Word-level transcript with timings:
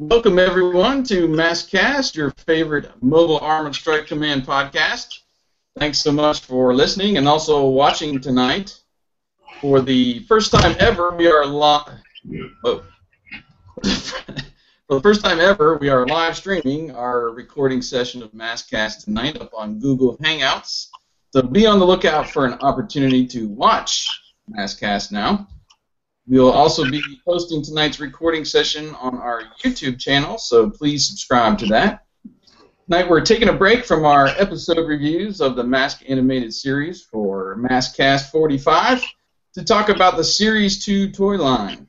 Welcome 0.00 0.38
everyone 0.38 1.04
to 1.04 1.28
Maskcast, 1.28 2.16
your 2.16 2.30
favorite 2.46 2.90
mobile 3.02 3.38
Armored 3.40 3.74
Strike 3.74 4.06
Command 4.06 4.46
podcast. 4.46 5.18
Thanks 5.78 5.98
so 5.98 6.10
much 6.10 6.40
for 6.40 6.74
listening 6.74 7.18
and 7.18 7.28
also 7.28 7.66
watching 7.66 8.18
tonight. 8.18 8.80
For 9.60 9.82
the 9.82 10.20
first 10.20 10.52
time 10.52 10.74
ever, 10.80 11.14
we 11.14 11.26
are 11.26 11.44
live. 11.44 12.00
Oh. 12.64 12.82
For 13.84 14.94
the 14.94 15.00
first 15.02 15.22
time 15.22 15.38
ever, 15.38 15.76
we 15.76 15.90
are 15.90 16.06
live 16.06 16.34
streaming 16.34 16.92
our 16.92 17.28
recording 17.28 17.82
session 17.82 18.22
of 18.22 18.32
Maskcast 18.32 19.04
tonight 19.04 19.38
up 19.38 19.50
on 19.54 19.80
Google 19.80 20.16
Hangouts. 20.16 20.88
So 21.34 21.42
be 21.42 21.66
on 21.66 21.78
the 21.78 21.86
lookout 21.86 22.30
for 22.30 22.46
an 22.46 22.54
opportunity 22.54 23.26
to 23.26 23.48
watch 23.48 24.08
Maskcast 24.50 25.12
now. 25.12 25.46
We'll 26.26 26.52
also 26.52 26.88
be 26.88 27.02
posting 27.24 27.62
tonight's 27.62 27.98
recording 27.98 28.44
session 28.44 28.94
on 28.96 29.16
our 29.16 29.44
YouTube 29.64 29.98
channel, 29.98 30.38
so 30.38 30.70
please 30.70 31.08
subscribe 31.08 31.58
to 31.58 31.66
that. 31.66 32.04
Tonight 32.86 33.08
we're 33.08 33.24
taking 33.24 33.48
a 33.48 33.52
break 33.52 33.84
from 33.84 34.04
our 34.04 34.26
episode 34.26 34.86
reviews 34.86 35.40
of 35.40 35.56
the 35.56 35.64
Mask 35.64 36.02
animated 36.08 36.52
series 36.52 37.02
for 37.02 37.56
Maskcast 37.56 38.30
45 38.30 39.02
to 39.54 39.64
talk 39.64 39.88
about 39.88 40.16
the 40.16 40.24
Series 40.24 40.84
2 40.84 41.10
toy 41.10 41.36
line. 41.36 41.88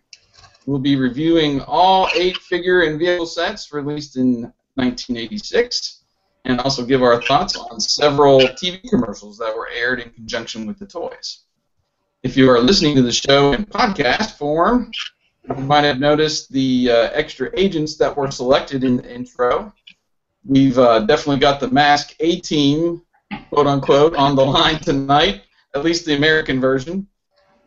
We'll 0.66 0.80
be 0.80 0.96
reviewing 0.96 1.62
all 1.62 2.10
eight 2.16 2.38
figure 2.38 2.84
and 2.84 2.98
vehicle 2.98 3.26
sets 3.26 3.74
released 3.74 4.16
in 4.16 4.44
1986 4.76 6.04
and 6.46 6.60
also 6.62 6.86
give 6.86 7.04
our 7.04 7.22
thoughts 7.22 7.56
on 7.58 7.80
several 7.80 8.40
TV 8.40 8.82
commercials 8.90 9.38
that 9.40 9.56
were 9.56 9.70
aired 9.70 10.00
in 10.00 10.10
conjunction 10.12 10.66
with 10.66 10.80
the 10.80 10.86
toys. 10.88 11.44
If 12.24 12.38
you 12.38 12.48
are 12.52 12.60
listening 12.60 12.96
to 12.98 13.02
the 13.02 13.12
show 13.12 13.52
in 13.54 13.66
podcast 13.66 14.38
form, 14.38 14.92
you 15.58 15.64
might 15.64 15.84
have 15.84 16.00
noticed 16.00 16.52
the 16.52 16.92
uh, 16.92 17.10
extra 17.14 17.50
agents 17.58 17.98
that 17.98 18.16
were 18.16 18.30
selected 18.30 18.84
in 18.84 18.98
the 18.98 19.12
intro. 19.12 19.74
We've 20.46 20.78
uh, 20.78 21.00
definitely 21.00 21.40
got 21.40 21.60
the 21.60 21.72
Mask 21.72 22.16
A 22.20 22.40
team, 22.40 23.02
quote 23.50 23.66
unquote, 23.66 24.16
on 24.16 24.36
the 24.36 24.46
line 24.46 24.80
tonight, 24.80 25.42
at 25.74 25.84
least 25.84 26.06
the 26.06 26.16
American 26.16 26.62
version. 26.62 27.08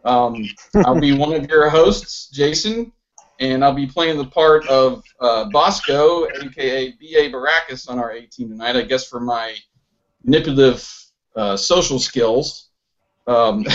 Um, 0.04 0.36
I'll 0.84 1.00
be 1.00 1.18
one 1.18 1.32
of 1.32 1.48
your 1.48 1.68
hosts, 1.68 2.28
Jason, 2.28 2.92
and 3.40 3.64
I'll 3.64 3.74
be 3.74 3.88
playing 3.88 4.18
the 4.18 4.26
part 4.26 4.68
of 4.68 5.02
uh, 5.18 5.46
Bosco, 5.50 6.28
aka 6.28 6.92
B.A. 6.92 7.32
Baracus, 7.32 7.88
on 7.88 7.98
our 7.98 8.12
A 8.12 8.24
team 8.26 8.50
tonight, 8.50 8.76
I 8.76 8.82
guess 8.82 9.08
for 9.08 9.18
my 9.18 9.56
manipulative 10.22 10.88
uh, 11.34 11.56
social 11.56 11.98
skills. 11.98 12.68
Um, 13.26 13.64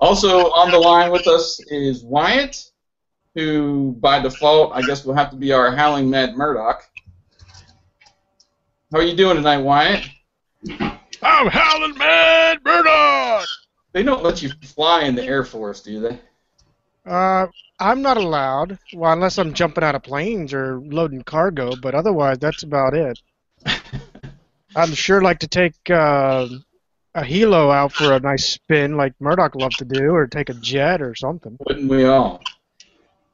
also 0.00 0.50
on 0.52 0.70
the 0.70 0.78
line 0.78 1.10
with 1.10 1.26
us 1.26 1.60
is 1.68 2.04
Wyatt, 2.04 2.70
who 3.34 3.96
by 4.00 4.20
default 4.20 4.72
I 4.74 4.82
guess 4.82 5.04
will 5.04 5.14
have 5.14 5.30
to 5.30 5.36
be 5.36 5.52
our 5.52 5.74
howling 5.74 6.08
Mad 6.10 6.36
Murdock. 6.36 6.82
How 8.92 8.98
are 8.98 9.02
you 9.02 9.16
doing 9.16 9.36
tonight, 9.36 9.58
Wyatt? 9.58 10.06
I'm 11.22 11.48
howling 11.48 11.98
Mad 11.98 12.58
Murdock. 12.64 13.46
They 13.92 14.02
don't 14.02 14.22
let 14.22 14.42
you 14.42 14.50
fly 14.62 15.02
in 15.02 15.14
the 15.14 15.24
Air 15.24 15.44
Force, 15.44 15.80
do 15.80 16.00
they? 16.00 16.18
Uh, 17.06 17.46
I'm 17.78 18.02
not 18.02 18.16
allowed. 18.16 18.78
Well, 18.94 19.12
unless 19.12 19.38
I'm 19.38 19.54
jumping 19.54 19.84
out 19.84 19.94
of 19.94 20.02
planes 20.02 20.54
or 20.54 20.80
loading 20.80 21.22
cargo, 21.22 21.74
but 21.76 21.94
otherwise, 21.94 22.38
that's 22.38 22.62
about 22.62 22.94
it. 22.94 23.20
I'd 24.76 24.96
sure 24.96 25.22
like 25.22 25.40
to 25.40 25.48
take 25.48 25.74
uh, 25.90 26.48
a 27.14 27.22
helo 27.22 27.72
out 27.72 27.92
for 27.92 28.12
a 28.12 28.20
nice 28.20 28.44
spin, 28.46 28.96
like 28.96 29.14
Murdock 29.20 29.54
loved 29.54 29.78
to 29.78 29.84
do, 29.84 30.10
or 30.10 30.26
take 30.26 30.48
a 30.48 30.54
jet 30.54 31.00
or 31.00 31.14
something. 31.14 31.56
Wouldn't 31.66 31.88
we 31.88 32.04
all? 32.04 32.42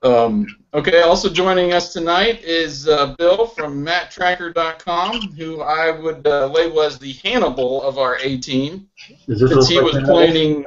Um, 0.03 0.47
okay, 0.73 1.03
also 1.03 1.29
joining 1.29 1.73
us 1.73 1.93
tonight 1.93 2.43
is 2.43 2.89
uh, 2.89 3.15
Bill 3.19 3.47
from 3.47 3.85
MattTrakker.com, 3.85 5.33
who 5.33 5.61
I 5.61 5.91
would 5.91 6.27
uh, 6.27 6.47
label 6.47 6.83
as 6.83 6.99
the 6.99 7.13
Hannibal 7.25 7.83
of 7.83 7.99
our 7.99 8.17
A 8.19 8.39
team, 8.39 8.89
since 9.27 9.69
he 9.69 9.81
was 9.81 9.99
planning. 10.05 10.65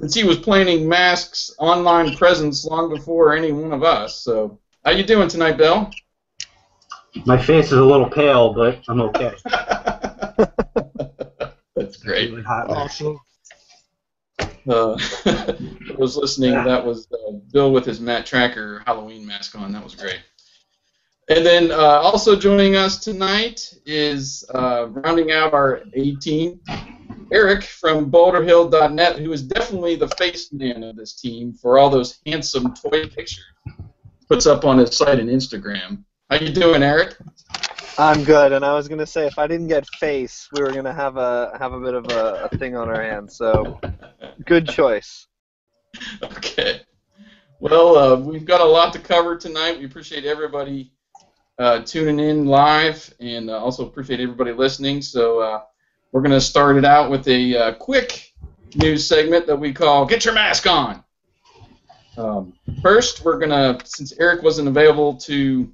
since 0.00 0.14
he 0.14 0.24
was 0.24 0.38
planning 0.38 0.88
masks 0.88 1.52
online 1.58 2.16
presence 2.16 2.64
long 2.64 2.88
before 2.88 3.36
any 3.36 3.52
one 3.52 3.72
of 3.72 3.84
us. 3.84 4.22
So, 4.22 4.58
how 4.84 4.90
you 4.90 5.04
doing 5.04 5.28
tonight, 5.28 5.56
Bill? 5.56 5.90
My 7.24 7.40
face 7.40 7.66
is 7.66 7.78
a 7.78 7.84
little 7.84 8.10
pale, 8.10 8.52
but 8.52 8.80
I'm 8.88 9.00
okay. 9.00 9.32
That's 12.04 12.18
great. 12.18 12.30
Really 12.30 12.42
hot. 12.42 12.70
Awesome. 12.70 13.18
Uh, 14.68 14.96
I 15.26 15.94
was 15.96 16.16
listening. 16.16 16.52
That 16.52 16.84
was 16.84 17.08
uh, 17.12 17.32
Bill 17.52 17.72
with 17.72 17.86
his 17.86 18.00
Matt 18.00 18.26
Trakker 18.26 18.84
Halloween 18.86 19.26
mask 19.26 19.58
on. 19.58 19.72
That 19.72 19.82
was 19.82 19.94
great. 19.94 20.20
And 21.28 21.44
then 21.44 21.72
uh, 21.72 21.76
also 21.76 22.36
joining 22.36 22.76
us 22.76 22.98
tonight 22.98 23.74
is 23.86 24.44
uh, 24.54 24.88
rounding 24.90 25.32
out 25.32 25.54
our 25.54 25.82
A 25.94 26.14
team, 26.16 26.60
Eric 27.32 27.62
from 27.62 28.10
BoulderHill.net, 28.10 29.18
who 29.18 29.32
is 29.32 29.42
definitely 29.42 29.96
the 29.96 30.08
face 30.08 30.52
man 30.52 30.82
of 30.82 30.96
this 30.96 31.14
team 31.14 31.54
for 31.54 31.78
all 31.78 31.88
those 31.88 32.18
handsome 32.26 32.74
toy 32.74 33.06
pictures 33.06 33.44
puts 34.28 34.46
up 34.46 34.64
on 34.64 34.78
his 34.78 34.94
site 34.96 35.18
and 35.18 35.30
Instagram. 35.30 36.04
How 36.28 36.36
you 36.36 36.52
doing, 36.52 36.82
Eric? 36.82 37.16
I'm 37.96 38.24
good, 38.24 38.52
and 38.52 38.64
I 38.64 38.74
was 38.74 38.88
gonna 38.88 39.06
say 39.06 39.26
if 39.26 39.38
I 39.38 39.46
didn't 39.46 39.68
get 39.68 39.86
face, 39.86 40.48
we 40.52 40.62
were 40.62 40.72
gonna 40.72 40.92
have 40.92 41.16
a 41.16 41.56
have 41.58 41.72
a 41.72 41.80
bit 41.80 41.94
of 41.94 42.06
a, 42.10 42.48
a 42.50 42.58
thing 42.58 42.76
on 42.76 42.88
our 42.88 43.00
hands. 43.00 43.36
So, 43.36 43.80
good 44.44 44.68
choice. 44.68 45.28
Okay. 46.22 46.80
Well, 47.60 47.96
uh, 47.96 48.16
we've 48.16 48.44
got 48.44 48.60
a 48.60 48.64
lot 48.64 48.92
to 48.94 48.98
cover 48.98 49.36
tonight. 49.36 49.78
We 49.78 49.84
appreciate 49.84 50.24
everybody 50.24 50.92
uh, 51.58 51.80
tuning 51.80 52.18
in 52.18 52.46
live, 52.46 53.14
and 53.20 53.48
uh, 53.48 53.58
also 53.58 53.86
appreciate 53.86 54.18
everybody 54.18 54.52
listening. 54.52 55.00
So 55.00 55.38
uh, 55.38 55.62
we're 56.10 56.22
to 56.32 56.40
start 56.40 56.76
it 56.76 56.84
out 56.84 57.10
with 57.10 57.28
a 57.28 57.56
uh, 57.56 57.74
quick 57.74 58.34
news 58.74 59.06
segment 59.06 59.46
that 59.46 59.56
we 59.56 59.72
call 59.72 60.04
"Get 60.04 60.24
Your 60.24 60.34
Mask 60.34 60.66
On." 60.66 61.04
Um, 62.16 62.54
first, 62.82 63.24
we're 63.24 63.38
to, 63.40 63.78
since 63.84 64.12
Eric 64.18 64.42
wasn't 64.42 64.68
available 64.68 65.14
to 65.18 65.72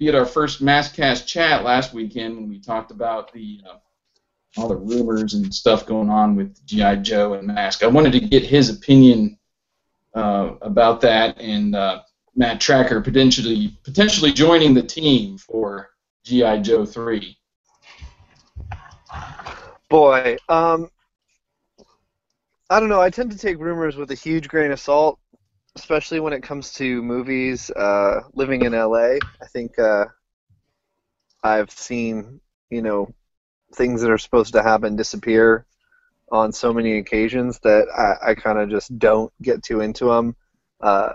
be 0.00 0.08
at 0.08 0.14
our 0.14 0.26
first 0.26 0.64
Maskcast 0.64 1.26
chat 1.26 1.62
last 1.62 1.92
weekend 1.92 2.34
when 2.34 2.48
we 2.48 2.58
talked 2.58 2.90
about 2.90 3.32
the 3.32 3.60
uh, 3.68 3.76
all 4.56 4.66
the 4.66 4.74
rumors 4.74 5.34
and 5.34 5.54
stuff 5.54 5.86
going 5.86 6.08
on 6.08 6.34
with 6.34 6.66
GI 6.66 6.96
Joe 7.02 7.34
and 7.34 7.46
Mask, 7.46 7.84
I 7.84 7.86
wanted 7.86 8.12
to 8.12 8.20
get 8.20 8.42
his 8.42 8.68
opinion 8.70 9.38
uh, 10.14 10.54
about 10.62 11.02
that 11.02 11.38
and 11.38 11.76
uh, 11.76 12.00
Matt 12.34 12.60
Trakker 12.60 13.04
potentially 13.04 13.76
potentially 13.84 14.32
joining 14.32 14.72
the 14.72 14.82
team 14.82 15.36
for 15.36 15.90
GI 16.24 16.62
Joe 16.62 16.86
three. 16.86 17.36
Boy, 19.90 20.38
um, 20.48 20.90
I 22.70 22.80
don't 22.80 22.88
know. 22.88 23.02
I 23.02 23.10
tend 23.10 23.32
to 23.32 23.38
take 23.38 23.58
rumors 23.58 23.96
with 23.96 24.10
a 24.12 24.14
huge 24.14 24.48
grain 24.48 24.70
of 24.70 24.80
salt, 24.80 25.18
especially 25.76 26.20
when 26.20 26.32
it 26.32 26.42
comes 26.42 26.72
to 26.74 27.02
movies. 27.02 27.70
Uh, 27.70 28.20
living 28.34 28.62
in 28.62 28.72
LA, 28.72 29.16
I 29.42 29.46
think 29.52 29.78
uh, 29.78 30.06
I've 31.42 31.70
seen 31.70 32.40
you 32.70 32.82
know 32.82 33.12
things 33.74 34.02
that 34.02 34.10
are 34.10 34.18
supposed 34.18 34.52
to 34.52 34.62
happen 34.62 34.96
disappear 34.96 35.66
on 36.32 36.52
so 36.52 36.72
many 36.72 36.98
occasions 36.98 37.58
that 37.60 37.86
I, 37.96 38.30
I 38.30 38.34
kind 38.34 38.58
of 38.58 38.70
just 38.70 38.96
don't 38.98 39.32
get 39.42 39.62
too 39.62 39.80
into 39.80 40.06
them. 40.06 40.36
Uh, 40.80 41.12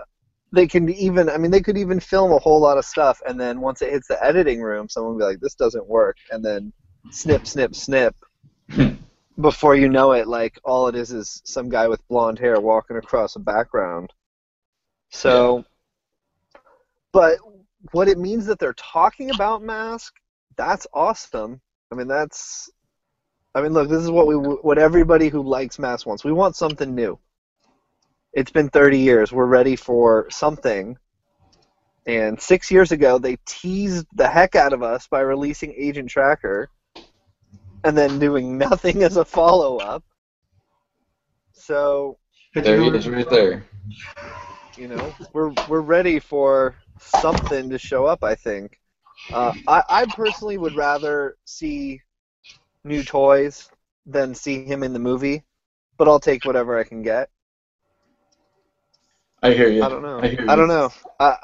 they 0.52 0.66
can 0.66 0.88
even, 0.90 1.28
I 1.28 1.38
mean, 1.38 1.50
they 1.50 1.60
could 1.60 1.76
even 1.76 2.00
film 2.00 2.32
a 2.32 2.38
whole 2.38 2.60
lot 2.60 2.78
of 2.78 2.84
stuff, 2.84 3.20
and 3.26 3.38
then 3.40 3.60
once 3.60 3.82
it 3.82 3.90
hits 3.90 4.08
the 4.08 4.22
editing 4.22 4.60
room, 4.60 4.88
someone 4.88 5.12
will 5.12 5.18
be 5.18 5.24
like, 5.24 5.40
"This 5.40 5.54
doesn't 5.54 5.86
work," 5.86 6.16
and 6.30 6.44
then 6.44 6.72
snip, 7.10 7.46
snip, 7.46 7.74
snip. 7.74 8.14
Before 9.40 9.76
you 9.76 9.88
know 9.88 10.12
it, 10.12 10.28
like 10.28 10.58
all 10.64 10.88
it 10.88 10.94
is 10.94 11.12
is 11.12 11.42
some 11.44 11.68
guy 11.68 11.88
with 11.88 12.06
blonde 12.08 12.38
hair 12.38 12.60
walking 12.60 12.96
across 12.96 13.36
a 13.36 13.40
background. 13.40 14.12
So, 15.16 15.64
but 17.12 17.38
what 17.92 18.08
it 18.08 18.18
means 18.18 18.44
that 18.46 18.58
they're 18.58 18.74
talking 18.74 19.30
about 19.30 19.62
Mask, 19.62 20.12
that's 20.56 20.86
awesome. 20.92 21.60
I 21.90 21.94
mean, 21.94 22.06
that's 22.06 22.70
I 23.54 23.62
mean, 23.62 23.72
look, 23.72 23.88
this 23.88 24.02
is 24.02 24.10
what 24.10 24.26
we 24.26 24.34
what 24.34 24.76
everybody 24.76 25.28
who 25.30 25.42
likes 25.42 25.78
Mask 25.78 26.06
wants. 26.06 26.22
We 26.22 26.32
want 26.32 26.56
something 26.56 26.94
new. 26.94 27.18
It's 28.34 28.50
been 28.50 28.68
30 28.68 28.98
years. 28.98 29.32
We're 29.32 29.46
ready 29.46 29.76
for 29.76 30.26
something. 30.30 30.98
And 32.04 32.38
six 32.38 32.70
years 32.70 32.92
ago, 32.92 33.16
they 33.16 33.38
teased 33.46 34.06
the 34.14 34.28
heck 34.28 34.54
out 34.54 34.74
of 34.74 34.82
us 34.82 35.08
by 35.08 35.20
releasing 35.20 35.72
Agent 35.72 36.10
Trakker, 36.10 36.66
and 37.82 37.96
then 37.96 38.18
doing 38.18 38.58
nothing 38.66 39.02
as 39.02 39.16
a 39.16 39.24
follow 39.24 39.78
up. 39.78 40.04
So 41.54 42.18
There 42.54 42.78
he 42.78 42.88
is, 42.88 43.08
right 43.08 43.28
there. 43.30 43.64
You 44.76 44.88
know, 44.88 45.14
we're 45.32 45.52
we're 45.68 45.80
ready 45.80 46.18
for 46.18 46.76
something 46.98 47.70
to 47.70 47.78
show 47.78 48.06
up. 48.06 48.22
I 48.22 48.34
think. 48.34 48.78
Uh, 49.32 49.52
I 49.66 49.82
I 49.88 50.04
personally 50.06 50.58
would 50.58 50.76
rather 50.76 51.36
see 51.44 52.02
new 52.84 53.02
toys 53.02 53.68
than 54.06 54.34
see 54.34 54.64
him 54.64 54.82
in 54.82 54.92
the 54.92 54.98
movie, 54.98 55.42
but 55.96 56.08
I'll 56.08 56.20
take 56.20 56.44
whatever 56.44 56.78
I 56.78 56.84
can 56.84 57.02
get. 57.02 57.28
I 59.42 59.52
hear 59.52 59.68
you. 59.68 59.82
I 59.82 59.88
don't 59.88 60.02
know. 60.02 60.20
I 60.20 60.28
hear 60.28 60.42
you. 60.42 60.50
I 60.50 60.56
don't 60.56 60.68
know. 60.68 60.92
I 61.18 61.36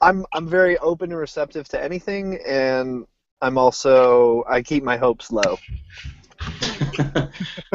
I'm 0.00 0.26
I'm 0.32 0.48
very 0.48 0.78
open 0.78 1.10
and 1.10 1.18
receptive 1.18 1.68
to 1.68 1.82
anything, 1.82 2.38
and 2.46 3.06
I'm 3.40 3.58
also 3.58 4.44
I 4.48 4.62
keep 4.62 4.82
my 4.82 4.96
hopes 4.96 5.32
low. 5.32 5.58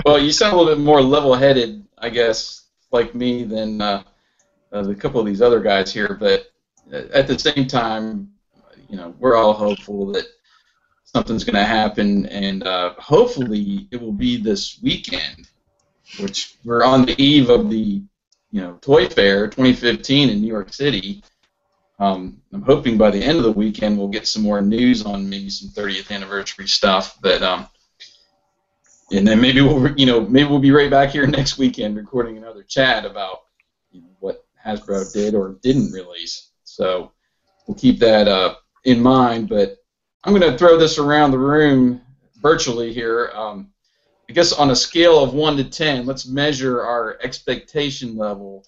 well, 0.06 0.20
you 0.20 0.32
sound 0.32 0.54
a 0.54 0.58
little 0.58 0.76
bit 0.76 0.84
more 0.84 1.02
level-headed, 1.02 1.84
I 1.98 2.10
guess, 2.10 2.66
like 2.92 3.16
me 3.16 3.44
than 3.44 3.82
uh, 3.82 4.04
uh, 4.74 4.90
a 4.90 4.96
couple 4.96 5.20
of 5.20 5.26
these 5.26 5.42
other 5.42 5.60
guys 5.60 5.94
here. 5.94 6.18
But 6.20 6.52
at 6.92 7.28
the 7.28 7.38
same 7.38 7.68
time, 7.68 8.32
you 8.90 8.98
know, 8.98 9.14
we're 9.20 9.36
all 9.36 9.54
hopeful 9.54 10.12
that 10.14 10.26
something's 11.04 11.44
going 11.44 11.56
to 11.56 11.66
happen, 11.66 12.26
and 12.28 12.64
uh, 12.64 12.94
hopefully 12.98 13.88
it 13.92 14.02
will 14.02 14.12
be 14.12 14.38
this 14.38 14.80
weekend, 14.82 15.50
which 16.20 16.56
we're 16.64 16.84
on 16.84 17.06
the 17.06 17.22
eve 17.22 17.50
of 17.50 17.70
the, 17.70 18.02
you 18.52 18.62
know, 18.62 18.78
Toy 18.82 19.08
Fair 19.08 19.48
2015 19.48 20.30
in 20.30 20.42
New 20.42 20.48
York 20.48 20.74
City. 20.74 21.24
Um, 22.00 22.42
I'm 22.52 22.64
hoping 22.64 22.98
by 22.98 23.12
the 23.12 23.22
end 23.22 23.38
of 23.38 23.44
the 23.44 23.52
weekend 23.52 23.98
we'll 23.98 24.08
get 24.08 24.28
some 24.28 24.42
more 24.42 24.62
news 24.62 25.06
on 25.06 25.30
maybe 25.30 25.50
some 25.50 25.70
30th 25.70 26.12
anniversary 26.12 26.68
stuff, 26.68 27.18
but 27.22 27.44
um, 27.44 27.68
and 29.12 29.28
then 29.28 29.40
maybe 29.40 29.62
we'll 29.62 29.94
you 29.96 30.06
know 30.06 30.22
maybe 30.22 30.50
we'll 30.50 30.60
be 30.60 30.72
right 30.72 30.90
back 30.90 31.12
here 31.12 31.28
next 31.28 31.58
weekend 31.58 31.96
recording 31.96 32.38
another 32.38 32.64
chat 32.64 33.06
about 33.06 33.42
you 33.92 34.02
know, 34.02 34.08
what 34.20 34.46
Hasbro 34.66 35.12
did 35.14 35.36
or 35.36 35.58
didn't 35.62 35.92
release. 35.92 36.52
So 36.64 37.12
we'll 37.68 37.78
keep 37.78 38.00
that 38.00 38.28
uh, 38.28 38.56
in 38.86 39.02
mind. 39.02 39.50
But 39.50 39.78
I'm 40.24 40.34
going 40.34 40.52
to 40.52 40.58
throw 40.58 40.78
this 40.78 40.98
around 40.98 41.32
the 41.32 41.40
room 41.40 42.02
virtually 42.42 42.94
here. 42.94 43.32
Um, 43.34 43.72
I 44.30 44.34
guess 44.34 44.54
on 44.54 44.72
a 44.72 44.76
scale 44.76 45.22
of 45.22 45.34
one 45.34 45.58
to 45.58 45.64
ten, 45.64 46.06
let's 46.06 46.28
measure 46.28 46.82
our 46.82 47.18
expectation 47.22 48.16
level 48.16 48.66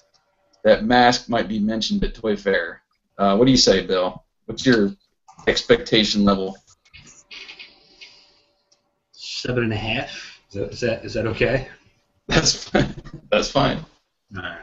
that 0.64 0.84
mask 0.84 1.30
might 1.30 1.48
be 1.48 1.60
mentioned 1.60 2.04
at 2.04 2.16
Toy 2.16 2.36
Fair. 2.36 2.82
Uh, 3.18 3.36
what 3.36 3.46
do 3.46 3.52
you 3.52 3.58
say, 3.58 3.86
Bill? 3.86 4.24
What's 4.46 4.66
your 4.66 4.92
expectation 5.48 6.26
level? 6.26 6.58
Seven 9.12 9.64
and 9.64 9.74
a 9.74 9.78
half. 9.78 10.42
Is 10.50 10.56
that 10.56 10.72
is 10.72 10.80
that, 10.82 11.06
is 11.06 11.14
that 11.14 11.28
okay? 11.28 11.68
That's 12.28 12.70
fine. 12.70 12.96
That's 13.32 13.52
fine. 13.52 13.86
All 14.36 14.44
right. 14.44 14.60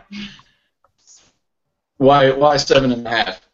Why? 2.00 2.30
Why 2.30 2.56
seven 2.56 2.92
and 2.92 3.06
a 3.06 3.10
half? 3.10 3.46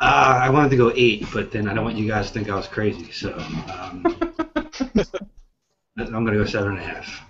Uh, 0.00 0.40
I 0.42 0.50
wanted 0.50 0.70
to 0.70 0.76
go 0.76 0.92
eight, 0.96 1.24
but 1.32 1.52
then 1.52 1.68
I 1.68 1.74
don't 1.74 1.84
want 1.84 1.96
you 1.96 2.08
guys 2.08 2.26
to 2.26 2.32
think 2.32 2.50
I 2.50 2.56
was 2.56 2.66
crazy, 2.66 3.12
so 3.12 3.32
um, 3.38 4.02
I'm 5.96 6.10
going 6.10 6.26
to 6.26 6.32
go 6.32 6.44
seven 6.44 6.70
and 6.72 6.78
a 6.80 6.82
half. 6.82 7.20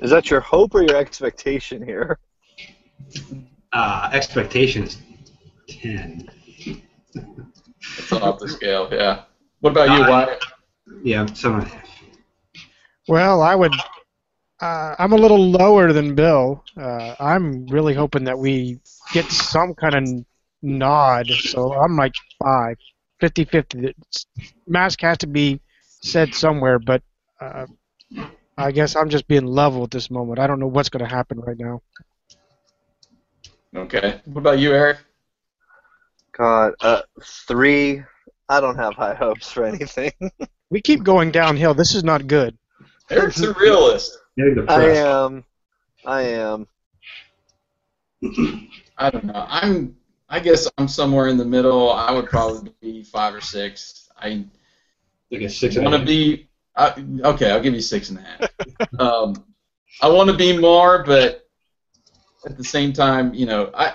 Is 0.00 0.08
that 0.08 0.30
your 0.30 0.40
hope 0.40 0.74
or 0.74 0.82
your 0.82 0.96
expectation 0.96 1.84
here? 1.84 2.18
Uh, 3.74 4.08
expectation 4.14 4.84
is 4.84 4.96
ten. 5.68 6.30
It's 6.64 8.12
off 8.12 8.38
the 8.38 8.48
scale. 8.48 8.88
Yeah. 8.90 9.24
What 9.60 9.72
about 9.72 9.90
you, 9.90 10.04
Uh, 10.04 10.08
Wyatt? 10.08 10.42
Yeah, 11.02 11.26
seven 11.34 11.60
and 11.60 11.66
a 11.70 11.74
half. 11.74 11.88
Well, 13.08 13.42
I 13.42 13.54
would. 13.54 13.74
Uh, 14.60 14.94
I'm 14.98 15.12
a 15.12 15.16
little 15.16 15.50
lower 15.50 15.92
than 15.92 16.14
Bill. 16.14 16.64
Uh, 16.80 17.14
I'm 17.20 17.66
really 17.66 17.94
hoping 17.94 18.24
that 18.24 18.38
we 18.38 18.78
get 19.12 19.26
some 19.30 19.74
kind 19.74 19.94
of 19.94 20.24
nod. 20.62 21.26
So 21.28 21.74
I'm 21.74 21.96
like 21.96 22.14
five, 22.42 22.76
50-50. 23.22 23.84
It's- 23.88 24.26
Mask 24.66 25.00
has 25.02 25.18
to 25.18 25.26
be 25.26 25.60
said 25.80 26.34
somewhere, 26.34 26.78
but 26.78 27.02
uh, 27.40 27.66
I 28.56 28.72
guess 28.72 28.96
I'm 28.96 29.10
just 29.10 29.28
being 29.28 29.46
level 29.46 29.84
at 29.84 29.90
this 29.90 30.10
moment. 30.10 30.38
I 30.38 30.46
don't 30.46 30.58
know 30.58 30.66
what's 30.66 30.88
going 30.88 31.04
to 31.04 31.10
happen 31.14 31.38
right 31.40 31.58
now. 31.58 31.82
Okay. 33.74 34.20
What 34.24 34.40
about 34.40 34.58
you, 34.58 34.72
Eric? 34.72 34.98
God, 36.32 36.72
uh, 36.80 37.02
three. 37.22 38.02
I 38.48 38.60
don't 38.60 38.76
have 38.76 38.94
high 38.94 39.14
hopes 39.14 39.50
for 39.50 39.64
anything. 39.64 40.12
We 40.68 40.80
keep 40.80 41.04
going 41.04 41.30
downhill. 41.30 41.74
This 41.74 41.94
is 41.94 42.02
not 42.02 42.26
good. 42.26 42.58
Eric's 43.08 43.40
a 43.40 43.52
realist. 43.54 44.18
Getting 44.36 44.54
I 44.54 44.56
depressed. 44.60 45.06
am. 45.06 45.44
I 46.04 46.20
am. 46.22 46.66
I 48.98 49.10
don't 49.10 49.24
know. 49.24 49.46
I'm. 49.48 49.96
I 50.28 50.40
guess 50.40 50.68
I'm 50.76 50.88
somewhere 50.88 51.28
in 51.28 51.36
the 51.36 51.44
middle. 51.44 51.92
I 51.92 52.10
would 52.10 52.26
probably 52.26 52.72
be 52.80 53.02
five 53.02 53.34
or 53.34 53.40
six. 53.40 54.08
I 54.20 54.44
Like 55.30 55.42
a 55.42 55.48
six 55.48 55.76
and 55.76 55.86
a 55.86 55.90
want 55.90 56.00
to 56.00 56.06
be. 56.06 56.48
I, 56.74 56.92
okay, 57.24 57.50
I'll 57.50 57.62
give 57.62 57.74
you 57.74 57.80
six 57.80 58.10
and 58.10 58.18
a 58.18 58.22
half. 58.22 58.50
um, 58.98 59.44
I 60.02 60.08
want 60.08 60.28
to 60.30 60.36
be 60.36 60.58
more, 60.58 61.02
but 61.04 61.48
at 62.44 62.56
the 62.58 62.64
same 62.64 62.92
time, 62.92 63.32
you 63.32 63.46
know, 63.46 63.70
I 63.74 63.94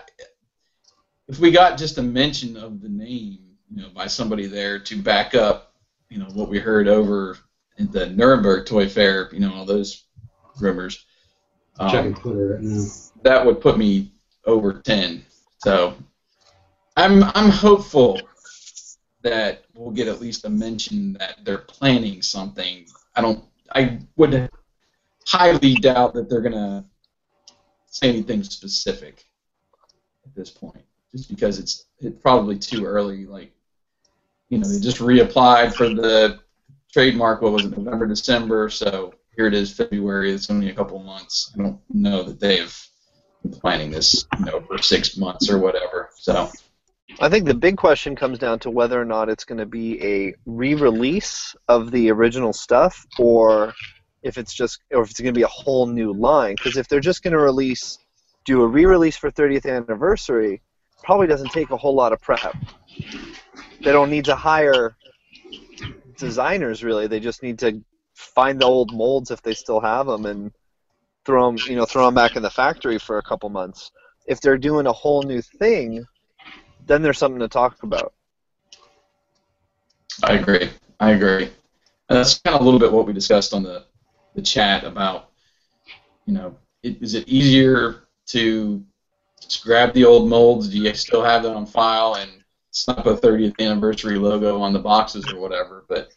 if 1.28 1.40
we 1.40 1.52
got 1.52 1.78
just 1.78 1.98
a 1.98 2.04
mention 2.04 2.58
of 2.58 2.82
the 2.82 2.90
name, 2.90 3.40
you 3.70 3.82
know, 3.82 3.90
by 3.90 4.08
somebody 4.08 4.48
there 4.48 4.80
to 4.80 5.02
back 5.02 5.36
up, 5.36 5.74
you 6.10 6.18
know, 6.18 6.30
what 6.34 6.50
we 6.50 6.60
heard 6.60 6.88
over 6.88 7.38
at 7.80 7.92
the 7.92 8.08
Nuremberg 8.08 8.66
Toy 8.66 8.90
Fair, 8.90 9.30
you 9.32 9.40
know, 9.40 9.54
all 9.54 9.66
those 9.66 10.06
rumors. 10.62 11.06
Checking 11.90 12.13
Um, 12.16 12.22
Twitter 12.22 12.48
right 12.56 12.62
now. 12.62 12.86
that 13.24 13.46
would 13.46 13.62
put 13.62 13.78
me 13.78 14.12
over 14.46 14.74
10. 14.74 15.24
So 15.60 15.96
I'm 16.98 17.24
I'm 17.24 17.50
hopeful 17.50 18.19
that 19.22 19.63
we'll 19.75 19.92
get 19.92 20.08
at 20.08 20.19
least 20.19 20.46
a 20.46 20.50
mention 20.50 21.13
that 21.13 21.38
they're 21.44 21.60
planning 21.60 22.22
something. 22.22 22.86
I 23.16 23.22
don't 23.22 23.44
I 23.74 24.00
would 24.18 24.50
highly 25.28 25.75
doubt 25.75 26.13
that 26.16 26.30
they're 26.30 26.42
gonna 26.42 26.86
say 27.86 28.10
anything 28.10 28.44
specific 28.44 29.25
at 30.25 30.36
this 30.36 30.50
point. 30.50 30.84
Just 31.12 31.30
because 31.30 31.60
it's 31.60 31.86
it's 32.00 32.19
probably 32.22 32.58
too 32.58 32.86
early, 32.86 33.25
like 33.25 33.52
you 34.50 34.58
know, 34.58 34.68
they 34.68 34.80
just 34.80 34.98
reapplied 34.98 35.74
for 35.74 35.88
the 35.90 36.40
trademark 36.92 37.42
what 37.42 37.54
was 37.54 37.66
it, 37.66 37.78
November, 37.78 38.06
December, 38.06 38.69
so 38.69 39.13
here 39.42 39.48
it 39.48 39.56
is 39.56 39.74
February, 39.74 40.32
it's 40.32 40.52
only 40.52 40.70
a 40.70 40.74
couple 40.74 41.00
months. 41.00 41.52
I 41.56 41.64
don't 41.64 41.80
know 41.90 42.22
that 42.22 42.40
they 42.40 42.58
have 42.58 42.78
been 43.42 43.54
planning 43.54 43.90
this, 43.90 44.28
you 44.38 44.46
know, 44.46 44.62
for 44.62 44.78
six 44.78 45.18
months 45.18 45.50
or 45.50 45.58
whatever. 45.58 46.12
So 46.16 46.48
I 47.20 47.28
think 47.28 47.48
the 47.48 47.56
big 47.56 47.76
question 47.76 48.16
comes 48.16 48.38
down 48.38 48.60
to 48.60 48.70
whether 48.70 49.02
or 49.02 49.06
not 49.06 49.30
it's 49.30 49.44
going 49.44 49.58
to 49.58 49.66
be 49.66 50.00
a 50.06 50.36
re-release 50.46 51.56
of 51.68 51.90
the 51.90 52.12
original 52.12 52.54
stuff, 52.54 53.04
or 53.18 53.74
if 54.22 54.38
it's 54.38 54.54
just, 54.54 54.80
or 54.92 55.02
if 55.02 55.10
it's 55.10 55.20
going 55.20 55.34
to 55.34 55.40
be 55.40 55.42
a 55.42 55.48
whole 55.48 55.88
new 55.88 56.14
line. 56.14 56.54
Because 56.56 56.78
if 56.78 56.88
they're 56.88 57.00
just 57.00 57.24
going 57.24 57.34
to 57.34 57.40
release, 57.40 57.98
do 58.46 58.62
a 58.62 58.68
re-release 58.68 59.18
for 59.18 59.32
30th 59.32 59.65
anniversary, 59.65 60.62
probably 61.04 61.25
doesn't 61.25 61.50
take 61.50 61.72
a 61.72 61.77
whole 61.77 61.96
lot 61.96 62.13
of 62.13 62.22
prep. 62.22 62.56
They 63.80 63.92
don't 63.92 64.12
need 64.12 64.25
to 64.25 64.36
hire 64.36 64.96
designers 66.15 66.84
really. 66.84 67.08
They 67.08 67.20
just 67.20 67.42
need 67.42 67.58
to 67.60 67.82
find 68.22 68.60
the 68.60 68.66
old 68.66 68.94
molds 68.94 69.32
if 69.32 69.42
they 69.42 69.54
still 69.54 69.80
have 69.80 70.06
them 70.08 70.25
and 70.25 70.51
throw 71.25 71.48
them, 71.48 71.58
you 71.68 71.75
know, 71.75 71.86
throw 71.86 72.06
them 72.06 72.16
back 72.16 72.36
in 72.36 72.44
the 72.44 72.50
factory 72.50 72.98
for 72.98 73.18
a 73.18 73.24
couple 73.24 73.50
months. 73.50 73.92
If 74.28 74.42
they're 74.42 74.58
doing 74.58 74.88
a 74.88 74.92
whole 74.92 75.24
new 75.24 75.42
thing, 75.42 76.06
then 76.86 77.01
there's 77.01 77.18
something 77.18 77.40
to 77.40 77.48
talk 77.48 77.84
about. 77.84 78.13
I 80.24 80.34
agree. 80.34 80.70
I 81.00 81.12
agree. 81.12 81.46
And 82.10 82.18
that's 82.18 82.40
kind 82.40 82.56
of 82.56 82.62
a 82.62 82.63
little 82.63 82.80
bit 82.80 82.92
what 82.92 83.08
we 83.08 83.13
discussed 83.13 83.54
on 83.54 83.63
the, 83.63 83.86
the 84.36 84.42
chat 84.42 84.84
about, 84.84 85.30
you 86.25 86.34
know, 86.34 86.56
it, 86.84 87.01
is 87.01 87.16
it 87.16 87.28
easier 87.28 88.04
to 88.28 88.84
just 89.40 89.63
grab 89.63 89.94
the 89.94 90.06
old 90.06 90.30
molds? 90.30 90.70
Do 90.70 90.78
you 90.78 90.94
still 90.94 91.24
have 91.24 91.44
them 91.44 91.56
on 91.56 91.66
file 91.66 92.16
and 92.16 92.30
slap 92.72 93.06
a 93.06 93.16
30th 93.16 93.60
anniversary 93.60 94.18
logo 94.18 94.62
on 94.62 94.74
the 94.74 94.80
boxes 94.80 95.32
or 95.32 95.40
whatever? 95.40 95.86
But 95.88 96.12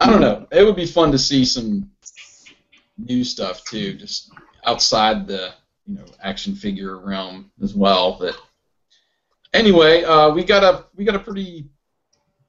I 0.00 0.10
don't 0.10 0.20
know. 0.20 0.46
It 0.52 0.64
would 0.64 0.76
be 0.76 0.86
fun 0.86 1.10
to 1.12 1.18
see 1.18 1.44
some 1.44 1.90
new 2.96 3.24
stuff 3.24 3.64
too, 3.64 3.94
just 3.94 4.30
outside 4.64 5.26
the 5.26 5.52
you 5.86 5.96
know 5.96 6.04
action 6.22 6.54
figure 6.54 6.98
realm 6.98 7.50
as 7.62 7.74
well. 7.74 8.16
But 8.18 8.38
anyway, 9.52 10.04
uh, 10.04 10.30
we 10.30 10.44
got 10.44 10.62
a 10.62 10.84
we 10.94 11.04
got 11.04 11.16
a 11.16 11.20
pretty 11.20 11.68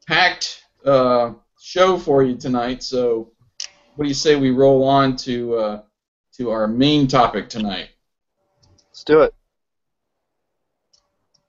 packed 0.08 0.64
uh, 0.86 1.34
show 1.60 1.98
for 1.98 2.24
you 2.24 2.36
tonight. 2.36 2.84
So, 2.84 3.32
what 3.96 4.06
do 4.06 4.08
you 4.08 4.16
say 4.16 4.36
we 4.36 4.52
roll 4.52 4.84
on 4.84 5.16
to 5.18 5.56
uh, 5.56 5.82
to 6.38 6.52
our 6.52 6.68
main 6.68 7.08
topic 7.08 7.50
tonight? 7.50 7.90
Let's 8.90 9.04
do 9.04 9.22
it. 9.22 9.34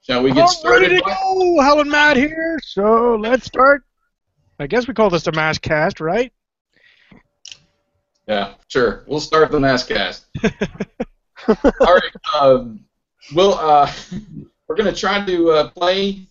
Shall 0.01 0.23
we 0.23 0.31
get 0.31 0.41
All 0.41 0.71
ready 0.71 0.85
started? 0.85 0.89
to 0.97 1.01
go. 1.05 1.61
Helen 1.61 1.89
Matt 1.89 2.17
here. 2.17 2.59
So 2.63 3.15
let's 3.15 3.45
start. 3.45 3.83
I 4.61 4.67
guess 4.67 4.87
we 4.87 4.93
call 4.93 5.09
this 5.09 5.25
a 5.27 5.31
mass 5.31 5.57
cast, 5.57 5.99
right? 5.99 6.31
Yeah, 8.27 8.53
sure. 8.67 9.03
We'll 9.07 9.19
start 9.19 9.51
the 9.51 9.59
mass 9.59 9.83
cast. 9.83 10.27
All 11.47 11.55
right. 11.81 12.15
Um, 12.39 12.85
we'll 13.33 13.55
uh, 13.55 13.91
we're 14.67 14.75
gonna 14.75 14.93
try 14.93 15.25
to 15.25 15.49
uh, 15.49 15.69
play. 15.69 16.27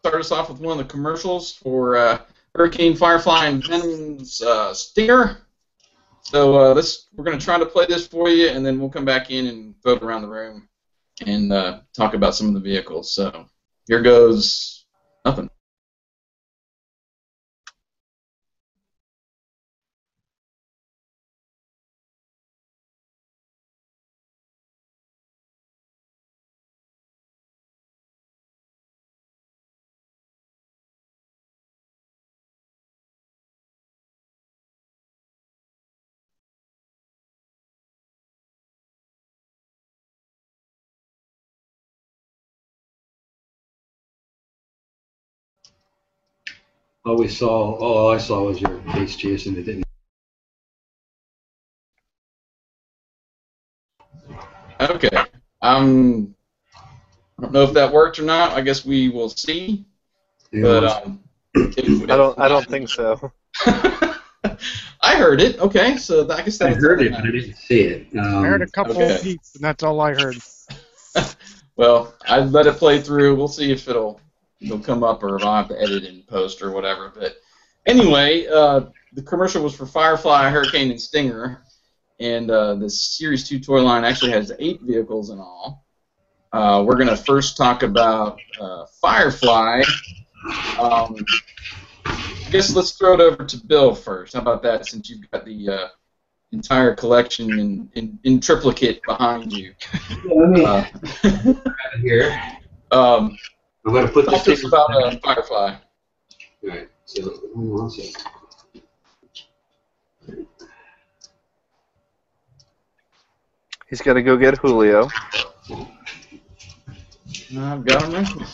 Start 0.00 0.16
us 0.16 0.32
off 0.32 0.48
with 0.48 0.60
one 0.60 0.78
of 0.78 0.86
the 0.86 0.90
commercials 0.90 1.52
for 1.52 1.96
uh, 1.96 2.18
Hurricane 2.54 2.96
Firefly 2.96 3.46
and 3.46 3.64
Venom's 3.64 4.42
uh, 4.42 4.74
Stinger. 4.74 5.42
So 6.22 6.58
uh, 6.58 6.74
let's 6.74 7.06
we're 7.14 7.24
gonna 7.24 7.38
try 7.38 7.58
to 7.58 7.66
play 7.66 7.86
this 7.86 8.08
for 8.08 8.28
you, 8.28 8.48
and 8.48 8.66
then 8.66 8.80
we'll 8.80 8.90
come 8.90 9.04
back 9.04 9.30
in 9.30 9.46
and 9.46 9.74
vote 9.82 10.02
around 10.02 10.22
the 10.22 10.28
room 10.28 10.68
and 11.24 11.52
uh, 11.52 11.80
talk 11.94 12.14
about 12.14 12.34
some 12.34 12.48
of 12.48 12.54
the 12.54 12.60
vehicles. 12.60 13.12
So 13.12 13.46
here 13.86 14.02
goes 14.02 14.86
nothing. 15.24 15.50
All 47.04 47.16
we 47.16 47.28
saw, 47.28 47.76
all 47.76 48.12
I 48.12 48.18
saw 48.18 48.44
was 48.44 48.60
your 48.60 48.80
face, 48.92 49.16
Jason. 49.16 49.56
It 49.56 49.64
didn't. 49.64 49.84
Okay. 54.80 55.24
Um, 55.62 56.34
I 57.38 57.42
don't 57.42 57.52
know 57.52 57.62
if 57.62 57.72
that 57.72 57.92
worked 57.92 58.18
or 58.18 58.22
not. 58.22 58.52
I 58.52 58.60
guess 58.60 58.84
we 58.84 59.08
will 59.08 59.30
see. 59.30 59.86
But 60.52 60.84
um, 60.84 61.20
if- 61.54 62.02
I 62.10 62.16
don't. 62.16 62.38
I 62.38 62.48
don't 62.48 62.66
think 62.66 62.88
so. 62.88 63.32
I 65.02 65.16
heard 65.16 65.40
it. 65.40 65.58
Okay, 65.58 65.96
so 65.96 66.30
I 66.30 66.42
guess 66.42 66.60
I 66.60 66.74
heard 66.74 67.00
it, 67.02 67.12
but 67.12 67.20
I 67.22 67.30
didn't 67.30 67.56
see 67.56 67.80
it. 67.80 68.08
Um, 68.18 68.44
I 68.44 68.48
heard 68.48 68.62
a 68.62 68.66
couple 68.66 68.92
okay. 68.92 69.16
of 69.16 69.22
beats, 69.22 69.54
and 69.54 69.64
that's 69.64 69.82
all 69.82 70.00
I 70.00 70.12
heard. 70.14 70.36
Well, 71.80 72.14
I 72.28 72.40
let 72.40 72.66
it 72.66 72.74
play 72.74 73.00
through. 73.00 73.36
We'll 73.36 73.48
see 73.48 73.72
if 73.72 73.88
it'll 73.88 74.20
it'll 74.60 74.78
come 74.78 75.02
up 75.02 75.22
or 75.22 75.36
if 75.36 75.44
I'll 75.44 75.56
have 75.56 75.68
to 75.68 75.80
edit 75.80 76.04
in 76.04 76.22
post 76.28 76.62
or 76.62 76.70
whatever. 76.70 77.12
But 77.14 77.36
anyway, 77.86 78.46
uh, 78.46 78.80
the 79.12 79.22
commercial 79.22 79.62
was 79.62 79.74
for 79.74 79.86
Firefly, 79.86 80.50
Hurricane, 80.50 80.90
and 80.90 81.00
Stinger, 81.00 81.62
and 82.20 82.50
uh, 82.50 82.74
the 82.74 82.88
Series 82.90 83.48
Two 83.48 83.58
toy 83.58 83.80
line 83.82 84.04
actually 84.04 84.32
has 84.32 84.52
eight 84.58 84.80
vehicles 84.82 85.30
in 85.30 85.38
all. 85.38 85.84
Uh, 86.52 86.82
we're 86.86 86.96
gonna 86.96 87.16
first 87.16 87.56
talk 87.56 87.82
about 87.82 88.38
uh, 88.60 88.84
Firefly. 89.00 89.82
Um, 90.78 91.16
I 92.06 92.48
guess 92.50 92.74
let's 92.74 92.92
throw 92.92 93.14
it 93.14 93.20
over 93.20 93.44
to 93.44 93.56
Bill 93.66 93.94
first. 93.94 94.34
How 94.34 94.40
about 94.40 94.62
that? 94.62 94.86
Since 94.86 95.08
you've 95.10 95.30
got 95.30 95.44
the 95.44 95.68
uh, 95.68 95.88
entire 96.52 96.94
collection 96.94 97.58
in, 97.58 97.88
in, 97.94 98.18
in 98.24 98.40
triplicate 98.40 99.00
behind 99.06 99.52
you. 99.52 99.72
let 100.24 100.48
me 100.50 100.64
Uh, 100.64 100.84
here. 102.00 102.40
um, 102.90 103.36
I'm 103.86 103.94
gonna 103.94 104.08
put 104.08 104.28
this. 104.28 104.44
to 104.44 104.52
us 104.52 104.64
about 104.64 104.90
uh, 104.90 105.16
Firefly. 105.22 105.76
Alright, 106.62 106.88
so 107.06 107.22
hold 107.54 107.80
on 107.80 107.86
a 107.86 107.90
second. 107.90 108.30
He's 113.88 114.00
got 114.00 114.14
to 114.14 114.22
go 114.22 114.36
get 114.36 114.56
Julio. 114.58 115.08
I've 117.58 117.84
got 117.84 118.12
him. 118.12 118.46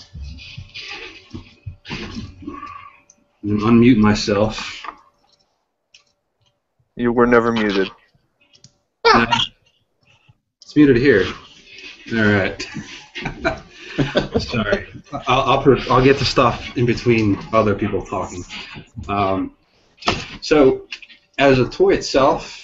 I'm 3.42 3.60
unmute 3.60 3.98
myself. 3.98 4.86
You 6.96 7.12
were 7.12 7.26
never 7.26 7.52
muted. 7.52 7.90
No. 9.04 9.26
It's 10.62 10.74
muted 10.74 10.96
here. 10.96 11.26
All 12.12 12.24
right. 12.24 12.66
Sorry. 14.40 14.86
I'll, 15.26 15.58
I'll, 15.58 15.92
I'll 15.92 16.04
get 16.04 16.18
to 16.18 16.24
stuff 16.24 16.76
in 16.76 16.86
between 16.86 17.38
other 17.52 17.74
people 17.74 18.04
talking. 18.04 18.44
Um, 19.08 19.54
so, 20.40 20.86
as 21.38 21.58
a 21.58 21.68
toy 21.68 21.94
itself, 21.94 22.62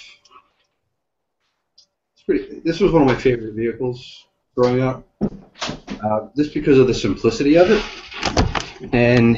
it's 2.13 2.23
pretty, 2.23 2.61
this 2.63 2.79
was 2.79 2.91
one 2.91 3.01
of 3.01 3.07
my 3.07 3.15
favorite 3.15 3.53
vehicles 3.53 4.27
growing 4.55 4.81
up. 4.81 5.05
Uh, 5.21 6.27
just 6.35 6.53
because 6.53 6.77
of 6.77 6.87
the 6.87 6.93
simplicity 6.93 7.55
of 7.55 7.71
it, 7.71 7.83
and 8.93 9.37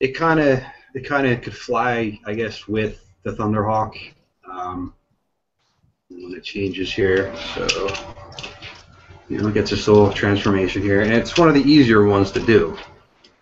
it 0.00 0.12
kind 0.14 0.40
of 0.40 0.60
it 0.94 1.06
kind 1.06 1.26
of 1.26 1.42
could 1.42 1.54
fly, 1.54 2.18
I 2.24 2.34
guess, 2.34 2.66
with 2.66 3.04
the 3.22 3.32
Thunderhawk. 3.32 3.94
Um, 4.50 4.94
when 6.08 6.34
it 6.34 6.42
changes 6.42 6.92
here, 6.92 7.34
so 7.54 7.86
you 9.30 9.38
know, 9.38 9.48
it 9.48 9.54
gets 9.54 9.70
this 9.70 9.86
little 9.86 10.12
transformation 10.12 10.82
here, 10.82 11.02
and 11.02 11.12
it's 11.12 11.38
one 11.38 11.48
of 11.48 11.54
the 11.54 11.62
easier 11.62 12.04
ones 12.04 12.32
to 12.32 12.40
do. 12.40 12.76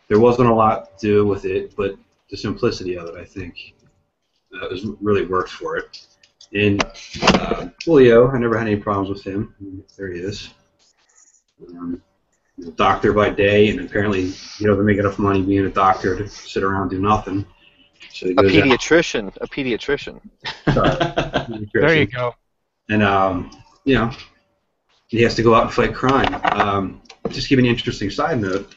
There 0.09 0.21
wasn't 0.21 0.49
a 0.51 0.55
lot 0.55 0.99
to 0.99 1.07
do 1.07 1.27
with 1.27 1.45
it, 1.47 1.75
but 1.77 1.97
the 2.31 2.37
simplicity 2.37 2.97
of 2.97 3.09
it, 3.09 3.15
I 3.17 3.25
think, 3.25 3.75
uh, 4.55 4.69
was 4.71 4.85
really 5.01 5.25
worked 5.25 5.51
for 5.51 5.77
it. 5.79 6.07
And 6.53 6.85
uh, 7.23 7.69
Julio, 7.85 8.31
I 8.31 8.39
never 8.39 8.59
had 8.59 8.67
any 8.69 8.77
problems 8.77 9.09
with 9.09 9.25
him. 9.25 9.55
There 9.97 10.13
he 10.13 10.21
is. 10.21 10.51
Um, 11.71 12.03
doctor 12.75 13.13
by 13.15 13.31
day, 13.31 13.69
and 13.71 13.81
apparently 13.81 14.31
he 14.31 14.67
doesn't 14.67 14.85
make 14.85 14.99
enough 14.99 15.19
money 15.19 15.43
being 15.43 15.65
a 15.67 15.71
doctor 15.71 16.17
to 16.19 16.29
sit 16.29 16.63
around 16.63 16.83
and 16.83 16.91
do 16.91 17.01
nothing. 17.01 17.47
So 18.13 18.29
A 18.29 18.35
goes 18.35 18.55
out- 18.57 18.65
pediatrician. 18.65 19.37
A 19.41 19.47
pediatrician. 19.49 20.21
There 21.73 21.97
you 21.97 22.07
go. 22.07 22.35
and 22.91 23.03
um, 23.03 23.51
you 23.85 23.95
know, 23.95 24.11
he 25.09 25.23
has 25.23 25.35
to 25.35 25.43
go 25.43 25.55
out 25.55 25.65
and 25.65 25.73
fight 25.73 25.95
crime. 25.95 26.41
Um, 26.45 27.03
just 27.31 27.49
give 27.49 27.59
an 27.59 27.67
interesting 27.67 28.11
side 28.11 28.41
note 28.41 28.75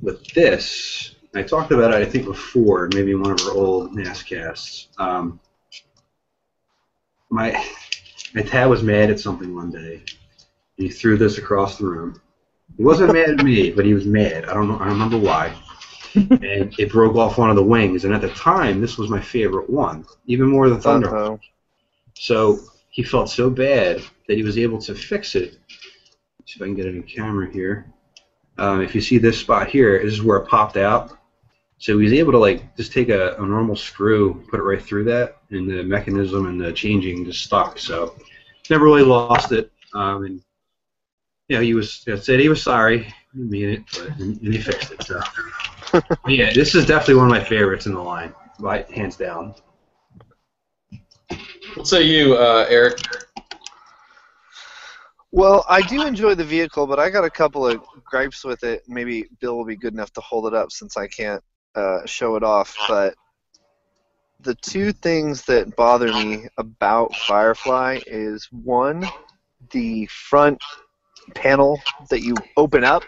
with 0.00 0.24
this. 0.32 1.16
I 1.34 1.42
talked 1.42 1.72
about 1.72 1.92
it, 1.92 2.06
I 2.06 2.10
think, 2.10 2.24
before, 2.24 2.88
maybe 2.94 3.12
in 3.12 3.20
one 3.20 3.32
of 3.32 3.40
our 3.42 3.52
old 3.52 3.92
Maskcasts. 3.94 4.86
Um, 4.98 5.38
my 7.30 7.62
my 8.34 8.42
dad 8.42 8.66
was 8.66 8.82
mad 8.82 9.10
at 9.10 9.20
something 9.20 9.54
one 9.54 9.70
day, 9.70 9.94
and 9.96 10.86
he 10.86 10.88
threw 10.88 11.16
this 11.16 11.38
across 11.38 11.78
the 11.78 11.86
room. 11.86 12.20
He 12.76 12.84
wasn't 12.84 13.12
mad 13.12 13.30
at 13.30 13.44
me, 13.44 13.70
but 13.70 13.84
he 13.84 13.94
was 13.94 14.06
mad. 14.06 14.46
I 14.46 14.54
don't 14.54 14.68
know. 14.68 14.76
I 14.76 14.84
don't 14.84 14.92
remember 14.92 15.18
why. 15.18 15.54
and 16.14 16.74
it 16.78 16.90
broke 16.90 17.16
off 17.16 17.36
one 17.38 17.50
of 17.50 17.56
the 17.56 17.62
wings. 17.62 18.04
And 18.04 18.14
at 18.14 18.20
the 18.20 18.30
time, 18.30 18.80
this 18.80 18.96
was 18.96 19.10
my 19.10 19.20
favorite 19.20 19.68
one, 19.68 20.06
even 20.26 20.46
more 20.48 20.68
than 20.68 20.80
Thunder. 20.80 21.10
So 22.14 22.58
he 22.98 23.04
felt 23.04 23.30
so 23.30 23.48
bad 23.48 24.02
that 24.26 24.36
he 24.36 24.42
was 24.42 24.58
able 24.58 24.76
to 24.76 24.92
fix 24.92 25.36
it. 25.36 25.56
See 26.46 26.56
if 26.56 26.62
I 26.62 26.64
can 26.64 26.74
get 26.74 26.86
it 26.86 26.96
in 26.96 27.04
camera 27.04 27.48
here. 27.48 27.94
Um, 28.58 28.80
if 28.80 28.92
you 28.92 29.00
see 29.00 29.18
this 29.18 29.38
spot 29.38 29.68
here, 29.68 30.02
this 30.02 30.14
is 30.14 30.20
where 30.20 30.38
it 30.38 30.48
popped 30.48 30.76
out. 30.76 31.16
So 31.78 31.96
he 31.96 32.02
was 32.06 32.12
able 32.12 32.32
to 32.32 32.38
like 32.38 32.76
just 32.76 32.92
take 32.92 33.08
a, 33.08 33.36
a 33.36 33.46
normal 33.46 33.76
screw, 33.76 34.44
put 34.50 34.58
it 34.58 34.64
right 34.64 34.82
through 34.82 35.04
that, 35.04 35.36
and 35.50 35.70
the 35.70 35.84
mechanism 35.84 36.48
and 36.48 36.60
the 36.60 36.72
changing 36.72 37.24
just 37.24 37.44
stuck. 37.44 37.78
So 37.78 38.16
never 38.68 38.84
really 38.84 39.04
lost 39.04 39.52
it. 39.52 39.70
Um, 39.94 40.24
and 40.24 40.42
yeah, 41.46 41.60
he 41.60 41.74
was 41.74 42.04
said 42.04 42.40
he 42.40 42.48
was 42.48 42.60
sorry, 42.64 43.14
mean 43.32 43.68
it, 43.68 43.84
but 43.92 44.08
and, 44.18 44.42
and 44.42 44.52
he 44.52 44.60
fixed 44.60 44.90
it. 44.90 45.04
So 45.04 45.20
yeah, 46.26 46.52
this 46.52 46.74
is 46.74 46.84
definitely 46.84 47.14
one 47.14 47.26
of 47.26 47.30
my 47.30 47.44
favorites 47.44 47.86
in 47.86 47.94
the 47.94 48.02
line, 48.02 48.34
right, 48.58 48.90
hands 48.90 49.14
down. 49.14 49.54
What 51.78 51.86
say 51.86 52.02
you, 52.02 52.34
uh, 52.34 52.66
Eric? 52.68 52.98
Well, 55.30 55.64
I 55.68 55.80
do 55.82 56.04
enjoy 56.04 56.34
the 56.34 56.44
vehicle, 56.44 56.88
but 56.88 56.98
I 56.98 57.08
got 57.08 57.22
a 57.22 57.30
couple 57.30 57.64
of 57.64 57.80
gripes 58.04 58.44
with 58.44 58.64
it. 58.64 58.82
Maybe 58.88 59.28
Bill 59.40 59.56
will 59.56 59.64
be 59.64 59.76
good 59.76 59.92
enough 59.94 60.12
to 60.14 60.20
hold 60.20 60.48
it 60.48 60.54
up 60.54 60.72
since 60.72 60.96
I 60.96 61.06
can't 61.06 61.40
uh, 61.76 62.04
show 62.04 62.34
it 62.34 62.42
off. 62.42 62.76
But 62.88 63.14
the 64.40 64.56
two 64.56 64.92
things 64.92 65.44
that 65.44 65.76
bother 65.76 66.12
me 66.12 66.48
about 66.56 67.14
Firefly 67.14 68.00
is 68.08 68.48
one, 68.50 69.06
the 69.70 70.06
front 70.06 70.60
panel 71.36 71.80
that 72.10 72.22
you 72.22 72.34
open 72.56 72.82
up. 72.82 73.04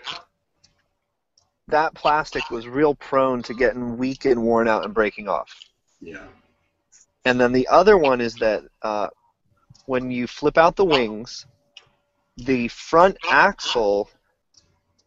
That 1.66 1.92
plastic 1.94 2.48
was 2.52 2.68
real 2.68 2.94
prone 2.94 3.42
to 3.42 3.52
getting 3.52 3.98
weak 3.98 4.26
and 4.26 4.40
worn 4.40 4.68
out 4.68 4.84
and 4.84 4.94
breaking 4.94 5.26
off. 5.26 5.52
Yeah. 6.00 6.28
And 7.24 7.40
then 7.40 7.52
the 7.52 7.68
other 7.68 7.96
one 7.98 8.20
is 8.20 8.34
that 8.36 8.62
uh, 8.82 9.08
when 9.86 10.10
you 10.10 10.26
flip 10.26 10.56
out 10.56 10.76
the 10.76 10.84
wings, 10.84 11.46
the 12.36 12.68
front 12.68 13.16
axle 13.30 14.08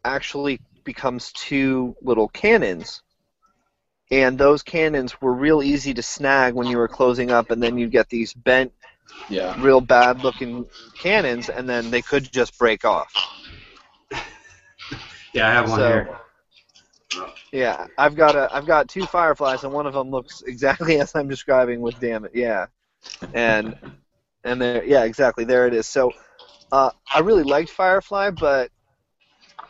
actually 0.05 0.59
becomes 0.83 1.31
two 1.31 1.95
little 2.01 2.27
cannons. 2.27 3.01
And 4.11 4.37
those 4.37 4.61
cannons 4.61 5.19
were 5.21 5.33
real 5.33 5.63
easy 5.63 5.93
to 5.95 6.03
snag 6.03 6.53
when 6.53 6.67
you 6.67 6.77
were 6.77 6.87
closing 6.87 7.31
up, 7.31 7.49
and 7.49 7.63
then 7.63 7.77
you 7.77 7.87
get 7.87 8.09
these 8.09 8.33
bent, 8.33 8.71
Yeah. 9.29 9.59
real 9.59 9.81
bad 9.81 10.23
looking 10.23 10.67
cannons, 10.99 11.49
and 11.49 11.67
then 11.67 11.89
they 11.89 12.01
could 12.03 12.31
just 12.31 12.57
break 12.59 12.85
off. 12.85 13.11
Yeah, 15.33 15.49
I 15.49 15.53
have 15.53 15.67
one 15.67 15.79
So- 15.79 15.87
here. 15.87 16.19
Yeah, 17.51 17.87
I've 17.97 18.15
got 18.15 18.35
a, 18.35 18.49
I've 18.53 18.65
got 18.65 18.89
two 18.89 19.05
fireflies, 19.05 19.63
and 19.63 19.71
one 19.73 19.85
of 19.85 19.93
them 19.93 20.09
looks 20.09 20.41
exactly 20.41 20.99
as 21.01 21.15
I'm 21.15 21.27
describing. 21.27 21.81
With 21.81 21.99
damn 21.99 22.25
it, 22.25 22.31
yeah, 22.33 22.67
and 23.33 23.75
and 24.43 24.61
there, 24.61 24.83
yeah, 24.83 25.03
exactly, 25.03 25.43
there 25.45 25.67
it 25.67 25.73
is. 25.73 25.87
So, 25.87 26.13
Uh, 26.71 26.89
I 27.13 27.19
really 27.19 27.43
liked 27.43 27.69
Firefly, 27.69 28.31
but 28.31 28.71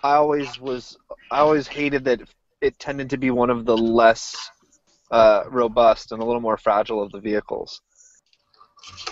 I 0.04 0.14
always 0.16 0.60
was 0.60 0.98
I 1.32 1.40
always 1.40 1.68
hated 1.68 2.06
that 2.06 2.22
it 2.62 2.80
tended 2.80 3.10
to 3.10 3.18
be 3.18 3.30
one 3.32 3.50
of 3.50 3.66
the 3.66 3.76
less 3.78 4.36
uh, 5.12 5.44
robust 5.50 6.12
and 6.12 6.22
a 6.22 6.26
little 6.26 6.42
more 6.42 6.58
fragile 6.58 7.02
of 7.04 7.12
the 7.12 7.20
vehicles. 7.20 7.82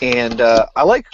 And 0.01 0.39
uh, 0.41 0.67
I 0.75 0.83
like 0.83 1.05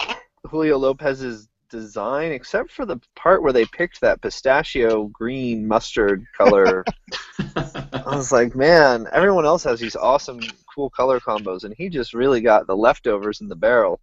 Julio 0.45 0.77
Lopez's 0.77 1.49
design, 1.69 2.31
except 2.31 2.71
for 2.71 2.85
the 2.85 2.99
part 3.15 3.43
where 3.43 3.53
they 3.53 3.65
picked 3.65 4.01
that 4.01 4.21
pistachio 4.21 5.05
green 5.05 5.67
mustard 5.67 6.25
color. 6.37 6.83
I 7.55 8.15
was 8.15 8.31
like, 8.31 8.55
man, 8.55 9.07
everyone 9.11 9.45
else 9.45 9.63
has 9.63 9.79
these 9.79 9.95
awesome, 9.95 10.39
cool 10.73 10.89
color 10.89 11.19
combos, 11.19 11.63
and 11.63 11.73
he 11.77 11.89
just 11.89 12.13
really 12.13 12.41
got 12.41 12.67
the 12.67 12.75
leftovers 12.75 13.41
in 13.41 13.47
the 13.47 13.55
barrel. 13.55 13.99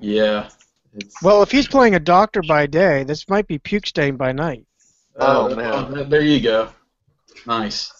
yeah. 0.00 0.48
It's, 0.94 1.22
Well, 1.22 1.42
if 1.42 1.50
he's 1.50 1.68
playing 1.68 1.94
a 1.94 2.00
doctor 2.00 2.42
by 2.42 2.66
day, 2.66 3.04
this 3.04 3.28
might 3.28 3.46
be 3.46 3.58
puke 3.58 3.86
stain 3.86 4.16
by 4.16 4.32
night. 4.32 4.66
Oh, 5.16 5.52
uh, 5.52 5.54
man. 5.54 6.08
There 6.08 6.22
you 6.22 6.40
go. 6.40 6.70
Nice. 7.46 7.92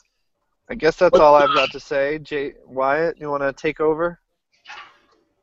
I 0.70 0.74
guess 0.74 0.96
that's 0.96 1.18
all 1.18 1.34
I've 1.34 1.54
got 1.54 1.70
to 1.72 1.80
say. 1.80 2.18
Jay 2.18 2.54
Wyatt, 2.66 3.18
you 3.18 3.30
want 3.30 3.42
to 3.42 3.52
take 3.52 3.80
over? 3.80 4.20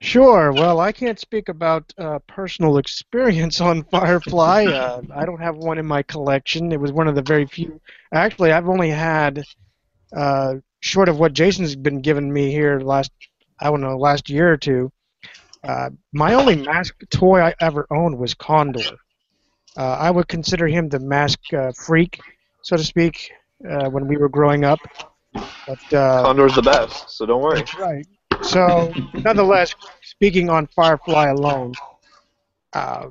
Sure. 0.01 0.51
Well, 0.51 0.79
I 0.79 0.91
can't 0.91 1.19
speak 1.19 1.49
about 1.49 1.91
uh, 1.97 2.19
personal 2.27 2.77
experience 2.83 3.61
on 3.61 3.83
Firefly. 3.85 4.65
Uh, 4.65 5.01
I 5.13 5.25
don't 5.25 5.41
have 5.41 5.55
one 5.57 5.77
in 5.77 5.85
my 5.85 6.03
collection. 6.03 6.71
It 6.71 6.79
was 6.79 6.91
one 6.91 7.07
of 7.07 7.15
the 7.15 7.21
very 7.21 7.45
few. 7.45 7.79
Actually, 8.13 8.51
I've 8.51 8.69
only 8.69 8.89
had, 8.89 9.43
uh, 10.15 10.55
short 10.81 11.09
of 11.09 11.17
what 11.17 11.33
Jason's 11.33 11.75
been 11.75 12.01
giving 12.01 12.31
me 12.31 12.51
here 12.51 12.79
last, 12.79 13.11
I 13.59 13.65
don't 13.65 13.81
know, 13.81 13.97
last 13.97 14.29
year 14.29 14.51
or 14.51 14.57
two. 14.57 14.91
Uh, 15.63 15.89
my 16.13 16.35
only 16.35 16.55
mask 16.55 16.95
toy 17.09 17.41
I 17.41 17.55
ever 17.59 17.87
owned 17.89 18.19
was 18.19 18.35
Condor. 18.35 18.81
Uh, 19.77 19.81
I 19.81 20.11
would 20.11 20.27
consider 20.27 20.67
him 20.67 20.89
the 20.89 20.99
mask 20.99 21.39
uh, 21.53 21.71
freak, 21.71 22.19
so 22.61 22.77
to 22.77 22.83
speak, 22.83 23.31
uh, 23.67 23.89
when 23.89 24.07
we 24.07 24.15
were 24.17 24.29
growing 24.29 24.63
up. 24.63 24.79
But 25.33 25.93
uh, 25.93 26.23
Condor's 26.23 26.55
the 26.55 26.61
best, 26.61 27.09
so 27.09 27.25
don't 27.25 27.41
worry. 27.41 27.57
that's 27.57 27.75
right. 27.79 28.05
So, 28.43 28.93
nonetheless, 29.13 29.75
speaking 30.03 30.49
on 30.49 30.67
Firefly 30.67 31.27
alone, 31.27 31.73
uh, 32.73 33.07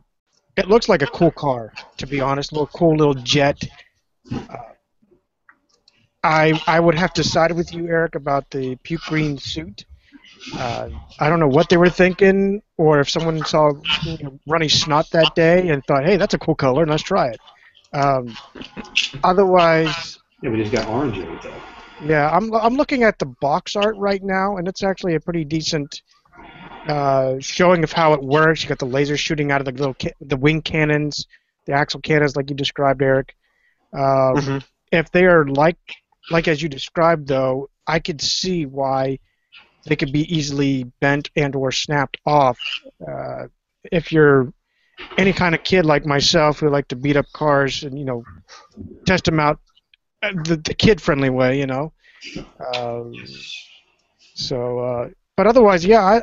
it 0.56 0.68
looks 0.68 0.88
like 0.88 1.02
a 1.02 1.06
cool 1.06 1.30
car, 1.30 1.72
to 1.98 2.06
be 2.06 2.20
honest. 2.20 2.52
A 2.52 2.54
little 2.54 2.68
cool 2.68 2.96
little 2.96 3.14
jet. 3.14 3.62
Uh, 4.32 4.56
I 6.22 6.60
I 6.66 6.80
would 6.80 6.94
have 6.94 7.12
to 7.14 7.24
side 7.24 7.52
with 7.52 7.72
you, 7.74 7.88
Eric, 7.88 8.14
about 8.14 8.50
the 8.50 8.76
puke 8.76 9.02
green 9.02 9.38
suit. 9.38 9.84
Uh, 10.56 10.90
I 11.20 11.28
don't 11.28 11.40
know 11.40 11.48
what 11.48 11.68
they 11.68 11.76
were 11.76 11.90
thinking, 11.90 12.62
or 12.76 13.00
if 13.00 13.10
someone 13.10 13.44
saw 13.44 13.72
you 14.02 14.18
know, 14.24 14.38
runny 14.46 14.68
snot 14.68 15.10
that 15.10 15.34
day 15.34 15.68
and 15.68 15.84
thought, 15.84 16.04
"Hey, 16.04 16.16
that's 16.16 16.34
a 16.34 16.38
cool 16.38 16.54
color, 16.54 16.86
let's 16.86 17.02
try 17.02 17.28
it." 17.28 17.40
Um, 17.92 18.34
otherwise, 19.22 20.18
Yeah, 20.42 20.50
but 20.50 20.58
he's 20.58 20.70
got 20.70 20.88
orange 20.88 21.18
in 21.18 21.30
it 21.30 21.42
though. 21.42 21.60
Yeah, 22.06 22.30
I'm 22.30 22.52
I'm 22.54 22.74
looking 22.74 23.02
at 23.02 23.18
the 23.18 23.26
box 23.26 23.76
art 23.76 23.96
right 23.96 24.22
now, 24.22 24.56
and 24.56 24.68
it's 24.68 24.82
actually 24.82 25.14
a 25.14 25.20
pretty 25.20 25.44
decent 25.44 26.02
uh, 26.88 27.36
showing 27.40 27.82
of 27.84 27.92
how 27.92 28.12
it 28.12 28.22
works. 28.22 28.62
You 28.62 28.68
got 28.68 28.78
the 28.78 28.86
laser 28.86 29.16
shooting 29.16 29.50
out 29.50 29.60
of 29.60 29.64
the 29.66 29.72
little 29.72 29.94
ca- 29.94 30.12
the 30.20 30.36
wing 30.36 30.62
cannons, 30.62 31.26
the 31.66 31.72
axle 31.72 32.00
cannons, 32.00 32.36
like 32.36 32.50
you 32.50 32.56
described, 32.56 33.02
Eric. 33.02 33.34
Um, 33.92 34.36
Mhm. 34.36 34.64
If 34.92 35.10
they 35.10 35.24
are 35.26 35.44
like 35.46 35.78
like 36.30 36.46
as 36.48 36.62
you 36.62 36.68
described, 36.68 37.26
though, 37.28 37.68
I 37.86 37.98
could 37.98 38.20
see 38.20 38.66
why 38.66 39.18
they 39.86 39.96
could 39.96 40.12
be 40.12 40.22
easily 40.34 40.84
bent 41.00 41.30
and 41.36 41.54
or 41.54 41.72
snapped 41.72 42.16
off. 42.26 42.58
Uh, 43.06 43.48
if 43.92 44.12
you're 44.12 44.52
any 45.18 45.32
kind 45.32 45.54
of 45.54 45.62
kid 45.64 45.84
like 45.84 46.06
myself 46.06 46.60
who 46.60 46.68
like 46.70 46.88
to 46.88 46.96
beat 46.96 47.16
up 47.16 47.26
cars 47.32 47.82
and 47.82 47.98
you 47.98 48.04
know 48.04 48.22
test 49.06 49.24
them 49.24 49.40
out 49.40 49.58
the, 50.32 50.60
the 50.64 50.74
kid 50.74 51.00
friendly 51.00 51.30
way, 51.30 51.58
you 51.58 51.66
know. 51.66 51.92
Um, 52.74 53.12
so, 54.34 54.78
uh, 54.78 55.08
but 55.36 55.46
otherwise, 55.46 55.84
yeah, 55.84 56.02
I 56.02 56.22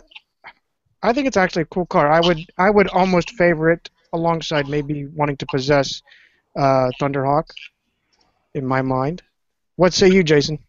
I 1.04 1.14
think 1.14 1.28
it's 1.28 1.38
actually 1.38 1.64
a 1.64 1.66
cool 1.74 1.86
car. 1.86 2.12
I 2.12 2.20
would 2.20 2.40
I 2.58 2.70
would 2.70 2.88
almost 2.90 3.32
favor 3.32 3.72
it 3.72 3.90
alongside 4.14 4.68
maybe 4.68 5.08
wanting 5.08 5.38
to 5.38 5.46
possess 5.50 6.02
uh, 6.58 6.90
Thunderhawk. 7.00 7.50
In 8.54 8.66
my 8.66 8.82
mind, 8.82 9.22
what 9.78 9.94
say 9.94 10.10
you, 10.10 10.24
Jason? 10.24 10.60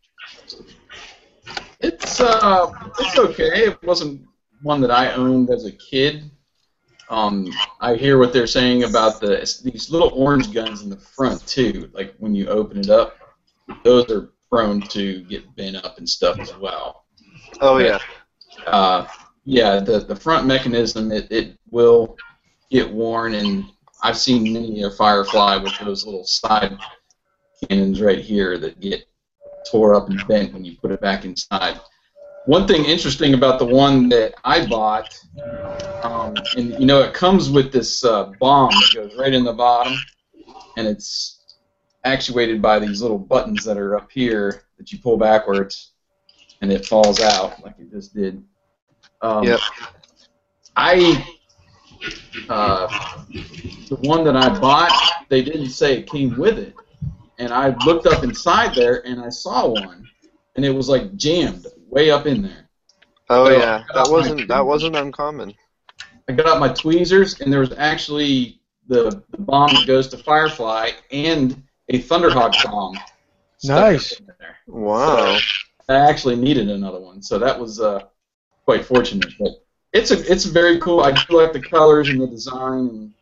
It's 1.80 2.20
uh, 2.20 2.72
it's 3.00 3.18
okay. 3.18 3.66
It 3.66 3.82
wasn't 3.82 4.22
one 4.62 4.80
that 4.82 4.92
I 4.92 5.12
owned 5.12 5.50
as 5.50 5.66
a 5.66 5.72
kid. 5.72 6.30
Um, 7.10 7.52
I 7.80 7.96
hear 7.96 8.18
what 8.18 8.32
they're 8.32 8.46
saying 8.46 8.84
about 8.84 9.20
the 9.20 9.38
these 9.64 9.90
little 9.90 10.12
orange 10.14 10.52
guns 10.52 10.82
in 10.82 10.90
the 10.90 10.96
front 10.96 11.44
too. 11.46 11.90
Like 11.92 12.14
when 12.18 12.34
you 12.34 12.46
open 12.46 12.78
it 12.78 12.88
up, 12.88 13.18
those 13.84 14.10
are 14.10 14.32
prone 14.50 14.80
to 14.80 15.22
get 15.24 15.54
bent 15.56 15.76
up 15.76 15.98
and 15.98 16.08
stuff 16.08 16.38
as 16.38 16.54
well. 16.56 17.04
Oh 17.60 17.78
yeah. 17.78 17.98
Uh, 18.66 19.06
yeah, 19.44 19.80
the 19.80 20.00
the 20.00 20.16
front 20.16 20.46
mechanism 20.46 21.10
it, 21.10 21.26
it 21.30 21.58
will 21.70 22.16
get 22.70 22.90
worn, 22.90 23.34
and 23.34 23.64
I've 24.02 24.18
seen 24.18 24.52
many 24.52 24.82
a 24.82 24.90
Firefly 24.90 25.56
with 25.56 25.78
those 25.78 26.04
little 26.04 26.24
side 26.24 26.76
cannons 27.68 28.00
right 28.00 28.18
here 28.18 28.58
that 28.58 28.80
get 28.80 29.06
tore 29.70 29.94
up 29.94 30.08
and 30.08 30.26
bent 30.26 30.52
when 30.52 30.64
you 30.64 30.76
put 30.76 30.90
it 30.90 31.00
back 31.00 31.24
inside. 31.24 31.80
One 32.46 32.66
thing 32.66 32.84
interesting 32.84 33.34
about 33.34 33.60
the 33.60 33.64
one 33.64 34.08
that 34.08 34.34
I 34.44 34.66
bought, 34.66 35.14
um, 36.02 36.34
and 36.56 36.70
you 36.80 36.86
know, 36.86 37.00
it 37.00 37.14
comes 37.14 37.50
with 37.50 37.72
this 37.72 38.04
uh, 38.04 38.32
bomb 38.40 38.70
that 38.70 38.90
goes 38.94 39.14
right 39.16 39.32
in 39.32 39.44
the 39.44 39.52
bottom, 39.52 39.94
and 40.76 40.88
it's 40.88 41.41
actuated 42.04 42.60
by 42.60 42.78
these 42.78 43.00
little 43.02 43.18
buttons 43.18 43.64
that 43.64 43.76
are 43.78 43.96
up 43.96 44.10
here 44.10 44.64
that 44.78 44.92
you 44.92 44.98
pull 44.98 45.16
backwards, 45.16 45.92
and 46.60 46.72
it 46.72 46.86
falls 46.86 47.20
out 47.20 47.62
like 47.62 47.74
it 47.78 47.90
just 47.90 48.14
did. 48.14 48.42
Um, 49.20 49.44
Yep. 49.44 49.60
I 50.76 51.24
uh, 52.48 52.88
the 53.88 53.96
one 54.02 54.24
that 54.24 54.36
I 54.36 54.58
bought, 54.58 54.90
they 55.28 55.42
didn't 55.42 55.70
say 55.70 55.98
it 55.98 56.10
came 56.10 56.36
with 56.36 56.58
it, 56.58 56.74
and 57.38 57.52
I 57.52 57.74
looked 57.84 58.06
up 58.06 58.24
inside 58.24 58.74
there 58.74 59.06
and 59.06 59.20
I 59.20 59.28
saw 59.28 59.68
one, 59.68 60.08
and 60.56 60.64
it 60.64 60.70
was 60.70 60.88
like 60.88 61.14
jammed 61.16 61.66
way 61.88 62.10
up 62.10 62.26
in 62.26 62.42
there. 62.42 62.68
Oh 63.30 63.46
So, 63.46 63.56
yeah. 63.56 63.84
That 63.94 64.08
wasn't 64.10 64.48
that 64.48 64.64
wasn't 64.66 64.96
uncommon. 64.96 65.54
I 66.28 66.32
got 66.32 66.46
out 66.46 66.60
my 66.60 66.68
tweezers, 66.68 67.40
and 67.40 67.52
there 67.52 67.60
was 67.60 67.72
actually 67.76 68.60
the, 68.88 69.22
the 69.30 69.38
bomb 69.38 69.74
that 69.74 69.86
goes 69.86 70.08
to 70.08 70.18
Firefly 70.18 70.90
and 71.10 71.62
a 71.92 71.98
Thunderhawk 71.98 72.54
song. 72.54 72.98
Nice. 73.64 74.18
in 74.18 74.26
there. 74.38 74.56
Wow. 74.66 75.38
I 75.88 75.94
actually 75.94 76.36
needed 76.36 76.68
another 76.68 77.00
one, 77.00 77.22
so 77.22 77.38
that 77.38 77.58
was 77.58 77.80
uh, 77.80 78.00
quite 78.64 78.84
fortunate. 78.84 79.32
But 79.38 79.64
it's 79.92 80.10
a 80.10 80.30
it's 80.30 80.44
very 80.44 80.78
cool. 80.80 81.00
I 81.00 81.12
do 81.12 81.40
like 81.40 81.52
the 81.52 81.60
colors 81.60 82.08
and 82.08 82.20
the 82.20 82.26
design 82.26 82.88
and 82.88 83.12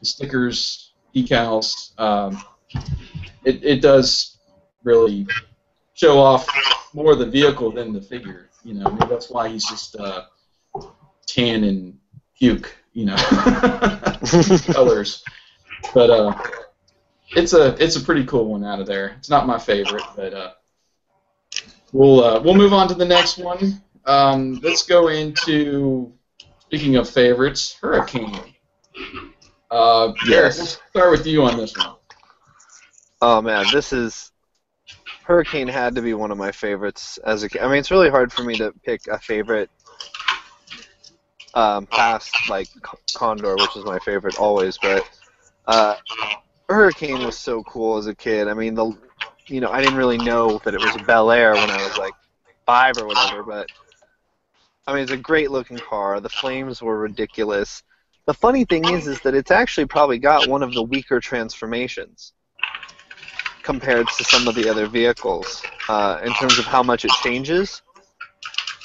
the 0.00 0.06
stickers, 0.06 0.92
decals. 1.14 1.98
Um, 2.00 2.42
it 3.44 3.62
it 3.62 3.80
does 3.80 4.38
really 4.82 5.26
show 5.94 6.18
off 6.18 6.48
more 6.92 7.12
of 7.12 7.18
the 7.18 7.26
vehicle 7.26 7.70
than 7.70 7.92
the 7.92 8.00
figure. 8.00 8.50
You 8.64 8.74
know, 8.74 8.90
maybe 8.90 9.06
that's 9.06 9.30
why 9.30 9.48
he's 9.48 9.66
just 9.66 9.96
uh, 9.96 10.24
tan 11.26 11.64
and 11.64 11.98
puke. 12.36 12.74
You 12.92 13.06
know, 13.06 13.16
colors. 14.72 15.22
But 15.94 16.10
uh, 16.10 16.34
it's 17.34 17.52
a 17.52 17.74
it's 17.82 17.96
a 17.96 18.00
pretty 18.00 18.24
cool 18.24 18.44
one 18.46 18.64
out 18.64 18.80
of 18.80 18.86
there. 18.86 19.14
It's 19.18 19.30
not 19.30 19.46
my 19.46 19.58
favorite, 19.58 20.04
but 20.14 20.32
uh, 20.34 20.52
we'll 21.92 22.22
uh, 22.22 22.40
we'll 22.40 22.54
move 22.54 22.72
on 22.72 22.88
to 22.88 22.94
the 22.94 23.04
next 23.04 23.38
one. 23.38 23.82
Um, 24.04 24.60
let's 24.62 24.82
go 24.84 25.08
into 25.08 26.12
speaking 26.60 26.96
of 26.96 27.08
favorites, 27.08 27.76
Hurricane. 27.80 28.38
Uh, 29.70 30.12
Yes. 30.28 30.58
we'll 30.58 30.66
start 30.66 31.10
with 31.10 31.26
you 31.26 31.42
on 31.42 31.56
this 31.56 31.76
one. 31.76 31.96
Oh 33.20 33.42
man, 33.42 33.64
this 33.72 33.92
is 33.92 34.30
Hurricane 35.24 35.66
had 35.66 35.94
to 35.96 36.02
be 36.02 36.14
one 36.14 36.30
of 36.30 36.38
my 36.38 36.52
favorites 36.52 37.18
as 37.24 37.42
a 37.42 37.48
kid. 37.48 37.62
I 37.62 37.66
mean, 37.68 37.78
it's 37.78 37.90
really 37.90 38.10
hard 38.10 38.32
for 38.32 38.44
me 38.44 38.56
to 38.58 38.72
pick 38.84 39.08
a 39.08 39.18
favorite 39.18 39.70
um, 41.54 41.86
past 41.86 42.32
like 42.48 42.68
C- 42.68 42.80
Condor, 43.16 43.56
which 43.56 43.76
is 43.76 43.84
my 43.84 43.98
favorite 43.98 44.38
always, 44.38 44.78
but 44.78 45.08
uh, 45.66 45.96
Hurricane 46.68 47.24
was 47.24 47.38
so 47.38 47.62
cool 47.62 47.96
as 47.96 48.06
a 48.06 48.14
kid. 48.14 48.48
I 48.48 48.54
mean, 48.54 48.74
the 48.74 48.92
you 49.46 49.60
know 49.60 49.70
I 49.70 49.80
didn't 49.80 49.96
really 49.96 50.18
know 50.18 50.58
that 50.64 50.74
it 50.74 50.80
was 50.80 50.94
a 50.96 51.04
Bel 51.04 51.30
Air 51.30 51.54
when 51.54 51.70
I 51.70 51.76
was 51.76 51.96
like 51.98 52.14
five 52.66 52.98
or 52.98 53.06
whatever, 53.06 53.42
but 53.42 53.68
I 54.86 54.92
mean, 54.92 55.02
it's 55.02 55.12
a 55.12 55.16
great 55.16 55.50
looking 55.50 55.78
car. 55.78 56.20
The 56.20 56.28
flames 56.28 56.80
were 56.80 56.98
ridiculous. 56.98 57.82
The 58.26 58.34
funny 58.34 58.64
thing 58.64 58.84
is, 58.88 59.06
is 59.06 59.20
that 59.22 59.34
it's 59.34 59.50
actually 59.50 59.86
probably 59.86 60.18
got 60.18 60.48
one 60.48 60.62
of 60.62 60.74
the 60.74 60.82
weaker 60.82 61.20
transformations 61.20 62.32
compared 63.62 64.06
to 64.06 64.24
some 64.24 64.46
of 64.46 64.54
the 64.54 64.68
other 64.68 64.86
vehicles 64.86 65.62
uh, 65.88 66.20
in 66.24 66.32
terms 66.34 66.58
of 66.58 66.64
how 66.64 66.82
much 66.82 67.04
it 67.04 67.10
changes. 67.22 67.82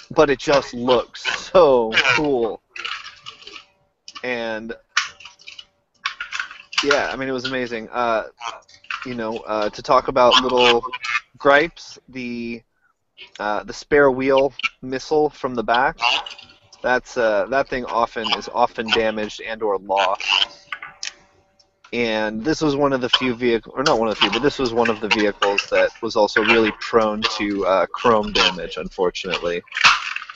But 0.10 0.30
it 0.30 0.40
just 0.40 0.74
looks 0.74 1.24
so 1.24 1.92
cool. 2.16 2.62
And 4.24 4.74
yeah, 6.82 7.10
I 7.12 7.16
mean 7.16 7.30
it 7.30 7.34
was 7.34 7.46
amazing. 7.46 7.90
Uh, 7.90 8.24
you 9.04 9.16
know, 9.16 9.40
uh, 9.40 9.70
to 9.70 9.82
talk 9.82 10.08
about 10.08 10.38
little 10.38 10.86
gripes, 11.38 12.00
the 12.10 12.62
uh, 13.40 13.64
the 13.64 13.74
spare 13.74 14.12
wheel 14.12 14.54
missile 14.82 15.30
from 15.30 15.56
the 15.56 15.64
back. 15.64 16.08
That's 16.82 17.18
uh, 17.18 17.46
that 17.48 17.70
thing 17.70 17.86
often 17.86 18.32
is 18.32 18.50
often 18.52 18.92
damaged 18.92 19.42
and 19.42 19.62
or 19.64 19.78
lost. 19.78 20.48
And 21.94 22.44
this 22.44 22.62
was 22.62 22.76
one 22.76 22.94
of 22.94 23.02
the 23.02 23.10
few 23.10 23.34
vehicles, 23.36 23.74
or 23.78 23.84
not 23.84 24.00
one 24.00 24.08
of 24.10 24.14
the 24.16 24.20
few, 24.20 24.32
but 24.32 24.42
this 24.42 24.60
was 24.60 24.74
one 24.74 24.90
of 24.90 25.00
the 25.00 25.10
vehicles 25.10 25.68
that 25.72 25.92
was 26.02 26.16
also 26.16 26.42
really 26.42 26.72
prone 26.72 27.26
to 27.38 27.66
uh, 27.66 27.86
chrome 27.88 28.32
damage, 28.32 28.78
unfortunately. 28.78 29.64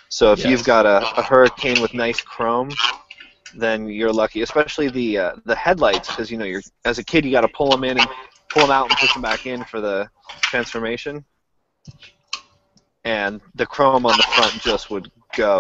So 0.10 0.32
if 0.34 0.44
Yes. 0.44 0.46
you've 0.46 0.64
got 0.64 0.86
a, 0.86 1.10
a 1.18 1.24
hurricane 1.24 1.80
with 1.80 1.94
nice 1.94 2.22
chrome, 2.22 2.80
then 3.54 3.88
you're 3.88 4.14
lucky. 4.14 4.42
Especially 4.42 4.90
the 4.90 5.18
uh, 5.18 5.36
the 5.46 5.56
headlights, 5.56 6.10
because 6.10 6.32
you 6.32 6.38
know 6.38 6.46
you're 6.46 6.62
as 6.86 6.98
a 6.98 7.04
kid 7.04 7.26
you 7.26 7.32
got 7.32 7.42
to 7.42 7.48
pull 7.50 7.70
them 7.70 7.84
in 7.84 8.00
and 8.00 8.10
pull 8.50 8.64
them 8.64 8.72
out 8.72 8.90
and 8.90 8.98
push 8.98 9.14
them 9.14 9.22
back 9.22 9.46
in 9.46 9.64
for 9.64 9.82
the 9.82 10.10
transformation. 10.42 11.24
And 13.04 13.40
the 13.54 13.66
chrome 13.66 14.06
on 14.06 14.18
the 14.18 14.24
front 14.36 14.54
just 14.62 14.90
would 14.90 15.12
go. 15.36 15.60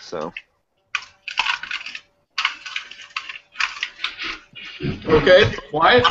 So 0.00 0.32
Okay, 5.06 5.54
Wyatt. 5.72 6.06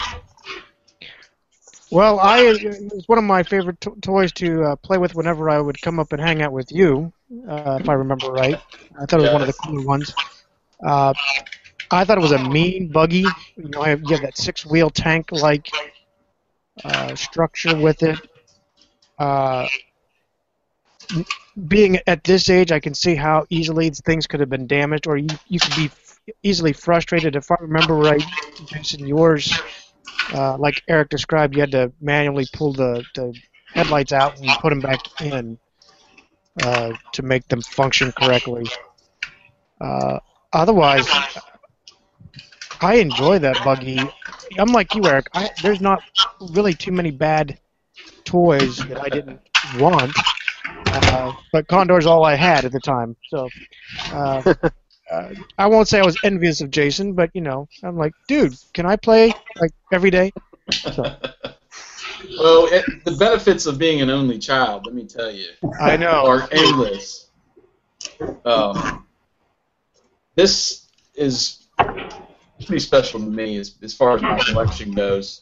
Well, 1.91 2.19
I 2.19 2.39
it 2.39 2.93
was 2.93 3.07
one 3.07 3.17
of 3.17 3.23
my 3.25 3.43
favorite 3.43 3.81
to- 3.81 3.97
toys 4.01 4.31
to 4.33 4.63
uh, 4.63 4.75
play 4.77 4.97
with 4.97 5.13
whenever 5.13 5.49
I 5.49 5.59
would 5.59 5.81
come 5.81 5.99
up 5.99 6.13
and 6.13 6.21
hang 6.21 6.41
out 6.41 6.53
with 6.53 6.71
you, 6.71 7.11
uh, 7.47 7.79
if 7.81 7.89
I 7.89 7.93
remember 7.93 8.31
right. 8.31 8.59
I 8.99 9.05
thought 9.05 9.19
it 9.19 9.23
was 9.23 9.31
one 9.31 9.41
of 9.41 9.47
the 9.47 9.53
cooler 9.53 9.81
ones. 9.85 10.13
Uh, 10.85 11.13
I 11.91 12.05
thought 12.05 12.17
it 12.17 12.21
was 12.21 12.31
a 12.31 12.49
mean 12.49 12.91
buggy. 12.91 13.25
You 13.57 13.69
know, 13.69 13.81
have, 13.83 14.01
you 14.01 14.09
have 14.15 14.21
that 14.21 14.37
six-wheel 14.37 14.89
tank-like 14.91 15.67
uh, 16.83 17.15
structure 17.15 17.75
with 17.75 18.01
it. 18.03 18.19
Uh, 19.19 19.67
being 21.67 21.99
at 22.07 22.23
this 22.23 22.49
age, 22.49 22.71
I 22.71 22.79
can 22.79 22.93
see 22.93 23.15
how 23.15 23.45
easily 23.49 23.89
things 23.89 24.25
could 24.27 24.39
have 24.39 24.49
been 24.49 24.67
damaged, 24.67 25.07
or 25.07 25.17
you 25.17 25.27
you 25.47 25.59
could 25.59 25.75
be 25.75 25.85
f- 25.85 26.19
easily 26.43 26.73
frustrated. 26.73 27.35
If 27.35 27.51
I 27.51 27.55
remember 27.59 27.95
right, 27.95 28.23
Jason, 28.67 29.05
yours 29.05 29.53
uh, 30.33 30.57
like 30.57 30.81
Eric 30.87 31.09
described, 31.09 31.55
you 31.55 31.61
had 31.61 31.71
to 31.71 31.91
manually 31.99 32.47
pull 32.53 32.73
the, 32.73 33.03
the 33.15 33.33
headlights 33.73 34.13
out 34.13 34.39
and 34.39 34.49
put 34.59 34.69
them 34.69 34.79
back 34.79 34.99
in 35.21 35.57
uh, 36.61 36.93
to 37.13 37.21
make 37.21 37.47
them 37.47 37.61
function 37.61 38.11
correctly. 38.11 38.67
Uh, 39.79 40.19
otherwise, 40.53 41.09
I 42.81 42.95
enjoy 42.95 43.39
that 43.39 43.63
buggy. 43.63 44.09
I'm 44.57 44.71
like 44.71 44.95
you, 44.95 45.05
Eric. 45.05 45.29
I, 45.33 45.49
there's 45.61 45.81
not 45.81 46.03
really 46.51 46.73
too 46.73 46.91
many 46.91 47.11
bad 47.11 47.59
toys 48.25 48.77
that 48.77 48.99
I 49.01 49.09
didn't 49.09 49.39
want, 49.79 50.15
uh, 50.65 51.33
but 51.51 51.67
Condor's 51.67 52.05
all 52.05 52.25
I 52.25 52.35
had 52.35 52.65
at 52.65 52.71
the 52.71 52.79
time. 52.79 53.15
So. 53.29 53.49
Uh, 54.11 54.43
I 55.57 55.67
won't 55.67 55.89
say 55.89 55.99
I 55.99 56.05
was 56.05 56.17
envious 56.23 56.61
of 56.61 56.71
Jason, 56.71 57.13
but 57.13 57.31
you 57.33 57.41
know, 57.41 57.67
I'm 57.83 57.97
like, 57.97 58.13
dude, 58.27 58.55
can 58.73 58.85
I 58.85 58.95
play 58.95 59.33
like 59.59 59.71
every 59.91 60.09
day? 60.09 60.31
So, 60.71 61.17
Well, 62.37 62.67
it, 62.71 62.85
the 63.05 63.11
benefits 63.11 63.65
of 63.65 63.77
being 63.77 64.01
an 64.01 64.09
only 64.09 64.39
child, 64.39 64.85
let 64.85 64.95
me 64.95 65.05
tell 65.05 65.31
you, 65.31 65.47
I 65.79 65.97
know. 65.97 66.25
are 66.25 66.47
endless. 66.51 67.29
Um, 68.45 69.05
this 70.35 70.87
is 71.15 71.67
pretty 72.65 72.79
special 72.79 73.19
to 73.19 73.25
me 73.25 73.57
as, 73.57 73.75
as 73.81 73.93
far 73.93 74.15
as 74.15 74.21
my 74.21 74.39
collection 74.39 74.91
goes. 74.91 75.41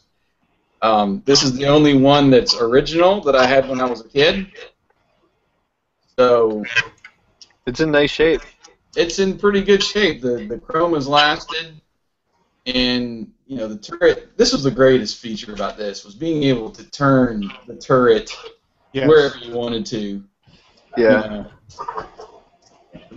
Um, 0.82 1.22
this 1.26 1.42
is 1.42 1.52
the 1.52 1.66
only 1.66 1.94
one 1.94 2.30
that's 2.30 2.58
original 2.60 3.20
that 3.22 3.36
I 3.36 3.46
had 3.46 3.68
when 3.68 3.80
I 3.80 3.84
was 3.84 4.00
a 4.00 4.08
kid. 4.08 4.46
So 6.18 6.64
it's 7.66 7.80
in 7.80 7.90
nice 7.90 8.10
shape. 8.10 8.40
it's 8.96 9.18
in 9.18 9.38
pretty 9.38 9.62
good 9.62 9.82
shape. 9.82 10.22
The 10.22 10.46
the 10.46 10.58
chrome 10.58 10.94
has 10.94 11.06
lasted, 11.06 11.80
and 12.66 13.30
you 13.50 13.56
know 13.56 13.66
the 13.66 13.76
turret. 13.76 14.36
This 14.36 14.52
was 14.52 14.62
the 14.62 14.70
greatest 14.70 15.18
feature 15.18 15.52
about 15.52 15.76
this 15.76 16.04
was 16.04 16.14
being 16.14 16.44
able 16.44 16.70
to 16.70 16.88
turn 16.90 17.50
the 17.66 17.74
turret 17.74 18.32
Yes. 18.92 19.08
wherever 19.08 19.36
you 19.38 19.52
wanted 19.52 19.84
to. 19.86 20.22
Yeah. 20.96 21.24
You 21.24 21.30
know. 21.30 21.50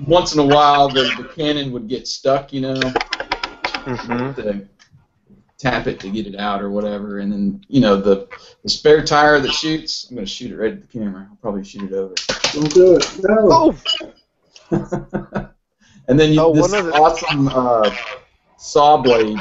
Once 0.07 0.33
in 0.33 0.39
a 0.39 0.45
while, 0.45 0.89
the, 0.89 1.03
the 1.17 1.29
cannon 1.35 1.71
would 1.71 1.87
get 1.87 2.07
stuck, 2.07 2.51
you 2.51 2.61
know, 2.61 2.79
hmm 3.85 4.31
to 4.33 4.67
tap 5.59 5.85
it 5.87 5.99
to 5.99 6.09
get 6.09 6.25
it 6.25 6.35
out 6.35 6.61
or 6.63 6.71
whatever, 6.71 7.19
and 7.19 7.31
then 7.31 7.63
you 7.67 7.79
know 7.79 7.95
the 7.95 8.27
the 8.63 8.69
spare 8.69 9.05
tire 9.05 9.39
that 9.39 9.51
shoots. 9.51 10.07
I'm 10.09 10.15
gonna 10.15 10.25
shoot 10.25 10.51
it 10.51 10.57
right 10.57 10.73
at 10.73 10.81
the 10.81 10.87
camera. 10.87 11.27
I'll 11.29 11.37
probably 11.37 11.63
shoot 11.63 11.83
it 11.91 11.93
over. 11.93 12.15
Don't 12.53 12.73
do 12.73 12.95
it. 12.95 13.19
No. 13.23 13.75
Oh, 14.71 14.71
and 16.07 16.19
then 16.19 16.33
you, 16.33 16.41
Oh, 16.41 16.53
this 16.53 16.71
one 16.71 16.79
of 16.79 16.85
the- 16.87 16.93
awesome 16.93 17.47
uh, 17.49 17.95
saw 18.57 18.97
blade 19.01 19.39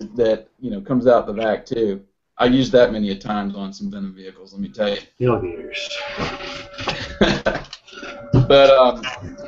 that 0.00 0.48
you 0.60 0.70
know 0.70 0.80
comes 0.80 1.06
out 1.06 1.26
the 1.26 1.32
back 1.32 1.66
too. 1.66 2.02
I 2.36 2.46
used 2.46 2.70
that 2.72 2.92
many 2.92 3.10
a 3.10 3.16
times 3.16 3.56
on 3.56 3.72
some 3.72 3.90
Venom 3.90 4.14
vehicles. 4.14 4.52
Let 4.52 4.62
me 4.62 4.68
tell 4.68 4.88
you. 4.90 4.98
Millimeters. 5.18 5.88
but 8.46 8.70
um, 8.70 9.02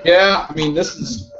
yeah, 0.05 0.47
I 0.49 0.53
mean 0.55 0.75
this 0.75 0.97
is 0.97 1.31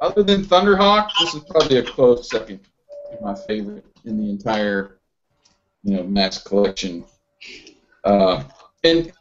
other 0.00 0.22
than 0.22 0.44
Thunderhawk, 0.44 1.10
this 1.18 1.34
is 1.34 1.42
probably 1.44 1.78
a 1.78 1.82
close 1.82 2.30
second 2.30 2.60
to 3.10 3.18
my 3.20 3.34
favorite 3.34 3.84
in 4.04 4.16
the 4.16 4.30
entire 4.30 4.98
you 5.82 5.96
know 5.96 6.04
Mask 6.04 6.44
collection. 6.44 7.04
Uh, 8.04 8.44
and 8.84 9.12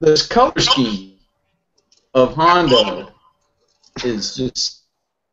this 0.00 0.26
color 0.26 0.58
scheme 0.58 1.12
of 2.14 2.34
Hondo 2.34 3.12
is 4.04 4.34
just 4.34 4.82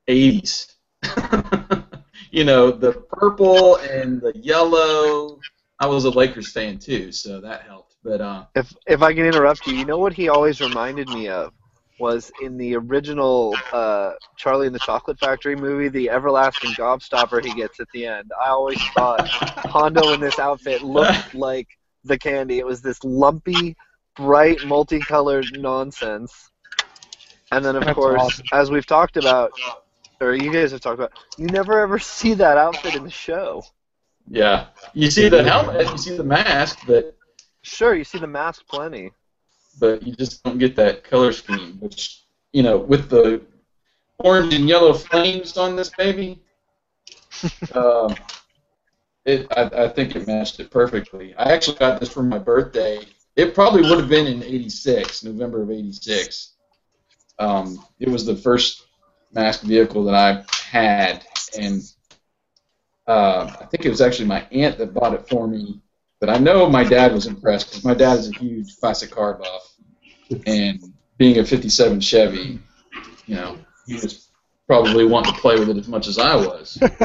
80s. 0.07 0.73
you 2.33 2.43
know, 2.43 2.71
the 2.71 2.93
purple 2.93 3.75
and 3.75 4.19
the 4.19 4.33
yellow. 4.35 5.39
I 5.79 5.85
was 5.85 6.05
a 6.05 6.09
Lakers 6.09 6.51
fan 6.51 6.79
too, 6.79 7.11
so 7.11 7.39
that 7.39 7.61
helped. 7.61 7.95
But 8.03 8.21
uh, 8.21 8.45
if 8.55 8.75
if 8.87 9.03
I 9.03 9.13
can 9.13 9.25
interrupt 9.25 9.67
you, 9.67 9.75
you 9.75 9.85
know 9.85 9.99
what 9.99 10.13
he 10.13 10.29
always 10.29 10.59
reminded 10.59 11.07
me 11.09 11.27
of 11.27 11.53
was 11.99 12.31
in 12.41 12.57
the 12.57 12.75
original 12.75 13.55
uh, 13.71 14.13
Charlie 14.35 14.65
and 14.65 14.73
the 14.73 14.79
Chocolate 14.79 15.19
Factory 15.19 15.55
movie, 15.55 15.89
the 15.89 16.09
everlasting 16.09 16.71
gobstopper 16.71 17.45
he 17.45 17.53
gets 17.53 17.79
at 17.79 17.87
the 17.93 18.07
end. 18.07 18.31
I 18.43 18.49
always 18.49 18.81
thought 18.95 19.27
Hondo 19.29 20.11
in 20.13 20.19
this 20.19 20.39
outfit 20.39 20.81
looked 20.81 21.33
like 21.35 21.67
the 22.03 22.17
candy. 22.17 22.57
It 22.57 22.65
was 22.65 22.81
this 22.81 23.03
lumpy, 23.03 23.77
bright, 24.15 24.65
multicolored 24.65 25.45
nonsense. 25.59 26.49
And 27.51 27.63
then, 27.63 27.75
of 27.75 27.85
That's 27.85 27.93
course, 27.95 28.19
awesome. 28.19 28.45
as 28.51 28.71
we've 28.71 28.87
talked 28.87 29.17
about, 29.17 29.51
or 30.21 30.33
you 30.35 30.51
guys 30.51 30.71
have 30.71 30.81
talked 30.81 30.99
about, 30.99 31.11
you 31.37 31.47
never 31.47 31.79
ever 31.79 31.99
see 31.99 32.33
that 32.35 32.57
outfit 32.57 32.95
in 32.95 33.03
the 33.03 33.09
show. 33.09 33.63
yeah, 34.29 34.67
you 34.93 35.09
see 35.11 35.29
the 35.29 35.43
helmet, 35.43 35.89
you 35.91 35.97
see 35.97 36.17
the 36.17 36.23
mask, 36.23 36.79
but 36.87 37.17
Sure, 37.61 37.95
you 37.95 38.03
see 38.03 38.17
the 38.17 38.27
mask 38.27 38.63
plenty. 38.67 39.11
but 39.79 40.03
you 40.03 40.13
just 40.15 40.43
don't 40.43 40.57
get 40.57 40.75
that 40.75 41.03
color 41.03 41.31
scheme, 41.31 41.77
which 41.79 42.23
you 42.51 42.61
know, 42.63 42.77
with 42.77 43.09
the 43.09 43.41
orange 44.19 44.53
and 44.53 44.67
yellow 44.69 44.93
flames 44.93 45.57
on 45.57 45.75
this 45.75 45.89
baby, 45.89 46.39
um, 47.73 48.15
it 49.25 49.47
I, 49.55 49.85
I 49.85 49.87
think 49.89 50.15
it 50.15 50.27
matched 50.27 50.59
it 50.59 50.69
perfectly. 50.69 51.33
I 51.35 51.53
actually 51.53 51.77
got 51.77 51.99
this 51.99 52.09
for 52.09 52.23
my 52.23 52.37
birthday. 52.37 52.99
It 53.35 53.55
probably 53.55 53.81
would 53.81 53.99
have 53.99 54.09
been 54.09 54.27
in 54.27 54.43
'86, 54.43 55.23
November 55.23 55.63
of 55.63 55.71
'86. 55.71 56.51
Um, 57.39 57.83
it 57.99 58.09
was 58.09 58.25
the 58.25 58.35
first 58.35 58.82
masked 59.33 59.63
vehicle 59.63 60.03
that 60.05 60.15
I 60.15 60.43
had, 60.69 61.25
and 61.59 61.81
uh, 63.07 63.55
I 63.61 63.65
think 63.65 63.85
it 63.85 63.89
was 63.89 64.01
actually 64.01 64.27
my 64.27 64.45
aunt 64.51 64.77
that 64.77 64.93
bought 64.93 65.13
it 65.13 65.27
for 65.27 65.47
me. 65.47 65.81
But 66.19 66.29
I 66.29 66.37
know 66.37 66.69
my 66.69 66.83
dad 66.83 67.13
was 67.13 67.25
impressed 67.25 67.69
because 67.69 67.83
my 67.83 67.93
dad 67.93 68.19
is 68.19 68.29
a 68.29 68.39
huge 68.39 68.77
classic 68.79 69.11
car 69.11 69.33
buff, 69.33 69.75
and 70.45 70.81
being 71.17 71.39
a 71.39 71.45
'57 71.45 71.99
Chevy, 71.99 72.59
you 73.25 73.35
know, 73.35 73.57
he 73.85 73.95
was 73.95 74.29
probably 74.67 75.05
wanting 75.05 75.33
to 75.33 75.39
play 75.39 75.59
with 75.59 75.69
it 75.69 75.77
as 75.77 75.87
much 75.87 76.07
as 76.07 76.17
I 76.17 76.35
was. 76.35 76.77
But, 76.79 77.01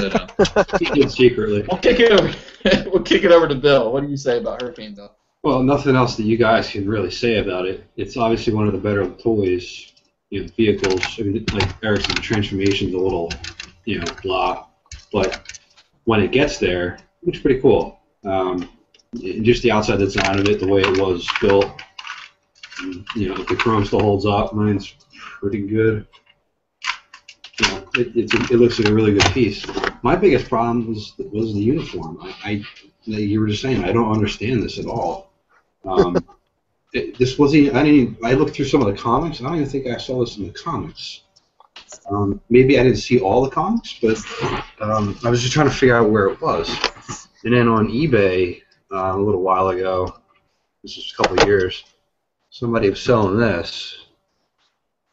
uh, 0.57 1.09
secretly. 1.09 1.67
we'll 1.69 1.81
kick 1.81 2.01
it 2.01 2.13
over. 2.13 2.35
we'll 2.91 3.03
kick 3.03 3.25
it 3.25 3.33
over 3.33 3.49
to 3.49 3.55
Bill. 3.55 3.93
What 3.93 4.03
do 4.03 4.09
you 4.09 4.17
say 4.17 4.39
about 4.39 4.63
Hurricane 4.63 4.95
Bill? 4.95 5.13
Well, 5.43 5.63
nothing 5.63 5.97
else 5.97 6.17
that 6.17 6.25
you 6.25 6.37
guys 6.37 6.71
can 6.71 6.89
really 6.89 7.11
say 7.11 7.39
about 7.39 7.67
it. 7.67 7.85
It's 7.97 8.17
obviously 8.17 8.53
one 8.55 8.67
of 8.67 8.73
the 8.73 8.79
better 8.79 9.09
toys, 9.09 9.93
you 10.31 10.43
know, 10.43 10.49
vehicles. 10.57 11.03
I 11.19 11.23
mean, 11.23 11.45
like 11.53 11.69
Eric 11.83 12.03
said, 12.03 12.17
the 12.17 12.23
transformation's 12.23 12.95
a 12.95 12.99
little, 12.99 13.31
you 13.85 14.01
know, 14.01 14.07
blah. 14.23 14.67
But 15.13 15.59
when 16.05 16.21
it 16.21 16.33
gets 16.33 16.59
there, 16.59 16.95
it 16.95 17.27
looks 17.27 17.39
pretty 17.39 17.61
cool. 17.61 17.99
Um, 18.25 18.69
just 19.15 19.63
the 19.63 19.71
outside 19.71 19.99
design 19.99 20.39
of 20.39 20.49
it, 20.49 20.61
the 20.61 20.69
way 20.69 20.83
it 20.83 21.01
was 21.01 21.29
built, 21.41 21.71
you 23.15 23.29
know, 23.29 23.37
the 23.43 23.57
chrome 23.57 23.85
still 23.85 24.01
holds 24.01 24.27
up, 24.27 24.53
mine's 24.53 24.95
pretty 25.41 25.67
good. 25.67 26.07
you 27.61 27.69
know, 27.69 27.89
it, 27.95 28.17
it's 28.17 28.35
a, 28.35 28.55
it 28.55 28.59
looks 28.59 28.79
like 28.79 28.89
a 28.89 28.95
really 28.95 29.13
good 29.13 29.33
piece. 29.33 29.67
My 30.03 30.15
biggest 30.15 30.49
problem 30.49 30.89
was 30.89 31.15
was 31.19 31.55
the 31.55 31.61
uniform. 31.61 32.19
I, 32.23 32.35
I 32.45 32.63
you 33.05 33.41
were 33.41 33.47
just 33.47 33.63
saying 33.63 33.85
I 33.85 33.93
don't 33.93 34.13
understand 34.13 34.63
this 34.63 34.79
at 34.79 34.87
all. 34.87 35.33
Um, 35.85 36.17
it, 36.93 37.19
this 37.19 37.39
wasn't. 37.39 37.75
I 37.75 37.83
didn't. 37.83 38.19
I 38.25 38.33
looked 38.33 38.57
through 38.57 38.67
some 38.67 38.81
of 38.81 38.87
the 38.87 39.01
comics. 39.01 39.41
I 39.41 39.45
don't 39.45 39.57
even 39.57 39.69
think 39.69 39.87
I 39.87 39.99
saw 39.99 40.21
this 40.21 40.37
in 40.37 40.45
the 40.45 40.53
comics. 40.53 41.23
Um, 42.11 42.41
maybe 42.49 42.79
I 42.79 42.83
didn't 42.83 42.99
see 42.99 43.21
all 43.21 43.43
the 43.43 43.51
comics, 43.51 43.99
but 44.01 44.19
um, 44.81 45.19
I 45.25 45.31
was 45.31 45.43
just 45.43 45.53
trying 45.53 45.69
to 45.69 45.75
figure 45.75 45.97
out 45.97 46.11
where 46.11 46.27
it 46.27 46.41
was. 46.41 46.69
And 47.45 47.55
then 47.55 47.69
on 47.69 47.89
eBay 47.89 48.63
uh, 48.93 49.13
a 49.15 49.19
little 49.19 49.43
while 49.43 49.69
ago, 49.69 50.19
this 50.83 50.97
was 50.97 51.13
a 51.13 51.23
couple 51.23 51.41
of 51.41 51.47
years, 51.47 51.85
somebody 52.51 52.91
was 52.91 53.01
selling 53.01 53.39
this. 53.39 54.07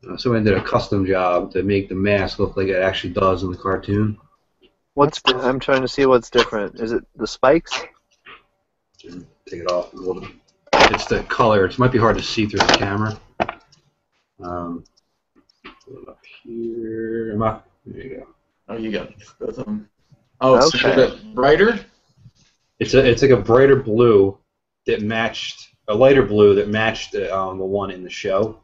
Uh, 0.10 0.18
somebody 0.18 0.44
did 0.44 0.54
a 0.58 0.64
custom 0.64 1.06
job 1.06 1.52
to 1.52 1.64
make 1.64 1.90
the 1.90 1.96
mask 1.96 2.40
look 2.40 2.56
like 2.58 2.68
it 2.68 2.82
actually 2.82 3.14
does 3.14 3.44
in 3.44 3.52
the 3.52 3.58
cartoon. 3.58 4.18
What's 4.94 5.22
I'm 5.26 5.60
trying 5.60 5.82
to 5.82 5.88
see 5.88 6.06
what's 6.06 6.30
different. 6.30 6.80
Is 6.80 6.92
it 6.92 7.04
the 7.16 7.28
spikes? 7.28 7.84
Take 9.00 9.62
it 9.62 9.72
off 9.72 9.94
a 9.94 9.98
little 9.98 10.22
bit. 10.22 10.32
It's 10.92 11.06
the 11.06 11.24
color. 11.24 11.66
It 11.66 11.78
might 11.80 11.92
be 11.92 11.98
hard 11.98 12.18
to 12.18 12.24
see 12.24 12.46
through 12.46 12.60
the 12.60 12.74
camera. 12.78 13.20
Um, 14.44 14.84
put 15.64 16.02
it 16.04 16.10
up 16.10 16.20
here. 16.44 17.32
Am 17.34 17.44
I- 17.44 17.60
There 17.86 18.04
you 18.04 18.16
go. 18.18 18.28
Oh, 18.68 18.78
you 18.78 18.92
got 18.92 19.12
both 19.40 19.58
of 19.58 19.66
them. 19.66 19.90
Oh, 20.42 20.56
it's 20.58 20.74
Okay. 20.76 20.92
a 20.92 20.96
bit 20.96 21.34
brighter. 21.36 21.80
It's 22.80 22.94
a 22.94 23.06
it's 23.08 23.22
like 23.22 23.32
a 23.32 23.38
brighter 23.38 23.76
blue 23.78 24.38
that 24.86 25.02
matched 25.02 25.70
a 25.88 25.94
lighter 25.96 26.24
blue 26.24 26.56
that 26.56 26.68
matched 26.68 27.12
the, 27.14 27.34
um, 27.36 27.58
the 27.60 27.64
one 27.66 27.92
in 27.92 28.04
the 28.04 28.10
show. 28.10 28.60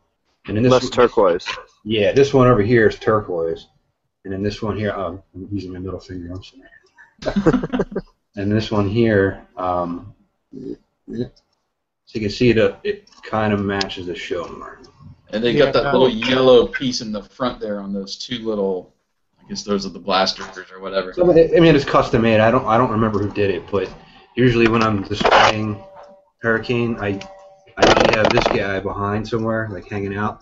And 0.48 0.58
then 0.58 0.64
this 0.64 0.72
Less 0.72 0.90
turquoise. 0.90 1.46
yeah, 1.84 2.12
this 2.14 2.34
one 2.34 2.48
over 2.48 2.64
here 2.64 2.88
is 2.88 2.98
turquoise, 2.98 3.68
and 4.26 4.34
then 4.34 4.42
this 4.42 4.62
one 4.62 4.76
here. 4.76 4.92
Um, 4.92 5.22
I'm 5.36 5.48
using 5.52 5.72
my 5.72 5.80
middle 5.80 6.00
finger. 6.00 6.34
I'm 6.34 6.44
sorry. 6.44 7.84
and 8.36 8.52
this 8.52 8.72
one 8.72 8.90
here, 8.90 9.46
um, 9.56 10.16
so 12.12 12.20
you 12.20 12.26
can 12.26 12.30
see 12.30 12.52
that 12.52 12.82
it 12.84 13.10
kind 13.24 13.54
of 13.54 13.62
matches 13.62 14.08
the 14.08 14.16
show 14.16 14.46
mark. 14.58 14.82
And 15.32 15.42
they 15.42 15.54
Yeah, 15.54 15.64
got 15.66 15.74
that 15.74 15.84
no. 15.86 15.92
little 15.94 16.10
yellow 16.10 16.68
piece 16.68 17.00
in 17.00 17.14
the 17.14 17.24
front 17.24 17.62
there 17.62 17.80
on 17.80 17.94
those 17.94 18.18
two 18.18 18.40
little. 18.40 18.94
I 19.42 19.48
guess 19.48 19.64
those 19.64 19.86
are 19.86 19.90
the 19.90 20.00
blasters 20.00 20.70
or 20.74 20.82
whatever. 20.82 21.14
So, 21.14 21.32
I 21.32 21.60
mean, 21.62 21.74
it's 21.74 21.86
custom 21.86 22.24
made. 22.24 22.42
I 22.42 22.52
don't 22.52 22.66
I 22.66 22.78
don't 22.78 22.92
remember 22.92 23.20
who 23.20 23.32
did 23.32 23.50
it, 23.50 23.64
but 23.72 23.90
usually 24.36 24.68
when 24.68 24.84
I'm 24.84 25.04
displaying 25.04 25.82
Hurricane, 26.40 26.98
I 27.00 27.18
I 27.78 28.18
have 28.18 28.30
this 28.30 28.44
guy 28.48 28.82
behind 28.82 29.26
somewhere, 29.26 29.70
like 29.72 29.88
hanging 29.88 30.18
out, 30.18 30.42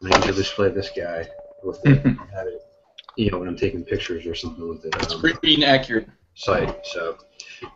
and 0.00 0.14
I 0.14 0.18
usually 0.18 0.36
display 0.36 0.70
this 0.70 0.90
guy 0.96 1.26
with 1.64 1.84
it. 1.84 1.98
have 2.32 2.46
it, 2.46 2.62
you 3.16 3.28
know, 3.32 3.40
when 3.40 3.48
I'm 3.48 3.56
taking 3.56 3.82
pictures 3.82 4.24
or 4.24 4.36
something 4.36 4.68
with 4.68 4.84
it. 4.84 4.94
It's 5.02 5.14
Um, 5.14 5.20
pretty 5.20 5.54
inaccurate. 5.54 6.08
site. 6.34 6.86
So 6.86 7.16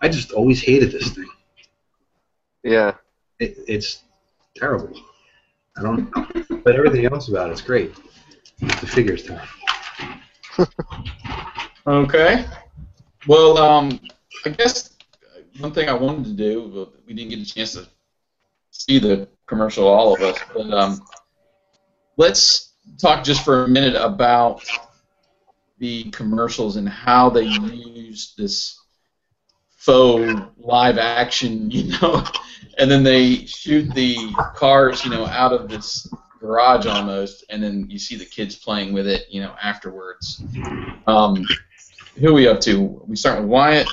I 0.00 0.08
just 0.08 0.30
always 0.30 0.62
hated 0.62 0.92
this 0.92 1.10
thing. 1.10 1.26
Yeah. 2.62 2.92
It, 3.42 3.58
it's 3.66 4.04
terrible. 4.54 4.92
I 5.76 5.82
don't 5.82 6.14
know, 6.14 6.58
but 6.64 6.76
everything 6.76 7.06
else 7.06 7.28
about 7.28 7.50
it's 7.50 7.60
great. 7.60 7.92
The 8.60 8.86
figure's 8.86 9.24
terrible. 9.24 9.48
Okay. 11.84 12.44
Well, 13.26 13.58
um, 13.58 13.98
I 14.46 14.50
guess 14.50 14.96
one 15.58 15.72
thing 15.72 15.88
I 15.88 15.92
wanted 15.92 16.24
to 16.26 16.32
do, 16.34 16.70
but 16.72 17.04
we 17.04 17.14
didn't 17.14 17.30
get 17.30 17.40
a 17.40 17.44
chance 17.44 17.72
to 17.72 17.88
see 18.70 19.00
the 19.00 19.26
commercial, 19.46 19.88
all 19.88 20.14
of 20.14 20.22
us, 20.22 20.38
but 20.54 20.72
um, 20.72 21.02
let's 22.16 22.74
talk 22.96 23.24
just 23.24 23.44
for 23.44 23.64
a 23.64 23.68
minute 23.68 23.96
about 23.96 24.64
the 25.78 26.04
commercials 26.12 26.76
and 26.76 26.88
how 26.88 27.28
they 27.28 27.42
use 27.42 28.34
this 28.38 28.81
faux 29.82 30.40
live 30.58 30.96
action, 30.98 31.70
you 31.70 31.98
know, 32.00 32.24
and 32.78 32.90
then 32.90 33.02
they 33.02 33.44
shoot 33.46 33.92
the 33.94 34.32
cars, 34.54 35.04
you 35.04 35.10
know, 35.10 35.26
out 35.26 35.52
of 35.52 35.68
this 35.68 36.12
garage 36.40 36.86
almost, 36.86 37.44
and 37.50 37.62
then 37.62 37.88
you 37.90 37.98
see 37.98 38.16
the 38.16 38.24
kids 38.24 38.56
playing 38.56 38.92
with 38.92 39.06
it, 39.06 39.26
you 39.28 39.40
know, 39.40 39.54
afterwards. 39.62 40.42
Um, 41.06 41.44
who 42.18 42.28
are 42.28 42.32
we 42.32 42.46
up 42.46 42.60
to? 42.60 43.02
We 43.06 43.16
start 43.16 43.40
with 43.40 43.48
Wyatt. 43.48 43.88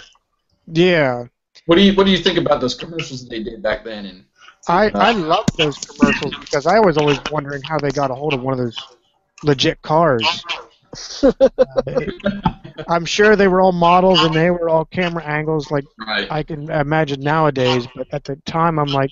Yeah, 0.71 1.25
What 1.65 1.77
do 1.77 1.81
you 1.81 1.93
What 1.95 2.05
do 2.05 2.11
you 2.11 2.19
think 2.19 2.37
about 2.37 2.61
those 2.61 2.75
commercials 2.75 3.23
that 3.23 3.29
they 3.29 3.41
did 3.41 3.63
back 3.63 3.83
then? 3.83 4.05
And 4.05 4.25
I 4.67 4.91
I 4.93 5.11
love 5.13 5.45
those 5.57 5.77
commercials 5.77 6.35
because 6.37 6.67
I 6.67 6.79
was 6.79 6.97
always 6.97 7.19
wondering 7.31 7.63
how 7.63 7.79
they 7.79 7.89
got 7.89 8.11
a 8.11 8.15
hold 8.15 8.33
of 8.33 8.43
one 8.43 8.53
of 8.53 8.59
those 8.59 8.77
legit 9.43 9.81
cars. 9.81 10.43
Uh, 11.23 12.01
I'm 12.87 13.05
sure 13.05 13.35
they 13.35 13.47
were 13.47 13.61
all 13.61 13.71
models 13.71 14.23
and 14.23 14.33
they 14.33 14.49
were 14.51 14.69
all 14.69 14.85
camera 14.85 15.23
angles 15.23 15.71
like 15.71 15.85
right, 15.99 16.27
I 16.29 16.43
can 16.43 16.69
imagine 16.69 17.21
nowadays. 17.21 17.87
But 17.95 18.07
at 18.11 18.23
the 18.23 18.35
time, 18.45 18.79
I'm 18.79 18.91
like, 18.91 19.11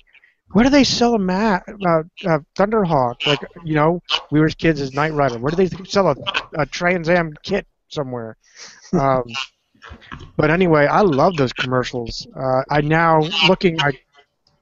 where 0.52 0.64
do 0.64 0.70
they 0.70 0.84
sell 0.84 1.14
a 1.14 1.18
mat, 1.18 1.64
uh, 1.68 2.02
uh, 2.26 2.38
Thunderhawk? 2.56 3.26
Like, 3.26 3.40
you 3.64 3.74
know, 3.74 4.00
we 4.30 4.40
were 4.40 4.48
kids 4.48 4.80
as 4.80 4.94
Knight 4.94 5.12
Rider. 5.12 5.38
Where 5.38 5.50
do 5.50 5.56
they 5.56 5.68
sell 5.84 6.08
a, 6.08 6.16
a 6.54 6.66
Trans 6.66 7.08
Am 7.08 7.32
kit 7.42 7.66
somewhere? 7.88 8.36
Um, 8.92 9.24
but 10.36 10.50
anyway, 10.50 10.86
I 10.86 11.02
love 11.02 11.36
those 11.36 11.52
commercials. 11.52 12.26
Uh, 12.34 12.62
I 12.70 12.80
now 12.80 13.20
looking, 13.48 13.80
I 13.80 13.92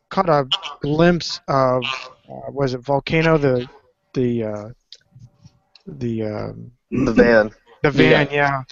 caught 0.08 0.28
a 0.28 0.46
glimpse 0.80 1.40
of 1.48 1.84
uh, 2.28 2.50
was 2.50 2.74
it 2.74 2.80
Volcano 2.80 3.38
the 3.38 3.68
the 4.14 4.44
uh, 4.44 4.68
the 5.86 6.22
um, 6.22 6.72
The 6.90 7.12
van. 7.12 7.50
the 7.82 7.90
van, 7.90 8.28
yeah. 8.30 8.62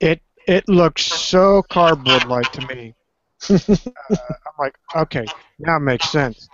It 0.00 0.22
it 0.46 0.68
looks 0.68 1.04
so 1.04 1.62
cardboard 1.62 2.24
like 2.24 2.50
to 2.52 2.66
me. 2.74 2.94
uh, 3.50 3.58
I'm 4.10 4.54
like, 4.58 4.76
okay, 4.94 5.26
now 5.58 5.76
it 5.76 5.80
makes 5.80 6.10
sense. 6.10 6.48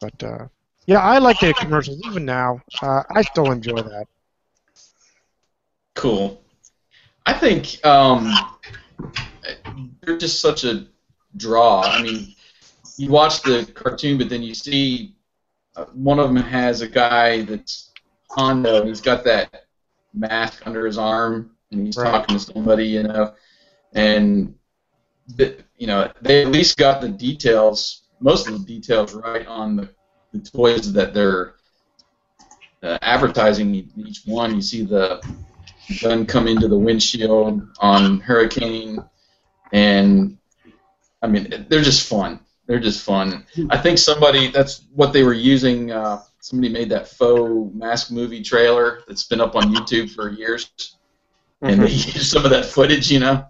But 0.00 0.22
uh, 0.22 0.46
yeah, 0.86 1.00
I 1.00 1.18
like 1.18 1.40
the 1.40 1.52
commercials 1.54 2.00
even 2.06 2.24
now. 2.24 2.60
Uh, 2.80 3.02
I 3.10 3.22
still 3.22 3.50
enjoy 3.50 3.82
that. 3.82 4.06
cool. 5.94 6.40
I 7.26 7.34
think 7.34 7.84
um, 7.84 8.32
they're 10.00 10.16
just 10.16 10.40
such 10.40 10.64
a 10.64 10.86
draw. 11.36 11.82
I 11.82 12.02
mean, 12.02 12.34
you 12.96 13.10
watch 13.10 13.42
the 13.42 13.70
cartoon, 13.74 14.16
but 14.18 14.28
then 14.28 14.42
you 14.42 14.54
see 14.54 15.14
uh, 15.76 15.84
one 15.92 16.18
of 16.18 16.32
them 16.32 16.42
has 16.42 16.80
a 16.80 16.88
guy 16.88 17.42
that's 17.42 17.87
Hondo, 18.30 18.84
he's 18.84 19.00
got 19.00 19.24
that 19.24 19.64
mask 20.14 20.66
under 20.66 20.86
his 20.86 20.98
arm, 20.98 21.56
and 21.70 21.86
he's 21.86 21.96
Right. 21.96 22.10
talking 22.10 22.38
to 22.38 22.52
somebody, 22.52 22.86
you 22.86 23.02
know, 23.02 23.34
and 23.92 24.54
the, 25.36 25.56
you 25.76 25.86
know 25.86 26.10
they 26.22 26.42
at 26.42 26.48
least 26.48 26.76
got 26.76 27.00
the 27.00 27.08
details, 27.08 28.02
most 28.20 28.48
of 28.48 28.52
the 28.54 28.64
details 28.64 29.14
right 29.14 29.46
on 29.46 29.76
the, 29.76 29.88
the 30.32 30.40
toys 30.40 30.92
that 30.92 31.14
they're 31.14 31.54
uh, 32.82 32.98
advertising. 33.02 33.74
Each 33.96 34.22
one, 34.24 34.54
you 34.54 34.62
see 34.62 34.84
the 34.84 35.22
gun 36.02 36.26
come 36.26 36.46
into 36.48 36.68
the 36.68 36.78
windshield 36.78 37.62
on 37.80 38.20
Hurricane, 38.20 39.02
and 39.72 40.38
I 41.22 41.26
mean 41.26 41.66
they're 41.68 41.82
just 41.82 42.08
fun. 42.08 42.40
They're 42.66 42.78
just 42.80 43.02
fun. 43.04 43.46
I 43.70 43.78
think 43.78 43.98
somebody 43.98 44.48
that's 44.48 44.84
what 44.94 45.12
they 45.12 45.22
were 45.22 45.32
using. 45.34 45.90
Uh, 45.90 46.22
somebody 46.40 46.72
made 46.72 46.88
that 46.90 47.08
faux 47.08 47.74
mask 47.74 48.10
movie 48.10 48.42
trailer 48.42 49.02
that's 49.06 49.24
been 49.24 49.40
up 49.40 49.56
on 49.56 49.62
YouTube 49.74 50.10
for 50.10 50.30
years, 50.30 50.96
and 51.62 51.82
they 51.82 51.90
used 51.90 52.26
some 52.26 52.44
of 52.44 52.50
that 52.50 52.66
footage, 52.66 53.10
you 53.10 53.20
know, 53.20 53.44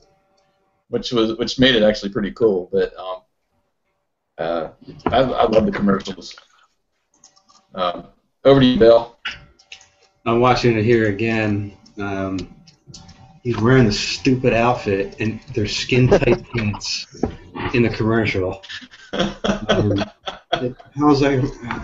which 0.89 1.13
was 1.13 1.37
which 1.39 1.59
made 1.59 1.75
it 1.75 1.83
actually 1.83 2.11
pretty 2.11 2.33
cool. 2.33 2.69
But 2.73 2.97
um, 2.99 3.17
uh, 4.39 4.69
I, 5.07 5.19
I 5.19 5.47
love 5.47 5.67
the 5.67 5.73
commercials. 5.73 6.35
Uh, 7.75 8.03
over 8.45 8.61
to 8.61 8.67
you, 8.67 8.79
Bill. 8.79 9.17
I'm 10.25 10.41
watching 10.41 10.77
it 10.77 10.85
here 10.85 11.09
again. 11.09 11.77
Um, 11.99 12.55
he's 13.43 13.59
wearing 13.59 13.85
the 13.85 13.93
stupid 13.93 14.53
outfit 14.53 15.17
and 15.21 15.41
they're 15.55 15.67
skin 15.67 16.09
tight 16.09 16.45
pants 16.57 17.07
in 17.75 17.83
the 17.83 17.91
commercial. 17.91 18.63
Um, 19.13 20.05
it- 20.55 20.77
how's 20.97 21.21
that? 21.21 21.43
man, 21.63 21.81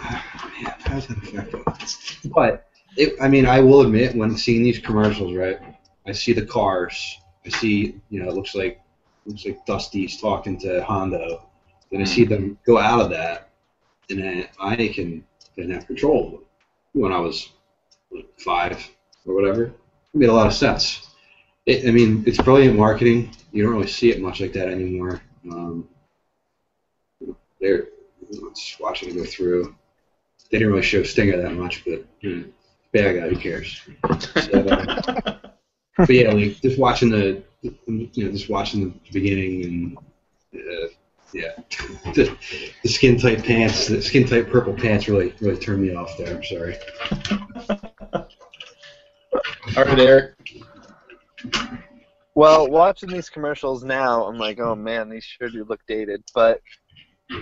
how's 0.80 1.06
that 1.06 1.18
effective? 1.22 1.64
But 2.34 2.66
it, 2.96 3.14
I 3.20 3.28
mean, 3.28 3.46
I 3.46 3.60
will 3.60 3.80
admit, 3.82 4.14
when 4.16 4.36
seeing 4.36 4.62
these 4.62 4.78
commercials, 4.78 5.34
right, 5.34 5.58
I 6.06 6.12
see 6.12 6.32
the 6.32 6.46
cars. 6.46 7.18
I 7.46 7.50
see, 7.50 8.00
you 8.10 8.22
know, 8.22 8.28
it 8.28 8.34
looks 8.34 8.54
like 8.54 8.80
looks 9.26 9.44
like 9.44 9.64
Dusty's 9.66 10.20
talking 10.20 10.58
to 10.60 10.82
Hondo. 10.84 11.48
Then 11.90 12.00
I 12.00 12.04
see 12.04 12.24
them 12.24 12.58
go 12.66 12.78
out 12.78 13.00
of 13.00 13.10
that, 13.10 13.50
and 14.10 14.18
then 14.18 14.48
I 14.60 14.88
can 14.94 15.24
then 15.56 15.70
have 15.70 15.86
control 15.86 16.26
of 16.26 16.30
them. 16.32 16.40
When 16.92 17.12
I 17.12 17.18
was 17.18 17.50
five 18.38 18.88
or 19.26 19.34
whatever, 19.34 19.64
it 19.64 19.74
made 20.14 20.28
a 20.28 20.32
lot 20.32 20.46
of 20.46 20.54
sense. 20.54 21.03
It, 21.66 21.88
I 21.88 21.92
mean, 21.92 22.24
it's 22.26 22.40
brilliant 22.40 22.78
marketing. 22.78 23.30
You 23.52 23.62
don't 23.62 23.72
really 23.72 23.86
see 23.86 24.10
it 24.10 24.20
much 24.20 24.40
like 24.40 24.52
that 24.52 24.68
anymore. 24.68 25.22
Um, 25.50 25.88
they're 27.60 27.88
just 28.54 28.80
watching 28.80 29.10
it 29.10 29.14
go 29.14 29.24
through. 29.24 29.74
They 30.50 30.58
didn't 30.58 30.72
really 30.72 30.84
show 30.84 31.02
Stinger 31.02 31.40
that 31.40 31.54
much, 31.54 31.84
but 31.84 32.04
you 32.20 32.36
know, 32.36 32.44
bad 32.92 33.16
guy. 33.16 33.28
Who 33.28 33.36
cares? 33.36 33.80
So, 34.20 34.60
uh, 34.60 35.38
but 35.96 36.10
yeah, 36.10 36.32
like 36.32 36.60
just 36.60 36.78
watching 36.78 37.10
the, 37.10 37.42
you 37.62 37.72
know, 37.86 38.30
just 38.30 38.50
watching 38.50 38.84
the 38.84 38.94
beginning 39.12 39.64
and 39.64 39.98
uh, 40.54 40.88
yeah, 41.32 41.50
the, 42.14 42.36
the 42.82 42.88
skin 42.88 43.18
tight 43.18 43.44
pants, 43.44 43.88
the 43.88 44.02
skin 44.02 44.26
tight 44.26 44.50
purple 44.50 44.74
pants 44.74 45.08
really 45.08 45.34
really 45.40 45.58
turned 45.58 45.82
me 45.82 45.94
off 45.94 46.16
there. 46.18 46.36
I'm 46.36 46.44
sorry. 46.44 46.76
All 49.76 49.84
right, 49.84 49.98
Eric. 49.98 50.34
Well, 52.34 52.68
watching 52.68 53.10
these 53.10 53.30
commercials 53.30 53.84
now, 53.84 54.24
I'm 54.24 54.38
like, 54.38 54.58
oh 54.58 54.74
man, 54.74 55.08
these 55.08 55.24
sure 55.24 55.48
do 55.48 55.64
look 55.64 55.80
dated. 55.86 56.22
But 56.34 56.60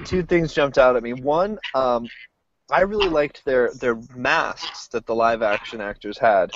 two 0.05 0.23
things 0.23 0.53
jumped 0.53 0.79
out 0.79 0.97
at 0.97 1.03
me. 1.03 1.15
One, 1.15 1.59
um, 1.75 2.07
I 2.71 2.83
really 2.83 3.09
liked 3.09 3.45
their 3.45 3.73
their 3.75 3.99
masks 4.15 4.89
that 4.89 5.07
the 5.07 5.15
live 5.15 5.43
action 5.43 5.81
actors 5.81 6.19
had, 6.19 6.51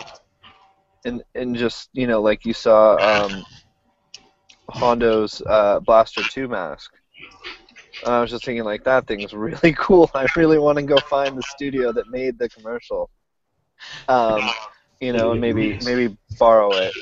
and 1.05 1.23
and 1.35 1.57
just 1.57 1.89
you 1.93 2.07
know, 2.07 2.21
like 2.21 2.45
you 2.45 2.53
saw 2.53 2.97
um, 2.97 3.45
Hondo's 4.69 5.43
uh, 5.47 5.81
Blaster 5.81 6.23
2 6.23 6.49
mask. 6.49 6.93
I 8.05 8.21
was 8.21 8.31
just 8.31 8.45
thinking, 8.45 8.65
like 8.65 8.85
that 8.85 9.07
thing's 9.07 9.33
really 9.33 9.73
cool. 9.79 10.11
I 10.15 10.27
really 10.37 10.59
want 10.59 10.79
to 10.79 10.85
go 10.85 10.97
find 11.09 11.37
the 11.37 11.43
studio 11.55 11.93
that 11.93 12.11
made 12.11 12.39
the 12.39 12.49
commercial. 12.49 13.11
Um, 14.09 14.43
you 15.01 15.13
know, 15.13 15.33
and 15.33 15.41
maybe 15.41 15.79
maybe 15.85 16.17
borrow 16.39 16.71
it. 16.73 16.93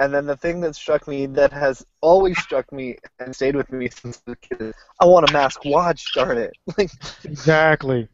And 0.00 0.12
then 0.12 0.26
the 0.26 0.36
thing 0.36 0.60
that 0.62 0.74
struck 0.74 1.06
me, 1.06 1.26
that 1.26 1.52
has 1.52 1.84
always 2.00 2.38
struck 2.38 2.70
me 2.72 2.96
and 3.20 3.34
stayed 3.34 3.54
with 3.56 3.70
me 3.72 3.88
since 3.88 4.18
the 4.26 4.36
kid, 4.36 4.60
is 4.60 4.74
I 5.00 5.06
want 5.06 5.24
a 5.24 5.32
mask 5.32 5.64
watch. 5.64 6.12
Darn 6.14 6.38
it! 6.38 6.56
Like 6.78 6.90
Exactly. 7.24 8.08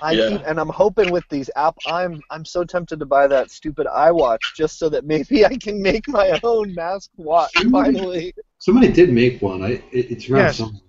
I 0.00 0.14
Yeah. 0.16 0.28
keep, 0.28 0.40
and 0.46 0.58
I'm 0.58 0.68
hoping 0.70 1.10
with 1.10 1.28
these 1.28 1.50
app, 1.54 1.76
I'm 1.84 2.22
I'm 2.30 2.44
so 2.44 2.64
tempted 2.64 2.98
to 3.00 3.06
buy 3.06 3.26
that 3.26 3.50
stupid 3.50 3.86
iWatch 3.86 4.54
just 4.54 4.78
so 4.78 4.88
that 4.88 5.04
maybe 5.04 5.44
I 5.44 5.56
can 5.56 5.82
make 5.82 6.08
my 6.08 6.38
own 6.42 6.74
mask 6.74 7.10
watch 7.16 7.52
finally. 7.70 8.32
Somebody 8.58 8.88
did 8.92 9.10
make 9.12 9.42
one. 9.42 9.62
I 9.62 9.70
it, 9.92 10.10
it's 10.10 10.30
around 10.30 10.46
Yes. 10.46 10.56
somewhere. 10.56 10.80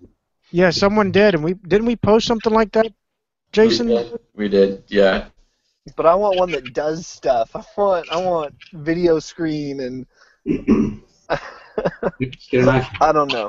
Yeah, 0.52 0.70
someone 0.70 1.12
did, 1.12 1.36
and 1.36 1.44
we 1.44 1.54
didn't 1.56 1.86
we 1.88 1.96
post 1.96 2.28
something 2.28 2.54
like 2.54 2.72
that, 2.74 2.88
Jason? 3.52 3.88
We 3.88 3.94
did. 3.96 4.20
We 4.36 4.50
did. 4.50 4.84
Yeah. 4.88 5.30
But 5.96 6.06
I 6.06 6.16
want 6.16 6.38
one 6.38 6.52
that 6.52 6.74
does 6.74 7.06
stuff. 7.08 7.56
I 7.56 7.64
want 7.78 8.10
I 8.10 8.18
want 8.18 8.56
video 8.72 9.20
screen 9.20 9.82
and 9.82 10.06
get 10.46 10.62
an 10.64 11.02
iPhone. 12.20 13.02
I 13.02 13.12
don't 13.12 13.28
know. 13.32 13.48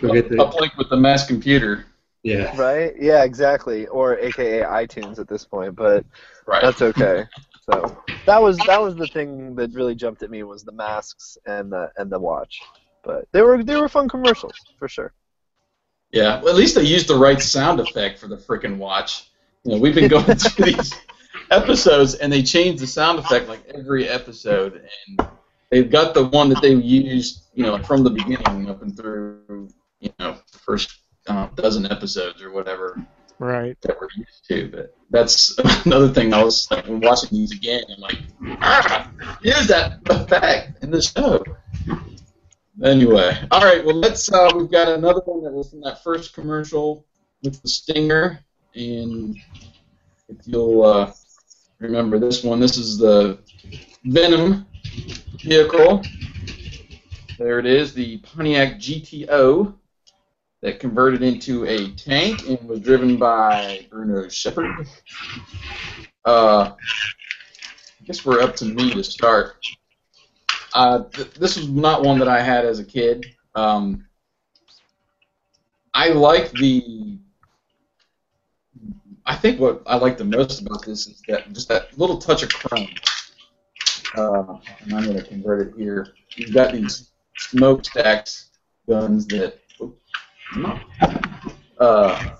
Go 0.00 0.12
get 0.12 0.28
the 0.28 0.36
Uplink 0.36 0.76
with 0.76 0.90
the 0.90 0.96
Mask 0.96 1.28
computer. 1.28 1.86
yeah. 2.24 2.56
Right? 2.60 2.94
Yeah, 3.00 3.22
exactly. 3.24 3.86
Or 3.86 4.18
AKA 4.18 4.62
iTunes 4.62 5.18
at 5.20 5.28
this 5.28 5.44
point, 5.44 5.76
but 5.76 6.04
Right. 6.46 6.62
that's 6.62 6.82
okay. 6.82 7.26
So 7.70 8.02
that 8.26 8.42
was 8.42 8.58
that 8.58 8.80
was 8.80 8.96
the 8.96 9.06
thing 9.06 9.54
that 9.54 9.72
really 9.74 9.94
jumped 9.94 10.22
at 10.24 10.30
me 10.30 10.42
was 10.42 10.64
the 10.64 10.72
masks 10.72 11.38
and 11.46 11.70
the 11.70 11.90
and 11.96 12.10
the 12.10 12.18
watch. 12.18 12.60
But 13.04 13.26
they 13.30 13.42
were 13.42 13.62
they 13.62 13.76
were 13.76 13.88
fun 13.88 14.08
commercials 14.08 14.54
for 14.78 14.88
sure. 14.88 15.12
Yeah, 16.10 16.40
well, 16.40 16.48
at 16.48 16.56
least 16.56 16.74
they 16.74 16.82
used 16.82 17.06
the 17.06 17.14
right 17.18 17.40
sound 17.40 17.78
effect 17.78 18.18
for 18.18 18.26
the 18.26 18.36
freaking 18.36 18.78
watch. 18.78 19.27
You 19.64 19.72
know, 19.72 19.78
we've 19.78 19.94
been 19.94 20.08
going 20.08 20.24
through 20.36 20.64
these 20.72 20.94
episodes, 21.50 22.14
and 22.14 22.32
they 22.32 22.42
change 22.42 22.80
the 22.80 22.86
sound 22.86 23.18
effect 23.18 23.48
like 23.48 23.64
every 23.74 24.08
episode, 24.08 24.82
and 25.18 25.28
they've 25.70 25.90
got 25.90 26.14
the 26.14 26.26
one 26.26 26.48
that 26.50 26.62
they 26.62 26.74
used, 26.74 27.44
you 27.54 27.64
know, 27.64 27.78
from 27.82 28.02
the 28.04 28.10
beginning 28.10 28.68
up 28.70 28.82
and 28.82 28.96
through, 28.96 29.68
you 30.00 30.10
know, 30.18 30.36
the 30.52 30.58
first 30.58 31.00
uh, 31.26 31.48
dozen 31.54 31.90
episodes 31.90 32.42
or 32.42 32.50
whatever 32.50 33.04
Right. 33.40 33.76
that 33.82 34.00
we're 34.00 34.08
used 34.16 34.46
to. 34.48 34.68
But 34.70 34.96
that's 35.10 35.56
another 35.86 36.08
thing. 36.08 36.32
I 36.34 36.42
was 36.42 36.68
like, 36.70 36.86
when 36.86 37.00
watching 37.00 37.30
these 37.38 37.52
again, 37.52 37.82
I'm 37.94 38.00
like, 38.00 38.18
ah, 38.60 39.10
use 39.42 39.66
that 39.68 40.00
effect 40.10 40.82
in 40.82 40.90
the 40.90 41.02
show. 41.02 41.44
Anyway, 42.82 43.36
all 43.50 43.62
right. 43.62 43.84
Well, 43.84 43.96
let's. 43.96 44.30
Uh, 44.32 44.50
we've 44.56 44.70
got 44.70 44.88
another 44.88 45.20
one 45.24 45.42
that 45.42 45.52
was 45.52 45.70
from 45.70 45.80
that 45.82 46.02
first 46.04 46.32
commercial 46.32 47.04
with 47.42 47.60
the 47.62 47.68
stinger, 47.68 48.44
and 48.78 49.36
if 50.28 50.36
you'll 50.46 50.84
uh, 50.84 51.12
remember 51.80 52.18
this 52.18 52.44
one, 52.44 52.60
this 52.60 52.76
is 52.76 52.98
the 52.98 53.38
Venom 54.04 54.66
vehicle. 55.42 56.02
There 57.38 57.58
it 57.58 57.66
is, 57.66 57.92
the 57.92 58.18
Pontiac 58.18 58.78
GTO 58.78 59.74
that 60.62 60.80
converted 60.80 61.22
into 61.22 61.64
a 61.66 61.90
tank 61.92 62.48
and 62.48 62.68
was 62.68 62.80
driven 62.80 63.16
by 63.16 63.86
Bruno 63.90 64.28
Sheppard. 64.28 64.86
Uh, 66.24 66.72
I 66.72 68.04
guess 68.04 68.24
we're 68.24 68.40
up 68.40 68.56
to 68.56 68.64
me 68.64 68.92
to 68.92 69.04
start. 69.04 69.56
Uh, 70.74 71.04
th- 71.04 71.32
this 71.34 71.56
was 71.56 71.68
not 71.68 72.02
one 72.02 72.18
that 72.18 72.28
I 72.28 72.42
had 72.42 72.64
as 72.64 72.78
a 72.78 72.84
kid. 72.84 73.26
Um, 73.54 74.06
I 75.94 76.10
like 76.10 76.50
the. 76.52 77.18
I 79.28 79.36
think 79.36 79.60
what 79.60 79.82
I 79.86 79.96
like 79.96 80.16
the 80.16 80.24
most 80.24 80.62
about 80.62 80.84
this 80.86 81.06
is 81.06 81.22
that 81.28 81.52
just 81.52 81.68
that 81.68 81.96
little 81.98 82.16
touch 82.16 82.42
of 82.42 82.48
chrome. 82.48 82.88
Uh, 84.16 84.56
and 84.80 84.94
I'm 84.94 85.04
going 85.04 85.18
to 85.18 85.22
convert 85.22 85.68
it 85.68 85.74
here. 85.76 86.08
You've 86.34 86.54
got 86.54 86.72
these 86.72 87.10
smokestacks 87.36 88.48
guns 88.88 89.26
that 89.26 89.60
uh, 91.78 92.30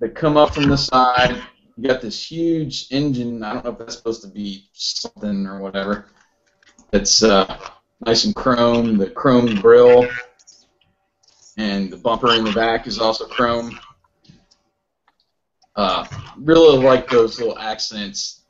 that 0.00 0.14
come 0.14 0.38
up 0.38 0.54
from 0.54 0.70
the 0.70 0.78
side. 0.78 1.42
You 1.76 1.88
got 1.88 2.00
this 2.00 2.30
huge 2.30 2.86
engine. 2.90 3.42
I 3.42 3.52
don't 3.52 3.64
know 3.66 3.72
if 3.72 3.78
that's 3.78 3.96
supposed 3.96 4.22
to 4.22 4.28
be 4.28 4.64
something 4.72 5.46
or 5.46 5.60
whatever. 5.60 6.06
It's 6.94 7.22
uh, 7.22 7.58
nice 8.06 8.24
and 8.24 8.34
chrome. 8.34 8.96
The 8.96 9.10
chrome 9.10 9.56
grill 9.56 10.08
and 11.58 11.92
the 11.92 11.98
bumper 11.98 12.32
in 12.32 12.44
the 12.44 12.52
back 12.52 12.86
is 12.86 12.98
also 12.98 13.26
chrome. 13.26 13.78
Uh, 15.80 16.06
really 16.36 16.76
like 16.76 17.08
those 17.08 17.38
little 17.38 17.58
accents. 17.58 18.42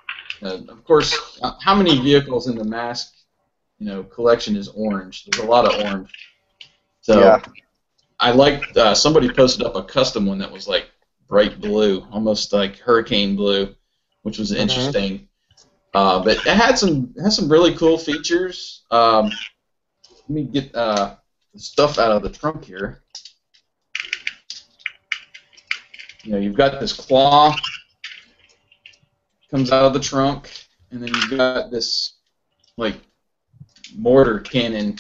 Uh, 0.43 0.59
of 0.69 0.83
course, 0.85 1.39
uh, 1.43 1.53
how 1.63 1.77
many 1.77 1.97
vehicles 2.01 2.49
in 2.49 2.57
the 2.57 2.65
mask, 2.65 3.15
you 3.79 3.87
know, 3.87 4.03
collection 4.03 4.57
is 4.57 4.67
orange? 4.69 5.27
There's 5.27 5.45
a 5.45 5.49
lot 5.49 5.65
of 5.65 5.81
orange. 5.81 6.11
So 7.03 7.21
Yeah. 7.21 7.41
I 8.19 8.33
liked 8.33 8.77
uh, 8.77 8.97
somebody 8.97 9.33
posted 9.33 9.65
up 9.65 9.77
a 9.77 9.85
custom 9.85 10.27
one 10.27 10.39
that 10.39 10.51
was 10.51 10.67
like 10.67 10.91
bright 11.29 11.61
blue, 11.61 12.05
almost 12.11 12.53
like 12.53 12.79
hurricane 12.79 13.37
blue, 13.37 13.77
which 14.23 14.39
was 14.39 14.51
interesting. 14.51 15.29
Uh, 15.95 16.23
but 16.25 16.37
it 16.39 16.57
had 16.57 16.77
some 16.79 17.15
it 17.17 17.23
had 17.23 17.33
some 17.33 17.49
really 17.49 17.75
cool 17.77 17.97
features. 17.97 18.83
Um, 18.91 19.31
let 20.11 20.31
me 20.31 20.43
get 20.43 20.75
uh, 20.75 21.15
the 21.55 21.61
stuff 21.61 21.97
out 21.99 22.11
of 22.11 22.23
the 22.23 22.31
trunk 22.31 22.65
here. 22.65 23.00
You 26.23 26.33
know, 26.33 26.39
you've 26.39 26.57
got 26.57 26.81
this 26.81 26.93
claw 26.93 27.55
comes 29.51 29.73
out 29.73 29.85
of 29.85 29.93
the 29.93 30.01
trunk, 30.01 30.51
and 30.91 31.03
then 31.03 31.09
you've 31.09 31.31
got 31.31 31.71
this 31.71 32.15
like 32.77 32.97
mortar 33.97 34.39
cannon 34.39 34.99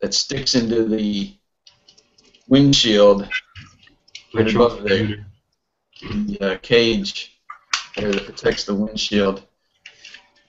that 0.00 0.14
sticks 0.14 0.54
into 0.54 0.84
the 0.84 1.34
windshield 2.48 3.28
right 4.34 4.54
above 4.54 4.82
there 4.82 5.26
the 6.02 6.38
uh, 6.40 6.56
cage 6.58 7.38
there 7.96 8.10
that 8.10 8.24
protects 8.24 8.64
the 8.64 8.74
windshield. 8.74 9.46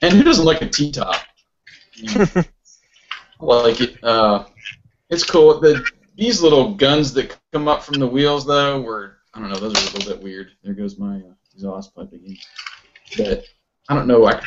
And 0.02 0.12
who 0.12 0.22
doesn't 0.22 0.44
like 0.44 0.62
a 0.62 0.68
T-top? 0.68 1.16
I 2.08 2.44
I 3.40 3.44
like 3.44 3.80
it. 3.80 4.02
Uh, 4.02 4.44
it's 5.10 5.24
cool. 5.24 5.60
The 5.60 5.84
these 6.16 6.40
little 6.40 6.74
guns 6.74 7.12
that 7.14 7.36
come 7.52 7.68
up 7.68 7.82
from 7.82 7.98
the 7.98 8.06
wheels, 8.06 8.46
though, 8.46 8.80
were 8.80 9.18
I 9.34 9.40
don't 9.40 9.50
know. 9.50 9.56
Those 9.56 9.74
are 9.74 9.90
a 9.90 9.92
little 9.98 10.12
bit 10.14 10.22
weird. 10.22 10.52
There 10.62 10.74
goes 10.74 10.98
my 10.98 11.16
uh, 11.16 11.34
exhaust 11.54 11.94
pipe 11.94 12.12
again. 12.12 12.36
But 13.16 13.44
I 13.88 13.94
don't 13.94 14.06
know. 14.06 14.26
I, 14.26 14.40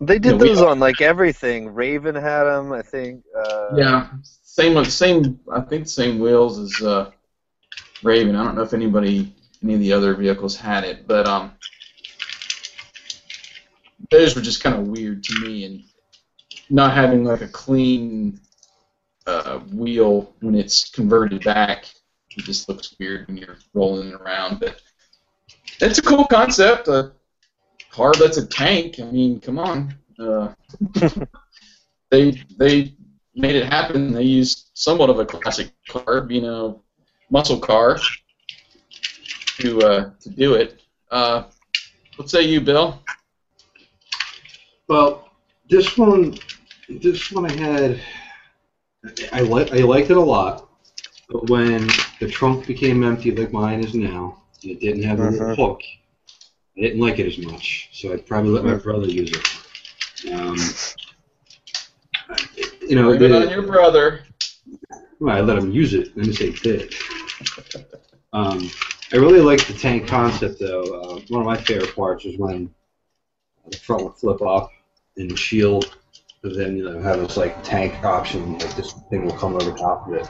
They 0.00 0.18
did 0.18 0.32
Yeah, 0.32 0.38
we- 0.38 0.48
those 0.48 0.62
on 0.62 0.78
like 0.78 1.00
everything. 1.00 1.68
Raven 1.74 2.14
had 2.14 2.44
them, 2.44 2.72
I 2.72 2.82
think. 2.82 3.24
Uh, 3.36 3.76
yeah, 3.76 4.08
same 4.22 4.82
same. 4.84 5.40
I 5.52 5.60
think 5.60 5.84
the 5.84 5.90
same 5.90 6.18
wheels 6.18 6.58
as 6.58 6.86
uh, 6.86 7.10
Raven. 8.02 8.36
I 8.36 8.44
don't 8.44 8.54
know 8.54 8.62
if 8.62 8.74
anybody, 8.74 9.34
any 9.62 9.74
of 9.74 9.80
the 9.80 9.92
other 9.92 10.14
vehicles 10.14 10.56
had 10.56 10.84
it, 10.84 11.06
but 11.08 11.26
um, 11.26 11.52
those 14.10 14.36
were 14.36 14.42
just 14.42 14.62
kind 14.62 14.76
of 14.76 14.86
weird 14.88 15.24
to 15.24 15.40
me, 15.40 15.64
and 15.64 15.82
not 16.70 16.94
having 16.94 17.24
like 17.24 17.40
a 17.40 17.48
clean 17.48 18.40
uh, 19.26 19.58
wheel 19.72 20.34
when 20.40 20.54
it's 20.54 20.90
converted 20.90 21.42
back, 21.42 21.86
it 22.36 22.44
just 22.44 22.68
looks 22.68 22.94
weird 22.98 23.26
when 23.26 23.36
you're 23.36 23.56
rolling 23.74 24.08
it 24.08 24.14
around. 24.14 24.60
But 24.60 24.80
it's 25.80 25.98
a 25.98 26.02
cool 26.02 26.24
concept. 26.26 26.88
A 26.88 27.12
car 27.90 28.12
that's 28.18 28.36
a 28.36 28.46
tank. 28.46 29.00
I 29.00 29.04
mean, 29.04 29.40
come 29.40 29.58
on. 29.58 29.94
Uh, 30.18 30.54
they 32.10 32.42
they 32.58 32.94
made 33.34 33.56
it 33.56 33.66
happen. 33.66 34.12
They 34.12 34.22
used 34.22 34.70
somewhat 34.74 35.10
of 35.10 35.18
a 35.18 35.26
classic 35.26 35.72
car, 35.88 36.26
you 36.30 36.40
know, 36.40 36.82
muscle 37.30 37.58
car, 37.58 37.98
to 39.58 39.80
uh, 39.82 40.10
to 40.20 40.30
do 40.30 40.54
it. 40.54 40.80
Uh, 41.10 41.44
What 42.16 42.30
say 42.30 42.42
you, 42.42 42.60
Bill? 42.60 43.02
Well, 44.88 45.30
this 45.68 45.98
one, 45.98 46.38
this 46.88 47.30
one 47.30 47.44
I 47.50 47.52
had, 47.52 48.00
I 49.32 49.40
like, 49.40 49.72
I 49.72 49.78
liked 49.78 50.10
it 50.10 50.16
a 50.16 50.20
lot, 50.20 50.65
but 51.28 51.48
when 51.50 51.88
the 52.20 52.28
trunk 52.28 52.66
became 52.66 53.02
empty 53.02 53.30
like 53.30 53.52
mine 53.52 53.80
is 53.80 53.94
now, 53.94 54.42
and 54.62 54.72
it 54.72 54.80
didn't 54.80 55.02
have 55.02 55.18
a 55.18 55.30
little 55.30 55.46
Mhm. 55.48 55.56
hook, 55.56 55.82
I 56.76 56.80
didn't 56.80 57.00
like 57.00 57.18
it 57.18 57.26
as 57.26 57.38
much. 57.38 57.88
So 57.92 58.12
I'd 58.12 58.26
probably 58.26 58.50
let 58.50 58.64
my 58.64 58.74
brother 58.74 59.06
use 59.08 59.30
it. 59.32 60.32
Um, 60.32 60.56
you 62.88 62.94
know, 62.96 63.16
Blame 63.16 63.32
it 63.32 63.46
on 63.46 63.50
your 63.50 63.62
brother. 63.62 64.20
well, 65.20 65.36
I 65.36 65.40
let 65.40 65.58
him 65.58 65.70
use 65.72 65.94
it. 65.94 66.16
Let 66.16 66.26
me 66.26 66.32
say 66.32 66.50
did. 66.52 66.94
Um, 68.32 68.70
I 69.12 69.16
really 69.16 69.40
like 69.40 69.66
the 69.66 69.72
tank 69.72 70.06
concept, 70.06 70.58
though. 70.60 70.82
Uh, 70.82 71.20
one 71.28 71.40
of 71.40 71.46
my 71.46 71.56
favorite 71.56 71.94
parts 71.94 72.24
was 72.24 72.36
when 72.36 72.70
the 73.70 73.76
front 73.78 74.04
would 74.04 74.14
flip 74.14 74.42
up 74.42 74.70
and 75.16 75.38
shield, 75.38 75.96
but 76.42 76.54
then 76.56 76.76
you 76.76 76.84
know 76.84 77.00
have 77.00 77.20
this 77.20 77.36
like 77.36 77.62
tank 77.62 78.02
option, 78.04 78.58
like 78.58 78.74
this 78.76 78.92
thing 79.10 79.24
will 79.24 79.36
come 79.36 79.54
over 79.54 79.72
top 79.72 80.06
of 80.06 80.14
it, 80.14 80.28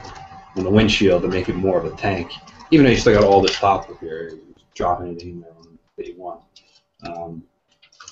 the 0.63 0.69
windshield 0.69 1.21
to 1.21 1.27
make 1.27 1.49
it 1.49 1.55
more 1.55 1.79
of 1.79 1.85
a 1.85 1.95
tank. 1.97 2.31
Even 2.71 2.85
though 2.85 2.91
you 2.91 2.97
still 2.97 3.13
got 3.13 3.23
all 3.23 3.41
this 3.41 3.57
top 3.57 3.89
up 3.89 3.99
here, 3.99 4.29
you 4.29 4.53
just 4.53 4.73
drop 4.75 5.01
anything 5.01 5.29
in 5.29 5.41
there 5.41 5.51
on 5.51 5.77
day 5.97 6.13
one. 6.15 6.39
Um, 7.03 7.43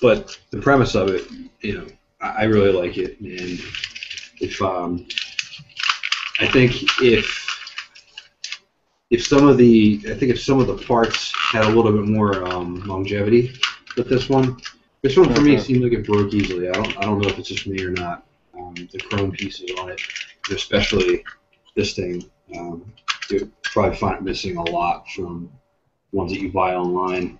but 0.00 0.38
the 0.50 0.60
premise 0.60 0.94
of 0.94 1.08
it, 1.08 1.24
you 1.60 1.78
know, 1.78 1.86
I, 2.20 2.28
I 2.28 2.44
really 2.44 2.72
like 2.72 2.96
it, 2.98 3.20
and 3.20 3.60
if 4.40 4.60
um, 4.62 5.06
I 6.38 6.46
think 6.46 7.00
if 7.02 7.46
if 9.10 9.24
some 9.24 9.46
of 9.46 9.56
the 9.56 10.00
I 10.08 10.14
think 10.14 10.32
if 10.32 10.40
some 10.40 10.60
of 10.60 10.66
the 10.66 10.76
parts 10.76 11.32
had 11.34 11.64
a 11.64 11.68
little 11.68 11.92
bit 11.92 12.06
more 12.06 12.44
um, 12.46 12.80
longevity 12.86 13.52
with 13.96 14.08
this 14.08 14.28
one, 14.28 14.58
this 15.02 15.16
one 15.16 15.32
for 15.34 15.40
me 15.40 15.58
seemed 15.58 15.82
like 15.82 15.92
it 15.92 16.06
broke 16.06 16.34
easily. 16.34 16.68
I 16.68 16.72
don't 16.72 16.96
I 16.98 17.02
don't 17.02 17.20
know 17.20 17.28
if 17.28 17.38
it's 17.38 17.48
just 17.48 17.66
me 17.66 17.82
or 17.82 17.90
not. 17.90 18.24
Um, 18.58 18.74
the 18.74 18.98
chrome 18.98 19.32
pieces 19.32 19.70
on 19.78 19.90
it, 19.90 20.00
especially 20.50 21.24
this 21.74 21.94
thing, 21.94 22.24
um, 22.54 22.92
you 23.30 23.50
probably 23.64 23.96
find 23.96 24.16
it 24.16 24.22
missing 24.22 24.56
a 24.56 24.62
lot 24.70 25.08
from 25.08 25.50
ones 26.12 26.32
that 26.32 26.40
you 26.40 26.52
buy 26.52 26.74
online. 26.74 27.38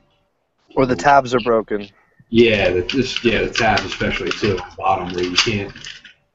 Or 0.74 0.86
the 0.86 0.96
tabs 0.96 1.34
are 1.34 1.40
broken. 1.40 1.88
Yeah, 2.28 2.70
the, 2.70 2.82
this 2.82 3.24
yeah 3.24 3.42
the 3.42 3.50
tabs 3.50 3.84
especially 3.84 4.30
too 4.30 4.58
at 4.58 4.70
the 4.70 4.76
bottom 4.76 5.14
where 5.14 5.24
you 5.24 5.36
can't 5.36 5.72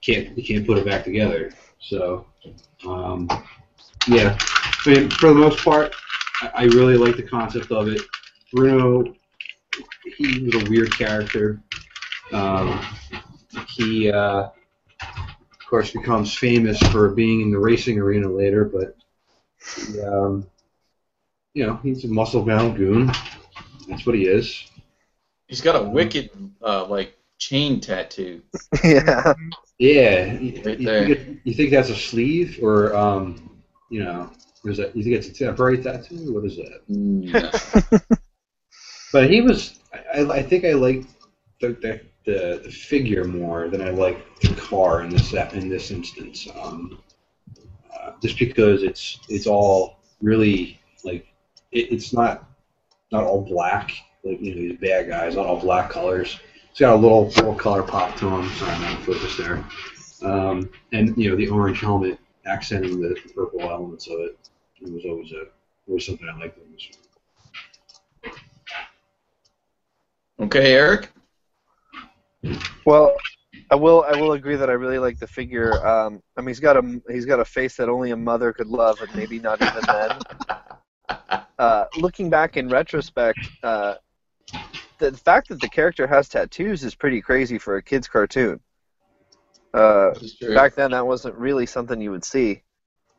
can't 0.01 0.37
you 0.37 0.43
can't 0.43 0.65
put 0.65 0.77
it 0.77 0.85
back 0.85 1.03
together. 1.03 1.51
So 1.79 2.25
um, 2.87 3.27
yeah, 4.07 4.37
I 4.85 4.89
mean 4.89 5.09
for 5.09 5.27
the 5.27 5.35
most 5.35 5.63
part, 5.63 5.93
I, 6.41 6.51
I 6.55 6.63
really 6.63 6.95
like 6.95 7.17
the 7.17 7.23
concept 7.23 7.71
of 7.71 7.87
it. 7.89 8.01
Bruno, 8.53 9.13
he 10.17 10.43
was 10.43 10.63
a 10.63 10.69
weird 10.69 10.97
character. 10.97 11.61
Um, 12.31 12.79
he 13.67 14.11
uh, 14.11 14.49
course 15.71 15.91
becomes 15.91 16.35
famous 16.37 16.77
for 16.91 17.09
being 17.09 17.41
in 17.41 17.49
the 17.49 17.57
racing 17.57 17.97
arena 17.97 18.29
later, 18.29 18.65
but 18.65 18.95
he, 19.87 20.01
um, 20.01 20.45
you 21.53 21.65
know 21.65 21.79
he's 21.81 22.03
a 22.03 22.07
muscle 22.09 22.43
bound 22.43 22.75
goon. 22.77 23.07
That's 23.87 24.05
what 24.05 24.15
he 24.15 24.27
is. 24.27 24.69
He's 25.47 25.61
got 25.61 25.75
a 25.75 25.83
wicked, 25.83 26.29
uh, 26.61 26.85
like, 26.85 27.17
chain 27.39 27.79
tattoo. 27.81 28.41
yeah. 28.83 29.33
Yeah, 29.79 30.33
you, 30.33 30.61
Right 30.63 30.79
you 30.79 30.85
there. 30.85 31.05
think 31.07 31.17
it- 31.17 31.37
you 31.45 31.53
think 31.55 31.71
that's 31.71 31.89
a 31.89 31.95
sleeve, 31.95 32.59
or 32.61 32.95
um, 32.95 33.49
you 33.89 34.03
know, 34.03 34.29
is 34.65 34.77
that 34.77 34.95
you 34.95 35.03
think 35.03 35.15
it's 35.15 35.27
a 35.29 35.33
temporary 35.33 35.81
tattoo? 35.81 36.33
What 36.33 36.45
is 36.45 36.57
that? 36.57 36.81
No. 36.87 37.49
But 39.13 39.29
he 39.29 39.41
was, 39.41 39.79
I, 40.13 40.21
I 40.23 40.41
think 40.41 40.63
I 40.63 40.71
liked 40.71 41.05
the, 41.59 41.69
the 41.81 41.99
the 42.25 42.61
the 42.63 42.71
figure 42.71 43.23
more 43.23 43.67
than 43.69 43.81
I 43.81 43.89
like 43.89 44.39
the 44.39 44.53
car 44.55 45.01
in 45.01 45.09
this 45.09 45.33
in 45.33 45.69
this 45.69 45.91
instance. 45.91 46.47
Um, 46.61 47.01
uh, 47.93 48.11
just 48.21 48.37
because 48.37 48.83
it's 48.83 49.19
it's 49.29 49.47
all 49.47 49.97
really 50.21 50.79
like 51.03 51.27
it, 51.71 51.91
it's 51.91 52.13
not 52.13 52.47
not 53.11 53.23
all 53.23 53.41
black 53.41 53.91
like 54.23 54.39
you 54.41 54.55
know 54.55 54.61
these 54.61 54.79
bad 54.79 55.07
guys, 55.07 55.35
not 55.35 55.45
all 55.45 55.59
black 55.59 55.89
colors. 55.89 56.39
It's 56.69 56.79
got 56.79 56.93
a 56.93 56.97
little 56.97 57.27
little 57.27 57.55
color 57.55 57.83
pop 57.83 58.15
to 58.17 58.29
them. 58.29 58.47
Sorry, 58.51 58.71
I'm 58.71 58.83
out 58.85 58.99
of 58.99 59.05
focus 59.05 59.37
there. 59.37 59.63
Um, 60.23 60.69
and 60.91 61.17
you 61.17 61.29
know 61.29 61.35
the 61.35 61.49
orange 61.49 61.79
helmet 61.79 62.19
accenting 62.45 63.01
the 63.01 63.15
purple 63.35 63.61
elements 63.61 64.07
of 64.07 64.19
it. 64.19 64.37
It 64.79 64.91
was 64.91 65.05
always 65.05 65.31
a 65.31 65.45
always 65.87 66.05
something 66.05 66.27
I 66.27 66.37
liked 66.37 66.57
in 66.57 66.71
this 66.71 66.89
one. 66.91 67.01
Okay, 70.47 70.73
Eric? 70.73 71.09
Well, 72.85 73.15
I 73.69 73.75
will. 73.75 74.03
I 74.03 74.13
will 74.13 74.33
agree 74.33 74.55
that 74.55 74.69
I 74.69 74.73
really 74.73 74.99
like 74.99 75.19
the 75.19 75.27
figure. 75.27 75.85
Um, 75.85 76.21
I 76.37 76.41
mean, 76.41 76.47
he's 76.49 76.59
got 76.59 76.77
a 76.77 77.01
he's 77.09 77.25
got 77.25 77.39
a 77.39 77.45
face 77.45 77.77
that 77.77 77.89
only 77.89 78.11
a 78.11 78.17
mother 78.17 78.53
could 78.53 78.67
love, 78.67 79.01
and 79.01 79.13
maybe 79.15 79.39
not 79.39 79.61
even 79.61 79.85
then. 79.85 80.09
Uh, 81.59 81.85
looking 81.93 82.27
back 82.31 82.57
in 82.57 82.67
retrospect, 82.69 83.37
uh, 83.61 83.93
the 84.97 85.11
fact 85.13 85.47
that 85.49 85.61
the 85.61 85.69
character 85.69 86.07
has 86.07 86.27
tattoos 86.27 86.83
is 86.83 86.95
pretty 86.95 87.21
crazy 87.21 87.59
for 87.59 87.75
a 87.75 87.83
kids' 87.83 88.07
cartoon. 88.07 88.59
Uh, 89.71 90.09
This 90.15 90.23
is 90.23 90.35
true. 90.39 90.55
back 90.55 90.73
then, 90.73 90.89
that 90.89 91.05
wasn't 91.05 91.35
really 91.35 91.67
something 91.67 92.01
you 92.01 92.09
would 92.09 92.25
see. 92.25 92.63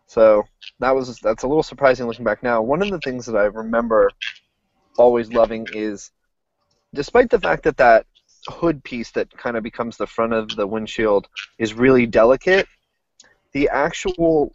So 0.09 0.45
that 0.81 0.91
was 0.91 1.19
that's 1.21 1.45
a 1.45 1.47
little 1.47 1.63
surprising 1.63 2.07
looking 2.07 2.25
back 2.25 2.43
now. 2.43 2.63
One 2.63 2.83
of 2.83 2.91
the 2.91 3.01
things 3.01 3.27
that 3.27 3.37
I 3.37 3.45
remember 3.45 4.11
always 4.99 5.31
loving 5.31 5.69
is, 5.71 6.11
despite 6.95 7.31
the 7.31 7.41
fact 7.41 7.63
that 7.63 7.77
that 7.77 8.07
hood 8.49 8.83
piece 8.85 9.11
that 9.13 9.31
kind 9.37 9.57
of 9.57 9.63
becomes 9.63 9.97
the 9.97 10.07
front 10.07 10.33
of 10.33 10.57
the 10.57 10.67
windshield 10.67 11.29
is 11.59 11.75
really 11.75 12.07
delicate, 12.07 12.67
the 13.53 13.69
actual 13.69 14.53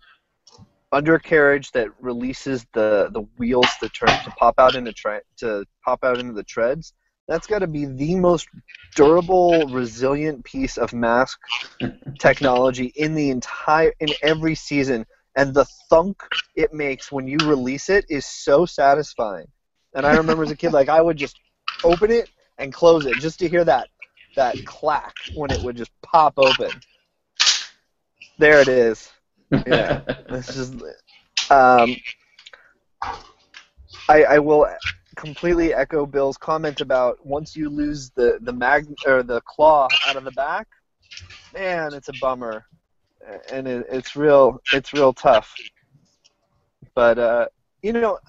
undercarriage 0.91 1.71
that 1.71 1.89
releases 1.99 2.65
the 2.73 3.09
the 3.11 3.21
wheels 3.37 3.67
to 3.79 3.89
turn 3.89 4.07
to 4.23 4.31
pop 4.31 4.55
out 4.57 4.75
into 4.75 4.93
tre- 4.93 5.21
to 5.37 5.65
pop 5.83 6.03
out 6.03 6.19
into 6.19 6.33
the 6.33 6.43
treads. 6.43 6.93
That's 7.27 7.47
got 7.47 7.59
to 7.59 7.67
be 7.67 7.85
the 7.85 8.15
most 8.15 8.47
durable, 8.95 9.67
resilient 9.67 10.45
piece 10.45 10.77
of 10.77 10.93
mask 10.93 11.39
technology 12.19 12.93
in 12.95 13.15
the 13.15 13.29
entire 13.29 13.93
in 13.99 14.13
every 14.21 14.55
season. 14.55 15.05
And 15.35 15.53
the 15.53 15.65
thunk 15.89 16.23
it 16.55 16.73
makes 16.73 17.11
when 17.11 17.27
you 17.27 17.37
release 17.43 17.89
it 17.89 18.05
is 18.09 18.25
so 18.25 18.65
satisfying. 18.65 19.47
And 19.93 20.05
I 20.05 20.13
remember 20.15 20.43
as 20.43 20.51
a 20.51 20.55
kid, 20.55 20.73
like 20.73 20.89
I 20.89 21.01
would 21.01 21.17
just 21.17 21.39
open 21.83 22.11
it 22.11 22.29
and 22.57 22.73
close 22.73 23.05
it 23.05 23.17
just 23.17 23.39
to 23.39 23.49
hear 23.49 23.63
that 23.63 23.89
that 24.35 24.55
clack 24.65 25.15
when 25.33 25.51
it 25.51 25.61
would 25.61 25.75
just 25.75 25.91
pop 26.01 26.33
open. 26.37 26.71
There 28.37 28.61
it 28.61 28.67
is. 28.67 29.11
Yeah. 29.65 30.01
This 30.29 30.57
is 30.57 30.71
um, 31.49 31.95
I, 34.09 34.23
I 34.23 34.39
will 34.39 34.67
completely 35.15 35.73
echo 35.73 36.05
Bill's 36.05 36.37
comment 36.37 36.81
about 36.81 37.25
once 37.25 37.55
you 37.55 37.69
lose 37.69 38.11
the 38.11 38.39
the 38.41 38.53
mag 38.53 38.87
or 39.05 39.23
the 39.23 39.41
claw 39.41 39.87
out 40.05 40.17
of 40.17 40.25
the 40.25 40.31
back, 40.31 40.67
man, 41.53 41.93
it's 41.93 42.09
a 42.09 42.13
bummer, 42.13 42.65
and 43.51 43.67
it, 43.67 43.85
it's 43.89 44.15
real 44.15 44.61
it's 44.71 44.93
real 44.93 45.13
tough. 45.13 45.53
But 46.93 47.17
uh, 47.17 47.47
you 47.81 47.93
know, 47.93 48.19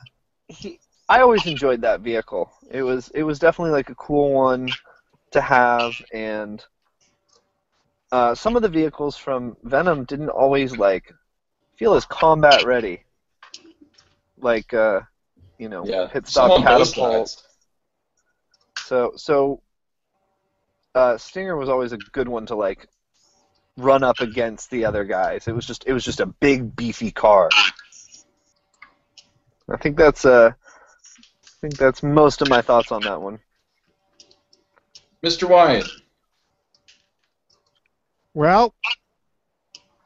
he 0.48 0.80
I 1.08 1.20
always 1.20 1.46
enjoyed 1.46 1.82
that 1.82 2.00
vehicle. 2.00 2.50
It 2.70 2.82
was 2.82 3.10
it 3.14 3.22
was 3.22 3.38
definitely 3.38 3.72
like 3.72 3.88
a 3.88 3.94
cool 3.94 4.32
one 4.32 4.68
to 5.30 5.40
have, 5.40 5.94
and 6.12 6.64
uh, 8.12 8.34
some 8.34 8.56
of 8.56 8.62
the 8.62 8.68
vehicles 8.68 9.16
from 9.16 9.56
Venom 9.62 10.04
didn't 10.04 10.28
always 10.28 10.76
like 10.76 11.12
feel 11.76 11.94
as 11.94 12.04
combat 12.04 12.64
ready. 12.64 13.04
Like 14.38 14.74
uh, 14.74 15.00
you 15.58 15.68
know, 15.68 15.84
yeah. 15.86 16.08
pit 16.10 16.26
stop 16.28 16.62
catapult. 16.62 17.42
So 18.78 19.12
so 19.16 19.62
uh, 20.94 21.16
Stinger 21.16 21.56
was 21.56 21.68
always 21.68 21.92
a 21.92 21.98
good 21.98 22.28
one 22.28 22.46
to 22.46 22.54
like 22.54 22.86
run 23.78 24.02
up 24.02 24.20
against 24.20 24.70
the 24.70 24.84
other 24.84 25.04
guys. 25.04 25.48
It 25.48 25.54
was 25.54 25.66
just 25.66 25.86
it 25.86 25.92
was 25.92 26.04
just 26.04 26.20
a 26.20 26.26
big 26.26 26.76
beefy 26.76 27.10
car. 27.10 27.48
I 29.70 29.76
think 29.76 29.96
that's 29.96 30.24
uh 30.24 30.52
think 31.60 31.76
that's 31.76 32.02
most 32.02 32.42
of 32.42 32.48
my 32.48 32.62
thoughts 32.62 32.92
on 32.92 33.02
that 33.02 33.20
one. 33.20 33.38
Mr. 35.24 35.48
Wyatt. 35.48 35.88
Well, 38.34 38.74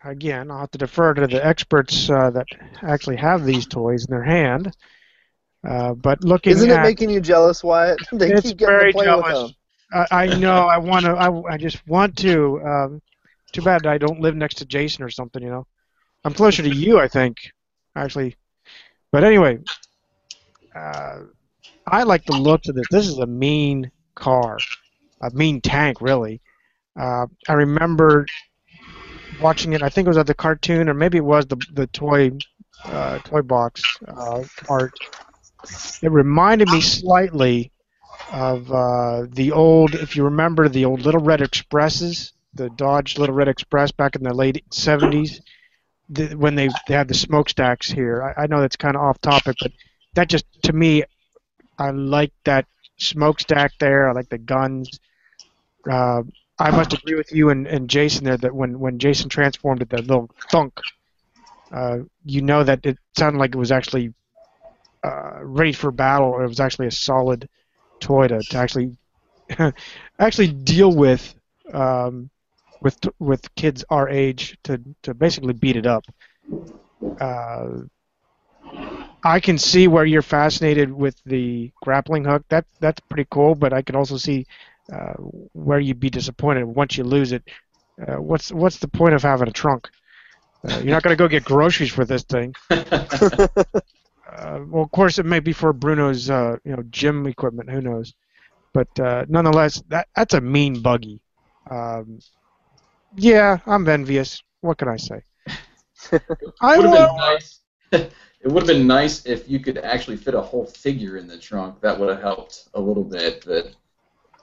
again, 0.05 0.51
I'll 0.51 0.61
have 0.61 0.71
to 0.73 0.79
defer 0.79 1.15
to 1.15 1.27
the 1.27 1.45
experts 1.45 2.09
uh, 2.09 2.31
that 2.31 2.47
actually 2.83 3.17
have 3.17 3.45
these 3.45 3.67
toys 3.67 4.07
in 4.07 4.11
their 4.13 4.25
hand. 4.25 4.75
Uh, 5.67 5.95
but 5.95 6.25
looking 6.25 6.53
Isn't 6.53 6.71
it 6.71 6.79
at, 6.79 6.83
making 6.83 7.11
you 7.11 7.21
jealous, 7.21 7.63
Wyatt? 7.63 7.99
they 8.13 8.33
It's 8.33 8.43
keep 8.43 8.57
getting 8.59 8.79
very 8.79 8.93
to 8.93 8.97
play 8.97 9.05
jealous. 9.07 9.27
with 9.27 9.35
them. 9.35 10.07
I, 10.11 10.25
I 10.25 10.27
know 10.39 10.67
I 10.67 10.79
want 10.79 11.05
to. 11.05 11.13
I, 11.13 11.55
I 11.55 11.57
just 11.59 11.87
want 11.87 12.17
to. 12.19 12.61
Um, 12.63 13.03
too 13.53 13.63
bad 13.63 13.87
I 13.87 13.99
don't 13.99 14.21
live 14.21 14.35
next 14.35 14.55
to 14.57 14.65
Jason 14.65 15.05
or 15.05 15.11
something. 15.11 15.43
You 15.43 15.51
know, 15.51 15.67
I'm 16.25 16.33
closer 16.33 16.63
to 16.63 16.75
you, 16.75 16.99
I 16.99 17.07
think, 17.09 17.37
actually. 17.95 18.37
But 19.13 19.25
anyway, 19.25 19.59
uh, 20.75 21.21
I 21.87 22.03
like 22.05 22.25
the 22.25 22.37
looks 22.37 22.69
of 22.69 22.75
this. 22.75 22.87
This 22.91 23.09
is 23.09 23.19
a 23.19 23.27
mean 23.27 23.91
car, 24.15 24.59
a 25.21 25.31
mean 25.31 25.61
tank, 25.61 26.01
really. 26.01 26.41
Uh, 26.99 27.27
I 27.49 27.55
remember 27.55 28.27
watching 29.41 29.73
it. 29.73 29.83
I 29.83 29.89
think 29.89 30.07
it 30.07 30.11
was 30.11 30.19
at 30.19 30.27
the 30.27 30.35
cartoon, 30.35 30.89
or 30.89 30.95
maybe 30.95 31.19
it 31.19 31.25
was 31.25 31.47
the 31.47 31.57
the 31.73 31.87
toy 31.89 32.33
uh, 32.85 33.19
toy 33.21 33.43
box 33.43 33.83
uh, 34.07 34.43
art. 34.69 34.93
It 36.03 36.11
reminded 36.11 36.69
me 36.69 36.81
slightly 36.81 37.73
of 38.33 38.71
uh, 38.73 39.27
the 39.29 39.53
old, 39.53 39.95
if 39.95 40.17
you 40.17 40.25
remember, 40.25 40.69
the 40.69 40.85
old 40.85 41.03
Little 41.03 41.21
Red 41.21 41.41
Expresses, 41.41 42.33
the 42.55 42.71
Dodge 42.71 43.19
Little 43.19 43.35
Red 43.35 43.49
Express 43.49 43.93
back 43.93 44.17
in 44.17 44.23
the 44.23 44.35
late 44.35 44.65
'70s, 44.71 45.41
the, 46.09 46.35
when 46.35 46.55
they 46.55 46.69
they 46.89 46.95
had 46.95 47.09
the 47.09 47.15
smokestacks 47.15 47.91
here. 47.91 48.35
I, 48.37 48.43
I 48.43 48.47
know 48.47 48.61
that's 48.61 48.77
kind 48.77 48.97
of 48.97 49.03
off 49.03 49.21
topic, 49.21 49.57
but 49.61 49.73
that 50.15 50.29
just 50.29 50.45
to 50.65 50.73
me, 50.73 51.05
I 51.79 51.91
like 51.91 52.33
that 52.45 52.67
smokestack 52.99 53.73
there. 53.79 54.09
I 54.09 54.13
like 54.13 54.29
the 54.29 54.39
guns. 54.39 54.99
Uh, 55.91 56.23
I 56.59 56.71
must 56.71 56.93
agree 56.93 57.17
with 57.17 57.33
you 57.33 57.51
and, 57.51 57.67
and 57.67 57.89
Jason 57.91 58.25
there 58.25 58.37
that 58.39 58.55
when, 58.55 58.79
when 58.79 58.99
Jason 58.99 59.29
transformed 59.29 59.83
it, 59.83 59.91
that 59.91 60.07
little 60.07 60.31
thunk, 60.51 60.75
uh, 61.73 61.99
you 62.25 62.43
know 62.43 62.65
that 62.65 62.85
it 62.85 62.99
sounded 63.17 63.39
like 63.39 63.55
it 63.55 63.59
was 63.59 63.73
actually 63.73 64.15
uh, 65.05 65.39
ready 65.43 65.73
for 65.73 65.91
battle, 65.93 66.41
it 66.41 66.47
was 66.49 66.61
actually 66.61 66.87
a 66.89 66.93
solid 66.93 67.49
toy 68.01 68.29
to, 68.29 68.43
to 68.51 68.59
actually 68.59 68.97
actually 70.19 70.49
deal 70.53 70.95
with 70.95 71.35
um, 71.73 72.31
with 72.81 72.99
with 73.19 73.55
kids 73.57 73.85
our 73.91 74.09
age 74.09 74.59
to, 74.65 74.81
to 75.03 75.15
basically 75.15 75.55
beat 75.55 75.77
it 75.77 75.87
up. 75.87 76.05
Uh, 77.21 77.83
I 79.25 79.41
can 79.41 79.59
see 79.59 79.89
where 79.89 80.05
you're 80.05 80.23
fascinated 80.23 80.93
with 80.93 81.17
the 81.25 81.73
grappling 81.83 82.25
hook. 82.25 82.45
That 82.49 82.67
that's 82.81 83.01
pretty 83.01 83.27
cool, 83.31 83.55
but 83.55 83.73
I 83.73 83.83
can 83.83 83.97
also 83.97 84.17
see 84.17 84.47
uh, 84.93 85.15
where 85.53 85.79
you'd 85.81 86.01
be 86.01 86.11
disappointed 86.11 86.65
once 86.65 86.97
you 86.97 87.05
lose 87.05 87.33
it. 87.33 87.43
Uh, 88.01 88.17
what's 88.21 88.51
what's 88.53 88.79
the 88.79 88.89
point 88.89 89.15
of 89.15 89.23
having 89.23 89.49
a 89.49 89.53
trunk? 89.53 89.89
Uh, 90.69 90.79
you're 90.79 90.93
not 90.95 91.03
going 91.03 91.17
to 91.17 91.23
go 91.23 91.29
get 91.29 91.45
groceries 91.45 91.93
for 91.93 92.05
this 92.05 92.25
thing. 92.25 92.55
Uh, 94.31 94.61
well, 94.69 94.85
of 94.85 94.91
course, 94.93 95.19
it 95.19 95.27
may 95.27 95.41
be 95.41 95.53
for 95.53 95.73
Bruno's 95.73 96.31
uh, 96.31 96.57
you 96.65 96.75
know 96.77 96.83
gym 96.91 97.27
equipment. 97.27 97.69
Who 97.71 97.81
knows? 97.81 98.15
But 98.73 98.89
uh, 98.99 99.25
nonetheless, 99.29 99.83
that 99.89 100.09
that's 100.17 100.35
a 100.35 100.41
mean 100.41 100.81
buggy. 100.83 101.21
Um, 101.71 102.19
yeah, 103.17 103.59
I'm 103.67 103.89
envious. 103.89 104.43
What 104.61 104.79
can 104.79 104.89
I 104.89 104.97
say? 104.97 105.23
I 106.61 106.79
would 106.79 106.85
have 106.87 107.11
will. 107.93 108.09
been 108.43 108.49
nice. 108.49 108.51
it 108.51 108.53
would 108.53 108.63
have 108.63 108.67
been 108.67 108.87
nice 108.87 109.27
if 109.27 109.49
you 109.49 109.59
could 109.59 109.79
actually 109.79 110.17
fit 110.17 110.35
a 110.35 110.41
whole 110.41 110.67
figure 110.67 111.17
in 111.17 111.27
the 111.27 111.39
trunk. 111.39 111.81
That 111.81 111.99
would 111.99 112.09
have 112.09 112.21
helped 112.21 112.69
a 112.75 112.81
little 112.81 113.05
bit, 113.05 113.45
but. 113.47 113.67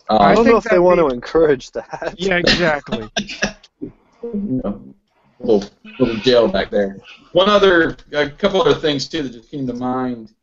Um, 0.10 0.22
I 0.22 0.34
don't 0.34 0.43
think 0.43 0.54
know 0.54 0.58
if 0.58 0.64
they 0.64 0.80
want 0.80 0.97
be- 0.97 1.08
to 1.08 1.14
encourage 1.14 1.72
that. 1.72 2.16
Yeah, 2.18 2.38
exactly. 2.38 3.10
you 4.24 4.62
know, 4.64 4.82
little 5.39 5.70
little 6.00 6.16
jail 6.18 6.47
back 6.47 6.70
there. 6.70 6.97
One 7.32 7.50
other, 7.50 7.97
a 8.12 8.30
couple 8.30 8.62
other 8.62 8.74
things 8.76 9.08
too 9.08 9.24
that 9.24 9.32
just 9.32 9.52
came 9.52 9.68
to 9.68 9.74
mind 9.74 10.34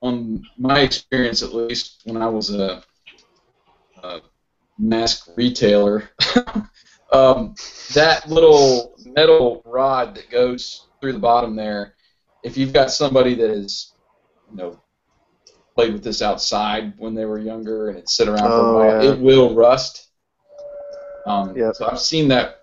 on 0.00 0.44
my 0.58 0.80
experience, 0.80 1.42
at 1.42 1.54
least 1.54 2.02
when 2.04 2.16
I 2.16 2.28
was 2.28 2.50
a, 2.50 2.82
a 4.02 4.20
mask 4.78 5.30
retailer. 5.36 6.10
um, 7.12 7.54
that 7.94 8.28
little 8.28 8.94
metal 9.04 9.62
rod 9.64 10.14
that 10.14 10.30
goes 10.30 10.86
through 11.00 11.12
the 11.12 11.18
bottom 11.18 11.56
there. 11.56 11.94
If 12.46 12.56
you've 12.56 12.72
got 12.72 12.92
somebody 12.92 13.34
that 13.34 13.50
is, 13.50 13.92
you 14.50 14.56
know, 14.56 14.80
played 15.74 15.92
with 15.92 16.04
this 16.04 16.22
outside 16.22 16.94
when 16.96 17.12
they 17.12 17.24
were 17.24 17.38
younger 17.40 17.88
and 17.90 17.98
it's 17.98 18.16
sit 18.16 18.28
around 18.28 18.38
for 18.38 18.44
a 18.44 18.70
Oh, 18.70 18.74
while, 18.76 19.04
yeah. 19.04 19.10
it 19.12 19.18
will 19.20 19.52
rust. 19.54 20.10
Um, 21.26 21.56
Yep. 21.56 21.74
So 21.74 21.88
I've 21.90 22.00
seen 22.00 22.28
that 22.28 22.60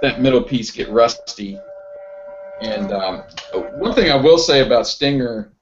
that 0.00 0.20
middle 0.22 0.42
piece 0.42 0.70
get 0.70 0.88
rusty. 0.88 1.60
And 2.62 2.92
um, 2.92 3.22
one 3.76 3.92
thing 3.94 4.10
I 4.10 4.16
will 4.16 4.38
say 4.38 4.64
about 4.66 4.86
Stinger, 4.86 5.52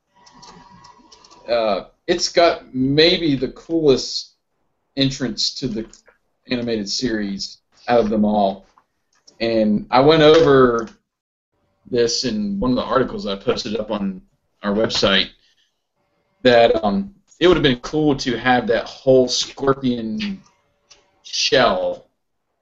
uh, 1.48 1.86
it's 2.06 2.28
got 2.30 2.72
maybe 2.74 3.34
the 3.34 3.48
coolest 3.48 4.34
entrance 4.96 5.52
to 5.54 5.66
the 5.66 5.84
animated 6.48 6.88
series 6.88 7.58
out 7.88 8.00
of 8.00 8.08
them 8.08 8.24
all. 8.24 8.66
And 9.40 9.86
I 9.90 10.00
went 10.00 10.22
over 10.22 10.88
this 11.90 12.24
in 12.24 12.58
one 12.60 12.70
of 12.70 12.76
the 12.76 12.84
articles 12.84 13.26
I 13.26 13.36
posted 13.36 13.76
up 13.76 13.90
on 13.90 14.22
our 14.62 14.72
website 14.72 15.30
that 16.42 16.82
um, 16.84 17.14
it 17.38 17.48
would 17.48 17.56
have 17.56 17.62
been 17.62 17.80
cool 17.80 18.14
to 18.16 18.38
have 18.38 18.66
that 18.68 18.84
whole 18.84 19.28
scorpion 19.28 20.40
shell 21.22 22.08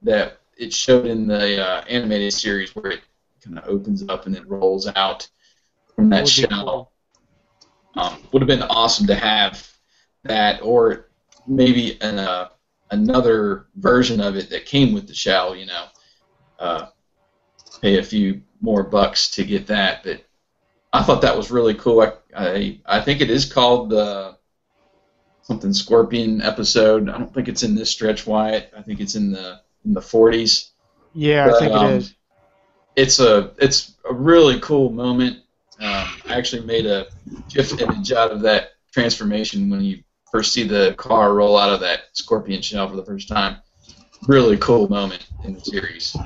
that 0.02 0.38
it 0.56 0.72
showed 0.72 1.06
in 1.06 1.26
the 1.26 1.64
uh, 1.64 1.82
animated 1.82 2.32
series 2.32 2.74
where 2.74 2.92
it 2.92 3.00
kind 3.44 3.58
of 3.58 3.68
opens 3.68 4.08
up 4.08 4.26
and 4.26 4.36
it 4.36 4.48
rolls 4.48 4.88
out 4.96 5.28
from 5.94 6.10
that 6.10 6.28
shell. 6.28 6.92
Um, 7.96 8.22
would 8.32 8.42
have 8.42 8.48
been 8.48 8.62
awesome 8.62 9.06
to 9.08 9.14
have 9.14 9.68
that, 10.24 10.60
or 10.62 11.08
maybe 11.46 12.00
an, 12.00 12.18
uh, 12.18 12.48
another 12.90 13.66
version 13.76 14.20
of 14.20 14.36
it 14.36 14.50
that 14.50 14.66
came 14.66 14.94
with 14.94 15.08
the 15.08 15.14
shell. 15.14 15.56
You 15.56 15.66
know, 15.66 15.84
uh, 16.58 16.86
pay 17.80 17.98
a 17.98 18.02
few 18.02 18.42
more 18.60 18.82
bucks 18.82 19.30
to 19.30 19.44
get 19.44 19.66
that. 19.68 20.02
But 20.04 20.24
I 20.92 21.02
thought 21.02 21.22
that 21.22 21.36
was 21.36 21.50
really 21.50 21.74
cool. 21.74 22.00
I 22.00 22.12
I, 22.36 22.80
I 22.86 23.00
think 23.00 23.20
it 23.20 23.30
is 23.30 23.50
called 23.50 23.90
the 23.90 24.36
something 25.42 25.72
Scorpion 25.72 26.42
episode. 26.42 27.08
I 27.08 27.18
don't 27.18 27.32
think 27.32 27.48
it's 27.48 27.62
in 27.62 27.74
this 27.74 27.90
stretch, 27.90 28.26
Wyatt. 28.26 28.72
I 28.76 28.82
think 28.82 29.00
it's 29.00 29.14
in 29.14 29.32
the 29.32 29.60
in 29.84 29.94
the 29.94 30.00
40s. 30.00 30.70
Yeah, 31.14 31.50
I 31.52 31.58
think 31.58 31.72
um, 31.72 31.86
it 31.86 31.96
is. 31.96 32.14
It's 32.96 33.20
a 33.20 33.52
it's 33.58 33.94
a 34.08 34.14
really 34.14 34.60
cool 34.60 34.90
moment. 34.90 35.38
Um, 35.80 36.08
I 36.26 36.34
actually 36.34 36.64
made 36.66 36.86
a 36.86 37.06
GIF 37.48 37.80
image 37.80 38.12
out 38.12 38.30
of 38.30 38.40
that 38.42 38.72
transformation 38.92 39.70
when 39.70 39.80
you 39.80 40.02
first 40.30 40.52
see 40.52 40.66
the 40.66 40.94
car 40.98 41.34
roll 41.34 41.56
out 41.56 41.72
of 41.72 41.80
that 41.80 42.00
scorpion 42.12 42.60
shell 42.60 42.88
for 42.88 42.96
the 42.96 43.04
first 43.04 43.28
time. 43.28 43.58
Really 44.26 44.56
cool 44.58 44.88
moment 44.88 45.26
in 45.44 45.54
the 45.54 45.60
series. 45.60 46.16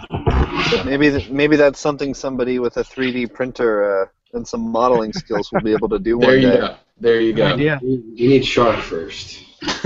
Maybe 0.84 1.11
th- 1.11 1.30
maybe 1.30 1.57
that's 1.57 1.78
something 1.78 2.14
somebody 2.14 2.59
with 2.59 2.76
a 2.78 2.82
3D 2.84 3.32
printer 3.32 4.03
uh, 4.03 4.07
and 4.32 4.47
some 4.47 4.61
modeling 4.70 5.12
skills 5.12 5.53
will 5.53 5.61
be 5.61 5.72
able 5.72 5.88
to 5.90 5.99
do 5.99 6.16
one 6.18 6.26
There 6.28 6.36
you 6.38 6.51
day. 6.51 6.57
go. 6.59 6.76
There 7.01 7.20
you 7.20 7.32
go. 7.32 7.47
idea. 7.47 7.78
You 7.82 8.03
you 8.14 8.28
need 8.28 8.45
Shark 8.45 8.80
first. 8.80 9.40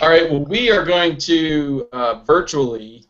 All 0.00 0.08
right. 0.08 0.30
Well, 0.30 0.44
we 0.44 0.70
are 0.70 0.84
going 0.84 1.16
to 1.18 1.88
uh, 1.92 2.20
virtually 2.24 3.04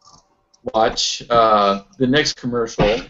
watch 0.74 1.22
uh, 1.28 1.82
the 1.98 2.06
next 2.06 2.34
commercial 2.34 3.00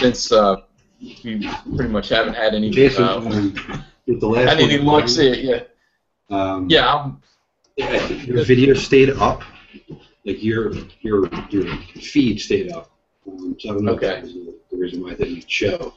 since 0.00 0.32
uh, 0.32 0.56
we 1.00 1.48
pretty 1.76 1.90
much 1.90 2.08
haven't 2.08 2.34
had 2.34 2.54
any. 2.54 2.70
Jason, 2.70 3.04
um, 3.04 3.54
the 4.06 4.26
last 4.26 4.48
I 4.48 4.54
didn't 4.54 4.72
even 4.72 4.86
one, 4.86 5.00
look 5.00 5.08
see 5.08 5.28
it 5.28 5.44
yet. 5.44 5.70
Um, 6.30 6.68
Yeah, 6.70 6.92
I'm, 6.94 7.04
I 7.04 7.10
think 7.10 7.22
your 7.78 8.44
video 8.44 8.74
stayed 8.74 9.10
up, 9.10 9.42
like 10.24 10.42
your 10.42 10.72
your 11.00 11.28
your 11.50 11.76
feed 12.00 12.40
stayed 12.40 12.72
up. 12.72 12.90
Um, 13.26 13.56
so 13.58 13.70
I 13.70 13.72
don't 13.74 13.84
know 13.84 13.92
Okay. 13.92 14.06
if 14.06 14.10
that 14.10 14.22
was 14.22 14.34
the 14.70 14.76
reason 14.76 15.02
why 15.02 15.12
it 15.12 15.18
didn't 15.18 15.50
show. 15.50 15.94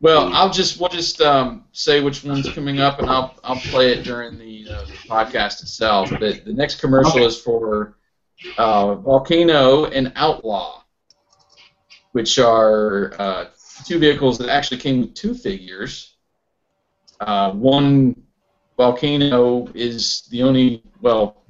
Well, 0.00 0.30
I'll 0.32 0.50
just 0.50 0.78
we'll 0.78 0.90
just 0.90 1.20
um, 1.22 1.64
say 1.72 2.02
which 2.02 2.22
one's 2.22 2.48
coming 2.50 2.80
up, 2.80 2.98
and 2.98 3.08
I'll 3.08 3.34
I'll 3.42 3.56
play 3.56 3.92
it 3.92 4.04
during 4.04 4.38
the, 4.38 4.68
uh, 4.70 4.84
podcast 5.08 5.62
itself. 5.62 6.10
But 6.10 6.44
the 6.44 6.52
next 6.52 6.80
commercial 6.80 7.24
is 7.24 7.40
for 7.40 7.96
uh, 8.58 8.96
Volcano 8.96 9.86
and 9.86 10.12
Outlaw, 10.16 10.82
which 12.12 12.38
are 12.38 13.12
uh, 13.18 13.44
two 13.86 13.98
vehicles 13.98 14.36
that 14.38 14.50
actually 14.50 14.78
came 14.78 15.00
with 15.00 15.14
two 15.14 15.34
figures. 15.34 16.16
Uh, 17.20 17.52
one 17.52 18.14
Volcano 18.76 19.68
is 19.74 20.22
the 20.30 20.42
only 20.42 20.82
well, 21.00 21.44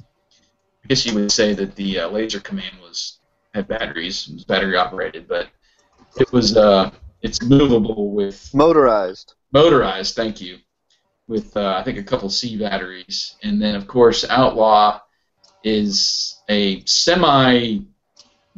I 0.84 0.88
guess 0.88 1.04
you 1.06 1.14
would 1.14 1.32
say 1.32 1.52
that 1.54 1.74
the 1.74 2.00
uh, 2.00 2.08
Laser 2.08 2.40
Command 2.40 2.76
was 2.82 3.18
had 3.54 3.66
batteries, 3.68 4.28
it 4.28 4.34
was 4.34 4.44
battery 4.44 4.76
operated, 4.76 5.26
but 5.26 5.48
it 6.18 6.30
was 6.32 6.56
uh, 6.56 6.90
it's 7.22 7.42
movable 7.42 8.12
with 8.12 8.50
Motorized. 8.54 9.34
motorized. 9.52 10.14
Thank 10.14 10.40
you. 10.40 10.58
With 11.28 11.56
uh, 11.56 11.74
I 11.78 11.82
think 11.82 11.98
a 11.98 12.04
couple 12.04 12.30
C 12.30 12.56
batteries, 12.56 13.34
and 13.42 13.60
then 13.60 13.74
of 13.74 13.88
course 13.88 14.24
Outlaw 14.28 15.00
is 15.64 16.40
a 16.48 16.84
semi 16.84 17.80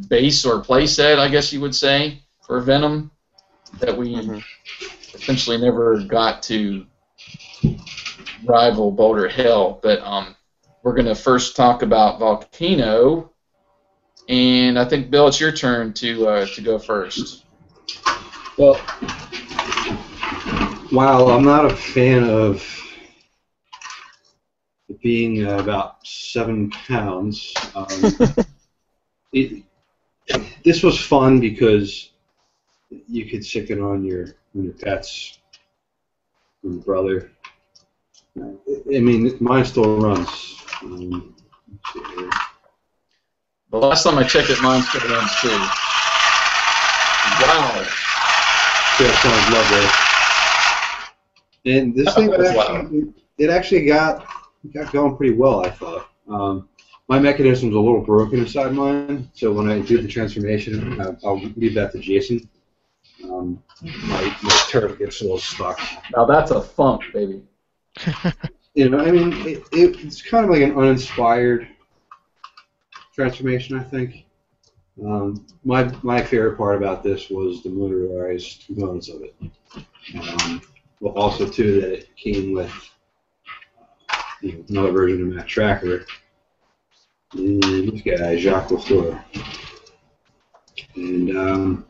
base 0.09 0.45
or 0.45 0.62
playset, 0.62 1.19
I 1.19 1.29
guess 1.29 1.53
you 1.53 1.61
would 1.62 1.75
say, 1.75 2.21
for 2.43 2.61
Venom 2.61 3.11
that 3.81 3.97
we 3.97 4.14
Mhm. 4.16 4.43
essentially 5.14 5.57
never 5.59 6.01
got 6.05 6.43
to 6.45 6.87
rival 8.45 8.91
Boulder 8.91 9.28
Hill. 9.28 9.80
But 9.82 10.01
um, 10.01 10.36
we're 10.82 10.95
gonna 10.95 11.14
first 11.14 11.57
talk 11.57 11.82
about 11.82 12.18
Volcano, 12.18 13.32
and 14.28 14.78
I 14.78 14.84
think 14.84 15.11
Bill, 15.11 15.28
it's 15.28 15.41
your 15.41 15.53
turn 15.53 15.93
to 15.95 16.28
uh, 16.28 16.47
to 16.47 16.61
go 16.61 16.78
first. 16.78 17.45
Well, 18.57 18.74
while 20.91 21.28
I'm 21.28 21.45
not 21.45 21.64
a 21.64 21.74
fan 21.76 22.24
of 22.28 22.64
it 24.89 25.01
being 25.01 25.47
uh, 25.47 25.59
about 25.59 26.07
seven 26.07 26.70
pounds, 26.70 27.55
um, 27.74 27.86
it, 29.32 29.62
this 30.64 30.82
was 30.82 30.99
fun 31.01 31.41
because 31.41 32.11
you 33.07 33.26
could 33.26 33.45
stick 33.45 33.70
it 33.70 33.80
on 33.80 34.05
your 34.05 34.34
on 34.55 34.64
your 34.64 34.72
pets, 34.72 35.39
your 36.62 36.72
brother. 36.74 37.30
I 38.41 39.01
mean, 39.01 39.36
mine 39.41 39.64
still 39.64 39.99
runs. 39.99 40.57
Um, 40.82 41.34
let's 41.70 41.93
see 41.93 42.14
here. 42.16 42.30
The 43.70 43.76
last 43.76 44.05
time 44.05 44.18
I 44.18 44.24
checked 44.24 44.51
it, 44.51 44.62
mine 44.62 44.82
still 44.82 45.09
runs 45.11 45.30
too. 45.41 45.49
Wow. 47.41 47.86
Yeah, 49.01 49.12
sounds 49.20 49.53
lovely. 49.55 49.86
And 51.64 51.95
this 51.95 52.14
thing 52.14 52.30
That's 52.30 52.57
actually, 52.57 53.14
it 53.39 53.51
actually 53.51 53.86
got 53.86 54.26
got 54.72 54.93
going 54.93 55.16
pretty 55.16 55.34
well, 55.34 55.64
I 55.64 55.70
thought. 55.70 56.09
Um, 56.28 56.68
my 57.09 57.18
mechanism's 57.18 57.74
a 57.74 57.78
little 57.78 58.01
broken 58.01 58.41
inside 58.41 58.72
mine, 58.72 59.30
so 59.34 59.53
when 59.53 59.70
I 59.70 59.80
do 59.80 60.01
the 60.03 60.09
transformation, 60.09 61.01
uh, 61.01 61.14
I'll 61.24 61.41
leave 61.57 61.74
that 61.74 61.93
to 61.93 61.99
Jason. 61.99 62.49
Um, 63.24 63.62
my, 63.82 64.36
my 64.43 64.62
turret 64.68 64.99
gets 64.99 65.20
a 65.20 65.24
little 65.24 65.39
stuck. 65.39 65.80
Now 66.14 66.24
that's 66.24 66.51
a 66.51 66.61
funk, 66.61 67.03
baby. 67.12 67.43
You 68.74 68.88
know, 68.88 69.01
I 69.01 69.11
mean, 69.11 69.32
it, 69.46 69.64
it, 69.72 70.05
it's 70.05 70.22
kind 70.22 70.44
of 70.44 70.51
like 70.51 70.62
an 70.62 70.76
uninspired 70.78 71.66
transformation, 73.12 73.76
I 73.76 73.82
think. 73.82 74.26
Um, 75.05 75.46
my 75.64 75.92
my 76.03 76.22
favorite 76.22 76.57
part 76.57 76.76
about 76.76 77.03
this 77.03 77.28
was 77.30 77.62
the 77.62 77.70
motorized 77.70 78.66
components 78.66 79.09
of 79.09 79.22
it. 79.22 79.34
Um, 80.14 80.62
well, 81.01 81.14
also 81.14 81.49
too 81.49 81.80
that 81.80 81.92
it 81.92 82.16
came 82.16 82.53
with 82.53 82.72
uh, 84.11 84.22
you 84.42 84.53
know, 84.53 84.64
another 84.68 84.92
version 84.92 85.22
of 85.22 85.28
Matt 85.34 85.46
Trakker. 85.46 86.05
And 87.34 87.62
this 87.62 88.03
guy, 88.03 88.36
Jacques 88.36 88.68
Lafleur. 88.68 89.22
And 90.96 91.36
um, 91.36 91.86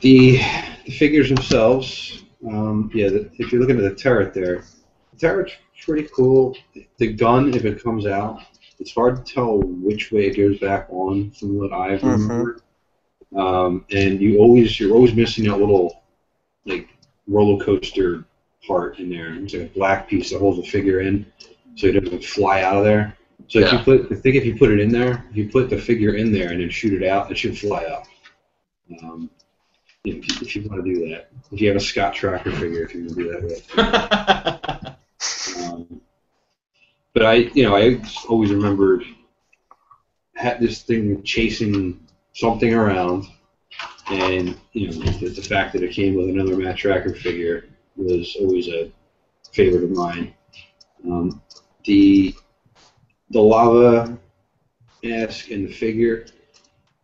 the, 0.00 0.40
the 0.84 0.92
figures 0.92 1.28
themselves, 1.28 2.21
um, 2.48 2.90
yeah, 2.94 3.08
the, 3.08 3.30
if 3.38 3.52
you're 3.52 3.60
looking 3.60 3.76
at 3.76 3.82
the 3.82 3.94
turret 3.94 4.34
there, 4.34 4.64
the 5.12 5.18
turret's 5.18 5.52
pretty 5.80 6.08
cool. 6.14 6.56
The 6.98 7.12
gun, 7.12 7.54
if 7.54 7.64
it 7.64 7.82
comes 7.82 8.06
out, 8.06 8.40
it's 8.78 8.94
hard 8.94 9.24
to 9.24 9.32
tell 9.34 9.58
which 9.58 10.10
way 10.12 10.26
it 10.26 10.36
goes 10.36 10.58
back 10.58 10.86
on 10.90 11.30
from 11.32 11.56
what 11.58 11.72
I've 11.72 12.00
Mhm. 12.00 12.12
remembered. 12.12 12.60
Um, 13.34 13.84
and 13.90 14.20
you 14.20 14.38
always 14.38 14.78
you're 14.78 14.94
always 14.94 15.14
missing 15.14 15.44
that 15.44 15.58
little 15.58 16.02
like 16.66 16.88
roller 17.26 17.64
coaster 17.64 18.24
part 18.66 18.98
in 18.98 19.08
there. 19.10 19.34
It's 19.34 19.54
like 19.54 19.62
a 19.62 19.74
black 19.74 20.08
piece 20.08 20.30
that 20.30 20.38
holds 20.40 20.58
the 20.58 20.64
figure 20.64 21.00
in, 21.00 21.26
so 21.76 21.86
it 21.86 21.92
doesn't 22.04 22.24
fly 22.24 22.62
out 22.62 22.76
of 22.76 22.84
there. 22.84 23.16
So 23.48 23.60
if 23.60 23.72
you 23.72 23.78
put, 23.78 24.12
I 24.12 24.14
think 24.14 24.36
if 24.36 24.44
you 24.44 24.56
put 24.56 24.70
it 24.70 24.80
in 24.80 24.90
there, 24.90 25.24
if 25.30 25.36
you 25.36 25.48
put 25.48 25.68
the 25.70 25.78
figure 25.78 26.14
in 26.14 26.32
there 26.32 26.50
and 26.50 26.60
then 26.60 26.70
shoot 26.70 27.00
it 27.00 27.06
out, 27.06 27.30
it 27.30 27.36
should 27.38 27.58
fly 27.58 27.84
out. 27.86 28.06
Um, 29.02 29.30
if, 30.04 30.14
you- 30.14 30.34
if 30.42 30.56
you 30.56 30.62
want 30.68 30.84
to 30.84 30.94
do 30.94 31.08
that, 31.08 31.28
if 31.50 31.60
you 31.60 31.68
have 31.68 31.76
a 31.76 31.80
Scott 31.80 32.14
Trakker 32.14 32.52
figure, 32.58 32.82
if 32.84 32.94
you 32.94 33.02
want 33.06 33.16
to 33.16 33.22
do 33.22 33.30
that 33.30 33.42
with. 33.42 34.96
Um, 35.56 36.00
but 37.14 37.24
I, 37.24 37.34
you 37.54 37.62
know, 37.64 37.76
I 37.76 38.02
always 38.28 38.50
remembered 38.52 39.04
had 40.34 40.60
this 40.60 40.82
thing 40.82 41.22
chasing 41.22 42.00
something 42.34 42.72
around, 42.74 43.26
and 44.10 44.56
you 44.72 44.88
know, 44.88 44.92
the, 44.94 45.28
the 45.28 45.42
fact 45.42 45.72
that 45.74 45.82
it 45.82 45.92
came 45.92 46.14
with 46.14 46.28
another 46.28 46.56
Matt 46.56 46.76
Trakker 46.76 47.16
figure 47.16 47.66
was 47.96 48.36
always 48.40 48.68
a 48.68 48.90
favorite 49.52 49.84
of 49.84 49.90
mine. 49.90 50.34
Um, 51.04 51.40
the 51.84 52.34
the 53.30 53.40
lava 53.40 54.18
mask 55.02 55.50
and 55.50 55.68
the 55.68 55.72
figure, 55.72 56.26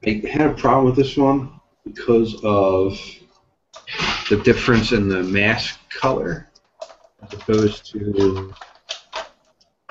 I 0.06 0.22
had 0.30 0.50
a 0.50 0.54
problem 0.54 0.86
with 0.86 0.96
this 0.96 1.16
one 1.16 1.57
because 1.92 2.34
of 2.44 2.98
the 4.28 4.36
difference 4.44 4.92
in 4.92 5.08
the 5.08 5.22
mask 5.22 5.78
color 5.90 6.48
as 7.22 7.32
opposed 7.32 7.86
to 7.92 8.52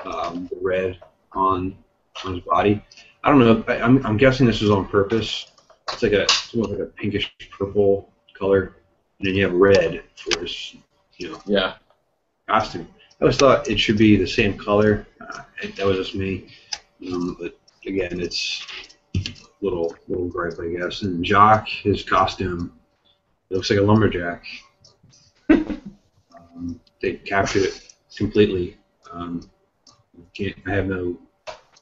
um, 0.04 0.46
the 0.46 0.58
red 0.60 0.98
on 1.32 1.76
on 2.24 2.34
his 2.34 2.44
body. 2.44 2.82
I 3.24 3.30
don't 3.30 3.40
know. 3.40 3.64
I, 3.68 3.80
I'm, 3.80 4.04
I'm 4.06 4.16
guessing 4.16 4.46
this 4.46 4.62
is 4.62 4.70
on 4.70 4.86
purpose. 4.88 5.52
It's 5.92 6.02
like 6.02 6.12
a 6.12 6.22
it's 6.22 6.54
like 6.54 6.78
a 6.78 6.86
pinkish 6.86 7.34
purple 7.50 8.12
color, 8.34 8.76
and 9.18 9.28
then 9.28 9.34
you 9.34 9.44
have 9.44 9.54
red 9.54 10.02
for 10.16 10.40
his 10.40 10.76
you 11.16 11.32
know 11.32 11.40
yeah. 11.46 11.74
costume. 12.48 12.88
I 13.20 13.24
always 13.24 13.36
thought 13.36 13.68
it 13.68 13.80
should 13.80 13.98
be 13.98 14.16
the 14.16 14.26
same 14.26 14.56
color. 14.56 15.06
Uh, 15.20 15.42
that 15.76 15.86
was 15.86 15.96
just 15.96 16.14
me. 16.14 16.46
Um, 17.12 17.36
but 17.40 17.58
again, 17.84 18.20
it's 18.20 18.64
little 19.60 19.94
little 20.08 20.28
gripe, 20.28 20.58
I 20.60 20.68
guess. 20.68 21.02
And 21.02 21.24
Jock, 21.24 21.68
his 21.68 22.02
costume, 22.02 22.72
it 23.50 23.54
looks 23.54 23.70
like 23.70 23.78
a 23.78 23.82
lumberjack. 23.82 24.44
um, 25.50 26.80
they 27.00 27.14
captured 27.14 27.64
it 27.64 27.94
completely. 28.16 28.76
Um, 29.10 29.48
can't, 30.34 30.56
I 30.66 30.70
have 30.70 30.86
no, 30.86 31.18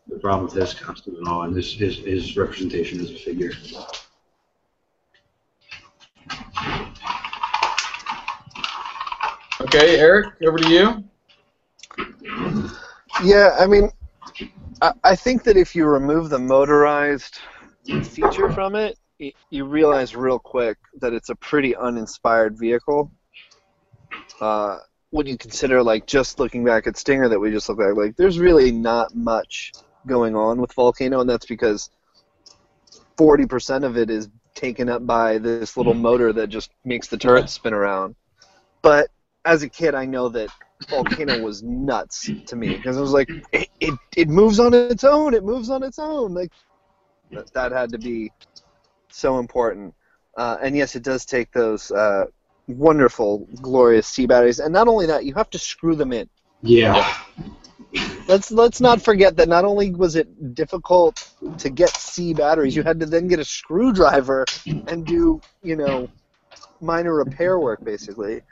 no 0.08 0.18
problem 0.18 0.44
with 0.44 0.54
his 0.54 0.74
costume 0.74 1.16
at 1.20 1.28
all, 1.28 1.42
and 1.42 1.54
his, 1.54 1.72
his, 1.74 1.98
his 1.98 2.36
representation 2.36 3.00
as 3.00 3.10
a 3.10 3.18
figure. 3.18 3.52
Okay, 9.60 9.98
Eric, 9.98 10.34
over 10.46 10.58
to 10.58 10.70
you. 10.70 11.04
Yeah, 13.22 13.56
I 13.58 13.66
mean, 13.66 13.90
I, 14.80 14.92
I 15.04 15.16
think 15.16 15.42
that 15.44 15.56
if 15.56 15.74
you 15.74 15.86
remove 15.86 16.30
the 16.30 16.38
motorized 16.38 17.38
feature 17.86 18.50
from 18.50 18.74
it, 18.74 18.98
y- 19.20 19.32
you 19.50 19.64
realize 19.64 20.16
real 20.16 20.38
quick 20.38 20.78
that 21.00 21.12
it's 21.12 21.28
a 21.28 21.34
pretty 21.36 21.74
uninspired 21.76 22.58
vehicle. 22.58 23.10
Uh, 24.40 24.78
when 25.10 25.26
you 25.26 25.38
consider, 25.38 25.82
like, 25.82 26.06
just 26.06 26.38
looking 26.38 26.64
back 26.64 26.86
at 26.86 26.96
Stinger 26.96 27.28
that 27.28 27.38
we 27.38 27.50
just 27.50 27.68
looked 27.68 27.80
at, 27.80 27.96
like, 27.96 28.16
there's 28.16 28.38
really 28.38 28.70
not 28.72 29.14
much 29.14 29.72
going 30.06 30.34
on 30.36 30.60
with 30.60 30.72
Volcano, 30.74 31.20
and 31.20 31.30
that's 31.30 31.46
because 31.46 31.90
40% 33.18 33.84
of 33.84 33.96
it 33.96 34.10
is 34.10 34.28
taken 34.54 34.88
up 34.88 35.06
by 35.06 35.38
this 35.38 35.76
little 35.76 35.94
motor 35.94 36.32
that 36.32 36.48
just 36.48 36.70
makes 36.84 37.08
the 37.08 37.16
turret 37.16 37.48
spin 37.48 37.72
around. 37.72 38.14
But 38.82 39.08
as 39.44 39.62
a 39.62 39.68
kid, 39.68 39.94
I 39.94 40.04
know 40.04 40.28
that 40.30 40.50
Volcano 40.90 41.40
was 41.42 41.62
nuts 41.62 42.30
to 42.46 42.56
me 42.56 42.68
because 42.68 42.96
it 42.96 43.00
was 43.00 43.12
like 43.12 43.28
it, 43.52 43.68
it, 43.80 43.94
it 44.16 44.28
moves 44.28 44.60
on 44.60 44.74
its 44.74 45.04
own. 45.04 45.34
It 45.34 45.44
moves 45.44 45.70
on 45.70 45.82
its 45.82 45.98
own. 45.98 46.34
Like 46.34 46.52
that, 47.32 47.52
that 47.52 47.72
had 47.72 47.90
to 47.92 47.98
be 47.98 48.32
so 49.10 49.38
important. 49.38 49.94
Uh, 50.36 50.56
and 50.62 50.76
yes, 50.76 50.96
it 50.96 51.02
does 51.02 51.24
take 51.24 51.50
those 51.52 51.90
uh, 51.90 52.26
wonderful, 52.68 53.48
glorious 53.62 54.06
C 54.06 54.26
batteries. 54.26 54.58
And 54.58 54.72
not 54.72 54.88
only 54.88 55.06
that, 55.06 55.24
you 55.24 55.34
have 55.34 55.50
to 55.50 55.58
screw 55.58 55.94
them 55.94 56.12
in. 56.12 56.28
Yeah. 56.62 57.16
Let's 58.26 58.50
let's 58.50 58.80
not 58.80 59.00
forget 59.00 59.36
that 59.36 59.48
not 59.48 59.64
only 59.64 59.94
was 59.94 60.16
it 60.16 60.54
difficult 60.54 61.32
to 61.58 61.70
get 61.70 61.90
C 61.90 62.34
batteries, 62.34 62.74
you 62.74 62.82
had 62.82 62.98
to 63.00 63.06
then 63.06 63.28
get 63.28 63.38
a 63.38 63.44
screwdriver 63.44 64.44
and 64.88 65.06
do 65.06 65.40
you 65.62 65.76
know 65.76 66.08
minor 66.80 67.14
repair 67.14 67.58
work 67.60 67.84
basically. 67.84 68.42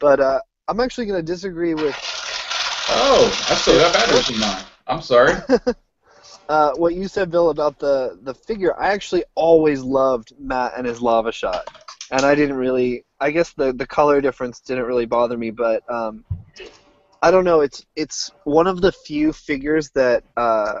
But 0.00 0.20
uh, 0.20 0.40
I'm 0.66 0.80
actually 0.80 1.06
going 1.06 1.18
to 1.18 1.32
disagree 1.32 1.74
with 1.74 1.94
Oh, 2.92 3.46
I 3.48 3.54
still 3.54 3.78
got 3.78 3.92
batteries 3.92 4.30
in 4.30 4.40
mine. 4.40 4.64
I'm 4.88 5.00
sorry. 5.00 5.34
uh, 6.50 6.72
what 6.74 6.94
you 6.96 7.06
said, 7.06 7.30
Bill, 7.30 7.50
about 7.50 7.78
the 7.78 8.18
the 8.22 8.34
figure. 8.34 8.76
I 8.78 8.88
actually 8.88 9.22
always 9.36 9.82
loved 9.82 10.32
Matt 10.36 10.72
and 10.76 10.84
his 10.84 11.00
lava 11.00 11.30
shot, 11.30 11.68
and 12.10 12.22
I 12.22 12.34
didn't 12.34 12.56
really. 12.56 13.04
I 13.20 13.30
guess 13.30 13.52
the 13.52 13.72
the 13.72 13.86
color 13.86 14.20
difference 14.20 14.58
didn't 14.58 14.84
really 14.84 15.06
bother 15.06 15.38
me, 15.38 15.52
but 15.52 15.88
um, 15.88 16.24
I 17.22 17.30
don't 17.30 17.44
know. 17.44 17.60
It's 17.60 17.86
it's 17.94 18.32
one 18.42 18.66
of 18.66 18.80
the 18.80 18.90
few 18.90 19.32
figures 19.32 19.90
that 19.90 20.24
uh, 20.36 20.80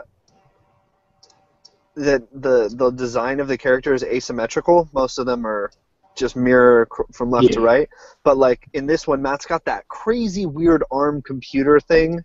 that 1.94 2.22
the 2.32 2.68
the 2.74 2.90
design 2.90 3.38
of 3.38 3.46
the 3.46 3.56
character 3.56 3.94
is 3.94 4.02
asymmetrical. 4.02 4.88
Most 4.92 5.18
of 5.18 5.26
them 5.26 5.46
are 5.46 5.70
just 6.16 6.34
mirror 6.34 6.86
cr- 6.86 7.02
from 7.12 7.30
left 7.30 7.52
to 7.52 7.60
right, 7.60 7.88
but 8.24 8.36
like 8.36 8.66
in 8.72 8.86
this 8.86 9.06
one, 9.06 9.22
Matt's 9.22 9.46
got 9.46 9.64
that 9.66 9.86
crazy 9.86 10.46
weird 10.46 10.82
arm 10.90 11.22
computer 11.22 11.78
thing 11.78 12.24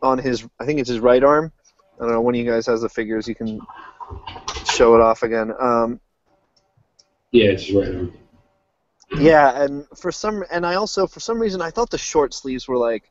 on 0.00 0.18
his. 0.18 0.46
I 0.60 0.64
think 0.64 0.78
it's 0.78 0.90
his 0.90 1.00
right 1.00 1.24
arm. 1.24 1.50
I 1.98 2.04
don't 2.04 2.12
know. 2.12 2.20
One 2.20 2.34
of 2.34 2.38
you 2.40 2.50
guys 2.50 2.66
has 2.66 2.80
the 2.82 2.88
figures. 2.88 3.28
You 3.28 3.34
can 3.34 3.60
show 4.64 4.94
it 4.94 5.00
off 5.00 5.22
again. 5.22 5.52
Um, 5.58 6.00
Yeah, 7.32 7.50
it's 7.50 7.70
right 7.72 7.88
on. 7.94 8.12
yeah, 9.18 9.62
and 9.62 9.86
for 9.96 10.10
some, 10.12 10.44
and 10.50 10.66
I 10.66 10.74
also 10.74 11.06
for 11.06 11.20
some 11.20 11.40
reason 11.40 11.60
I 11.62 11.70
thought 11.70 11.90
the 11.90 11.98
short 11.98 12.34
sleeves 12.34 12.66
were 12.66 12.76
like, 12.76 13.10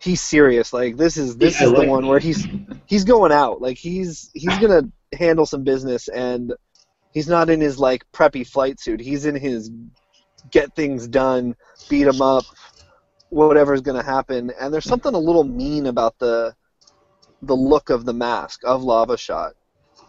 he's 0.00 0.20
serious. 0.20 0.72
Like 0.72 0.96
this 0.96 1.16
is 1.16 1.36
this 1.36 1.60
Yeah, 1.60 1.66
is 1.68 1.72
the 1.74 1.84
one 1.84 2.02
that. 2.04 2.08
where 2.08 2.18
he's 2.18 2.46
he's 2.86 3.04
going 3.04 3.32
out. 3.32 3.60
Like 3.60 3.76
he's 3.78 4.30
he's 4.34 4.58
gonna 4.58 4.82
handle 5.12 5.46
some 5.46 5.64
business, 5.64 6.08
and 6.08 6.54
he's 7.12 7.28
not 7.28 7.50
in 7.50 7.60
his 7.60 7.78
like 7.78 8.04
preppy 8.12 8.46
flight 8.46 8.80
suit. 8.80 9.00
He's 9.00 9.26
in 9.26 9.34
his 9.34 9.70
get 10.50 10.74
things 10.74 11.06
done, 11.06 11.54
beat 11.88 12.06
him 12.06 12.22
up, 12.22 12.44
whatever's 13.28 13.82
going 13.82 13.96
to 14.02 14.04
happen. 14.08 14.50
And 14.60 14.72
there's 14.72 14.86
something 14.86 15.14
a 15.14 15.18
little 15.18 15.44
mean 15.44 15.86
about 15.86 16.18
the 16.18 16.54
the 17.42 17.56
look 17.56 17.90
of 17.90 18.04
the 18.04 18.12
mask 18.12 18.60
of 18.64 18.82
Lava 18.82 19.16
Shot 19.16 19.52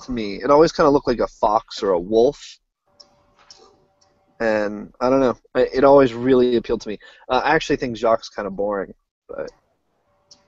to 0.05 0.11
me. 0.11 0.41
It 0.41 0.49
always 0.49 0.71
kind 0.71 0.88
of 0.88 0.93
looked 0.93 1.07
like 1.07 1.19
a 1.19 1.27
fox 1.27 1.82
or 1.84 1.91
a 1.91 1.99
wolf. 1.99 2.57
And 4.39 4.93
I 4.99 5.09
don't 5.09 5.19
know. 5.19 5.38
It 5.55 5.84
always 5.84 6.13
really 6.13 6.55
appealed 6.55 6.82
to 6.82 6.89
me. 6.89 6.97
Uh, 7.29 7.41
I 7.43 7.55
actually 7.55 7.75
think 7.75 7.95
Jacques 7.95 8.23
kind 8.36 8.47
of 8.47 8.55
boring. 8.55 8.93
but 9.29 9.51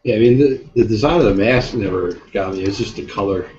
Yeah, 0.04 0.16
I 0.16 0.20
mean 0.20 0.40
the, 0.40 0.66
the 0.76 0.86
design 0.86 1.20
of 1.20 1.26
the 1.26 1.36
mask 1.36 1.76
never 1.76 2.14
got 2.34 2.54
me. 2.54 2.64
It's 2.64 2.78
just 2.78 2.96
the 2.96 3.06
color. 3.06 3.50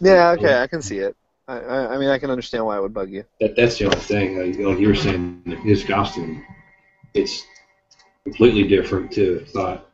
Yeah, 0.00 0.30
okay, 0.38 0.62
I 0.62 0.68
can 0.68 0.80
see 0.80 0.98
it. 0.98 1.16
I, 1.48 1.58
I, 1.58 1.94
I 1.94 1.98
mean, 1.98 2.08
I 2.08 2.18
can 2.18 2.30
understand 2.30 2.64
why 2.66 2.76
it 2.76 2.82
would 2.82 2.94
bug 2.94 3.10
you. 3.10 3.24
That 3.40 3.56
that's 3.56 3.78
the 3.78 3.86
only 3.86 3.98
thing. 3.98 4.38
Like, 4.38 4.58
like 4.58 4.78
you 4.78 4.88
were 4.88 4.94
saying, 4.94 5.42
his 5.64 5.82
costume, 5.82 6.44
it's 7.14 7.42
completely 8.22 8.68
different 8.68 9.10
too. 9.10 9.40
It's 9.42 9.54
not, 9.54 9.87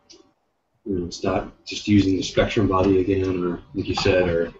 you 0.86 0.98
know, 0.98 1.06
it's 1.06 1.22
not 1.24 1.64
just 1.64 1.88
using 1.88 2.16
the 2.16 2.22
Spectrum 2.22 2.68
body 2.68 3.00
again, 3.00 3.44
or 3.44 3.60
like 3.74 3.88
you 3.88 3.94
said, 3.94 4.28
or 4.28 4.52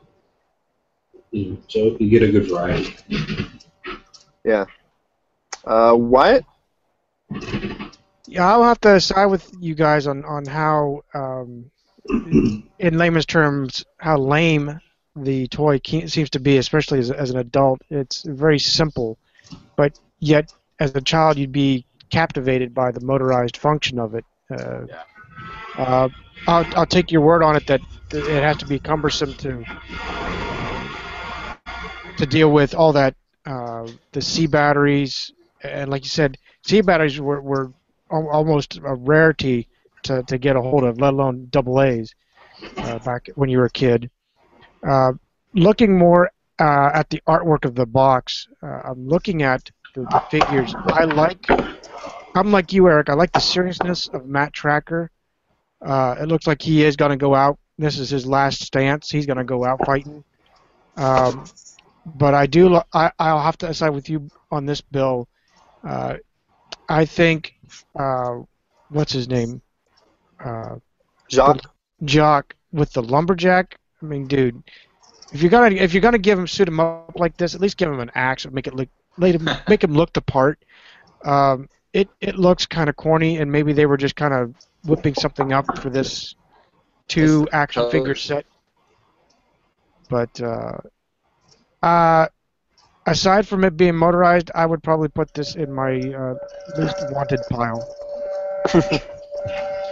you 1.30 1.50
know, 1.50 1.58
so 1.68 1.96
you 1.98 2.08
get 2.08 2.22
a 2.22 2.30
good 2.30 2.48
variety. 2.48 2.94
Yeah. 4.44 4.64
Uh, 5.64 5.94
Wyatt? 5.96 6.44
Yeah, 8.26 8.46
I'll 8.50 8.62
have 8.64 8.80
to 8.82 9.00
side 9.00 9.26
with 9.26 9.50
you 9.60 9.74
guys 9.74 10.06
on 10.06 10.24
on 10.24 10.44
how, 10.46 11.02
um, 11.14 11.70
in 12.78 12.98
layman's 12.98 13.26
terms, 13.26 13.84
how 13.98 14.16
lame 14.18 14.80
the 15.16 15.46
toy 15.48 15.78
ke- 15.78 16.08
seems 16.08 16.30
to 16.30 16.40
be, 16.40 16.56
especially 16.56 16.98
as, 16.98 17.10
as 17.10 17.30
an 17.30 17.38
adult. 17.38 17.80
It's 17.90 18.22
very 18.22 18.58
simple, 18.58 19.18
but 19.76 19.98
yet 20.18 20.52
as 20.80 20.94
a 20.94 21.00
child 21.00 21.38
you'd 21.38 21.52
be 21.52 21.86
captivated 22.10 22.74
by 22.74 22.90
the 22.92 23.00
motorized 23.00 23.56
function 23.56 23.98
of 23.98 24.14
it. 24.14 24.24
Uh, 24.50 24.86
Yeah. 24.88 25.02
Uh, 25.76 26.08
I'll, 26.46 26.66
I'll 26.76 26.86
take 26.86 27.10
your 27.10 27.22
word 27.22 27.42
on 27.42 27.56
it 27.56 27.66
that 27.66 27.80
it 28.12 28.42
has 28.42 28.56
to 28.58 28.66
be 28.66 28.78
cumbersome 28.78 29.34
to 29.34 29.64
to 32.16 32.26
deal 32.26 32.52
with 32.52 32.74
all 32.74 32.92
that 32.92 33.14
uh, 33.44 33.88
the 34.12 34.22
C 34.22 34.46
batteries 34.46 35.32
and 35.64 35.90
like 35.90 36.02
you 36.04 36.08
said, 36.08 36.36
C 36.62 36.80
batteries 36.80 37.20
were, 37.20 37.40
were 37.40 37.72
almost 38.10 38.78
a 38.84 38.94
rarity 38.94 39.68
to, 40.04 40.22
to 40.24 40.38
get 40.38 40.56
a 40.56 40.60
hold 40.60 40.84
of, 40.84 41.00
let 41.00 41.14
alone 41.14 41.48
double 41.50 41.82
A's 41.82 42.14
uh, 42.76 42.98
back 43.00 43.28
when 43.34 43.48
you 43.48 43.58
were 43.58 43.66
a 43.66 43.70
kid. 43.70 44.10
Uh, 44.86 45.12
looking 45.54 45.96
more 45.96 46.30
uh, 46.60 46.90
at 46.92 47.08
the 47.10 47.22
artwork 47.26 47.64
of 47.64 47.74
the 47.74 47.86
box, 47.86 48.46
uh, 48.62 48.80
I'm 48.84 49.08
looking 49.08 49.42
at 49.42 49.70
the, 49.94 50.02
the 50.02 50.22
figures. 50.30 50.74
I 50.86 51.04
like, 51.04 51.46
I'm 52.34 52.52
like 52.52 52.72
you, 52.72 52.88
Eric. 52.88 53.08
I 53.08 53.14
like 53.14 53.32
the 53.32 53.40
seriousness 53.40 54.08
of 54.08 54.26
Matt 54.26 54.52
Trakker. 54.52 55.08
Uh, 55.82 56.16
it 56.20 56.28
looks 56.28 56.46
like 56.46 56.62
he 56.62 56.84
is 56.84 56.96
going 56.96 57.10
to 57.10 57.16
go 57.16 57.34
out. 57.34 57.58
This 57.78 57.98
is 57.98 58.10
his 58.10 58.26
last 58.26 58.62
stance. 58.62 59.10
He's 59.10 59.26
going 59.26 59.36
to 59.38 59.44
go 59.44 59.64
out 59.64 59.84
fighting. 59.84 60.24
Um, 60.96 61.44
but 62.06 62.34
I 62.34 62.46
do. 62.46 62.68
lo- 62.68 62.84
I, 62.92 63.10
I'll 63.18 63.42
have 63.42 63.58
to 63.58 63.74
side 63.74 63.90
with 63.90 64.08
you 64.08 64.28
on 64.50 64.66
this, 64.66 64.80
Bill. 64.80 65.28
Uh, 65.82 66.16
I 66.88 67.04
think, 67.04 67.54
uh, 67.98 68.40
what's 68.90 69.12
his 69.12 69.28
name? 69.28 69.60
Uh, 70.42 70.76
Jacques? 71.30 71.70
Jock 72.04 72.54
with 72.72 72.92
the 72.92 73.02
lumberjack. 73.02 73.78
I 74.02 74.06
mean, 74.06 74.26
dude, 74.26 74.62
if 75.32 75.40
you're 75.40 75.50
gonna 75.50 75.74
if 75.74 75.94
you're 75.94 76.02
gonna 76.02 76.18
give 76.18 76.38
him 76.38 76.46
suit 76.46 76.68
him 76.68 76.80
up 76.80 77.12
like 77.16 77.36
this, 77.36 77.54
at 77.54 77.60
least 77.60 77.76
give 77.76 77.88
him 77.90 78.00
an 78.00 78.10
axe 78.14 78.44
and 78.44 78.52
make 78.52 78.66
it 78.66 78.74
look 78.74 78.88
make 79.16 79.34
him 79.34 79.48
make 79.68 79.82
him 79.82 79.94
look 79.94 80.12
the 80.12 80.20
part. 80.20 80.62
Um, 81.24 81.68
it 81.92 82.08
it 82.20 82.36
looks 82.36 82.66
kind 82.66 82.90
of 82.90 82.96
corny, 82.96 83.38
and 83.38 83.50
maybe 83.50 83.72
they 83.72 83.86
were 83.86 83.96
just 83.96 84.16
kind 84.16 84.34
of 84.34 84.54
whipping 84.84 85.14
something 85.14 85.52
up 85.52 85.78
for 85.78 85.90
this 85.90 86.34
two 87.08 87.48
action 87.52 87.90
figure 87.90 88.14
set. 88.14 88.44
But 90.08 90.40
uh, 90.40 90.78
uh, 91.82 92.26
aside 93.06 93.48
from 93.48 93.64
it 93.64 93.76
being 93.76 93.96
motorized, 93.96 94.50
I 94.54 94.66
would 94.66 94.82
probably 94.82 95.08
put 95.08 95.32
this 95.34 95.54
in 95.56 95.72
my 95.72 95.98
uh, 95.98 96.34
least 96.78 96.96
wanted 97.10 97.40
pile. 97.50 97.86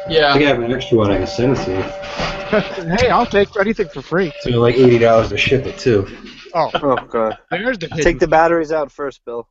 Yeah. 0.08 0.32
I 0.34 0.38
have 0.42 0.60
an 0.60 0.72
extra 0.72 0.98
one 0.98 1.10
I 1.10 1.18
can 1.18 1.26
send 1.26 1.56
it 1.56 1.64
to 1.64 1.70
you. 1.70 2.96
hey, 2.96 3.08
I'll 3.08 3.26
take 3.26 3.56
anything 3.56 3.88
for 3.88 4.02
free. 4.02 4.32
So 4.40 4.50
like 4.60 4.74
eighty 4.74 4.98
dollars 4.98 5.28
to 5.28 5.36
ship 5.36 5.64
it 5.64 5.78
too. 5.78 6.08
Oh, 6.54 6.70
Oh, 6.74 6.96
God. 6.96 7.38
there's 7.50 7.78
the 7.78 7.88
Take 7.88 8.18
the 8.18 8.26
batteries 8.28 8.72
out 8.72 8.90
first, 8.92 9.24
Bill. 9.24 9.48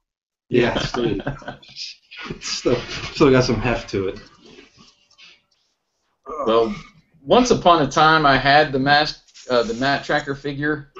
Yeah, 0.49 0.77
still, 0.79 1.19
still, 2.41 2.75
still 3.13 3.31
got 3.31 3.45
some 3.45 3.55
heft 3.61 3.89
to 3.91 4.09
it. 4.09 4.19
Well, 6.45 6.75
once 7.23 7.51
upon 7.51 7.81
a 7.81 7.87
time, 7.87 8.25
I 8.25 8.37
had 8.37 8.71
the 8.71 8.79
mask, 8.79 9.21
uh, 9.49 9.63
the 9.63 9.73
Matt 9.75 10.03
Trakker 10.03 10.37
figure. 10.37 10.91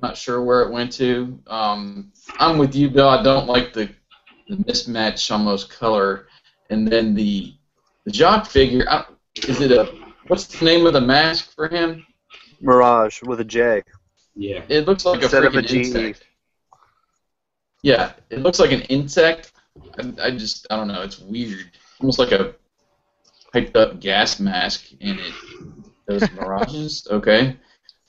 Not 0.00 0.16
sure 0.16 0.42
where 0.42 0.62
it 0.62 0.72
went 0.72 0.92
to. 0.94 1.38
Um, 1.46 2.12
I'm 2.38 2.58
with 2.58 2.74
you, 2.74 2.90
Bill. 2.90 3.08
I 3.08 3.22
don't 3.22 3.46
like 3.46 3.72
the, 3.72 3.88
the 4.48 4.56
mismatch 4.56 5.30
almost 5.30 5.70
color, 5.70 6.26
and 6.70 6.88
then 6.88 7.14
the 7.14 7.54
the 8.04 8.10
Jock 8.10 8.46
figure. 8.46 8.84
I, 8.90 9.04
is 9.46 9.60
it 9.60 9.70
a 9.70 9.94
what's 10.26 10.46
the 10.46 10.64
name 10.64 10.86
of 10.86 10.92
the 10.92 11.00
mask 11.00 11.54
for 11.54 11.68
him? 11.68 12.04
Mirage 12.60 13.22
with 13.22 13.40
a 13.40 13.44
J. 13.44 13.82
Yeah. 14.34 14.62
It 14.68 14.86
looks 14.86 15.04
like 15.04 15.22
Instead 15.22 15.44
a 15.44 15.48
of 15.48 15.54
a 15.54 15.64
insect. 15.64 16.24
Yeah, 17.82 18.12
it 18.30 18.40
looks 18.40 18.58
like 18.58 18.72
an 18.72 18.82
insect. 18.82 19.52
I, 19.98 20.12
I 20.26 20.30
just 20.30 20.66
I 20.70 20.76
don't 20.76 20.88
know. 20.88 21.02
It's 21.02 21.20
weird. 21.20 21.70
Almost 22.00 22.18
like 22.18 22.32
a 22.32 22.54
hyped 23.54 23.76
up 23.76 24.00
gas 24.00 24.40
mask, 24.40 24.86
and 25.00 25.18
it 25.20 25.32
those 26.06 26.30
mirages. 26.34 27.06
Okay. 27.10 27.56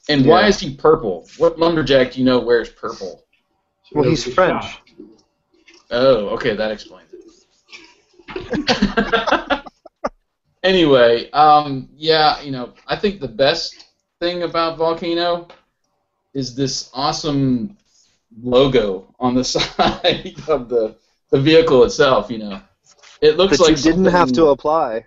And 0.09 0.25
why 0.25 0.47
is 0.47 0.59
he 0.59 0.75
purple? 0.75 1.27
What 1.37 1.57
lumberjack 1.57 2.11
do 2.11 2.19
you 2.19 2.25
know 2.25 2.39
wears 2.39 2.69
purple? 2.69 3.23
Well, 3.93 4.09
he's 4.09 4.31
French. 4.33 4.65
Oh, 5.91 6.29
okay, 6.29 6.55
that 6.55 6.71
explains 6.71 7.13
it. 7.13 7.21
anyway, 10.63 11.29
um, 11.31 11.89
yeah, 11.95 12.41
you 12.41 12.51
know, 12.51 12.73
I 12.87 12.95
think 12.95 13.21
the 13.21 13.27
best 13.27 13.85
thing 14.19 14.43
about 14.43 14.77
Volcano 14.77 15.47
is 16.33 16.55
this 16.55 16.89
awesome 16.93 17.77
logo 18.41 19.13
on 19.19 19.35
the 19.35 19.43
side 19.43 20.33
of 20.47 20.69
the 20.69 20.95
the 21.29 21.39
vehicle 21.39 21.83
itself. 21.83 22.29
You 22.31 22.39
know, 22.39 22.61
it 23.21 23.37
looks 23.37 23.57
That 23.57 23.63
like 23.63 23.77
you 23.77 23.83
didn't 23.83 24.05
have 24.05 24.31
to 24.33 24.47
apply. 24.47 25.05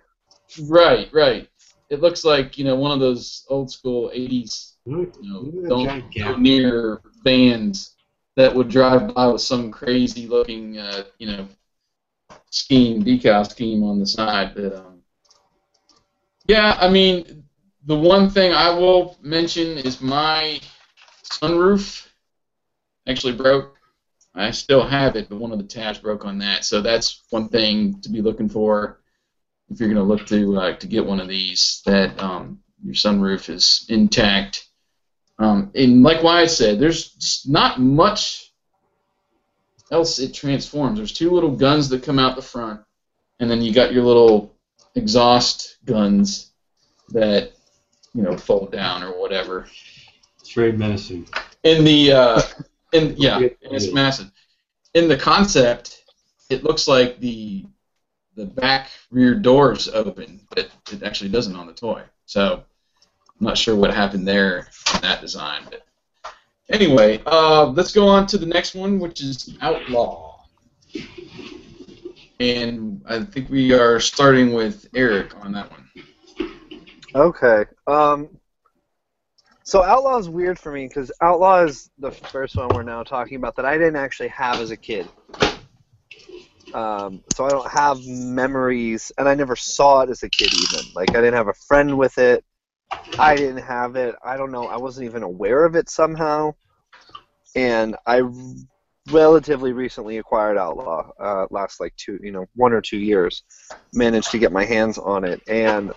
Right, 0.55 1.09
right. 1.13 1.47
It 1.89 2.01
looks 2.01 2.23
like 2.23 2.57
you 2.57 2.63
know 2.63 2.75
one 2.75 2.91
of 2.91 2.99
those 2.99 3.45
old 3.49 3.71
school 3.71 4.09
'80s 4.13 4.75
you 5.19 5.29
know, 5.31 5.47
don't 5.67 5.93
go 6.15 6.35
near 6.37 6.99
vans 7.23 7.95
that 8.35 8.53
would 8.53 8.69
drive 8.69 9.07
by 9.13 9.27
with 9.27 9.41
some 9.41 9.71
crazy 9.71 10.27
looking, 10.27 10.77
uh, 10.77 11.03
you 11.17 11.27
know, 11.27 11.47
scheme, 12.49 13.03
decal 13.03 13.49
scheme 13.49 13.83
on 13.83 13.99
the 13.99 14.05
side. 14.05 14.53
But 14.55 14.73
um, 14.73 15.01
yeah, 16.47 16.77
I 16.79 16.87
mean, 16.89 17.43
the 17.85 17.95
one 17.95 18.29
thing 18.29 18.51
I 18.53 18.69
will 18.69 19.15
mention 19.21 19.77
is 19.79 20.01
my 20.01 20.59
sunroof 21.23 22.07
actually 23.07 23.33
broke. 23.33 23.75
I 24.35 24.51
still 24.51 24.83
have 24.83 25.15
it, 25.15 25.29
but 25.29 25.37
one 25.37 25.51
of 25.51 25.57
the 25.59 25.65
tabs 25.65 25.99
broke 25.99 26.25
on 26.25 26.39
that. 26.39 26.63
So 26.65 26.81
that's 26.81 27.23
one 27.29 27.47
thing 27.49 27.99
to 28.01 28.09
be 28.09 28.21
looking 28.21 28.49
for 28.49 28.99
if 29.69 29.79
you're 29.79 29.89
going 29.89 29.97
to 29.97 30.03
look 30.03 30.27
to 30.27 30.57
uh, 30.57 30.73
to 30.77 30.87
get 30.87 31.05
one 31.05 31.19
of 31.19 31.27
these. 31.27 31.81
That 31.85 32.21
um, 32.21 32.59
your 32.83 32.93
sunroof 32.93 33.49
is 33.49 33.85
intact. 33.89 34.67
Um, 35.39 35.71
and 35.75 36.01
like 36.03 36.23
Wyatt 36.23 36.49
said, 36.49 36.79
there's 36.79 37.11
just 37.11 37.47
not 37.47 37.79
much 37.79 38.51
else 39.91 40.19
it 40.19 40.33
transforms. 40.33 40.97
There's 40.97 41.13
two 41.13 41.29
little 41.31 41.51
guns 41.55 41.89
that 41.89 42.03
come 42.03 42.19
out 42.19 42.35
the 42.35 42.41
front, 42.41 42.81
and 43.39 43.49
then 43.49 43.61
you 43.61 43.73
got 43.73 43.93
your 43.93 44.03
little 44.03 44.55
exhaust 44.95 45.77
guns 45.85 46.51
that 47.09 47.53
you 48.13 48.23
know 48.23 48.37
fold 48.37 48.71
down 48.71 49.03
or 49.03 49.19
whatever. 49.19 49.67
It's 50.39 50.53
very 50.53 50.71
menacing. 50.71 51.27
In 51.63 51.83
the 51.83 52.11
uh, 52.11 52.41
in 52.93 53.15
yeah, 53.17 53.39
Yeah. 53.39 53.49
it's 53.61 53.93
massive. 53.93 54.31
In 54.93 55.07
the 55.07 55.17
concept, 55.17 56.03
it 56.49 56.63
looks 56.63 56.87
like 56.87 57.19
the 57.19 57.65
the 58.37 58.45
back 58.45 58.91
rear 59.09 59.33
doors 59.33 59.89
open, 59.89 60.39
but 60.49 60.69
it 60.91 61.03
actually 61.03 61.31
doesn't 61.31 61.55
on 61.55 61.65
the 61.65 61.73
toy. 61.73 62.03
So 62.27 62.63
I'm 63.39 63.45
not 63.45 63.57
sure 63.57 63.75
what 63.75 63.93
happened 63.93 64.27
there 64.27 64.69
in 64.93 65.01
that 65.01 65.21
design. 65.21 65.63
But 65.65 65.83
anyway, 66.69 67.21
uh, 67.25 67.65
let's 67.65 67.91
go 67.91 68.07
on 68.07 68.27
to 68.27 68.37
the 68.37 68.45
next 68.45 68.75
one, 68.75 68.99
which 68.99 69.21
is 69.21 69.57
Outlaw. 69.59 70.45
And 72.39 73.01
I 73.07 73.23
think 73.23 73.49
we 73.49 73.73
are 73.73 73.99
starting 73.99 74.53
with 74.53 74.87
Eric 74.95 75.35
on 75.43 75.51
that 75.53 75.71
one. 75.71 76.53
Okay. 77.15 77.65
Um, 77.87 78.29
so 79.63 79.83
Outlaw 79.83 80.19
is 80.19 80.29
weird 80.29 80.59
for 80.59 80.71
me 80.71 80.87
because 80.87 81.11
Outlaw 81.21 81.63
is 81.63 81.89
the 81.97 82.11
first 82.11 82.55
one 82.55 82.69
we're 82.69 82.83
now 82.83 83.01
talking 83.01 83.37
about 83.37 83.55
that 83.55 83.65
I 83.65 83.79
didn't 83.79 83.95
actually 83.95 84.29
have 84.29 84.61
as 84.61 84.69
a 84.69 84.77
kid. 84.77 85.07
Um, 86.73 87.23
so 87.29 87.45
I 87.45 87.49
don't 87.49 87.71
have 87.71 88.05
memories, 88.05 89.11
and 89.17 89.27
I 89.27 89.35
never 89.35 89.55
saw 89.55 90.01
it 90.01 90.09
as 90.09 90.23
a 90.23 90.29
kid 90.29 90.53
even. 90.53 90.91
Like 90.93 91.15
I 91.15 91.19
didn't 91.21 91.35
have 91.35 91.47
a 91.47 91.53
friend 91.67 91.97
with 91.97 92.17
it. 92.17 92.43
I 93.17 93.35
didn't 93.37 93.63
have 93.63 93.95
it. 93.95 94.15
I 94.23 94.37
don't 94.37 94.51
know. 94.51 94.67
I 94.67 94.77
wasn't 94.77 95.05
even 95.05 95.23
aware 95.23 95.65
of 95.65 95.75
it 95.75 95.89
somehow. 95.89 96.53
And 97.55 97.95
I 98.05 98.21
relatively 99.07 99.73
recently 99.73 100.17
acquired 100.17 100.57
Outlaw, 100.57 101.09
uh, 101.19 101.47
last 101.49 101.79
like 101.79 101.95
two, 101.95 102.19
you 102.21 102.31
know, 102.31 102.45
one 102.55 102.73
or 102.73 102.81
two 102.81 102.97
years. 102.99 103.43
Managed 103.93 104.31
to 104.31 104.39
get 104.39 104.51
my 104.51 104.65
hands 104.65 104.97
on 104.97 105.23
it, 105.23 105.41
and 105.47 105.91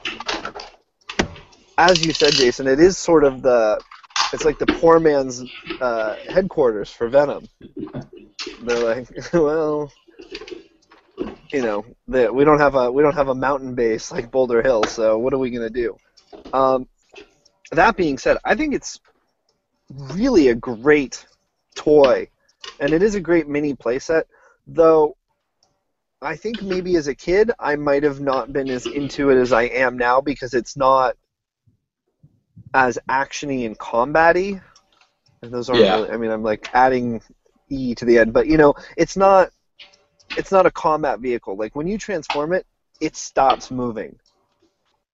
as 1.80 2.04
you 2.04 2.12
said, 2.12 2.32
Jason, 2.34 2.66
it 2.66 2.78
is 2.78 2.98
sort 2.98 3.24
of 3.24 3.42
the, 3.42 3.80
it's 4.34 4.44
like 4.44 4.58
the 4.58 4.66
poor 4.66 5.00
man's 5.00 5.42
uh, 5.80 6.14
headquarters 6.28 6.90
for 6.90 7.08
Venom. 7.08 7.48
They're 8.62 8.84
like, 8.84 9.08
well, 9.32 9.90
you 11.52 11.62
know, 11.62 11.84
they, 12.08 12.28
we 12.28 12.44
don't 12.44 12.60
have 12.60 12.74
a 12.74 12.90
we 12.92 13.02
don't 13.02 13.14
have 13.14 13.28
a 13.28 13.34
mountain 13.34 13.74
base 13.74 14.12
like 14.12 14.30
Boulder 14.30 14.62
Hill, 14.62 14.86
so 14.86 15.18
what 15.18 15.34
are 15.34 15.38
we 15.38 15.50
gonna 15.50 15.70
do? 15.70 15.96
Um, 16.52 16.88
that 17.72 17.96
being 17.96 18.18
said, 18.18 18.38
I 18.44 18.54
think 18.54 18.74
it's 18.74 19.00
really 19.90 20.48
a 20.48 20.54
great 20.54 21.26
toy, 21.74 22.28
and 22.78 22.94
it 22.94 23.02
is 23.02 23.14
a 23.14 23.20
great 23.20 23.48
mini 23.48 23.74
playset. 23.74 24.24
Though, 24.66 25.16
I 26.22 26.36
think 26.36 26.62
maybe 26.62 26.96
as 26.96 27.08
a 27.08 27.14
kid 27.14 27.50
I 27.58 27.76
might 27.76 28.02
have 28.04 28.20
not 28.20 28.52
been 28.52 28.70
as 28.70 28.86
into 28.86 29.30
it 29.30 29.36
as 29.36 29.52
I 29.52 29.64
am 29.64 29.98
now 29.98 30.20
because 30.20 30.54
it's 30.54 30.76
not 30.76 31.16
as 32.74 32.98
actiony 33.10 33.66
and 33.66 33.78
combat-y. 33.78 34.60
And 35.42 35.52
those 35.52 35.70
aren't 35.70 35.82
Yeah. 35.82 35.96
really, 35.96 36.10
I 36.10 36.16
mean, 36.16 36.30
I'm 36.30 36.42
like 36.42 36.68
adding 36.72 37.22
E 37.68 37.94
to 37.96 38.04
the 38.04 38.18
end, 38.18 38.32
but 38.32 38.46
you 38.46 38.58
know, 38.58 38.74
it's 38.96 39.16
not 39.16 39.50
it's 40.36 40.52
not 40.52 40.66
a 40.66 40.70
combat 40.70 41.20
vehicle. 41.20 41.56
Like 41.56 41.74
when 41.74 41.86
you 41.86 41.98
transform 41.98 42.52
it, 42.52 42.66
it 43.00 43.16
stops 43.16 43.70
moving. 43.70 44.18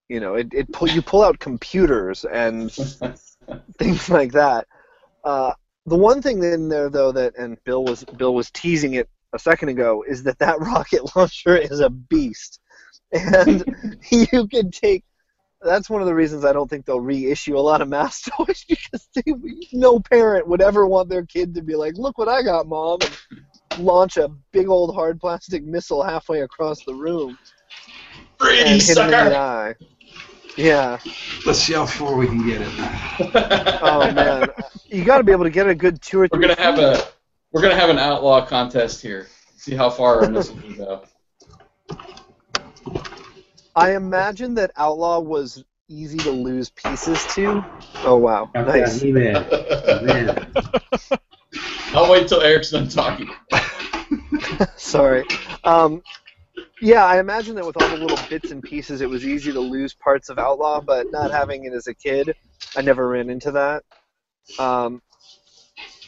You 0.09 0.21
know, 0.21 0.35
it, 0.35 0.49
it 0.53 0.73
pull, 0.73 0.89
you 0.89 1.03
pull 1.03 1.23
out 1.23 1.39
computers 1.39 2.25
and 2.25 2.73
things 3.79 4.09
like 4.09 4.33
that. 4.33 4.67
Uh, 5.25 5.53
the 5.87 5.97
one 5.97 6.21
thing 6.21 6.43
in 6.43 6.69
there 6.69 6.91
though 6.91 7.13
that 7.13 7.37
and 7.37 7.63
Bill 7.65 7.85
was 7.85 8.05
Bill 8.05 8.35
was 8.35 8.51
teasing 8.51 8.95
it 8.95 9.09
a 9.33 9.39
second 9.39 9.69
ago 9.69 10.05
is 10.07 10.23
that 10.25 10.39
that 10.39 10.61
rocket 10.61 11.17
launcher 11.17 11.57
is 11.57 11.81
a 11.81 11.91
beast, 11.91 12.61
and 13.13 13.65
you 14.11 14.47
can 14.49 14.71
take. 14.71 15.05
That's 15.63 15.89
one 15.89 16.03
of 16.03 16.07
the 16.07 16.15
reasons 16.15 16.45
I 16.45 16.53
don't 16.53 16.69
think 16.69 16.85
they'll 16.85 17.01
reissue 17.01 17.57
a 17.57 17.61
lot 17.61 17.81
of 17.81 17.89
Mask 17.89 18.31
toys 18.37 18.65
because 18.69 19.09
they, 19.15 19.33
no 19.73 19.99
parent 19.99 20.47
would 20.47 20.61
ever 20.61 20.87
want 20.87 21.09
their 21.09 21.25
kid 21.25 21.55
to 21.55 21.63
be 21.63 21.75
like, 21.75 21.97
"Look 21.97 22.19
what 22.19 22.29
I 22.29 22.43
got, 22.43 22.69
mom," 22.69 22.99
and 23.03 23.19
launch 23.79 24.17
a 24.17 24.29
big 24.53 24.69
old 24.69 24.95
hard 24.95 25.21
plastic 25.21 25.65
missile 25.65 26.03
halfway 26.03 26.41
across 26.41 26.85
the 26.85 26.95
room 26.95 27.39
Free 28.39 28.61
and 28.61 28.83
hit 28.83 28.97
him 28.97 29.05
in 29.05 29.11
the 29.11 29.31
sucker! 29.31 29.35
eye. 29.35 29.75
Yeah. 30.57 30.99
Let's 31.45 31.59
see 31.61 31.75
how 31.75 31.87
far 31.87 32.17
we 32.17 32.27
can 32.27 32.47
get 32.47 32.63
it. 32.63 32.69
Oh 33.83 34.11
man, 34.13 34.49
you 34.87 35.05
got 35.05 35.19
to 35.19 35.25
be 35.25 35.33
able 35.33 35.45
to 35.45 35.51
get 35.51 35.69
a 35.69 35.75
good 35.75 36.03
two 36.03 36.21
or 36.21 36.29
We're 36.31 36.41
gonna 36.41 36.61
have 36.61 36.79
a 36.79 37.07
we're 37.53 37.63
gonna 37.63 37.77
have 37.77 37.89
an 37.89 37.99
outlaw 37.99 38.45
contest 38.45 39.01
here. 39.01 39.29
See 39.57 39.75
how 39.75 39.89
far 39.91 40.23
our 40.23 40.31
missile 40.31 40.57
can 40.57 40.77
go. 40.77 41.03
I 43.75 43.95
imagine 43.95 44.55
that 44.55 44.71
Outlaw 44.77 45.21
was 45.21 45.65
easy 45.89 46.19
to 46.19 46.31
lose 46.31 46.71
pieces 46.71 47.25
to. 47.35 47.65
Oh 48.05 48.17
wow, 48.17 48.51
nice. 48.55 49.01
He-Man. 49.01 49.47
Man. 50.05 50.53
I'll 51.95 52.11
wait 52.11 52.29
till 52.29 52.41
Eric's 52.41 52.71
done 52.71 52.89
talking. 52.89 53.31
Sorry. 54.77 55.25
Um, 55.65 56.03
yeah, 56.81 57.05
I 57.05 57.19
imagine 57.19 57.55
that 57.57 57.65
with 57.65 57.81
all 57.81 57.89
the 57.89 57.97
little 57.97 58.19
bits 58.29 58.51
and 58.51 58.63
pieces, 58.63 59.01
it 59.01 59.09
was 59.09 59.27
easy 59.27 59.53
to 59.53 59.61
lose 59.61 59.95
parts 59.95 60.29
of 60.29 60.39
Outlaw, 60.39 60.81
but 60.81 61.11
not 61.11 61.31
having 61.31 61.65
it 61.65 61.73
as 61.73 61.87
a 61.87 61.95
kid, 61.95 62.35
I 62.77 62.83
never 62.83 63.09
ran 63.09 63.31
into 63.31 63.51
that. 63.53 63.83
Um, 64.59 65.01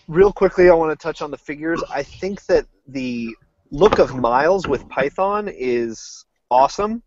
real 0.09 0.33
quickly, 0.33 0.69
I 0.69 0.75
want 0.75 0.99
to 0.99 1.03
touch 1.03 1.23
on 1.23 1.31
the 1.31 1.39
figures. 1.39 1.83
I 1.91 2.03
think 2.03 2.45
that 2.47 2.67
the 2.87 3.35
look 3.71 3.99
of 3.99 4.15
Miles 4.15 4.67
with 4.67 4.89
Python 4.89 5.49
is 5.49 6.25
awesome. 6.51 7.03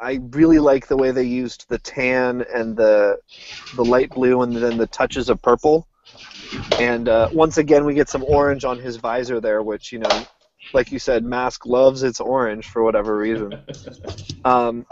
I 0.00 0.20
really 0.30 0.58
like 0.58 0.86
the 0.86 0.96
way 0.96 1.10
they 1.10 1.24
used 1.24 1.66
the 1.68 1.78
tan 1.78 2.44
and 2.54 2.76
the 2.76 3.18
the 3.74 3.84
light 3.84 4.10
blue 4.10 4.40
and 4.42 4.56
then 4.56 4.78
the 4.78 4.86
touches 4.86 5.28
of 5.28 5.42
purple. 5.42 5.86
And 6.80 7.08
uh, 7.08 7.28
once 7.32 7.58
again, 7.58 7.84
we 7.84 7.94
get 7.94 8.08
some 8.08 8.24
orange 8.24 8.64
on 8.64 8.78
his 8.78 8.96
visor 8.96 9.40
there, 9.40 9.62
which 9.62 9.92
you 9.92 9.98
know, 9.98 10.26
like 10.74 10.92
you 10.92 10.98
said, 10.98 11.24
Mask 11.24 11.66
loves 11.66 12.02
its 12.02 12.20
orange 12.20 12.68
for 12.68 12.82
whatever 12.82 13.16
reason. 13.16 13.60
Um, 14.44 14.86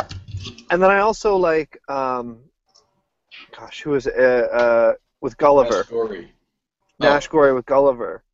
and 0.70 0.82
then 0.82 0.90
I 0.90 0.98
also 0.98 1.36
like, 1.36 1.78
um, 1.88 2.40
gosh, 3.56 3.82
who 3.82 3.94
is 3.94 4.08
it? 4.08 4.14
Uh, 4.18 4.22
uh, 4.52 4.92
with 5.20 5.36
Gulliver, 5.36 5.78
Nash 5.78 5.86
Gorey. 5.88 6.32
Nash 6.98 7.28
Gorey 7.28 7.52
with 7.54 7.64
Gulliver. 7.66 8.24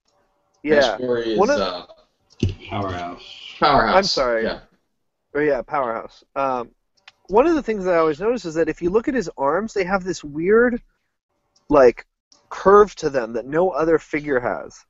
Yeah, 0.63 0.77
Nash 0.81 0.99
Gorey 0.99 1.33
is 1.35 1.39
One 1.39 1.51
of- 1.51 1.61
uh, 1.61 1.87
Powerhouse. 2.71 3.23
powerhouse. 3.59 3.97
I'm 3.97 4.03
sorry. 4.05 4.45
Yeah. 4.45 4.61
or 5.35 5.43
yeah, 5.43 5.61
Powerhouse. 5.61 6.25
Um, 6.35 6.71
one 7.29 7.47
of 7.47 7.55
the 7.55 7.63
things 7.63 7.85
that 7.85 7.93
I 7.95 7.99
always 7.99 8.19
notice 8.19 8.47
is 8.47 8.55
that 8.55 8.71
if 8.71 8.81
you 8.81 8.89
look 8.89 9.07
at 9.07 9.13
his 9.15 9.29
arms, 9.37 9.75
they 9.75 9.85
have 9.85 10.03
this 10.03 10.25
weird, 10.25 10.81
like, 11.69 12.07
curve 12.51 12.95
to 12.97 13.09
them 13.11 13.33
that 13.33 13.47
no 13.47 13.71
other 13.71 13.99
figure 13.99 14.41
has. 14.41 14.85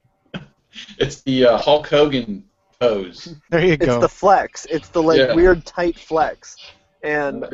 It's 0.99 1.23
the 1.23 1.47
uh, 1.47 1.59
Hulk 1.59 1.89
Hogan 1.89 2.45
pose. 2.81 3.35
There 3.51 3.65
you 3.65 3.77
go. 3.77 3.85
It's 3.87 4.01
the 4.01 4.09
flex. 4.09 4.67
It's 4.71 4.89
the 4.89 5.03
like 5.03 5.19
Yeah. 5.19 5.35
weird 5.35 5.65
tight 5.67 5.99
flex. 5.99 6.57
And 7.03 7.47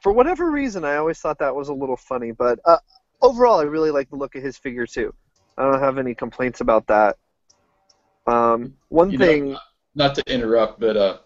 for 0.00 0.12
whatever 0.12 0.50
reason, 0.50 0.84
I 0.84 0.96
always 0.96 1.18
thought 1.20 1.38
that 1.38 1.54
was 1.54 1.68
a 1.68 1.74
little 1.74 1.96
funny. 1.96 2.32
But 2.32 2.58
uh, 2.64 2.78
overall, 3.20 3.60
I 3.60 3.64
really 3.64 3.90
like 3.90 4.10
the 4.10 4.16
look 4.16 4.34
of 4.34 4.42
his 4.42 4.56
figure 4.56 4.86
too. 4.86 5.14
I 5.58 5.70
don't 5.70 5.80
have 5.80 5.98
any 5.98 6.14
complaints 6.14 6.60
about 6.60 6.86
that. 6.86 7.16
Um, 8.26 8.74
one 8.88 9.10
You 9.10 9.18
know, 9.18 9.26
thing, 9.26 9.56
not 9.94 10.14
to 10.14 10.22
interrupt, 10.32 10.80
but 10.80 10.96
uh, 10.96 11.18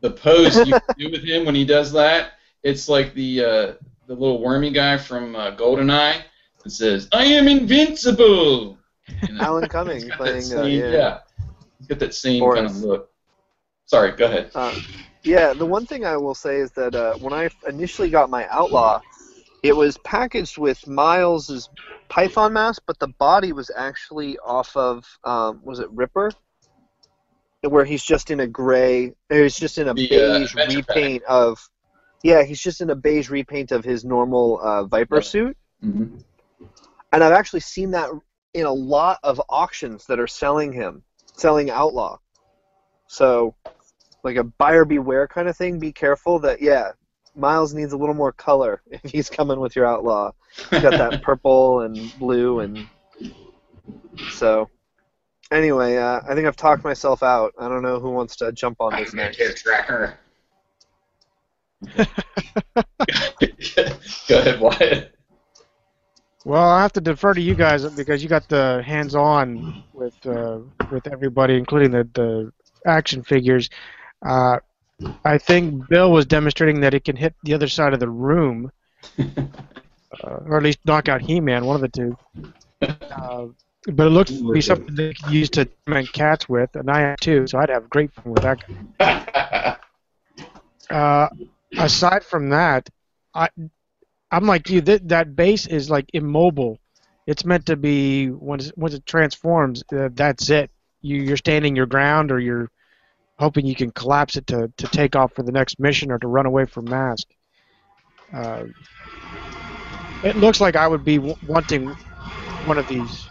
the 0.00 0.10
pose 0.10 0.56
you 0.66 0.74
do 0.98 1.10
with 1.10 1.22
him 1.24 1.44
when 1.44 1.54
he 1.54 1.64
does 1.64 1.92
that, 1.92 2.32
it's 2.62 2.88
like 2.88 3.12
the 3.14 3.40
uh, 3.44 3.72
the 4.06 4.14
little 4.14 4.42
wormy 4.42 4.70
guy 4.70 4.96
from 4.96 5.36
uh, 5.36 5.50
GoldenEye 5.56 6.22
says, 6.70 7.08
"I 7.12 7.24
am 7.24 7.48
invincible." 7.48 8.78
You 9.28 9.34
know, 9.34 9.44
Alan 9.44 9.68
Cumming 9.68 10.10
playing, 10.10 10.52
uh, 10.52 10.64
yeah. 10.64 11.20
he's 11.78 11.86
got 11.86 11.98
that 12.00 12.14
same 12.14 12.42
kind 12.52 12.66
of 12.66 12.76
look. 12.78 13.10
Sorry, 13.86 14.12
go 14.12 14.26
ahead. 14.26 14.50
Uh, 14.54 14.74
yeah, 15.22 15.52
the 15.52 15.66
one 15.66 15.86
thing 15.86 16.04
I 16.04 16.16
will 16.16 16.34
say 16.34 16.56
is 16.56 16.72
that 16.72 16.94
uh, 16.94 17.14
when 17.18 17.32
I 17.32 17.48
initially 17.68 18.10
got 18.10 18.30
my 18.30 18.46
Outlaw, 18.48 19.00
it 19.62 19.74
was 19.74 19.96
packaged 19.98 20.58
with 20.58 20.86
Miles's 20.86 21.68
Python 22.08 22.52
mask, 22.52 22.82
but 22.86 22.98
the 22.98 23.08
body 23.18 23.52
was 23.52 23.70
actually 23.76 24.38
off 24.38 24.76
of 24.76 25.04
um, 25.24 25.60
was 25.64 25.78
it 25.78 25.90
Ripper, 25.90 26.30
where 27.62 27.84
he's 27.84 28.04
just 28.04 28.30
in 28.30 28.40
a 28.40 28.46
gray. 28.46 29.14
He's 29.28 29.56
just 29.56 29.78
in 29.78 29.88
a 29.88 29.94
The, 29.94 30.06
uh, 30.06 30.38
beige 30.38 30.54
Pack. 30.54 30.68
repaint 30.68 31.22
of. 31.24 31.58
Yeah, 32.22 32.42
he's 32.42 32.60
just 32.60 32.80
in 32.80 32.90
a 32.90 32.96
beige 32.96 33.30
repaint 33.30 33.70
of 33.72 33.84
his 33.84 34.04
normal 34.04 34.60
uh, 34.60 34.84
Viper 34.84 35.20
suit, 35.20 35.56
hmm 35.80 36.16
and 37.12 37.24
I've 37.24 37.32
actually 37.32 37.60
seen 37.60 37.92
that 37.92 38.10
in 38.54 38.66
a 38.66 38.72
lot 38.72 39.18
of 39.22 39.40
auctions 39.48 40.06
that 40.06 40.18
are 40.18 40.26
selling 40.26 40.72
him, 40.72 41.02
selling 41.34 41.70
Outlaw. 41.70 42.18
So, 43.06 43.54
like 44.24 44.36
a 44.36 44.44
buyer 44.44 44.84
beware 44.84 45.28
kind 45.28 45.48
of 45.48 45.56
thing. 45.56 45.78
Be 45.78 45.92
careful 45.92 46.38
that 46.40 46.60
yeah, 46.60 46.92
Miles 47.34 47.74
needs 47.74 47.92
a 47.92 47.96
little 47.96 48.14
more 48.14 48.32
color 48.32 48.82
if 48.90 49.10
he's 49.10 49.30
coming 49.30 49.60
with 49.60 49.76
your 49.76 49.86
Outlaw. 49.86 50.32
He's 50.70 50.82
got 50.82 50.92
that 50.92 51.22
purple 51.22 51.80
and 51.80 52.12
blue 52.18 52.60
and 52.60 52.86
so. 54.30 54.70
Anyway, 55.52 55.96
uh, 55.96 56.20
I 56.28 56.34
think 56.34 56.48
I've 56.48 56.56
talked 56.56 56.82
myself 56.82 57.22
out. 57.22 57.54
I 57.58 57.68
don't 57.68 57.82
know 57.82 58.00
who 58.00 58.10
wants 58.10 58.34
to 58.36 58.50
jump 58.50 58.78
on 58.80 58.92
this 58.96 59.14
next. 59.14 59.62
tracker. 59.62 60.18
go 61.96 62.04
ahead, 64.38 64.60
Wyatt. 64.60 65.15
Well, 66.46 66.62
I 66.62 66.82
have 66.82 66.92
to 66.92 67.00
defer 67.00 67.34
to 67.34 67.40
you 67.40 67.56
guys 67.56 67.84
because 67.96 68.22
you 68.22 68.28
got 68.28 68.48
the 68.48 68.80
hands-on 68.86 69.82
with 69.92 70.14
uh, 70.24 70.60
with 70.92 71.08
everybody, 71.08 71.56
including 71.56 71.90
the, 71.90 72.08
the 72.14 72.52
action 72.86 73.24
figures. 73.24 73.68
Uh, 74.24 74.58
I 75.24 75.38
think 75.38 75.88
Bill 75.88 76.12
was 76.12 76.24
demonstrating 76.24 76.82
that 76.82 76.94
it 76.94 77.02
can 77.02 77.16
hit 77.16 77.34
the 77.42 77.52
other 77.52 77.66
side 77.66 77.94
of 77.94 77.98
the 77.98 78.08
room, 78.08 78.70
uh, 79.18 79.24
or 80.22 80.58
at 80.58 80.62
least 80.62 80.78
knock 80.84 81.08
out 81.08 81.20
He-Man, 81.20 81.64
one 81.64 81.74
of 81.74 81.82
the 81.82 81.88
two. 81.88 82.16
Uh, 82.80 83.46
but 83.88 84.06
it 84.06 84.10
looks 84.10 84.30
to 84.30 84.52
be 84.52 84.60
something 84.60 84.94
they 84.94 85.14
could 85.14 85.32
use 85.32 85.50
to 85.50 85.64
torment 85.64 86.12
cats 86.12 86.48
with, 86.48 86.76
and 86.76 86.88
I 86.88 87.00
have 87.00 87.16
too, 87.16 87.48
so 87.48 87.58
I'd 87.58 87.70
have 87.70 87.90
great 87.90 88.12
fun 88.14 88.32
with 88.32 88.42
that. 88.44 88.62
guy. 89.00 89.76
Uh, 90.88 91.28
aside 91.76 92.22
from 92.22 92.50
that, 92.50 92.88
I 93.34 93.48
I'm 94.36 94.46
like 94.46 94.70
you. 94.70 94.82
That 94.82 95.08
that 95.08 95.36
base 95.36 95.66
is 95.66 95.90
like 95.90 96.06
immobile. 96.12 96.78
It's 97.26 97.44
meant 97.46 97.66
to 97.66 97.76
be 97.76 98.30
once 98.30 98.72
once 98.76 98.94
it 98.94 99.06
transforms. 99.06 99.82
Uh, 99.92 100.10
that's 100.12 100.50
it. 100.50 100.70
you, 101.02 101.16
you're 101.22 101.38
standing 101.38 101.76
your 101.76 101.86
ground 101.86 102.30
or 102.32 102.40
you're 102.40 102.70
hoping 103.38 103.66
you 103.66 103.74
can 103.76 103.90
collapse 103.92 104.36
it 104.36 104.46
to, 104.48 104.72
to 104.78 104.88
take 104.88 105.16
off 105.16 105.34
for 105.34 105.42
the 105.44 105.52
next 105.52 105.80
mission 105.80 106.12
or 106.12 106.18
to 106.18 106.28
run 106.28 106.46
away 106.46 106.66
from 106.66 106.88
Mask. 106.90 107.26
Uh, 108.34 108.64
it 110.22 110.36
looks 110.36 110.60
like 110.60 110.76
I 110.76 110.88
would 110.88 111.04
be 111.04 111.16
w- 111.16 111.36
wanting 111.42 111.96
one 112.60 112.78
of 112.78 112.86
these. 112.86 113.30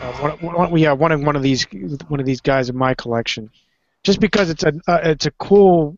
Uh, 0.00 0.12
one, 0.12 0.32
one, 0.40 0.78
yeah, 0.78 0.92
one 0.92 1.12
of 1.12 1.22
one 1.22 1.36
of 1.36 1.42
these 1.42 1.66
one 2.08 2.20
of 2.20 2.26
these 2.26 2.40
guys 2.40 2.70
in 2.70 2.76
my 2.76 2.94
collection, 2.94 3.50
just 4.04 4.20
because 4.20 4.50
it's 4.50 4.64
a 4.64 4.72
uh, 4.88 5.00
it's 5.04 5.26
a 5.26 5.32
cool 5.32 5.96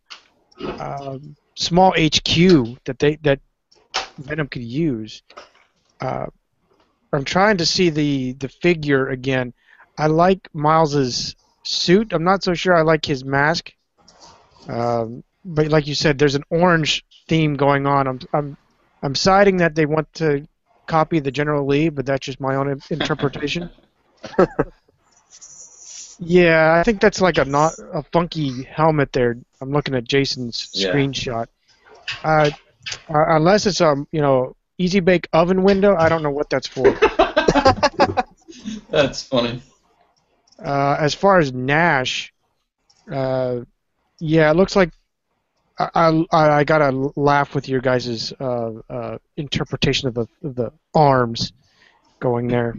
um, 0.78 1.36
small 1.56 1.92
HQ 1.96 2.78
that 2.84 2.98
they 2.98 3.16
that 3.22 3.40
Venom 4.18 4.48
could 4.48 4.62
use. 4.62 5.22
Uh, 6.00 6.26
I'm 7.12 7.24
trying 7.24 7.58
to 7.58 7.66
see 7.66 7.90
the 7.90 8.32
the 8.34 8.48
figure 8.48 9.08
again. 9.08 9.52
I 9.98 10.06
like 10.06 10.48
Miles's 10.54 11.36
suit. 11.64 12.12
I'm 12.12 12.24
not 12.24 12.42
so 12.42 12.54
sure 12.54 12.74
I 12.74 12.82
like 12.82 13.04
his 13.04 13.24
mask. 13.24 13.72
Um, 14.68 15.22
but 15.44 15.68
like 15.68 15.86
you 15.86 15.94
said, 15.94 16.18
there's 16.18 16.34
an 16.34 16.44
orange 16.50 17.04
theme 17.28 17.54
going 17.54 17.86
on. 17.86 18.06
I'm 18.06 18.20
I'm 18.32 18.56
I'm 19.02 19.14
siding 19.14 19.58
that 19.58 19.74
they 19.74 19.86
want 19.86 20.12
to 20.14 20.46
copy 20.86 21.20
the 21.20 21.30
General 21.30 21.66
Lee, 21.66 21.88
but 21.88 22.06
that's 22.06 22.24
just 22.26 22.40
my 22.40 22.54
own 22.56 22.80
interpretation. 22.90 23.70
yeah, 26.18 26.76
I 26.78 26.82
think 26.84 27.00
that's 27.00 27.20
like 27.20 27.38
a 27.38 27.44
not 27.44 27.74
a 27.92 28.02
funky 28.12 28.62
helmet 28.62 29.12
there. 29.12 29.36
I'm 29.60 29.72
looking 29.72 29.94
at 29.94 30.04
Jason's 30.04 30.68
Yeah. 30.72 30.92
screenshot. 30.92 31.46
Uh, 32.24 32.50
uh, 33.08 33.24
unless 33.36 33.66
it's 33.66 33.80
a 33.80 33.94
you 34.12 34.20
know 34.20 34.56
easy 34.78 35.00
bake 35.00 35.28
oven 35.32 35.62
window, 35.62 35.96
I 35.96 36.08
don't 36.08 36.22
know 36.22 36.30
what 36.30 36.50
that's 36.50 36.66
for. 36.66 36.90
That's 38.90 39.22
funny. 39.22 39.62
Uh, 40.62 40.96
as 40.98 41.14
far 41.14 41.38
as 41.38 41.52
Nash, 41.52 42.32
uh, 43.10 43.60
yeah, 44.20 44.50
it 44.50 44.54
looks 44.54 44.76
like 44.76 44.90
I, 45.78 46.24
I, 46.30 46.50
I 46.58 46.64
gotta 46.64 47.12
laugh 47.16 47.54
with 47.54 47.68
your 47.68 47.80
guys' 47.80 48.32
uh, 48.38 48.72
uh, 48.88 49.18
interpretation 49.36 50.08
of 50.08 50.14
the, 50.14 50.26
of 50.44 50.54
the 50.54 50.72
arms 50.94 51.52
going 52.20 52.48
there. 52.48 52.76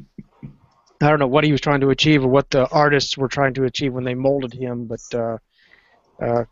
I 1.02 1.10
don't 1.10 1.20
know 1.20 1.28
what 1.28 1.44
he 1.44 1.52
was 1.52 1.60
trying 1.60 1.82
to 1.82 1.90
achieve 1.90 2.24
or 2.24 2.30
what 2.30 2.50
the 2.50 2.68
artists 2.70 3.18
were 3.18 3.28
trying 3.28 3.56
to 3.56 3.66
achieve 3.66 3.94
when 3.94 4.06
they 4.06 4.16
molded 4.16 4.54
him, 4.54 4.86
but 4.86 5.02
uh, 5.14 5.38
uh, 6.22 6.46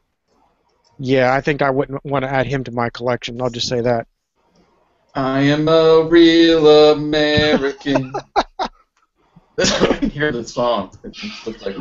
yeah, 1.01 1.33
I 1.33 1.41
think 1.41 1.63
I 1.63 1.71
wouldn't 1.71 2.05
want 2.05 2.23
to 2.23 2.31
add 2.31 2.45
him 2.45 2.63
to 2.65 2.71
my 2.71 2.91
collection. 2.91 3.41
I'll 3.41 3.49
just 3.49 3.67
say 3.67 3.81
that. 3.81 4.07
I 5.15 5.41
am 5.41 5.67
a 5.67 6.03
real 6.07 6.91
American. 6.91 8.13
I 9.59 9.97
can 9.99 10.09
hear 10.11 10.31
the 10.31 10.43
song. 10.43 10.97
It 11.03 11.11
just 11.11 11.45
looks 11.47 11.65
like. 11.65 11.75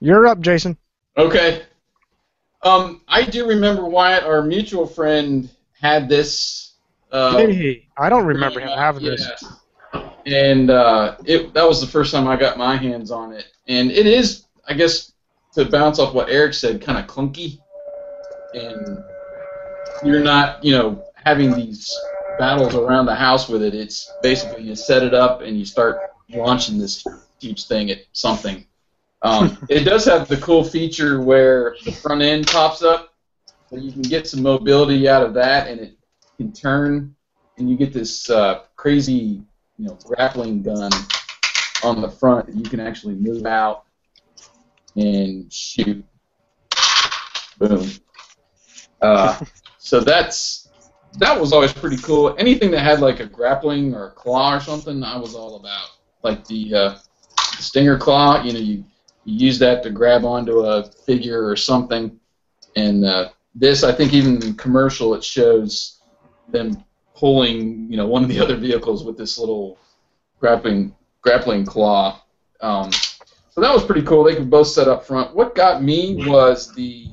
You're 0.00 0.26
up, 0.26 0.40
Jason. 0.40 0.76
Okay. 1.16 1.62
Um, 2.62 3.00
I 3.08 3.24
do 3.24 3.48
remember 3.48 3.86
Wyatt, 3.86 4.24
our 4.24 4.42
mutual 4.42 4.86
friend, 4.86 5.50
had 5.80 6.08
this. 6.08 6.74
Uh, 7.10 7.38
Hey, 7.38 7.88
I 7.96 8.10
don't 8.10 8.26
remember 8.26 8.60
him 8.60 8.68
having 8.68 9.04
this. 9.04 9.44
And 10.26 10.70
uh, 10.70 11.16
it 11.24 11.54
that 11.54 11.66
was 11.66 11.80
the 11.80 11.86
first 11.86 12.12
time 12.12 12.28
I 12.28 12.36
got 12.36 12.58
my 12.58 12.76
hands 12.76 13.10
on 13.10 13.32
it, 13.32 13.46
and 13.66 13.90
it 13.90 14.06
is, 14.06 14.44
I 14.68 14.74
guess, 14.74 15.12
to 15.54 15.64
bounce 15.64 15.98
off 15.98 16.14
what 16.14 16.28
Eric 16.28 16.54
said, 16.54 16.82
kind 16.82 16.98
of 16.98 17.06
clunky, 17.06 17.58
and 18.52 19.02
you're 20.04 20.22
not, 20.22 20.62
you 20.62 20.72
know, 20.72 21.04
having 21.14 21.54
these 21.54 21.90
battles 22.38 22.74
around 22.74 23.06
the 23.06 23.14
house 23.14 23.48
with 23.48 23.62
it. 23.62 23.74
It's 23.74 24.12
basically 24.22 24.62
you 24.62 24.76
set 24.76 25.02
it 25.02 25.14
up 25.14 25.40
and 25.40 25.58
you 25.58 25.64
start 25.64 25.98
launching 26.28 26.78
this 26.78 27.04
huge 27.40 27.66
thing 27.66 27.90
at 27.90 27.98
something. 28.12 28.66
Um, 29.22 29.58
it 29.70 29.84
does 29.84 30.04
have 30.04 30.28
the 30.28 30.36
cool 30.36 30.62
feature 30.62 31.20
where 31.20 31.74
the 31.84 31.92
front 31.92 32.20
end 32.20 32.46
pops 32.46 32.82
up, 32.82 33.14
so 33.70 33.76
you 33.76 33.90
can 33.90 34.02
get 34.02 34.28
some 34.28 34.42
mobility 34.42 35.08
out 35.08 35.22
of 35.22 35.34
that, 35.34 35.68
and 35.68 35.80
it 35.80 35.96
can 36.36 36.52
turn, 36.52 37.14
and 37.56 37.68
you 37.68 37.76
get 37.76 37.92
this 37.92 38.28
uh, 38.30 38.62
crazy, 38.76 39.42
you 39.78 39.86
know, 39.86 39.98
grappling 40.04 40.62
gun 40.62 40.90
on 41.82 42.00
the 42.00 42.08
front 42.08 42.46
that 42.46 42.54
you 42.54 42.64
can 42.64 42.80
actually 42.80 43.14
move 43.14 43.46
out 43.46 43.84
and 44.96 45.52
shoot. 45.52 46.04
Boom. 47.58 47.90
Uh, 49.00 49.38
so 49.78 50.00
that's 50.00 50.68
that 51.18 51.38
was 51.40 51.52
always 51.52 51.72
pretty 51.72 51.96
cool. 51.98 52.34
Anything 52.38 52.70
that 52.72 52.80
had 52.80 53.00
like 53.00 53.20
a 53.20 53.26
grappling 53.26 53.94
or 53.94 54.08
a 54.08 54.10
claw 54.10 54.54
or 54.54 54.60
something, 54.60 55.02
I 55.02 55.16
was 55.16 55.34
all 55.34 55.56
about. 55.56 55.88
Like 56.22 56.46
the 56.46 56.74
uh, 56.74 56.98
stinger 57.58 57.98
claw, 57.98 58.42
you 58.42 58.52
know, 58.52 58.58
you, 58.58 58.84
you 59.24 59.46
use 59.46 59.58
that 59.60 59.82
to 59.82 59.90
grab 59.90 60.24
onto 60.24 60.60
a 60.60 60.84
figure 61.06 61.46
or 61.46 61.56
something. 61.56 62.18
And 62.76 63.04
uh, 63.04 63.30
this, 63.54 63.82
I 63.82 63.92
think, 63.92 64.12
even 64.12 64.42
in 64.42 64.54
commercial, 64.54 65.14
it 65.14 65.24
shows 65.24 66.00
them 66.48 66.84
pulling, 67.14 67.90
you 67.90 67.96
know, 67.96 68.06
one 68.06 68.22
of 68.22 68.28
the 68.28 68.40
other 68.40 68.56
vehicles 68.56 69.04
with 69.04 69.16
this 69.16 69.38
little 69.38 69.78
grappling 70.40 70.94
grappling 71.20 71.64
claw. 71.64 72.22
Um, 72.60 72.90
so 73.58 73.62
that 73.62 73.74
was 73.74 73.84
pretty 73.84 74.02
cool. 74.02 74.22
They 74.22 74.36
could 74.36 74.48
both 74.48 74.68
set 74.68 74.86
up 74.86 75.04
front. 75.04 75.34
What 75.34 75.56
got 75.56 75.82
me 75.82 76.24
was 76.28 76.72
the 76.74 77.08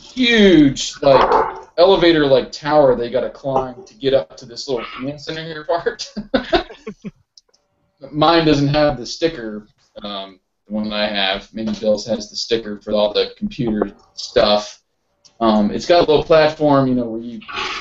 huge, 0.00 0.94
like 1.02 1.58
elevator 1.78 2.24
like 2.26 2.52
tower 2.52 2.94
they 2.94 3.10
got 3.10 3.22
to 3.22 3.30
climb 3.30 3.82
to 3.84 3.94
get 3.94 4.14
up 4.14 4.36
to 4.36 4.46
this 4.46 4.68
little 4.68 4.86
command 4.94 5.20
center 5.20 5.42
here 5.42 5.64
part. 5.64 6.14
Mine 8.12 8.46
doesn't 8.46 8.68
have 8.68 8.96
the 8.96 9.04
sticker. 9.04 9.66
Um, 10.04 10.38
the 10.68 10.74
one 10.74 10.88
that 10.88 10.94
I 10.94 11.08
have, 11.08 11.52
maybe 11.52 11.72
Bill's 11.80 12.06
has 12.06 12.30
the 12.30 12.36
sticker 12.36 12.80
for 12.80 12.92
all 12.92 13.12
the 13.12 13.32
computer 13.36 13.92
stuff. 14.14 14.80
Um, 15.40 15.72
it's 15.72 15.86
got 15.86 16.06
a 16.06 16.08
little 16.08 16.22
platform, 16.22 16.86
you 16.86 16.94
know, 16.94 17.06
where 17.06 17.20
you 17.20 17.40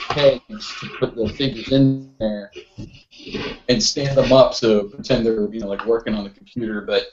peg 0.10 0.42
to 0.50 0.90
put 0.98 1.16
the 1.16 1.30
figures 1.30 1.72
in 1.72 2.12
there 2.18 2.52
and 3.70 3.84
stand 3.84 4.18
them 4.18 4.34
up 4.34 4.56
so 4.56 4.86
pretend 4.86 5.24
they're, 5.24 5.48
you 5.54 5.60
know, 5.60 5.68
like 5.68 5.86
working 5.86 6.16
on 6.16 6.24
the 6.24 6.32
computer. 6.32 6.82
But 6.82 7.04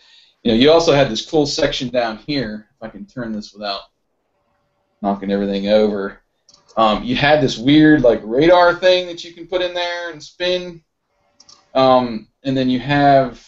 you 0.43 0.53
know, 0.53 0.59
you 0.59 0.71
also 0.71 0.93
had 0.93 1.11
this 1.11 1.29
cool 1.29 1.47
section 1.47 1.89
down 1.89 2.19
here. 2.19 2.69
If 2.77 2.83
I 2.83 2.89
can 2.89 3.07
turn 3.07 3.33
this 3.33 3.53
without 3.53 3.83
knocking 5.03 5.31
everything 5.31 5.69
over. 5.69 6.21
Um, 6.77 7.03
you 7.03 7.17
had 7.17 7.41
this 7.41 7.59
weird 7.59 8.03
like 8.03 8.21
radar 8.23 8.75
thing 8.75 9.07
that 9.09 9.25
you 9.25 9.33
can 9.33 9.47
put 9.47 9.63
in 9.63 9.75
there 9.75 10.11
and 10.11 10.23
spin, 10.23 10.83
um, 11.75 12.29
and 12.45 12.57
then 12.57 12.71
you 12.71 12.79
have 12.79 13.45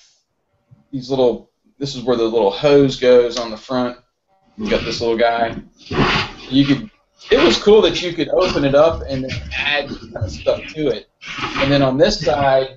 these 0.90 1.10
little. 1.10 1.50
This 1.78 1.94
is 1.94 2.02
where 2.02 2.16
the 2.16 2.24
little 2.24 2.50
hose 2.50 2.98
goes 2.98 3.38
on 3.38 3.50
the 3.50 3.56
front. 3.56 3.96
You 4.56 4.68
got 4.68 4.84
this 4.84 5.00
little 5.00 5.16
guy. 5.16 5.56
You 6.48 6.66
could. 6.66 6.90
It 7.30 7.38
was 7.38 7.62
cool 7.62 7.80
that 7.82 8.02
you 8.02 8.12
could 8.12 8.28
open 8.30 8.64
it 8.64 8.74
up 8.74 9.02
and 9.08 9.30
add 9.56 9.88
kind 9.88 10.16
of 10.16 10.30
stuff 10.30 10.60
to 10.74 10.88
it. 10.88 11.08
And 11.56 11.70
then 11.70 11.82
on 11.82 11.96
this 11.96 12.20
side 12.20 12.76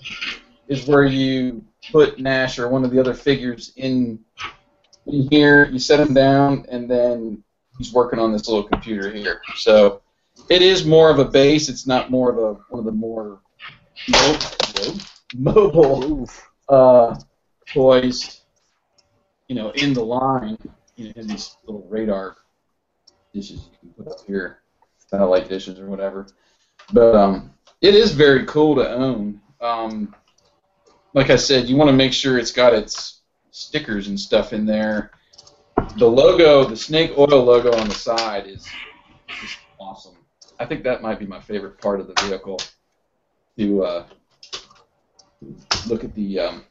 is 0.67 0.85
where 0.85 1.05
you 1.05 1.65
put 1.91 2.19
Nash 2.19 2.59
or 2.59 2.69
one 2.69 2.83
of 2.83 2.91
the 2.91 2.99
other 2.99 3.13
figures 3.13 3.73
in 3.75 4.19
in 5.05 5.27
here. 5.29 5.65
You 5.65 5.79
set 5.79 5.99
him 5.99 6.13
down, 6.13 6.65
and 6.69 6.89
then 6.89 7.43
he's 7.77 7.93
working 7.93 8.19
on 8.19 8.31
this 8.31 8.47
little 8.47 8.63
computer 8.63 9.11
here. 9.11 9.41
So 9.55 10.01
it 10.49 10.61
is 10.61 10.85
more 10.85 11.09
of 11.09 11.19
a 11.19 11.25
base. 11.25 11.69
It's 11.69 11.87
not 11.87 12.11
more 12.11 12.31
of 12.31 12.37
a 12.37 12.53
one 12.69 12.79
of 12.79 12.85
the 12.85 12.91
more 12.91 13.39
mobile, 14.09 14.99
mobile 15.35 16.29
uh, 16.69 17.15
toys. 17.67 18.41
You 19.47 19.55
know, 19.55 19.71
in 19.71 19.93
the 19.93 20.03
line, 20.03 20.57
you 20.95 21.05
know, 21.05 21.13
in 21.15 21.27
these 21.27 21.57
little 21.65 21.85
radar 21.89 22.37
dishes 23.33 23.69
you 23.71 23.77
can 23.79 23.89
put 23.89 24.11
up 24.11 24.25
here, 24.25 24.59
satellite 24.97 25.49
dishes 25.49 25.79
or 25.79 25.87
whatever. 25.87 26.27
But 26.91 27.15
um, 27.15 27.53
it 27.81 27.95
is 27.95 28.11
very 28.11 28.45
cool 28.45 28.75
to 28.75 28.89
own. 28.89 29.41
Um, 29.59 30.15
like 31.13 31.29
I 31.29 31.35
said, 31.35 31.69
you 31.69 31.75
want 31.75 31.89
to 31.89 31.95
make 31.95 32.13
sure 32.13 32.37
it's 32.37 32.51
got 32.51 32.73
its 32.73 33.21
stickers 33.51 34.07
and 34.07 34.19
stuff 34.19 34.53
in 34.53 34.65
there. 34.65 35.11
The 35.97 36.07
logo, 36.07 36.65
the 36.65 36.75
snake 36.75 37.11
oil 37.17 37.43
logo 37.43 37.71
on 37.77 37.87
the 37.87 37.93
side 37.93 38.47
is 38.47 38.67
just 39.27 39.57
awesome. 39.79 40.15
I 40.59 40.65
think 40.65 40.83
that 40.83 41.01
might 41.01 41.19
be 41.19 41.25
my 41.25 41.39
favorite 41.39 41.79
part 41.79 41.99
of 41.99 42.07
the 42.07 42.13
vehicle. 42.23 42.59
To 43.59 43.83
uh, 43.83 44.05
look 45.87 46.03
at 46.03 46.15
the 46.15 46.39
um, 46.39 46.63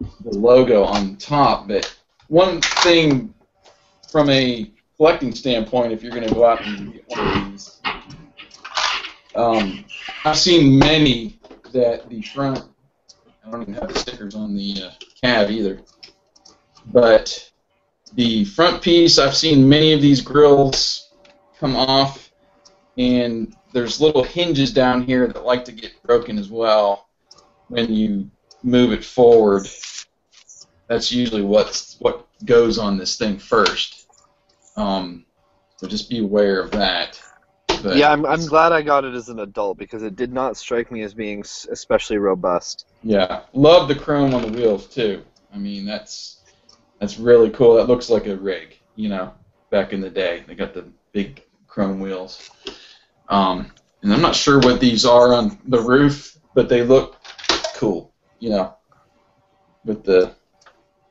the 0.00 0.36
logo 0.36 0.84
on 0.84 1.16
top, 1.16 1.68
but 1.68 1.96
one 2.28 2.60
thing 2.60 3.32
from 4.10 4.28
a 4.28 4.70
collecting 4.98 5.34
standpoint, 5.34 5.92
if 5.92 6.02
you're 6.02 6.12
going 6.12 6.28
to 6.28 6.34
go 6.34 6.44
out 6.44 6.60
and 6.66 6.92
get 6.92 7.08
one 7.08 7.20
of 7.20 7.50
these, 7.50 7.80
um, 9.34 9.84
I've 10.24 10.38
seen 10.38 10.78
many 10.78 11.40
that 11.72 12.10
the 12.10 12.20
front. 12.20 12.71
I 13.44 13.50
don't 13.50 13.62
even 13.62 13.74
have 13.74 13.92
the 13.92 13.98
stickers 13.98 14.34
on 14.34 14.54
the 14.54 14.84
uh, 14.84 14.90
cab 15.20 15.50
either, 15.50 15.80
but 16.86 17.50
the 18.14 18.44
front 18.44 18.82
piece, 18.82 19.18
I've 19.18 19.36
seen 19.36 19.68
many 19.68 19.92
of 19.92 20.00
these 20.00 20.20
grills 20.20 21.10
come 21.58 21.74
off, 21.74 22.30
and 22.98 23.54
there's 23.72 24.00
little 24.00 24.22
hinges 24.22 24.72
down 24.72 25.02
here 25.02 25.26
that 25.26 25.44
like 25.44 25.64
to 25.64 25.72
get 25.72 26.02
broken 26.02 26.38
as 26.38 26.50
well. 26.50 27.08
when 27.68 27.92
you 27.92 28.30
move 28.62 28.92
it 28.92 29.04
forward, 29.04 29.66
that's 30.86 31.10
usually 31.10 31.42
what's 31.42 31.96
what 32.00 32.26
goes 32.44 32.78
on 32.78 32.98
this 32.98 33.16
thing 33.16 33.38
first. 33.38 34.06
Um, 34.76 35.24
so 35.76 35.88
just 35.88 36.10
be 36.10 36.18
aware 36.18 36.60
of 36.60 36.70
that. 36.72 37.20
But 37.82 37.96
Yeah, 37.96 38.12
I'm, 38.12 38.24
I'm 38.24 38.46
glad 38.46 38.72
I 38.72 38.82
got 38.82 39.04
it 39.04 39.14
as 39.14 39.28
an 39.28 39.40
adult 39.40 39.78
because 39.78 40.02
it 40.02 40.16
did 40.16 40.32
not 40.32 40.56
strike 40.56 40.90
me 40.92 41.02
as 41.02 41.14
being 41.14 41.40
especially 41.40 42.18
robust. 42.18 42.86
Yeah, 43.02 43.42
love 43.52 43.88
the 43.88 43.94
chrome 43.94 44.34
on 44.34 44.42
the 44.42 44.52
wheels 44.52 44.86
too. 44.86 45.24
I 45.52 45.58
mean, 45.58 45.84
that's 45.84 46.40
that's 47.00 47.18
really 47.18 47.50
cool. 47.50 47.74
That 47.74 47.88
looks 47.88 48.08
like 48.08 48.26
a 48.26 48.36
rig, 48.36 48.78
you 48.94 49.08
know, 49.08 49.32
back 49.70 49.92
in 49.92 50.00
the 50.00 50.10
day. 50.10 50.44
They 50.46 50.54
got 50.54 50.74
the 50.74 50.84
big 51.12 51.42
chrome 51.66 52.00
wheels. 52.00 52.50
Um, 53.28 53.72
and 54.02 54.12
I'm 54.12 54.20
not 54.20 54.36
sure 54.36 54.58
what 54.60 54.80
these 54.80 55.04
are 55.04 55.34
on 55.34 55.58
the 55.66 55.80
roof, 55.80 56.38
but 56.54 56.68
they 56.68 56.82
look 56.82 57.16
cool, 57.74 58.14
you 58.38 58.50
know, 58.50 58.76
with 59.84 60.04
the 60.04 60.34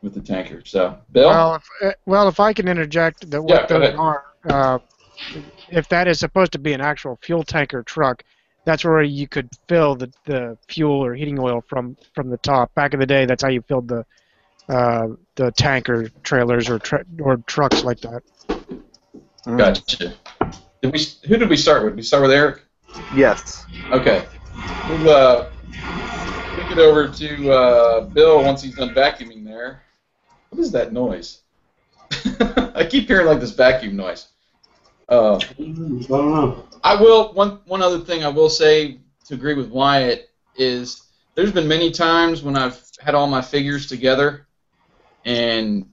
with 0.01 0.13
the 0.13 0.22
tanker. 0.22 0.63
So, 0.65 0.97
Bill, 1.11 1.30
Well, 1.30 1.55
if, 1.55 1.63
uh, 1.84 1.91
well, 2.05 2.28
if 2.28 2.39
I 2.39 2.53
can 2.53 2.67
interject, 2.67 3.30
that 3.30 3.41
what 3.41 3.67
go 3.67 3.80
those 3.80 3.99
are, 3.99 4.24
uh, 4.49 4.80
if 5.69 5.88
that 5.89 6.07
is 6.07 6.19
supposed 6.19 6.51
to 6.53 6.59
be 6.59 6.74
an 6.74 6.82
actual 6.82 7.17
fuel 7.22 7.43
tanker 7.43 7.84
truck, 7.84 8.24
that's 8.65 8.84
where 8.84 9.01
you 9.01 9.28
could 9.28 9.49
fill 9.67 9.95
the, 9.95 10.11
the 10.26 10.57
fuel 10.67 11.03
or 11.03 11.15
heating 11.15 11.39
oil 11.39 11.63
from 11.67 11.97
from 12.13 12.30
the 12.30 12.38
top. 12.38 12.74
Back 12.76 12.93
in 12.93 12.99
the 12.99 13.05
day, 13.05 13.26
that's 13.26 13.43
how 13.43 13.49
you 13.49 13.61
filled 13.61 13.88
the 13.88 14.05
uh, 14.69 15.07
the 15.36 15.51
tanker 15.51 16.09
trailers 16.24 16.69
or 16.69 16.80
tra- 16.80 17.05
or 17.19 17.38
trucks 17.47 17.84
like 17.84 17.99
that. 18.01 18.22
gotcha. 19.45 20.13
Did 20.82 20.93
we? 20.93 21.05
Who 21.28 21.38
did 21.38 21.49
we 21.49 21.57
start 21.57 21.84
with? 21.84 21.95
We 21.95 22.03
start 22.03 22.24
with 22.24 22.32
Eric. 22.32 22.61
Yes. 23.15 23.65
Okay. 23.91 24.26
We'll 24.89 25.09
uh, 25.09 25.49
kick 26.55 26.72
it 26.72 26.78
over 26.78 27.07
to 27.07 27.51
uh, 27.51 28.01
Bill 28.01 28.43
once 28.43 28.61
he's 28.61 28.76
done 28.76 28.93
vacuuming 28.93 29.45
there. 29.45 29.84
What 30.49 30.59
is 30.59 30.72
that 30.74 30.91
noise? 30.91 31.41
I 32.76 32.86
keep 32.89 33.07
hearing 33.07 33.28
like 33.28 33.39
this 33.39 33.51
vacuum 33.51 33.95
noise. 33.95 34.28
Uh, 35.12 35.36
I 35.36 35.64
don't 35.64 36.09
know. 36.09 36.66
I 36.86 36.95
will 36.95 37.34
one 37.34 37.59
one 37.66 37.82
other 37.82 37.99
thing 37.99 38.24
I 38.24 38.30
will 38.30 38.49
say 38.49 39.01
to 39.26 39.34
agree 39.34 39.53
with 39.53 39.70
Wyatt 39.70 40.30
is 40.55 41.03
there's 41.36 41.51
been 41.51 41.68
many 41.68 41.91
times 41.91 42.43
when 42.43 42.55
I've 42.57 42.82
had 42.99 43.14
all 43.14 43.28
my 43.28 43.41
figures 43.41 43.88
together 43.88 44.47
and 45.26 45.86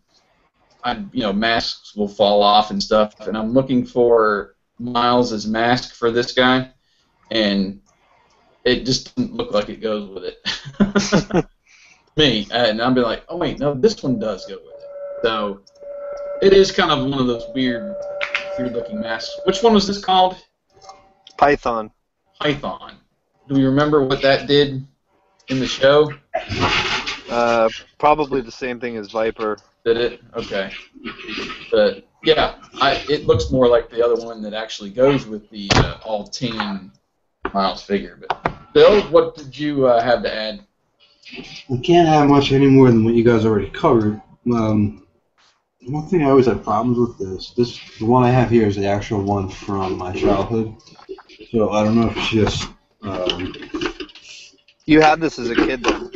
I 0.85 1.05
you 1.12 1.23
know 1.23 1.33
masks 1.33 1.97
will 1.97 2.09
fall 2.09 2.43
off 2.43 2.71
and 2.71 2.81
stuff 2.81 3.27
and 3.27 3.37
I'm 3.37 3.53
looking 3.53 3.85
for 3.85 4.55
Miles' 4.79 5.47
mask 5.49 5.95
for 5.97 6.12
this 6.12 6.33
guy 6.33 6.71
and 7.33 7.81
it 8.64 8.85
just 8.85 9.16
doesn't 9.16 9.35
look 9.35 9.51
like 9.53 9.69
it 9.69 9.81
goes 9.81 10.09
with 10.09 10.25
it. 10.25 11.47
Me 12.16 12.47
and 12.53 12.81
I'm 12.81 12.95
be 12.95 13.01
like, 13.01 13.25
oh 13.29 13.37
wait, 13.37 13.59
no, 13.59 13.75
this 13.75 14.01
one 14.01 14.21
does 14.21 14.47
go 14.47 14.55
with 14.55 14.75
it. 14.75 14.91
So 15.23 15.62
it 16.41 16.53
is 16.53 16.71
kind 16.71 16.93
of 16.93 17.01
one 17.11 17.19
of 17.19 17.27
those 17.27 17.47
weird, 17.53 17.97
weird 18.59 18.73
looking 18.73 19.01
masks. 19.01 19.39
Which 19.45 19.63
one 19.63 19.75
was 19.75 19.87
this 19.87 20.05
called? 20.05 20.37
Python. 21.37 21.91
Python. 22.41 22.97
Do 23.49 23.55
we 23.55 23.65
remember 23.65 24.05
what 24.05 24.21
that 24.23 24.47
did 24.47 24.87
in 25.49 25.61
the 25.61 25.67
show? 25.67 26.13
Uh, 27.31 27.69
probably 27.99 28.41
the 28.41 28.53
same 28.53 28.81
thing 28.81 28.97
as 28.97 29.11
Viper. 29.11 29.59
Did 29.85 29.97
it? 29.97 30.21
Okay. 30.35 30.71
But 31.71 32.07
yeah, 32.25 32.57
I, 32.81 33.05
it 33.09 33.27
looks 33.27 33.51
more 33.51 33.69
like 33.69 33.91
the 33.91 34.05
other 34.05 34.23
one 34.25 34.43
that 34.43 34.55
actually 34.55 34.91
goes 34.91 35.27
with 35.27 35.49
the 35.51 35.71
uh, 35.77 35.99
all 36.05 36.27
tin 36.27 36.91
Miles 37.55 37.83
figure. 37.83 38.19
But 38.29 38.73
Bill, 38.75 39.03
what 39.05 39.37
did 39.37 39.57
you 39.57 39.87
uh, 39.87 40.03
have 40.03 40.23
to 40.23 40.35
add? 40.35 40.65
I 41.71 41.77
can't 41.83 42.09
have 42.09 42.29
much 42.29 42.53
any 42.53 42.67
more 42.67 42.89
than 42.89 43.05
what 43.05 43.15
you 43.15 43.25
guys 43.25 43.45
already 43.45 43.71
covered. 43.71 44.21
Um, 44.53 45.07
one 45.89 46.07
thing 46.07 46.22
I 46.22 46.30
always 46.30 46.47
have 46.47 46.62
problems 46.62 46.99
with 46.99 47.18
this, 47.18 47.51
this 47.53 47.99
the 47.99 48.05
one 48.05 48.22
I 48.22 48.30
have 48.30 48.51
here 48.51 48.66
is 48.66 48.76
the 48.76 48.86
actual 48.86 49.22
one 49.22 49.49
from 49.49 49.97
my 49.97 50.12
childhood. 50.12 50.74
So 51.51 51.70
I 51.70 51.84
don't 51.84 51.99
know 51.99 52.11
if 52.11 52.16
it's 52.16 52.28
just 52.28 52.68
um, 53.03 53.55
You 54.84 55.01
had 55.01 55.20
this 55.20 55.39
as 55.39 55.51
a 55.51 55.55
kid, 55.55 55.82
then. 55.84 56.11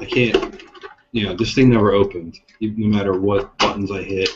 I 0.00 0.04
can't, 0.04 0.62
you 1.12 1.26
know, 1.26 1.34
this 1.34 1.54
thing 1.54 1.70
never 1.70 1.92
opened. 1.92 2.38
No 2.60 2.88
matter 2.88 3.20
what 3.20 3.56
buttons 3.58 3.90
I 3.90 4.02
hit, 4.02 4.30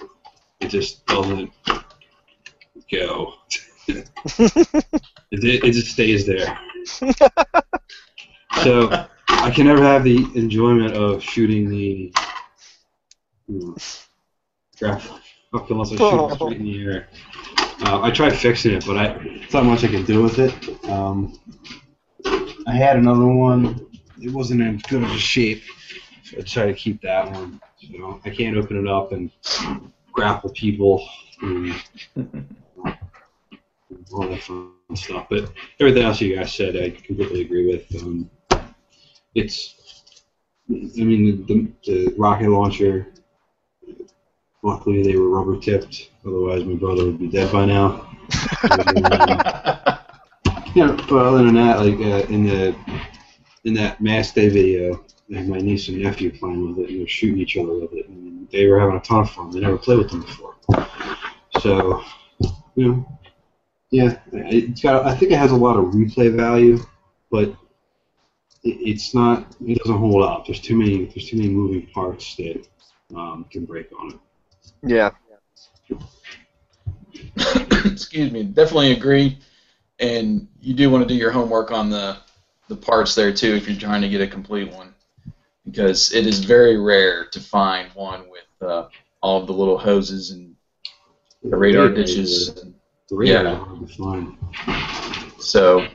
it 0.60 0.68
just 0.68 1.06
doesn't 1.06 1.50
go. 2.90 3.34
it, 3.88 4.08
it 5.30 5.72
just 5.72 5.92
stays 5.92 6.26
there. 6.26 6.58
So 8.62 9.06
I 9.28 9.50
can 9.50 9.66
never 9.66 9.82
have 9.82 10.04
the 10.04 10.26
enjoyment 10.34 10.94
of 10.94 11.22
shooting 11.22 11.68
the 11.68 12.12
hmm, 13.48 13.72
unless 15.70 15.92
I 15.92 15.96
shoot 15.96 16.26
it 16.26 16.34
straight 16.34 16.56
in 16.58 16.64
the 16.64 16.84
air. 16.84 17.08
Uh, 17.84 18.00
I 18.02 18.10
tried 18.10 18.32
fixing 18.32 18.74
it, 18.74 18.86
but 18.86 18.96
I 18.96 19.06
it's 19.42 19.52
not 19.52 19.64
much 19.64 19.84
I 19.84 19.88
can 19.88 20.04
do 20.04 20.22
with 20.22 20.38
it. 20.38 20.52
Um, 20.88 21.38
I 22.66 22.74
had 22.74 22.96
another 22.96 23.26
one. 23.26 23.86
It 24.20 24.30
wasn't 24.32 24.60
in 24.60 24.76
as 24.76 24.82
good 24.82 25.02
of 25.02 25.10
a 25.10 25.18
shape, 25.18 25.62
so 26.24 26.38
I 26.38 26.42
tried 26.42 26.66
to 26.66 26.74
keep 26.74 27.00
that 27.02 27.30
one. 27.32 27.60
You 27.80 27.98
know, 27.98 28.20
I 28.24 28.30
can't 28.30 28.56
open 28.56 28.76
it 28.76 28.88
up 28.88 29.12
and 29.12 29.30
grapple 30.12 30.50
people 30.50 31.06
and 31.40 31.74
all 34.12 34.28
that 34.28 34.42
fun 34.42 34.72
stuff. 34.94 35.26
But 35.28 35.52
everything 35.80 36.04
else 36.04 36.20
you 36.20 36.36
guys 36.36 36.52
said, 36.52 36.76
I 36.76 36.90
completely 36.90 37.40
agree 37.40 37.66
with. 37.66 38.02
Um, 38.02 38.30
it's, 39.34 39.74
I 40.70 41.02
mean, 41.02 41.44
the, 41.46 41.72
the 41.84 42.14
rocket 42.16 42.48
launcher. 42.48 43.11
Luckily, 44.62 45.02
they 45.02 45.16
were 45.16 45.28
rubber 45.28 45.58
tipped. 45.58 46.10
Otherwise, 46.24 46.64
my 46.64 46.74
brother 46.74 47.04
would 47.06 47.18
be 47.18 47.28
dead 47.28 47.50
by 47.52 47.64
now. 47.64 48.08
Yeah, 50.74 50.96
but 51.08 51.26
other 51.26 51.44
than 51.44 51.54
that, 51.54 51.80
like 51.80 51.98
uh, 51.98 52.26
in 52.32 52.44
the 52.44 52.74
in 53.64 53.74
that 53.74 54.00
Mass 54.00 54.32
Day 54.32 54.48
video, 54.48 55.04
I 55.30 55.38
had 55.38 55.48
my 55.48 55.58
niece 55.58 55.88
and 55.88 56.02
nephew 56.02 56.30
playing 56.32 56.66
with 56.66 56.78
it, 56.78 56.90
and 56.90 57.00
they're 57.00 57.06
shooting 57.06 57.38
each 57.38 57.58
other 57.58 57.74
with 57.74 57.92
it, 57.92 58.08
and 58.08 58.48
they 58.50 58.66
were 58.66 58.80
having 58.80 58.96
a 58.96 59.00
ton 59.00 59.20
of 59.20 59.30
fun. 59.30 59.50
They 59.50 59.60
never 59.60 59.76
played 59.76 59.98
with 59.98 60.10
them 60.10 60.22
before, 60.22 60.56
so 61.60 62.02
you 62.74 62.88
know, 62.88 63.18
yeah, 63.90 64.18
it's 64.32 64.80
got. 64.80 65.04
I 65.04 65.14
think 65.14 65.30
it 65.30 65.38
has 65.38 65.50
a 65.50 65.56
lot 65.56 65.76
of 65.76 65.92
replay 65.92 66.34
value, 66.34 66.78
but 67.30 67.50
it, 68.64 68.78
it's 68.80 69.14
not. 69.14 69.54
It 69.66 69.76
doesn't 69.78 69.98
hold 69.98 70.22
up. 70.22 70.46
There's 70.46 70.60
too 70.60 70.76
many. 70.76 71.04
There's 71.04 71.28
too 71.28 71.36
many 71.36 71.50
moving 71.50 71.86
parts 71.88 72.34
that 72.36 72.66
um, 73.14 73.44
can 73.50 73.66
break 73.66 73.88
on 74.00 74.12
it. 74.12 74.20
Yeah. 74.82 75.10
Excuse 77.84 78.30
me. 78.32 78.44
Definitely 78.44 78.92
agree. 78.92 79.38
And 80.00 80.48
you 80.60 80.74
do 80.74 80.90
want 80.90 81.06
to 81.06 81.08
do 81.08 81.18
your 81.18 81.30
homework 81.30 81.70
on 81.70 81.90
the 81.90 82.16
the 82.68 82.76
parts 82.76 83.14
there 83.14 83.32
too 83.32 83.54
if 83.54 83.68
you're 83.68 83.78
trying 83.78 84.00
to 84.02 84.08
get 84.08 84.20
a 84.20 84.26
complete 84.26 84.72
one, 84.72 84.94
because 85.64 86.12
it 86.14 86.26
is 86.26 86.44
very 86.44 86.78
rare 86.78 87.26
to 87.26 87.40
find 87.40 87.90
one 87.94 88.28
with 88.30 88.68
uh, 88.68 88.88
all 89.20 89.40
of 89.40 89.46
the 89.46 89.52
little 89.52 89.76
hoses 89.76 90.30
and 90.30 90.54
the 91.42 91.56
radar 91.56 91.88
ditches. 91.88 92.54
The 93.08 93.16
radar 93.16 93.44
Yeah. 93.44 93.52
is 93.84 93.96
hard 93.96 94.36
to 94.38 94.66
find. 94.66 95.42
So 95.42 95.86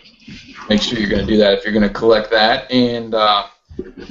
make 0.69 0.81
sure 0.81 0.99
you're 0.99 1.09
going 1.09 1.25
to 1.25 1.31
do 1.31 1.37
that 1.37 1.53
if 1.57 1.63
you're 1.63 1.73
going 1.73 1.87
to 1.87 1.93
collect 1.93 2.29
that. 2.31 2.69
And 2.71 3.15
uh, 3.15 3.47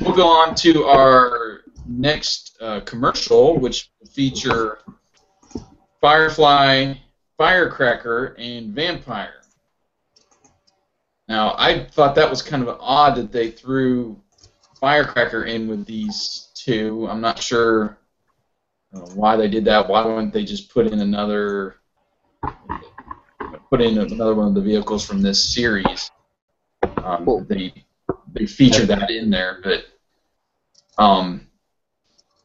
we'll 0.01 0.17
go 0.17 0.27
on 0.27 0.55
to 0.57 0.85
our 0.85 1.61
next 1.89 2.57
uh, 2.61 2.81
commercial, 2.81 3.59
which 3.59 3.91
will 4.01 4.09
feature 4.09 4.79
Firefly, 6.01 6.95
Firecracker, 7.37 8.37
and 8.39 8.75
Vampire. 8.75 9.43
Now, 11.29 11.55
I 11.59 11.85
thought 11.85 12.15
that 12.15 12.31
was 12.31 12.43
kind 12.43 12.63
of 12.63 12.77
odd 12.81 13.17
that 13.17 13.33
they 13.33 13.51
threw 13.51 14.21
Firecracker 14.81 15.45
in 15.45 15.67
with 15.69 15.87
these 15.87 16.49
two. 16.55 17.09
I'm 17.09 17.21
not 17.21 17.43
sure 17.43 17.99
uh, 18.95 19.01
why 19.15 19.37
they 19.37 19.49
did 19.49 19.65
that. 19.65 19.89
Why 19.89 20.05
wouldn't 20.05 20.33
they 20.33 20.45
just 20.45 20.73
put 20.73 20.87
in 20.87 21.01
another 21.01 21.77
put 23.69 23.81
in 23.81 23.99
another 23.99 24.35
one 24.35 24.49
of 24.49 24.55
the 24.55 24.61
vehicles 24.61 25.05
from 25.05 25.23
this 25.23 25.55
series? 25.55 26.11
Um, 27.03 27.25
Well- 27.25 27.47
they 27.49 27.73
they 28.33 28.47
feature 28.47 28.85
that 28.87 29.11
in 29.11 29.31
there, 29.31 29.61
but 29.65 29.87
um, 31.03 31.46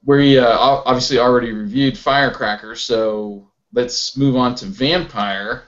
we 0.05 0.39
uh, 0.39 0.57
obviously 0.57 1.19
already 1.19 1.51
reviewed 1.51 1.97
Firecracker, 1.97 2.75
so 2.75 3.47
let's 3.73 4.17
move 4.17 4.35
on 4.35 4.55
to 4.55 4.65
Vampire, 4.65 5.63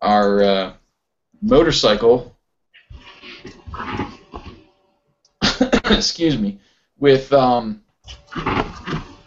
our 0.00 0.42
uh, 0.42 0.72
motorcycle. 1.40 2.36
Excuse 5.84 6.38
me, 6.38 6.60
with 6.98 7.32
um, 7.32 7.82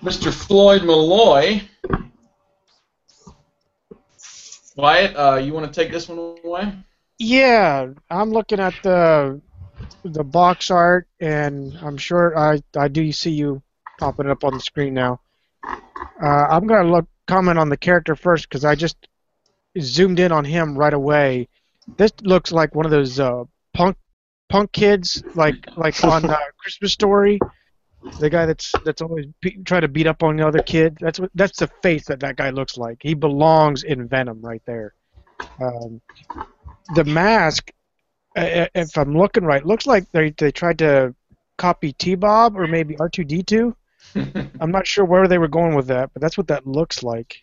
Mr. 0.04 0.34
Floyd 0.34 0.84
Malloy. 0.84 1.62
Wyatt, 4.76 5.16
uh, 5.16 5.36
you 5.36 5.54
want 5.54 5.72
to 5.72 5.82
take 5.82 5.92
this 5.92 6.10
one 6.10 6.38
away? 6.44 6.74
Yeah, 7.18 7.88
I'm 8.10 8.32
looking 8.32 8.60
at 8.60 8.74
the 8.84 9.42
the 10.04 10.24
box 10.24 10.70
art, 10.70 11.08
and 11.22 11.78
I'm 11.82 11.98
sure 11.98 12.38
I 12.38 12.62
I 12.76 12.90
do 12.90 13.12
see 13.14 13.32
you 13.32 13.64
popping 13.98 14.30
up 14.30 14.44
on 14.44 14.54
the 14.54 14.60
screen 14.60 14.94
now. 14.94 15.20
Uh, 15.64 16.48
I'm 16.50 16.68
gonna 16.68 16.90
look 16.90 17.08
comment 17.28 17.58
on 17.58 17.70
the 17.70 17.78
character 17.78 18.16
first 18.16 18.50
because 18.50 18.66
I 18.66 18.76
just 18.76 19.08
zoomed 19.80 20.20
in 20.20 20.32
on 20.32 20.46
him 20.46 20.78
right 20.78 20.94
away. 20.94 21.48
This 21.98 22.12
looks 22.22 22.52
like 22.52 22.76
one 22.76 22.86
of 22.86 22.92
those 22.92 23.20
uh, 23.20 23.44
punk 23.74 23.98
punk 24.50 24.72
kids, 24.72 25.24
like 25.36 25.56
like 25.76 26.02
on 26.04 26.30
uh, 26.30 26.38
Christmas 26.58 26.94
Story. 26.94 27.40
The 28.20 28.30
guy 28.30 28.46
that's 28.46 28.72
that's 28.84 29.02
always 29.02 29.26
be, 29.42 29.58
trying 29.64 29.82
to 29.82 29.88
beat 29.88 30.08
up 30.08 30.24
on 30.24 30.38
the 30.38 30.48
other 30.48 30.62
kid. 30.62 30.98
That's 31.00 31.20
what 31.20 31.32
that's 31.36 31.60
the 31.60 31.68
face 31.82 32.06
that 32.06 32.20
that 32.20 32.36
guy 32.36 32.52
looks 32.52 32.78
like. 32.78 33.00
He 33.02 33.14
belongs 33.14 33.84
in 33.84 34.08
Venom 34.08 34.42
right 34.42 34.62
there. 34.66 34.94
Um, 35.60 36.02
the 36.94 37.04
mask, 37.04 37.72
uh, 38.36 38.68
if 38.76 38.98
I'm 38.98 39.18
looking 39.18 39.44
right, 39.44 39.66
looks 39.66 39.88
like 39.88 40.12
they 40.12 40.30
they 40.32 40.52
tried 40.52 40.80
to 40.80 41.16
copy 41.58 41.94
T 41.94 42.16
Bob 42.16 42.58
or 42.58 42.68
maybe 42.68 42.96
R2D2. 42.96 43.76
I'm 44.16 44.72
not 44.72 44.88
sure 44.88 45.06
where 45.06 45.28
they 45.28 45.38
were 45.38 45.48
going 45.48 45.76
with 45.76 45.88
that, 45.88 46.12
but 46.14 46.22
that's 46.22 46.38
what 46.38 46.48
that 46.48 46.66
looks 46.66 47.04
like. 47.04 47.38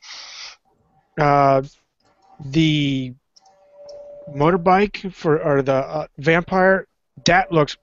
Uh, 1.20 1.62
the 2.44 3.14
motorbike 4.30 5.12
for 5.12 5.42
or 5.42 5.62
the 5.62 5.74
uh, 5.74 6.06
vampire 6.18 6.86
that 7.24 7.52
looks 7.52 7.76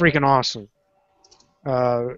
freaking 0.00 0.26
awesome. 0.26 0.68
Uh, 1.64 2.08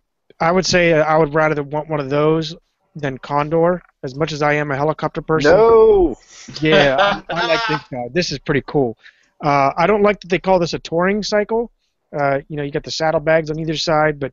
I 0.40 0.50
would 0.50 0.66
say 0.66 0.94
I 0.94 1.16
would 1.16 1.34
rather 1.34 1.62
want 1.62 1.88
one 1.88 2.00
of 2.00 2.10
those 2.10 2.56
than 2.96 3.18
Condor. 3.18 3.82
As 4.02 4.14
much 4.14 4.32
as 4.32 4.42
I 4.42 4.54
am 4.54 4.70
a 4.70 4.76
helicopter 4.76 5.22
person, 5.22 5.52
No. 5.52 6.18
yeah, 6.60 7.22
I, 7.30 7.34
I 7.34 7.46
like 7.54 7.60
this 7.68 7.80
guy. 7.90 8.04
This 8.12 8.32
is 8.32 8.38
pretty 8.38 8.62
cool. 8.66 8.98
Uh, 9.42 9.72
I 9.76 9.86
don't 9.86 10.02
like 10.02 10.20
that 10.20 10.28
they 10.28 10.38
call 10.38 10.58
this 10.58 10.74
a 10.74 10.78
touring 10.78 11.22
cycle. 11.22 11.70
Uh, 12.14 12.40
you 12.48 12.56
know, 12.56 12.62
you 12.62 12.70
got 12.70 12.84
the 12.84 12.90
saddlebags 12.90 13.50
on 13.50 13.58
either 13.58 13.76
side, 13.76 14.20
but 14.20 14.32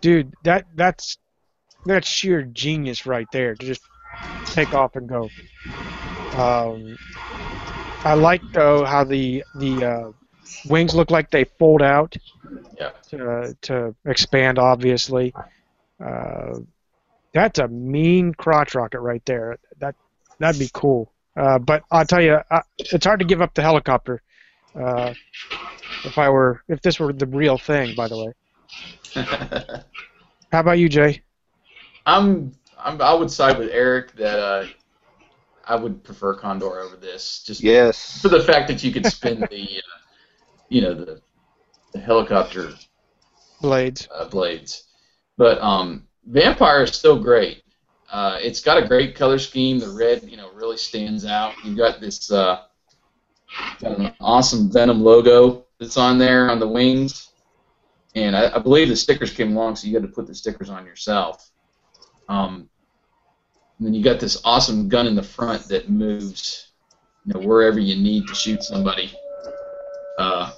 dude, 0.00 0.34
that 0.44 0.66
that's 0.74 1.18
that's 1.84 2.08
sheer 2.08 2.42
genius 2.42 3.06
right 3.06 3.26
there 3.32 3.54
to 3.54 3.66
just 3.66 3.82
take 4.46 4.72
off 4.74 4.96
and 4.96 5.08
go. 5.08 5.30
Um, 6.34 6.96
I 8.04 8.14
like 8.14 8.42
though 8.52 8.84
how 8.84 9.04
the 9.04 9.44
the 9.54 9.84
uh, 9.84 10.12
wings 10.68 10.94
look 10.94 11.10
like 11.10 11.30
they 11.30 11.44
fold 11.58 11.82
out 11.82 12.16
Yeah. 12.78 12.90
to 13.10 13.56
to 13.62 13.94
expand. 14.04 14.58
Obviously, 14.58 15.34
uh, 16.04 16.58
that's 17.32 17.58
a 17.58 17.68
mean 17.68 18.34
crotch 18.34 18.74
rocket 18.74 19.00
right 19.00 19.24
there. 19.24 19.58
That 19.78 19.94
that'd 20.38 20.58
be 20.58 20.70
cool. 20.72 21.12
Uh, 21.36 21.58
but 21.58 21.82
I'll 21.90 22.04
tell 22.04 22.20
you, 22.20 22.38
uh, 22.50 22.60
it's 22.78 23.06
hard 23.06 23.20
to 23.20 23.24
give 23.26 23.40
up 23.40 23.54
the 23.54 23.62
helicopter. 23.62 24.20
Uh, 24.78 25.14
if 26.04 26.18
I 26.18 26.28
were, 26.28 26.62
if 26.68 26.80
this 26.82 26.98
were 26.98 27.12
the 27.12 27.26
real 27.26 27.56
thing, 27.58 27.94
by 27.94 28.08
the 28.08 28.16
way. 28.18 28.32
How 29.14 30.60
about 30.60 30.78
you, 30.78 30.88
Jay? 30.88 31.22
I'm, 32.06 32.52
I'm 32.78 33.00
I 33.00 33.14
would 33.14 33.30
side 33.30 33.58
with 33.58 33.70
Eric 33.70 34.14
that 34.16 34.38
uh, 34.38 34.66
I 35.66 35.76
would 35.76 36.02
prefer 36.04 36.34
Condor 36.34 36.80
over 36.80 36.96
this, 36.96 37.42
just 37.44 37.62
Yes. 37.62 38.20
for 38.20 38.28
the 38.28 38.42
fact 38.42 38.68
that 38.68 38.82
you 38.82 38.92
could 38.92 39.06
spin 39.06 39.40
the, 39.40 39.46
uh, 39.78 39.98
you 40.68 40.80
know, 40.82 40.94
the, 40.94 41.20
the 41.92 42.00
helicopter 42.00 42.72
Blades. 43.60 44.08
uh, 44.12 44.28
blades. 44.28 44.84
But 45.36 45.60
um, 45.62 46.06
Vampire 46.26 46.82
is 46.82 46.92
still 46.92 47.18
great. 47.22 47.62
Uh, 48.10 48.38
it's 48.40 48.60
got 48.60 48.82
a 48.82 48.86
great 48.86 49.14
color 49.14 49.38
scheme. 49.38 49.78
The 49.78 49.88
red, 49.88 50.22
you 50.24 50.36
know, 50.36 50.50
really 50.52 50.76
stands 50.76 51.24
out. 51.24 51.54
You've 51.64 51.78
got 51.78 52.00
this 52.00 52.30
uh, 52.30 52.62
got 53.80 53.98
an 53.98 54.12
awesome 54.20 54.70
Venom 54.70 55.02
logo 55.02 55.64
that's 55.78 55.96
on 55.96 56.18
there 56.18 56.50
on 56.50 56.58
the 56.58 56.68
wings, 56.68 57.30
and 58.14 58.36
I, 58.36 58.54
I 58.54 58.58
believe 58.58 58.88
the 58.88 58.96
stickers 58.96 59.32
came 59.32 59.56
along, 59.56 59.76
so 59.76 59.88
you 59.88 59.94
had 59.94 60.02
to 60.02 60.08
put 60.08 60.26
the 60.26 60.34
stickers 60.34 60.70
on 60.70 60.84
yourself. 60.86 61.50
Um, 62.28 62.68
and 63.78 63.86
then 63.86 63.94
you 63.94 64.02
got 64.02 64.20
this 64.20 64.40
awesome 64.44 64.88
gun 64.88 65.06
in 65.06 65.14
the 65.14 65.22
front 65.22 65.68
that 65.68 65.88
moves, 65.88 66.68
you 67.24 67.34
know, 67.34 67.46
wherever 67.46 67.80
you 67.80 67.96
need 67.96 68.26
to 68.28 68.34
shoot 68.34 68.62
somebody. 68.62 69.12
Uh, 70.18 70.52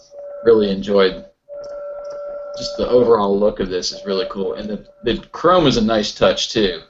really 0.45 0.71
enjoyed 0.71 1.25
just 2.57 2.77
the 2.77 2.89
overall 2.89 3.39
look 3.39 3.61
of 3.61 3.69
this 3.69 3.93
is 3.93 4.05
really 4.07 4.27
cool, 4.31 4.55
and 4.55 4.69
the 4.69 4.87
the 5.03 5.19
chrome 5.29 5.67
is 5.67 5.77
a 5.77 5.85
nice 5.85 6.15
touch 6.15 6.51
too, 6.51 6.83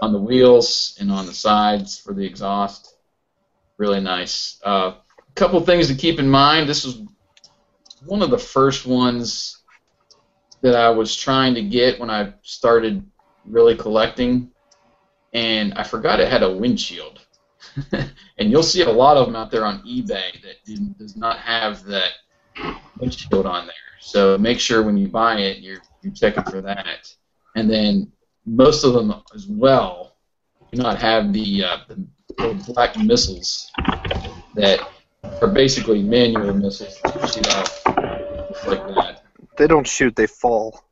on 0.00 0.12
the 0.12 0.18
wheels 0.18 0.96
and 1.00 1.10
on 1.10 1.26
the 1.26 1.32
sides 1.32 1.98
for 1.98 2.14
the 2.14 2.24
exhaust. 2.24 2.94
Really 3.76 4.00
nice. 4.00 4.60
A 4.64 4.68
uh, 4.68 4.94
couple 5.34 5.60
things 5.60 5.88
to 5.88 5.94
keep 5.94 6.18
in 6.18 6.28
mind. 6.28 6.68
This 6.68 6.84
was 6.84 7.02
one 8.06 8.22
of 8.22 8.30
the 8.30 8.38
first 8.38 8.86
ones 8.86 9.63
that 10.64 10.74
I 10.74 10.88
was 10.88 11.14
trying 11.14 11.52
to 11.56 11.62
get 11.62 12.00
when 12.00 12.08
I 12.08 12.32
started 12.40 13.04
really 13.44 13.76
collecting, 13.76 14.50
and 15.34 15.74
I 15.74 15.82
forgot 15.82 16.20
it 16.20 16.30
had 16.30 16.42
a 16.42 16.50
windshield. 16.50 17.20
and 17.92 18.50
you'll 18.50 18.62
see 18.62 18.80
a 18.80 18.90
lot 18.90 19.18
of 19.18 19.26
them 19.26 19.36
out 19.36 19.50
there 19.50 19.66
on 19.66 19.82
eBay 19.82 20.40
that 20.40 20.96
does 20.98 21.16
not 21.18 21.36
have 21.36 21.84
that 21.84 22.12
windshield 22.98 23.44
on 23.44 23.66
there. 23.66 23.74
So 24.00 24.38
make 24.38 24.58
sure 24.58 24.82
when 24.82 24.96
you 24.96 25.06
buy 25.06 25.36
it, 25.40 25.58
you're 25.58 25.82
you're 26.00 26.14
checking 26.14 26.44
for 26.44 26.62
that. 26.62 27.12
And 27.56 27.70
then 27.70 28.10
most 28.46 28.84
of 28.84 28.94
them 28.94 29.12
as 29.34 29.46
well 29.46 30.16
do 30.72 30.80
not 30.80 30.98
have 30.98 31.34
the, 31.34 31.64
uh, 31.64 31.78
the 31.88 32.06
little 32.38 32.72
black 32.72 32.96
missiles 32.96 33.70
that 34.54 34.80
are 35.42 35.48
basically 35.48 36.02
manual 36.02 36.54
missiles 36.54 36.98
that 37.02 37.54
off 37.54 38.66
like 38.66 38.86
that. 38.94 39.23
They 39.56 39.66
don't 39.66 39.86
shoot, 39.86 40.16
they 40.16 40.26
fall. 40.26 40.82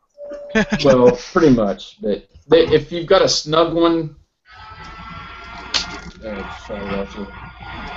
Well, 0.84 1.16
pretty 1.32 1.50
much. 1.50 2.00
But 2.00 2.28
they, 2.48 2.66
if 2.68 2.92
you've 2.92 3.06
got 3.06 3.22
a 3.22 3.28
snug 3.28 3.74
one, 3.74 4.16
sorry, 6.66 7.26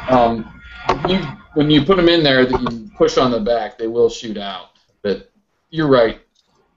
Um, 0.09 0.61
you 1.07 1.19
when 1.53 1.69
you 1.69 1.83
put 1.83 1.97
them 1.97 2.09
in 2.09 2.23
there, 2.23 2.45
that 2.45 2.61
you 2.61 2.89
push 2.97 3.17
on 3.17 3.31
the 3.31 3.39
back, 3.39 3.77
they 3.77 3.87
will 3.87 4.09
shoot 4.09 4.37
out. 4.37 4.71
But 5.01 5.31
you're 5.69 5.87
right, 5.87 6.19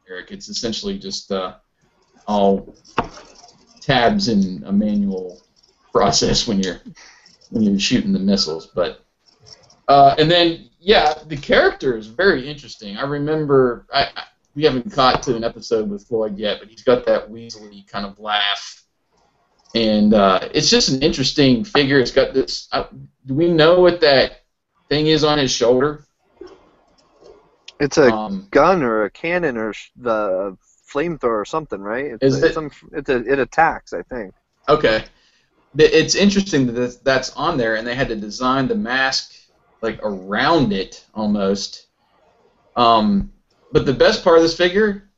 Eric. 0.08 0.30
It's 0.30 0.48
essentially 0.48 0.98
just 0.98 1.30
uh, 1.32 1.54
all 2.26 2.74
tabs 3.80 4.28
in 4.28 4.62
a 4.66 4.72
manual 4.72 5.40
process 5.92 6.46
when 6.46 6.60
you're 6.60 6.80
when 7.50 7.64
you're 7.64 7.78
shooting 7.78 8.12
the 8.12 8.18
missiles. 8.18 8.66
But 8.66 9.04
uh, 9.88 10.14
and 10.18 10.30
then 10.30 10.67
yeah, 10.80 11.14
the 11.26 11.36
character 11.36 11.96
is 11.96 12.06
very 12.06 12.48
interesting. 12.48 12.96
I 12.96 13.02
remember 13.04 13.86
I, 13.92 14.04
I 14.04 14.22
we 14.54 14.64
haven't 14.64 14.90
caught 14.92 15.22
to 15.24 15.36
an 15.36 15.44
episode 15.44 15.88
with 15.88 16.06
Floyd 16.08 16.36
yet, 16.38 16.58
but 16.60 16.68
he's 16.68 16.82
got 16.82 17.06
that 17.06 17.30
weaselly 17.30 17.86
kind 17.86 18.04
of 18.06 18.18
laugh, 18.18 18.82
and 19.74 20.14
uh, 20.14 20.48
it's 20.52 20.70
just 20.70 20.88
an 20.88 21.02
interesting 21.02 21.64
figure. 21.64 21.98
It's 22.00 22.10
got 22.10 22.34
this. 22.34 22.68
Uh, 22.72 22.84
do 23.26 23.34
we 23.34 23.48
know 23.52 23.80
what 23.80 24.00
that 24.00 24.42
thing 24.88 25.06
is 25.06 25.22
on 25.24 25.38
his 25.38 25.50
shoulder? 25.50 26.04
It's 27.80 27.98
a 27.98 28.12
Um, 28.12 28.48
gun 28.50 28.82
or 28.82 29.04
a 29.04 29.10
cannon 29.10 29.56
or 29.56 29.72
sh- 29.72 29.90
the 29.96 30.56
flamethrower 30.92 31.40
or 31.40 31.44
something, 31.44 31.80
right? 31.80 32.06
It's, 32.20 32.24
Is 32.36 32.42
it- 32.42 32.54
Some, 32.54 32.70
it's 32.92 33.08
a, 33.08 33.16
it 33.32 33.38
attacks, 33.38 33.92
I 33.92 34.02
think. 34.02 34.34
Okay. 34.68 35.04
It's 35.76 36.14
interesting 36.14 36.66
that 36.74 37.04
that's 37.04 37.30
on 37.36 37.56
there, 37.58 37.76
and 37.76 37.86
they 37.86 37.94
had 37.94 38.08
to 38.08 38.16
design 38.16 38.66
the 38.68 38.74
mask 38.74 39.32
like 39.80 40.00
around 40.02 40.72
it 40.72 41.04
almost. 41.14 41.86
Um, 42.76 43.32
but 43.72 43.86
the 43.86 43.92
best 43.92 44.24
part 44.24 44.36
of 44.36 44.42
this 44.42 44.56
figure, 44.56 45.10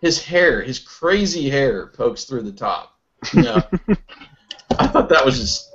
his 0.00 0.22
hair, 0.22 0.62
his 0.62 0.78
crazy 0.78 1.48
hair 1.48 1.88
pokes 1.88 2.24
through 2.24 2.42
the 2.42 2.52
top. 2.52 2.98
You 3.32 3.42
know, 3.42 3.62
I 4.78 4.86
thought 4.86 5.08
that 5.08 5.24
was 5.24 5.38
just 5.38 5.70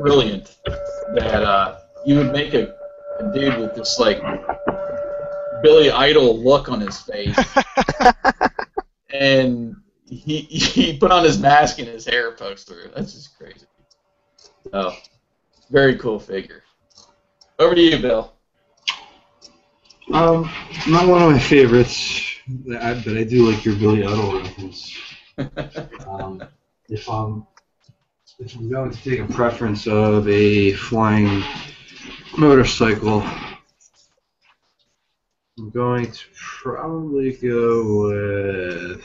brilliant. 0.00 0.56
That 1.14 1.42
uh, 1.42 1.78
you 2.06 2.16
would 2.16 2.32
make 2.32 2.54
a, 2.54 2.74
a 3.20 3.32
dude 3.32 3.58
with 3.58 3.74
this 3.74 3.98
like 3.98 4.22
Billy 5.62 5.90
Idol 5.90 6.42
look 6.42 6.68
on 6.68 6.80
his 6.80 7.00
face 7.00 7.36
and 9.10 9.76
he 10.06 10.40
he 10.40 10.96
put 10.96 11.10
on 11.10 11.24
his 11.24 11.38
mask 11.38 11.78
and 11.78 11.88
his 11.88 12.06
hair 12.06 12.32
pokes 12.32 12.64
through. 12.64 12.90
That's 12.94 13.12
just 13.14 13.36
crazy. 13.36 13.66
Oh, 14.72 14.96
very 15.70 15.96
cool 15.96 16.18
figure. 16.18 16.62
Over 17.58 17.74
to 17.74 17.80
you, 17.80 17.98
Bill. 17.98 18.32
Um, 20.12 20.50
not 20.86 21.08
one 21.08 21.22
of 21.22 21.32
my 21.32 21.38
favorites, 21.38 22.22
but 22.46 22.76
I, 22.80 22.94
do 22.94 23.50
like 23.50 23.64
your 23.64 23.74
Billy 23.76 24.04
Idol 24.04 24.40
reference. 24.40 24.96
Um, 26.08 26.42
if 26.88 27.08
I'm 27.08 27.46
if 28.40 28.56
I'm 28.56 28.68
going 28.68 28.90
to 28.90 29.02
take 29.04 29.20
a 29.20 29.32
preference 29.32 29.86
of 29.86 30.28
a 30.28 30.72
flying 30.72 31.44
motorcycle, 32.36 33.22
I'm 35.58 35.70
going 35.70 36.10
to 36.10 36.24
probably 36.34 37.32
go 37.36 38.08
with 38.08 39.04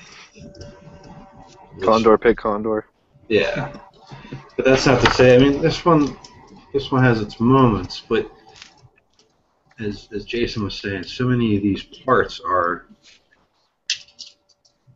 Condor, 1.83 2.17
pig 2.17 2.37
condor. 2.37 2.87
Yeah, 3.29 3.77
but 4.55 4.65
that's 4.65 4.85
not 4.85 5.01
to 5.01 5.11
say. 5.11 5.35
I 5.35 5.37
mean, 5.37 5.61
this 5.61 5.85
one, 5.85 6.17
this 6.71 6.91
one 6.91 7.03
has 7.03 7.21
its 7.21 7.39
moments, 7.39 8.01
but 8.07 8.31
as 9.79 10.07
as 10.13 10.25
Jason 10.25 10.63
was 10.63 10.75
saying, 10.75 11.03
so 11.03 11.25
many 11.25 11.57
of 11.57 11.63
these 11.63 11.83
parts 11.83 12.39
are 12.39 12.85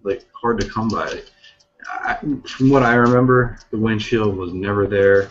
like 0.04 0.26
hard 0.34 0.60
to 0.62 0.70
come 0.70 0.90
by. 0.90 1.22
I, 1.90 2.16
from 2.46 2.70
what 2.70 2.84
I 2.84 2.96
remember, 2.96 3.60
the 3.72 3.78
windshield 3.78 4.36
was 4.36 4.54
never 4.54 4.88
there. 4.88 5.30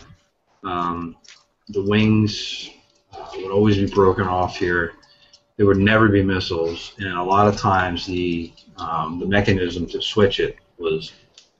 Um, 0.63 1.17
the 1.69 1.83
wings 1.83 2.69
uh, 3.13 3.27
would 3.37 3.51
always 3.51 3.77
be 3.77 3.87
broken 3.87 4.27
off 4.27 4.57
here. 4.57 4.93
There 5.57 5.65
would 5.65 5.77
never 5.77 6.07
be 6.07 6.23
missiles, 6.23 6.93
and 6.99 7.17
a 7.17 7.23
lot 7.23 7.47
of 7.47 7.57
times 7.57 8.05
the 8.05 8.51
um, 8.77 9.19
the 9.19 9.25
mechanism 9.25 9.87
to 9.87 10.01
switch 10.01 10.39
it 10.39 10.57
was 10.77 11.13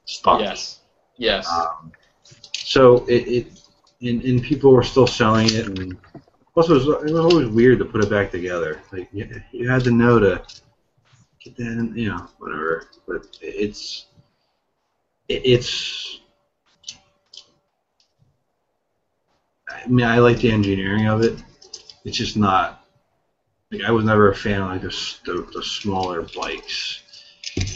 stuck. 0.06 0.40
Yes. 0.40 0.80
Yes. 1.18 1.50
Um, 1.50 1.92
so 2.54 3.06
it, 3.08 3.28
it 3.28 3.62
and, 4.02 4.22
and 4.24 4.44
people 4.44 4.72
were 4.72 4.84
still 4.84 5.08
selling 5.08 5.48
it, 5.48 5.68
and 5.68 5.98
plus 6.58 6.70
it 6.70 6.74
was 6.74 6.88
it 6.88 7.14
was 7.14 7.24
always 7.34 7.48
weird 7.50 7.78
to 7.78 7.86
put 7.86 8.04
it 8.04 8.10
back 8.10 8.32
together. 8.32 8.82
Like 8.92 9.08
you, 9.14 9.30
you 9.52 9.70
had 9.70 9.84
to 9.84 9.92
know 9.92 10.20
to 10.20 10.44
get 11.40 11.56
that, 11.58 11.68
in, 11.68 11.96
you 11.96 12.10
know, 12.10 12.28
whatever. 12.40 12.88
But 13.08 13.38
it's 13.44 14.08
it, 15.30 15.44
it's. 15.46 16.22
I 19.70 19.88
mean, 19.88 20.08
I 20.08 20.18
like 20.18 20.40
the 20.40 20.50
engineering 20.50 21.08
of 21.08 21.22
it. 21.22 21.44
It's 22.06 22.18
just 22.18 22.36
not. 22.36 22.88
Like, 23.72 23.84
I 23.84 23.92
was 23.92 24.06
never 24.06 24.32
a 24.32 24.36
fan 24.36 24.62
of 24.62 24.70
like 24.70 24.82
the, 24.82 25.16
the, 25.26 25.48
the 25.54 25.64
smaller 25.64 26.26
bikes. 26.36 27.04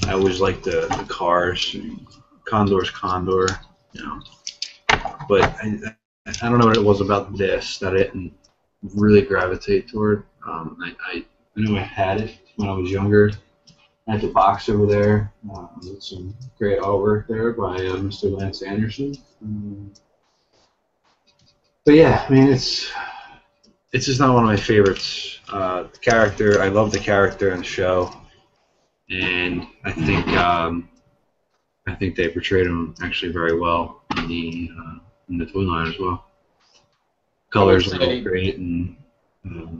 I 0.07 0.13
always 0.13 0.41
liked 0.41 0.63
the, 0.63 0.87
the 0.97 1.05
cars. 1.07 1.75
Condor's 2.45 2.89
Condor, 2.89 3.47
you 3.93 4.01
know. 4.03 4.21
But 5.27 5.53
I, 5.61 5.93
I 6.41 6.49
don't 6.49 6.57
know 6.57 6.65
what 6.65 6.77
it 6.77 6.83
was 6.83 7.01
about 7.01 7.37
this 7.37 7.77
that 7.77 7.93
it 7.93 8.11
didn't 8.13 8.33
really 8.81 9.21
gravitate 9.21 9.87
toward. 9.87 10.23
Um, 10.47 10.77
I, 10.83 10.95
I, 11.05 11.23
know 11.55 11.77
I 11.77 11.81
had 11.81 12.21
it 12.21 12.37
when 12.55 12.69
I 12.69 12.73
was 12.73 12.89
younger. 12.89 13.31
I 14.07 14.13
had 14.13 14.21
the 14.21 14.29
box 14.29 14.69
over 14.69 14.85
there 14.85 15.31
with 15.83 16.01
some 16.01 16.35
great 16.57 16.79
artwork 16.79 17.27
there 17.27 17.51
by 17.53 17.75
uh, 17.75 17.97
Mr. 17.97 18.35
Lance 18.35 18.61
Anderson. 18.61 19.15
Um, 19.43 19.91
but 21.85 21.95
yeah, 21.95 22.25
I 22.27 22.31
mean 22.31 22.47
it's 22.47 22.91
it's 23.91 24.05
just 24.05 24.19
not 24.19 24.33
one 24.33 24.43
of 24.43 24.49
my 24.49 24.57
favorites. 24.57 25.39
Uh, 25.49 25.83
the 25.83 25.97
character, 25.97 26.61
I 26.61 26.69
love 26.69 26.91
the 26.91 26.99
character 26.99 27.51
in 27.51 27.59
the 27.59 27.63
show, 27.63 28.15
and 29.09 29.67
I 29.83 29.91
think 29.91 30.27
um, 30.29 30.89
I 31.87 31.95
think 31.95 32.15
they 32.15 32.29
portrayed 32.29 32.67
him 32.67 32.95
actually 33.01 33.31
very 33.31 33.59
well 33.59 34.03
in 34.17 34.27
the 34.27 34.69
uh, 34.79 34.99
in 35.29 35.37
the 35.37 35.45
toy 35.45 35.61
line 35.61 35.87
as 35.87 35.99
well. 35.99 36.30
Colors 37.51 37.93
are 37.93 38.01
all 38.01 38.21
great, 38.21 38.57
and 38.57 38.95
um, 39.45 39.77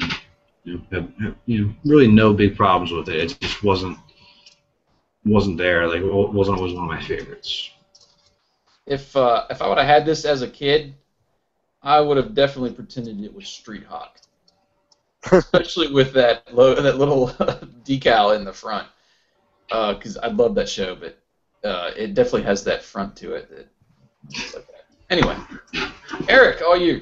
you 0.64 0.73
know, 0.73 0.81
have, 0.91 1.11
have, 1.22 1.35
you 1.45 1.65
know, 1.65 1.73
really 1.85 2.07
no 2.07 2.34
big 2.34 2.56
problems 2.56 2.91
with 2.91 3.10
it. 3.10 3.15
It 3.15 3.39
just 3.39 3.64
wasn't 3.64 3.98
wasn't 5.26 5.57
there. 5.57 5.88
Like 5.88 6.02
it 6.02 6.34
wasn't 6.34 6.57
always 6.57 6.73
one 6.73 6.84
of 6.84 6.89
my 6.89 7.02
favorites. 7.02 7.72
if 8.85 9.15
uh, 9.15 9.45
if 9.49 9.61
I 9.61 9.68
would 9.68 9.77
have 9.77 9.88
had 9.88 10.06
this 10.06 10.26
as 10.26 10.41
a 10.41 10.48
kid, 10.48 10.95
I 11.81 11.99
would 11.99 12.18
have 12.18 12.34
definitely 12.35 12.72
pretended 12.72 13.23
it 13.23 13.34
was 13.34 13.48
Street 13.48 13.84
Hawk, 13.85 14.19
especially 15.31 15.91
with 15.93 16.14
that 16.14 16.53
lo- 16.53 16.76
that 16.76 16.98
little 16.98 17.27
decal 17.85 18.35
in 18.35 18.43
the 18.43 18.53
front. 18.53 18.88
Because 19.69 20.18
I 20.18 20.27
love 20.27 20.56
that 20.56 20.68
show, 20.68 20.95
but 20.95 21.18
uh, 21.64 21.91
it 21.95 22.14
definitely 22.14 22.43
has 22.43 22.65
that 22.65 22.84
front 22.84 23.15
to 23.18 23.35
it. 23.35 23.49
That, 23.49 23.68
like 24.53 24.68
that. 24.68 24.85
Anyway, 25.10 25.38
Eric, 26.27 26.61
all 26.61 26.76
you. 26.76 27.02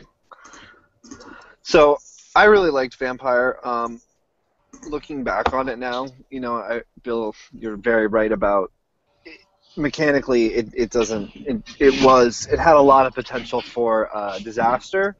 So 1.70 2.00
I 2.36 2.46
really 2.46 2.72
liked 2.72 2.96
Vampire. 2.96 3.60
Um, 3.64 4.02
looking 4.88 5.24
back 5.24 5.54
on 5.54 5.70
it 5.70 5.78
now, 5.78 6.08
you 6.32 6.40
know, 6.40 6.56
I, 6.56 6.82
Bill, 7.04 7.36
you're 7.54 7.78
very 7.78 8.08
right 8.08 8.32
about 8.32 8.72
mechanically 9.78 10.48
it, 10.56 10.70
it 10.74 10.90
doesn't 10.90 11.30
it, 11.36 11.62
it 11.78 12.04
was 12.04 12.48
it 12.52 12.58
had 12.58 12.76
a 12.76 12.82
lot 12.82 13.06
of 13.06 13.14
potential 13.14 13.62
for 13.62 14.10
uh, 14.18 14.40
disaster 14.40 15.16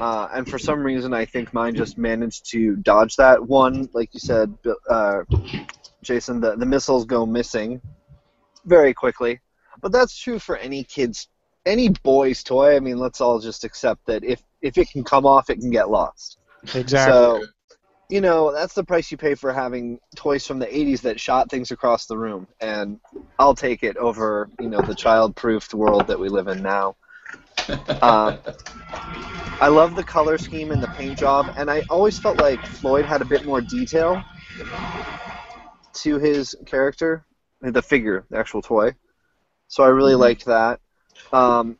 uh, 0.00 0.28
and 0.34 0.50
for 0.50 0.58
some 0.58 0.80
reason 0.80 1.14
i 1.14 1.24
think 1.24 1.54
mine 1.54 1.74
just 1.74 1.96
managed 1.96 2.50
to 2.50 2.74
dodge 2.76 3.14
that 3.14 3.40
one 3.40 3.88
like 3.94 4.12
you 4.12 4.18
said 4.18 4.52
uh, 4.90 5.22
jason 6.02 6.40
the, 6.40 6.56
the 6.56 6.66
missiles 6.66 7.04
go 7.04 7.24
missing 7.24 7.80
very 8.66 8.92
quickly 8.92 9.38
but 9.80 9.92
that's 9.92 10.18
true 10.18 10.40
for 10.40 10.56
any 10.56 10.82
kid's 10.82 11.28
any 11.64 11.88
boy's 11.88 12.42
toy 12.42 12.74
i 12.74 12.80
mean 12.80 12.98
let's 12.98 13.20
all 13.20 13.38
just 13.38 13.62
accept 13.62 14.04
that 14.04 14.24
if 14.24 14.42
if 14.62 14.78
it 14.78 14.90
can 14.90 15.04
come 15.04 15.26
off 15.26 15.50
it 15.50 15.58
can 15.60 15.70
get 15.70 15.90
lost 15.90 16.38
Exactly. 16.74 17.30
so, 17.32 17.44
you 18.08 18.20
know, 18.20 18.52
that's 18.52 18.74
the 18.74 18.84
price 18.84 19.10
you 19.10 19.16
pay 19.16 19.34
for 19.34 19.52
having 19.52 19.98
toys 20.16 20.46
from 20.46 20.58
the 20.58 20.66
80s 20.66 21.02
that 21.02 21.20
shot 21.20 21.50
things 21.50 21.70
across 21.70 22.06
the 22.06 22.18
room. 22.18 22.46
And 22.60 23.00
I'll 23.38 23.54
take 23.54 23.82
it 23.82 23.96
over, 23.96 24.50
you 24.58 24.68
know, 24.68 24.82
the 24.82 24.94
child 24.94 25.36
proofed 25.36 25.74
world 25.74 26.08
that 26.08 26.18
we 26.20 26.28
live 26.28 26.48
in 26.48 26.62
now. 26.62 26.96
Uh, 28.02 28.32
I 29.60 29.68
love 29.68 29.94
the 29.94 30.04
color 30.04 30.38
scheme 30.38 30.70
and 30.72 30.82
the 30.82 30.88
paint 30.88 31.18
job, 31.18 31.50
and 31.56 31.70
I 31.70 31.82
always 31.88 32.18
felt 32.18 32.38
like 32.38 32.66
Floyd 32.66 33.06
had 33.06 33.22
a 33.22 33.26
bit 33.26 33.44
more 33.44 33.60
detail 33.60 34.26
to 35.94 36.18
his 36.18 36.54
character, 36.66 37.24
the 37.60 37.82
figure, 37.82 38.26
the 38.30 38.38
actual 38.38 38.62
toy. 38.62 38.94
So 39.68 39.82
I 39.84 39.88
really 39.88 40.14
Mhm. 40.14 40.20
liked 40.20 40.46
that. 40.46 40.80
Um, 41.32 41.78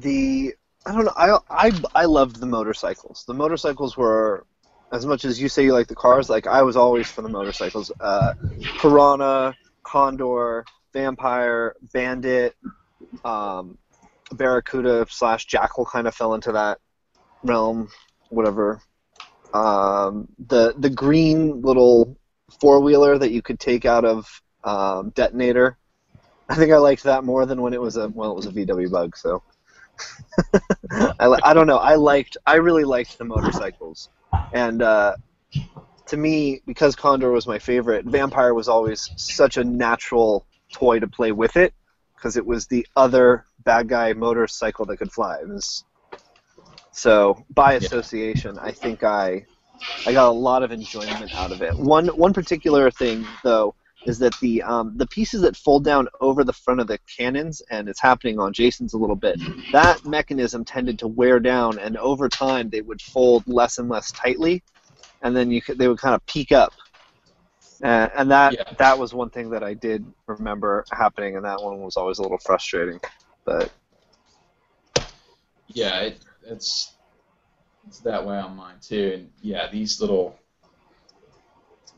the 0.00 0.54
I 0.86 0.92
don't 0.92 1.04
know. 1.04 1.12
I 1.16 1.38
I 1.50 1.72
I 1.94 2.04
loved 2.04 2.40
the 2.40 2.46
motorcycles. 2.46 3.24
The 3.26 3.34
motorcycles 3.34 3.96
were 3.96 4.46
as 4.92 5.04
much 5.04 5.24
as 5.24 5.40
you 5.40 5.48
say 5.48 5.64
you 5.64 5.72
like 5.72 5.88
the 5.88 5.94
cars. 5.94 6.30
Like 6.30 6.46
I 6.46 6.62
was 6.62 6.76
always 6.76 7.10
for 7.10 7.22
the 7.22 7.28
motorcycles. 7.28 7.92
Uh, 8.00 8.34
Piranha, 8.80 9.54
Condor, 9.82 10.64
Vampire, 10.92 11.76
Bandit, 11.92 12.56
um, 13.24 13.76
Barracuda 14.32 15.06
slash 15.10 15.46
Jackal 15.46 15.84
kind 15.84 16.06
of 16.06 16.14
fell 16.14 16.34
into 16.34 16.52
that 16.52 16.78
realm. 17.42 17.88
Whatever. 18.30 18.80
Um, 19.52 20.28
the 20.38 20.74
the 20.78 20.90
green 20.90 21.62
little 21.62 22.16
four 22.60 22.80
wheeler 22.80 23.18
that 23.18 23.30
you 23.30 23.42
could 23.42 23.60
take 23.60 23.84
out 23.84 24.04
of 24.04 24.42
um, 24.64 25.10
detonator. 25.10 25.76
I 26.48 26.54
think 26.54 26.72
I 26.72 26.78
liked 26.78 27.02
that 27.02 27.24
more 27.24 27.44
than 27.44 27.60
when 27.60 27.74
it 27.74 27.80
was 27.80 27.96
a 27.96 28.08
well, 28.08 28.30
it 28.30 28.36
was 28.36 28.46
a 28.46 28.52
VW 28.52 28.90
Bug. 28.90 29.16
So 29.16 29.42
I, 31.20 31.38
I 31.42 31.54
don't 31.54 31.66
know. 31.66 31.78
I 31.78 31.94
liked. 31.96 32.36
I 32.46 32.56
really 32.56 32.84
liked 32.84 33.18
the 33.18 33.24
motorcycles, 33.24 34.08
and 34.52 34.82
uh, 34.82 35.14
to 36.08 36.16
me, 36.16 36.62
because 36.66 36.96
Condor 36.96 37.30
was 37.30 37.46
my 37.46 37.58
favorite, 37.58 38.06
Vampire 38.06 38.54
was 38.54 38.68
always 38.68 39.10
such 39.16 39.56
a 39.56 39.64
natural 39.64 40.46
toy 40.72 40.98
to 41.00 41.08
play 41.08 41.32
with 41.32 41.56
it 41.56 41.74
because 42.16 42.36
it 42.36 42.46
was 42.46 42.66
the 42.66 42.86
other 42.96 43.46
bad 43.64 43.88
guy 43.88 44.12
motorcycle 44.14 44.86
that 44.86 44.98
could 44.98 45.12
fly. 45.12 45.38
It 45.40 45.48
was 45.48 45.84
so 46.92 47.44
by 47.50 47.74
Yeah. 47.80 47.88
association. 47.88 48.58
I 48.58 48.72
think 48.72 49.02
I 49.04 49.46
I 50.06 50.12
got 50.12 50.28
a 50.28 50.32
lot 50.32 50.62
of 50.62 50.72
enjoyment 50.72 51.32
out 51.34 51.52
of 51.52 51.62
it. 51.62 51.78
One 51.78 52.08
one 52.08 52.32
particular 52.32 52.90
thing 52.90 53.38
though 53.44 53.74
is 54.06 54.18
that 54.20 54.32
the 54.40 54.62
um, 54.62 54.96
the 54.96 55.06
pieces 55.08 55.42
that 55.42 55.56
fold 55.56 55.84
down 55.84 56.08
over 56.20 56.44
the 56.44 56.52
front 56.52 56.80
of 56.80 56.86
the 56.86 56.98
cannons, 57.16 57.62
and 57.70 57.88
it's 57.88 58.00
happening 58.00 58.38
on 58.38 58.52
Jason's 58.52 58.94
a 58.94 58.98
little 58.98 59.16
bit. 59.16 59.40
That 59.72 60.04
mechanism 60.04 60.64
tended 60.64 60.98
to 61.00 61.08
wear 61.08 61.40
down, 61.40 61.78
and 61.78 61.96
over 61.96 62.28
time 62.28 62.70
they 62.70 62.80
would 62.80 63.02
fold 63.02 63.44
less 63.46 63.78
and 63.78 63.88
less 63.88 64.12
tightly, 64.12 64.62
and 65.22 65.36
then 65.36 65.50
you 65.50 65.60
could, 65.60 65.78
they 65.78 65.88
would 65.88 65.98
kind 65.98 66.14
of 66.14 66.24
peak 66.26 66.52
up. 66.52 66.72
Uh, 67.82 68.08
and 68.16 68.30
that 68.30 68.54
Yeah. 68.54 68.64
that 68.78 68.98
was 68.98 69.14
one 69.14 69.30
thing 69.30 69.50
that 69.50 69.62
I 69.62 69.74
did 69.74 70.04
remember 70.26 70.84
happening, 70.90 71.36
and 71.36 71.44
that 71.44 71.62
one 71.62 71.80
was 71.80 71.96
always 71.96 72.18
a 72.18 72.22
little 72.22 72.38
frustrating. 72.38 72.98
But 73.44 73.70
Yeah, 75.68 76.00
it, 76.00 76.18
it's 76.46 76.96
it's 77.86 78.00
that 78.00 78.26
way 78.26 78.38
on 78.38 78.56
mine 78.56 78.76
too. 78.80 79.12
And 79.14 79.30
yeah, 79.40 79.70
these 79.70 80.00
little 80.00 80.38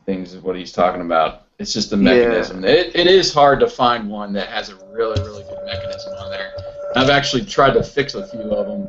things 0.07 0.35
is 0.35 0.43
what 0.43 0.57
he's 0.57 0.73
talking 0.73 1.03
about. 1.03 1.50
It's 1.61 1.75
just 1.75 1.91
the 1.91 1.97
Yeah. 1.99 2.03
mechanism. 2.05 2.65
It, 2.65 2.97
it 2.97 3.07
is 3.07 3.35
hard 3.35 3.61
to 3.61 3.69
find 3.69 4.09
one 4.09 4.33
that 4.33 4.49
has 4.49 4.71
a 4.71 4.77
really 4.91 5.23
really 5.23 5.43
good 5.45 5.63
mechanism 5.67 6.15
on 6.15 6.31
there. 6.31 6.55
I've 6.97 7.11
actually 7.11 7.45
tried 7.45 7.75
to 7.75 7.83
fix 7.83 8.15
a 8.15 8.27
few 8.27 8.51
of 8.51 8.67
them 8.67 8.87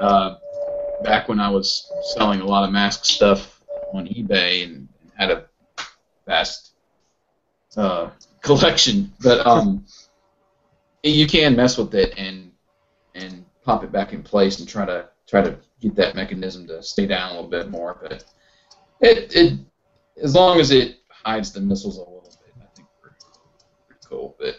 uh, 0.00 0.34
back 1.04 1.28
when 1.28 1.38
I 1.38 1.48
was 1.48 1.90
selling 2.02 2.40
a 2.40 2.44
lot 2.44 2.64
of 2.64 2.72
mask 2.72 3.04
stuff 3.04 3.62
on 3.94 4.08
eBay 4.08 4.64
and 4.64 4.88
had 5.16 5.30
a 5.30 5.44
vast 6.26 6.72
uh, 7.76 8.10
collection. 8.42 9.12
But 9.20 9.46
um, 9.46 9.84
you 11.04 11.28
can 11.28 11.54
mess 11.54 11.78
with 11.78 11.94
it 11.94 12.12
and 12.18 12.50
and 13.14 13.44
pop 13.64 13.84
it 13.84 13.92
back 13.92 14.12
in 14.12 14.24
place 14.24 14.58
and 14.58 14.68
try 14.68 14.84
to 14.84 15.08
try 15.28 15.42
to 15.42 15.56
get 15.80 15.94
that 15.94 16.16
mechanism 16.16 16.66
to 16.66 16.82
stay 16.82 17.06
down 17.06 17.30
a 17.30 17.34
little 17.36 17.48
bit 17.48 17.68
more. 17.70 17.96
But 18.02 18.24
it 19.00 19.36
it 19.36 19.58
as 20.20 20.34
long 20.34 20.58
as 20.58 20.72
it 20.72 20.96
hides 21.24 21.52
the 21.52 21.60
missiles 21.60 21.96
a 21.96 22.00
little 22.00 22.22
bit, 22.44 22.54
I 22.60 22.66
think 22.74 22.88
we're 23.02 23.10
pretty 23.86 24.00
cool. 24.08 24.36
But 24.38 24.56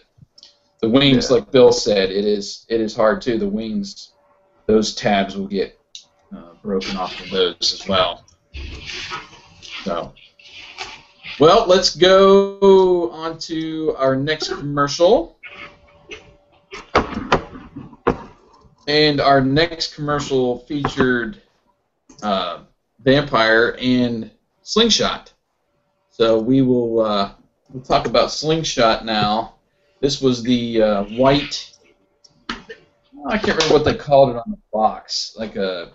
the 0.81 0.89
wings, 0.89 1.29
Yeah. 1.29 1.37
like 1.37 1.51
Bill 1.51 1.71
said, 1.71 2.11
it 2.11 2.25
is 2.25 2.65
it 2.69 2.79
is 2.81 2.95
hard 2.95 3.21
too. 3.21 3.37
The 3.37 3.47
wings, 3.47 4.13
those 4.67 4.95
tabs 4.95 5.35
will 5.35 5.47
get 5.47 5.79
uh, 6.35 6.53
broken 6.63 6.95
off 6.97 7.19
of 7.19 7.29
those 7.29 7.73
as 7.73 7.87
well. 7.87 8.25
So, 9.83 10.13
well, 11.39 11.65
let's 11.67 11.95
go 11.95 13.09
on 13.11 13.37
to 13.39 13.95
our 13.97 14.15
next 14.15 14.49
commercial. 14.49 15.37
And 18.87 19.21
our 19.21 19.39
next 19.39 19.93
commercial 19.93 20.59
featured 20.59 21.41
uh, 22.23 22.63
Vampire 23.01 23.77
and 23.79 24.31
Slingshot. 24.63 25.31
So 26.19 26.37
we 26.37 26.61
will 26.61 26.99
uh, 26.99 27.31
we'll 27.69 27.81
talk 27.81 28.05
about 28.05 28.29
Slingshot 28.29 29.05
now. 29.05 29.55
This 30.01 30.21
was 30.21 30.43
the 30.43 30.81
uh, 30.81 31.03
white. 31.15 31.71
I 33.25 33.37
can't 33.37 33.55
remember 33.55 33.75
what 33.75 33.85
they 33.85 33.95
called 33.95 34.31
it 34.31 34.35
on 34.35 34.51
the 34.51 34.57
box, 34.73 35.33
like 35.39 35.55
a 35.55 35.93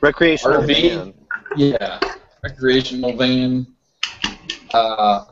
Recreational 0.00 0.62
RV? 0.62 0.66
van. 0.66 1.14
yeah 1.56 2.00
recreational 2.42 3.14
van 3.18 3.66
uh, 4.72 5.26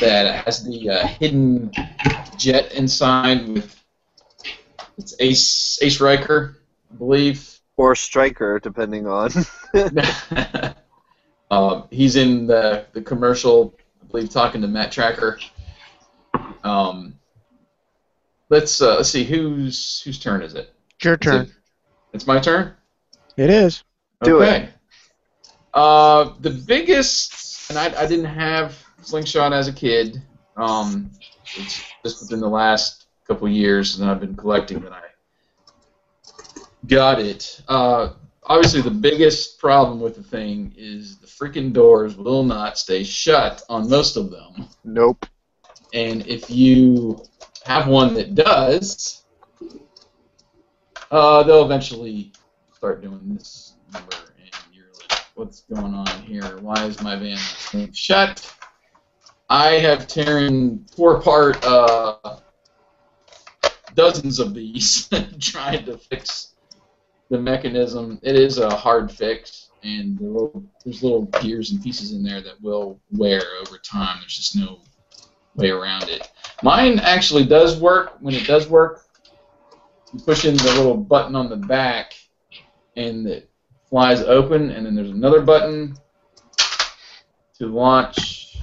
that 0.00 0.44
has 0.44 0.62
the 0.64 0.90
uh, 0.90 1.06
hidden 1.06 1.72
jet 2.36 2.70
inside 2.74 3.48
with 3.48 3.82
it's 4.98 5.16
Ace 5.20 5.78
Ace 5.80 6.02
Riker, 6.02 6.58
I 6.92 6.96
believe. 6.96 7.48
Or 7.78 7.94
striker, 7.94 8.60
depending 8.60 9.06
on. 9.06 9.30
um, 11.52 11.84
he's 11.90 12.16
in 12.16 12.46
the, 12.46 12.86
the 12.92 13.02
commercial, 13.02 13.74
I 14.02 14.06
believe, 14.10 14.30
talking 14.30 14.62
to 14.62 14.68
Matt 14.68 14.90
Trakker. 14.92 15.38
Um, 16.64 17.18
let's 18.48 18.80
uh, 18.80 18.96
let's 18.96 19.10
see 19.10 19.24
whose 19.24 20.00
whose 20.02 20.18
turn 20.18 20.42
is 20.42 20.54
it? 20.54 20.72
It's 20.96 21.04
your 21.04 21.16
turn. 21.16 21.42
it- 21.42 21.52
It's 22.14 22.26
my 22.26 22.38
turn. 22.40 22.74
It 23.36 23.50
is. 23.50 23.84
Do 24.22 24.42
okay. 24.42 24.68
Uh, 25.74 26.32
the 26.40 26.50
biggest, 26.50 27.70
and 27.70 27.78
I, 27.78 27.86
I 28.02 28.06
didn't 28.06 28.26
have 28.26 28.76
slingshot 29.02 29.52
as 29.52 29.68
a 29.68 29.72
kid. 29.72 30.20
Um, 30.56 31.10
it's 31.56 31.82
just 32.04 32.20
within 32.22 32.40
the 32.40 32.48
last 32.48 33.06
couple 33.26 33.48
years 33.48 33.96
that 33.98 34.08
I've 34.08 34.20
been 34.20 34.36
collecting 34.36 34.80
that 34.82 34.92
I 34.92 35.00
got 36.86 37.18
it. 37.20 37.62
Uh, 37.68 38.10
obviously, 38.52 38.82
the 38.82 38.90
biggest 38.90 39.58
problem 39.58 39.98
with 39.98 40.14
the 40.14 40.22
thing 40.22 40.74
is 40.76 41.16
the 41.18 41.26
freaking 41.26 41.72
doors 41.72 42.16
will 42.16 42.44
not 42.44 42.76
stay 42.76 43.02
shut 43.02 43.62
on 43.70 43.88
most 43.88 44.16
of 44.16 44.30
them. 44.30 44.68
nope. 44.84 45.24
And 45.94 46.26
if 46.26 46.50
you 46.50 47.22
have 47.64 47.86
one 47.86 48.14
that 48.14 48.34
does, 48.34 49.24
uh, 51.10 51.42
they'll 51.42 51.64
eventually 51.64 52.32
start 52.74 53.02
doing 53.02 53.20
this 53.24 53.74
number. 53.92 54.16
And 54.38 54.50
you're 54.72 54.92
like, 55.10 55.20
what's 55.34 55.62
going 55.62 55.94
on 55.94 56.22
here? 56.22 56.58
Why 56.58 56.84
is 56.84 57.00
my 57.02 57.16
van 57.16 57.36
not 57.36 57.38
staying 57.38 57.92
shut? 57.92 58.54
I 59.48 59.72
have 59.78 60.06
tore 60.94 61.16
apart 61.16 61.62
uh, 61.64 62.38
dozens 63.94 64.38
of 64.38 64.54
these 64.54 65.08
trying 65.40 65.84
to 65.86 65.96
fix 65.96 66.51
the 67.32 67.40
mechanism. 67.40 68.20
It 68.22 68.36
is 68.36 68.58
a 68.58 68.68
hard 68.68 69.10
fix, 69.10 69.70
and 69.82 70.18
the 70.18 70.24
little, 70.24 70.62
there's 70.84 71.02
little 71.02 71.24
gears 71.40 71.72
and 71.72 71.82
pieces 71.82 72.12
in 72.12 72.22
there 72.22 72.42
that 72.42 72.60
will 72.60 73.00
wear 73.10 73.40
over 73.62 73.78
time. 73.78 74.18
There's 74.20 74.36
just 74.36 74.54
no 74.54 74.80
way 75.56 75.70
around 75.70 76.10
it. 76.10 76.30
Mine 76.62 76.98
actually 76.98 77.46
does 77.46 77.80
work. 77.80 78.18
When 78.20 78.34
it 78.34 78.46
does 78.46 78.68
work, 78.68 79.06
you 80.12 80.20
push 80.20 80.44
in 80.44 80.58
the 80.58 80.74
little 80.74 80.94
button 80.94 81.34
on 81.34 81.48
the 81.48 81.56
back, 81.56 82.12
and 82.96 83.26
it 83.26 83.48
flies 83.88 84.20
open, 84.20 84.70
and 84.70 84.84
then 84.84 84.94
there's 84.94 85.10
another 85.10 85.40
button 85.40 85.96
to 87.54 87.66
launch 87.66 88.58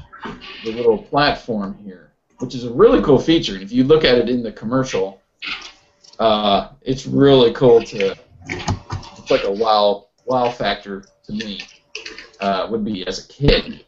the 0.64 0.72
little 0.74 1.00
platform 1.00 1.76
here, 1.84 2.12
which 2.38 2.54
is 2.54 2.66
a 2.66 2.72
really 2.72 3.02
cool 3.02 3.18
feature. 3.18 3.56
And 3.56 3.64
if 3.64 3.72
you 3.72 3.84
look 3.84 4.06
at 4.06 4.20
it 4.20 4.30
in 4.30 4.44
the 4.44 4.52
commercial, 4.52 5.24
uh, 6.20 6.70
it's 6.84 7.08
really 7.08 7.52
cool 7.54 7.82
to. 7.86 8.16
It's 8.48 9.32
like 9.32 9.44
a 9.44 9.52
wow 9.52 10.08
wow 10.26 10.50
factor 10.50 11.06
to 11.26 11.32
me. 11.32 11.62
Uh, 12.40 12.68
would 12.72 12.86
be 12.86 13.06
as 13.06 13.26
a 13.26 13.28
kid. 13.28 13.86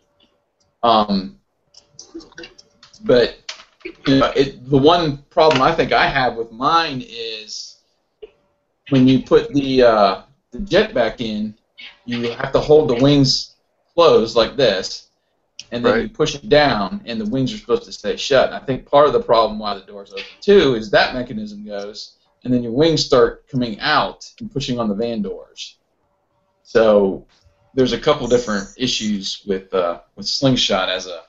Um, 0.83 1.39
but 3.05 3.37
you 4.05 4.19
know, 4.19 4.31
it, 4.35 4.69
the 4.69 4.77
one 4.77 5.19
problem 5.29 5.61
I 5.61 5.73
think 5.73 5.93
I 5.93 6.07
have 6.07 6.35
with 6.35 6.51
mine 6.51 7.03
is 7.07 7.77
when 8.89 9.07
you 9.07 9.23
put 9.23 9.53
the 9.53 9.83
uh, 9.83 10.21
the 10.51 10.59
jet 10.59 10.93
back 10.93 11.21
in, 11.21 11.55
you 12.05 12.31
have 12.31 12.51
to 12.51 12.59
hold 12.59 12.89
the 12.89 12.95
wings 12.95 13.55
closed 13.93 14.35
like 14.35 14.55
this, 14.55 15.09
and 15.71 15.83
then 15.83 16.01
you 16.01 16.09
push 16.09 16.35
it 16.35 16.49
down, 16.49 17.01
and 17.05 17.19
the 17.19 17.25
wings 17.25 17.53
are 17.53 17.57
supposed 17.57 17.83
to 17.83 17.91
stay 17.91 18.17
shut. 18.17 18.47
And 18.47 18.55
I 18.55 18.59
think 18.59 18.85
part 18.85 19.07
of 19.07 19.13
the 19.13 19.21
problem 19.21 19.59
why 19.59 19.73
the 19.73 19.81
door's 19.81 20.11
open 20.11 20.23
too 20.41 20.75
is 20.75 20.91
that 20.91 21.13
mechanism 21.13 21.65
goes, 21.65 22.17
and 22.43 22.53
then 22.53 22.63
your 22.63 22.71
wings 22.71 23.03
start 23.05 23.47
coming 23.47 23.79
out 23.79 24.29
and 24.39 24.51
pushing 24.51 24.79
on 24.79 24.89
the 24.89 24.95
van 24.95 25.21
doors. 25.21 25.77
So 26.63 27.25
there's 27.73 27.93
a 27.93 27.99
couple 27.99 28.27
different 28.27 28.69
issues 28.77 29.43
with 29.45 29.73
uh, 29.73 30.01
with 30.15 30.25
slingshot 30.27 30.89
as 30.89 31.07
a 31.07 31.21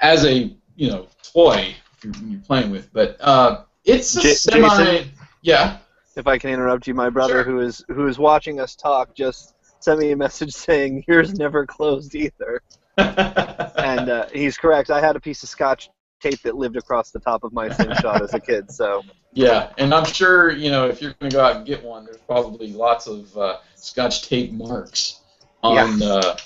as 0.00 0.24
a 0.24 0.54
you 0.76 0.88
know 0.88 1.06
toy 1.22 1.74
you're, 2.02 2.12
you're 2.26 2.40
playing 2.40 2.70
with, 2.70 2.92
but 2.92 3.16
uh, 3.20 3.62
it's 3.84 4.16
a 4.16 4.20
J- 4.20 4.34
semi. 4.34 4.68
Jason? 4.68 5.10
Yeah. 5.42 5.78
If 6.16 6.26
I 6.26 6.38
can 6.38 6.50
interrupt 6.50 6.86
you, 6.86 6.94
my 6.94 7.10
brother, 7.10 7.42
Sure. 7.42 7.44
who 7.44 7.60
is 7.60 7.84
who 7.88 8.06
is 8.06 8.18
watching 8.18 8.60
us 8.60 8.76
talk, 8.76 9.14
just 9.14 9.54
sent 9.80 9.98
me 9.98 10.12
a 10.12 10.16
message 10.16 10.52
saying 10.54 11.04
yours 11.08 11.34
never 11.34 11.66
closed 11.66 12.14
either, 12.14 12.62
and 12.98 14.08
uh, 14.08 14.26
he's 14.32 14.56
correct. 14.56 14.90
I 14.90 15.00
had 15.00 15.16
a 15.16 15.20
piece 15.20 15.42
of 15.42 15.48
scotch 15.48 15.90
tape 16.30 16.40
that 16.42 16.56
lived 16.56 16.76
across 16.76 17.10
the 17.10 17.20
top 17.20 17.44
of 17.44 17.52
my 17.52 17.68
slingshot 17.68 18.22
as 18.22 18.34
a 18.34 18.40
kid, 18.40 18.70
so 18.70 19.02
yeah, 19.32 19.72
and 19.78 19.92
I'm 19.92 20.04
sure 20.04 20.50
you 20.50 20.70
know 20.70 20.88
if 20.88 21.02
you're 21.02 21.14
going 21.20 21.30
to 21.30 21.36
go 21.36 21.44
out 21.44 21.56
and 21.56 21.66
get 21.66 21.82
one, 21.82 22.04
there's 22.04 22.18
probably 22.18 22.72
lots 22.72 23.06
of 23.06 23.36
uh, 23.36 23.58
scotch 23.74 24.28
tape 24.28 24.52
marks 24.52 25.20
on 25.62 26.02
uh, 26.02 26.36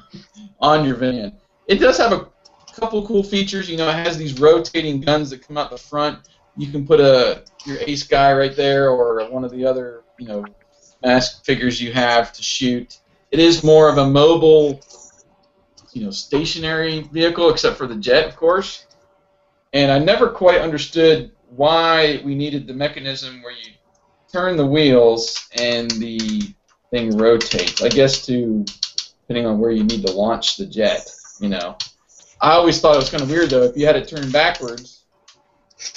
on 0.60 0.84
your 0.84 0.96
van. 0.96 1.36
It 1.68 1.76
does 1.76 1.96
have 1.98 2.12
a 2.12 2.28
couple 2.74 3.06
cool 3.06 3.22
features. 3.22 3.70
You 3.70 3.76
know, 3.76 3.88
it 3.88 3.94
has 3.94 4.18
these 4.18 4.40
rotating 4.40 5.00
guns 5.00 5.30
that 5.30 5.46
come 5.46 5.56
out 5.56 5.70
the 5.70 5.78
front. 5.78 6.18
You 6.56 6.70
can 6.70 6.86
put 6.86 7.00
a 7.00 7.44
your 7.64 7.78
ace 7.80 8.02
guy 8.02 8.32
right 8.32 8.54
there, 8.54 8.90
or 8.90 9.28
one 9.30 9.44
of 9.44 9.52
the 9.52 9.64
other 9.64 10.02
you 10.18 10.26
know 10.26 10.44
mask 11.02 11.44
figures 11.44 11.80
you 11.80 11.92
have 11.92 12.32
to 12.32 12.42
shoot. 12.42 12.98
It 13.30 13.38
is 13.38 13.64
more 13.64 13.88
of 13.88 13.98
a 13.98 14.06
mobile, 14.06 14.80
you 15.92 16.04
know, 16.04 16.10
stationary 16.10 17.00
vehicle, 17.00 17.50
except 17.50 17.78
for 17.78 17.86
the 17.86 17.96
jet, 17.96 18.28
of 18.28 18.36
course. 18.36 18.86
And 19.72 19.90
I 19.90 19.98
never 19.98 20.28
quite 20.28 20.60
understood 20.60 21.32
why 21.48 22.20
we 22.24 22.34
needed 22.34 22.66
the 22.66 22.74
mechanism 22.74 23.42
where 23.42 23.52
you 23.52 23.72
turn 24.30 24.56
the 24.56 24.66
wheels 24.66 25.48
and 25.56 25.90
the 25.92 26.54
thing 26.90 27.16
rotates. 27.16 27.82
I 27.82 27.88
guess 27.88 28.24
to 28.26 28.64
depending 29.22 29.46
on 29.46 29.58
where 29.58 29.70
you 29.70 29.84
need 29.84 30.06
to 30.06 30.12
launch 30.12 30.56
the 30.56 30.66
jet. 30.66 31.10
You 31.40 31.48
know, 31.48 31.76
I 32.40 32.52
always 32.52 32.80
thought 32.80 32.94
it 32.94 32.98
was 32.98 33.10
kind 33.10 33.22
of 33.22 33.30
weird 33.30 33.50
though 33.50 33.62
if 33.62 33.76
you 33.76 33.86
had 33.86 33.96
it 33.96 34.08
turned 34.08 34.32
backwards 34.32 35.04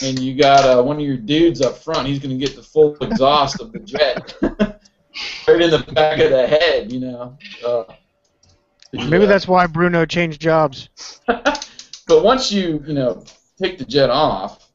and 0.01 0.17
you 0.17 0.35
got 0.35 0.63
uh, 0.63 0.81
one 0.81 0.95
of 0.95 1.01
your 1.03 1.17
dudes 1.17 1.61
up 1.61 1.77
front, 1.77 2.07
he's 2.07 2.19
going 2.19 2.37
to 2.37 2.43
get 2.43 2.55
the 2.55 2.63
full 2.63 2.95
exhaust 3.01 3.59
of 3.59 3.71
the 3.71 3.79
jet 3.79 4.35
right 4.41 5.61
in 5.61 5.69
the 5.69 5.85
back 5.93 6.19
of 6.19 6.31
the 6.31 6.47
head. 6.47 6.91
You 6.91 6.99
know. 7.01 7.37
Uh, 7.65 7.83
Maybe 8.93 9.25
that's 9.25 9.47
why 9.47 9.67
Bruno 9.67 10.05
changed 10.05 10.39
jobs. 10.39 10.89
but 11.27 12.23
once 12.23 12.51
you 12.51 12.81
you 12.87 12.93
know 12.93 13.23
take 13.57 13.77
the 13.77 13.85
jet 13.85 14.09
off, 14.09 14.71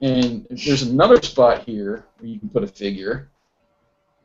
and 0.00 0.46
there's 0.50 0.82
another 0.82 1.20
spot 1.22 1.64
here 1.64 2.06
where 2.18 2.28
you 2.28 2.38
can 2.38 2.48
put 2.48 2.62
a 2.62 2.66
figure, 2.66 3.30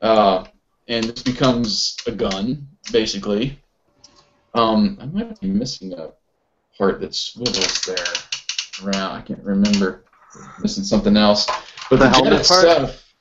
uh, 0.01 0.45
and 0.87 1.05
this 1.05 1.23
becomes 1.23 1.97
a 2.07 2.11
gun 2.11 2.67
basically. 2.91 3.59
Um, 4.53 4.97
I 5.01 5.05
might 5.05 5.39
be 5.39 5.47
missing 5.47 5.93
a 5.93 6.11
part 6.77 6.99
that 7.01 7.15
swivels 7.15 7.81
there 7.81 8.05
around. 8.83 9.15
I 9.15 9.21
can't 9.21 9.43
remember. 9.43 10.03
Missing 10.61 10.83
something 10.83 11.15
else. 11.15 11.45
But 11.89 11.99
The 11.99 12.09
the, 12.09 12.21
jet 12.23 12.33
itself, 12.33 13.13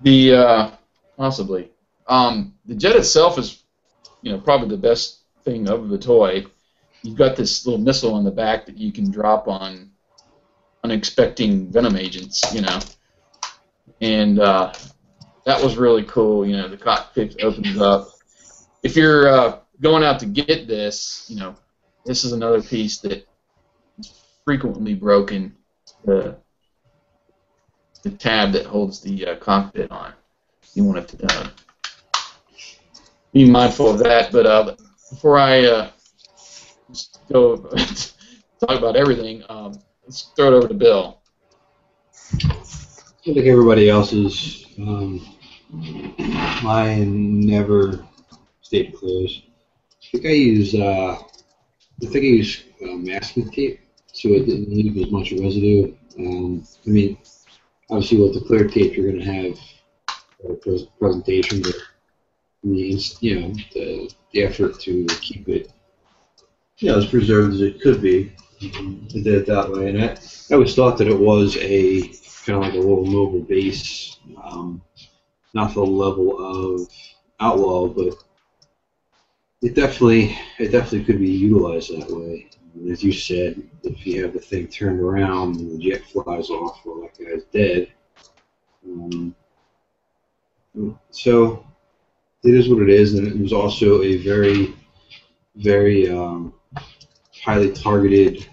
the 0.00 0.34
uh, 0.34 0.70
possibly 1.16 1.70
um, 2.06 2.54
the 2.66 2.74
jet 2.74 2.96
itself 2.96 3.38
is 3.38 3.62
you 4.22 4.32
know 4.32 4.38
probably 4.38 4.68
the 4.68 4.76
best 4.76 5.20
thing 5.44 5.68
of 5.68 5.88
the 5.88 5.98
toy. 5.98 6.46
You've 7.04 7.18
got 7.18 7.36
this 7.36 7.66
little 7.66 7.80
missile 7.80 8.14
on 8.14 8.24
the 8.24 8.30
back 8.30 8.64
that 8.64 8.78
you 8.78 8.90
can 8.90 9.10
drop 9.10 9.46
on 9.46 9.90
unexpecting 10.82 11.70
venom 11.70 11.96
agents, 11.96 12.42
you 12.54 12.62
know, 12.62 12.78
and 14.00 14.38
uh, 14.38 14.72
that 15.44 15.62
was 15.62 15.76
really 15.76 16.04
cool. 16.04 16.46
You 16.46 16.56
know, 16.56 16.66
the 16.68 16.78
cockpit 16.78 17.36
opens 17.42 17.78
up. 17.78 18.08
If 18.82 18.96
you're 18.96 19.28
uh, 19.28 19.58
going 19.82 20.02
out 20.02 20.18
to 20.20 20.26
get 20.26 20.66
this, 20.66 21.26
you 21.28 21.36
know, 21.36 21.54
this 22.06 22.24
is 22.24 22.32
another 22.32 22.62
piece 22.62 22.98
that 23.00 23.28
is 23.98 24.24
frequently 24.46 24.94
broken. 24.94 25.54
The 26.06 26.38
the 28.02 28.10
tab 28.10 28.52
that 28.52 28.64
holds 28.64 29.00
the 29.00 29.26
uh, 29.26 29.36
cockpit 29.36 29.90
on. 29.90 30.14
You 30.72 30.84
want 30.84 31.06
to 31.08 31.26
uh, 31.26 31.48
be 33.34 33.50
mindful 33.50 33.90
of 33.90 33.98
that. 33.98 34.32
But 34.32 34.46
uh, 34.46 34.74
before 35.10 35.38
I 35.38 35.64
uh, 35.64 35.90
go 37.32 37.56
talk 38.60 38.78
about 38.78 38.96
everything, 38.96 39.42
um, 39.48 39.78
let's 40.04 40.22
throw 40.36 40.48
it 40.48 40.56
over 40.56 40.68
to 40.68 40.74
Bill. 40.74 41.20
I 42.32 43.32
think 43.32 43.38
everybody 43.46 43.88
else's. 43.88 44.66
Um, 44.78 45.26
mine 46.62 47.40
never 47.40 48.06
stayed 48.62 48.94
closed. 48.94 49.42
I 50.02 50.06
think 50.12 50.26
I 50.26 50.30
use. 50.30 50.74
Uh, 50.74 51.16
I 52.02 52.06
think 52.06 52.16
I 52.16 52.18
use 52.18 52.64
uh, 52.82 52.96
masking 52.96 53.50
tape, 53.50 53.80
so 54.12 54.28
it 54.30 54.46
didn't 54.46 54.68
leave 54.68 54.96
as 54.98 55.10
much 55.10 55.32
residue. 55.32 55.94
Um, 56.18 56.66
I 56.86 56.90
mean, 56.90 57.16
obviously 57.90 58.18
with 58.18 58.34
the 58.34 58.40
clear 58.46 58.68
tape, 58.68 58.96
you're 58.96 59.10
going 59.10 59.24
to 59.24 59.32
have 59.32 59.58
a 60.50 60.54
pres- 60.54 60.86
presentation, 60.98 61.62
but 61.62 61.74
means 62.64 63.18
you 63.20 63.40
know 63.40 63.54
the, 63.74 64.10
the 64.32 64.42
effort 64.42 64.80
to 64.80 65.06
keep 65.20 65.48
it 65.48 65.70
you 66.84 66.90
know 66.90 66.98
as 66.98 67.06
preserved 67.06 67.54
as 67.54 67.62
it 67.62 67.80
could 67.80 68.02
be. 68.02 68.30
I 68.60 69.06
did 69.08 69.26
it 69.26 69.46
that 69.46 69.70
way, 69.70 69.88
and 69.88 70.04
I, 70.04 70.08
I 70.50 70.54
always 70.54 70.74
thought 70.74 70.98
that 70.98 71.08
it 71.08 71.18
was 71.18 71.56
a 71.56 72.02
kind 72.44 72.56
of 72.56 72.60
like 72.60 72.74
a 72.74 72.78
little 72.78 73.06
mobile 73.06 73.40
base, 73.40 74.18
um, 74.42 74.82
not 75.54 75.72
the 75.72 75.80
level 75.80 76.38
of 76.38 76.86
Outlaw, 77.40 77.88
but 77.88 78.14
it 79.62 79.74
definitely 79.74 80.36
it 80.58 80.72
definitely 80.72 81.04
could 81.04 81.18
be 81.18 81.30
utilized 81.30 81.90
that 81.98 82.10
way. 82.10 82.50
And 82.74 82.90
as 82.90 83.02
you 83.02 83.12
said, 83.12 83.62
if 83.82 84.06
you 84.06 84.22
have 84.22 84.34
the 84.34 84.38
thing 84.38 84.68
turned 84.68 85.00
around 85.00 85.56
and 85.56 85.70
the 85.72 85.78
jet 85.78 86.02
flies 86.04 86.50
off, 86.50 86.84
well, 86.84 87.00
that 87.00 87.18
guy's 87.18 87.44
dead. 87.44 87.88
Um, 88.86 89.34
so 91.10 91.64
it 92.44 92.52
is 92.52 92.68
what 92.68 92.82
it 92.82 92.90
is, 92.90 93.14
and 93.14 93.26
it 93.26 93.38
was 93.38 93.54
also 93.54 94.02
a 94.02 94.18
very, 94.18 94.74
very 95.56 96.10
um, 96.10 96.53
highly 97.44 97.72
targeted 97.72 98.46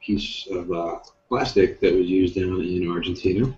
piece 0.00 0.48
of 0.50 0.72
uh, 0.72 0.98
plastic 1.28 1.80
that 1.80 1.94
was 1.94 2.06
used 2.06 2.34
down 2.34 2.60
in 2.60 2.90
Argentina. 2.90 3.54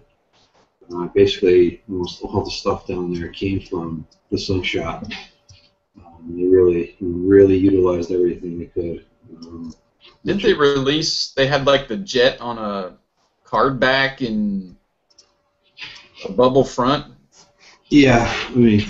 Uh, 0.95 1.07
basically, 1.15 1.83
almost 1.89 2.23
all 2.23 2.45
the 2.45 2.51
stuff 2.51 2.87
down 2.87 3.13
there 3.15 3.29
came 3.29 3.61
from 3.61 4.07
the 4.31 4.37
slingshot. 4.39 5.05
Um, 5.97 6.35
they 6.37 6.45
really, 6.45 6.97
really 7.01 7.57
utilized 7.57 8.11
everything 8.11 8.59
they 8.59 8.67
could. 8.67 9.05
Um, 9.47 9.73
Didn't 10.25 10.43
they 10.43 10.55
release? 10.55 11.33
They 11.37 11.47
had 11.47 11.65
like 11.65 11.87
the 11.87 11.97
jet 11.97 12.41
on 12.41 12.59
a 12.59 12.99
card 13.45 13.79
back 13.79 14.21
and 14.21 14.77
a 16.25 16.33
bubble 16.33 16.65
front. 16.65 17.07
yeah, 17.89 18.31
I 18.49 18.55
mean, 18.55 18.85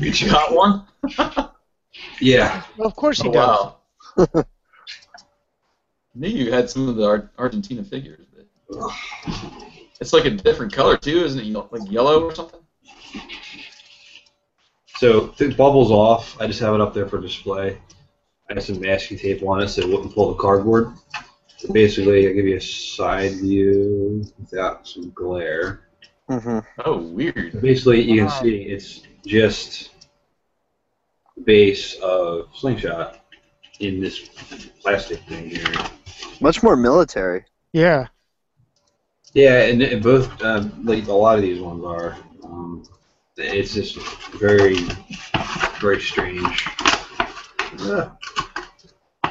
You 0.00 0.30
got 0.30 0.54
one? 0.54 0.84
yeah, 2.20 2.62
Well, 2.76 2.88
of 2.88 2.94
course 2.96 3.20
he 3.20 3.28
Oh, 3.28 3.32
does. 3.32 3.66
wow. 4.16 4.44
knew 6.14 6.28
you 6.28 6.52
had 6.52 6.68
some 6.68 6.88
of 6.88 6.96
the 6.96 7.06
Ar- 7.06 7.30
Argentina 7.38 7.82
figures. 7.82 8.26
But 8.68 8.90
it's 10.00 10.12
like 10.12 10.24
a 10.24 10.30
different 10.30 10.72
color 10.72 10.96
too, 10.96 11.24
isn't 11.24 11.40
it? 11.40 11.72
Like 11.72 11.90
yellow 11.90 12.24
or 12.24 12.34
something. 12.34 12.60
So 14.86 15.30
if 15.32 15.40
it 15.40 15.56
bubbles 15.56 15.90
off, 15.90 16.40
I 16.40 16.46
just 16.46 16.60
have 16.60 16.74
it 16.74 16.80
up 16.80 16.92
there 16.94 17.06
for 17.06 17.18
display. 17.20 17.78
I 18.50 18.54
have 18.54 18.62
some 18.62 18.80
masking 18.80 19.18
tape 19.18 19.42
on 19.44 19.62
it 19.62 19.68
so 19.68 19.82
it 19.82 19.88
wouldn't 19.88 20.14
pull 20.14 20.32
the 20.34 20.38
cardboard. 20.42 20.92
So 21.56 21.72
basically, 21.72 22.28
I 22.28 22.32
give 22.32 22.46
you 22.46 22.56
a 22.56 22.60
side 22.60 23.32
view 23.32 24.24
without 24.38 24.86
some 24.88 25.10
glare. 25.10 25.80
hmm 26.28 26.58
Oh, 26.84 26.98
weird. 26.98 27.60
Basically, 27.60 28.00
you 28.02 28.16
can 28.20 28.28
Wow. 28.28 28.40
see 28.40 28.56
it's 28.62 29.02
just 29.26 29.90
the 29.99 29.99
base 31.44 31.94
of 31.96 32.48
slingshot 32.54 33.20
in 33.80 34.00
this 34.00 34.28
plastic 34.80 35.20
thing 35.24 35.50
here. 35.50 35.72
Much 36.40 36.62
more 36.62 36.76
military. 36.76 37.44
Yeah. 37.72 38.06
Yeah, 39.32 39.62
and, 39.62 39.82
and 39.82 40.02
both 40.02 40.42
um, 40.42 40.84
like 40.84 41.06
a 41.06 41.12
lot 41.12 41.36
of 41.36 41.42
these 41.42 41.60
ones 41.60 41.84
are. 41.84 42.16
Um, 42.44 42.84
it's 43.36 43.74
just 43.74 43.96
very, 44.32 44.76
very 45.80 46.00
strange. 46.00 46.66
Yeah. 47.78 48.10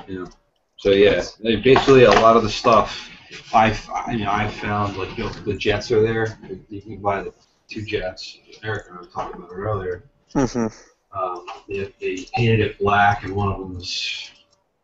You 0.08 0.24
know, 0.24 0.30
so 0.78 0.92
yeah, 0.92 1.24
like, 1.42 1.64
basically 1.64 2.06
a 2.06 2.12
lot 2.12 2.38
of 2.38 2.44
the 2.44 2.50
stuff 2.50 3.10
I've 3.54 3.88
I, 3.90 4.14
you 4.14 4.26
know 4.26 4.32
I 4.32 4.48
found 4.48 4.98
like 4.98 5.16
you 5.18 5.26
know, 5.26 5.30
the 5.30 5.54
jets 5.54 5.92
are 5.92 6.02
there. 6.02 6.40
You 6.70 6.82
can 6.82 6.98
buy 6.98 7.22
the 7.22 7.34
two 7.68 7.84
jets. 7.84 8.38
Eric 8.64 8.88
and 8.88 8.98
I 8.98 9.02
were 9.02 9.08
talking 9.08 9.42
about 9.42 9.52
earlier. 9.52 10.04
hmm 10.34 10.68
Um, 11.12 11.46
they, 11.68 11.94
they 12.00 12.28
painted 12.36 12.60
it 12.60 12.80
black, 12.80 13.24
and 13.24 13.36
one 13.36 13.52
of 13.52 13.60
them's 13.60 14.32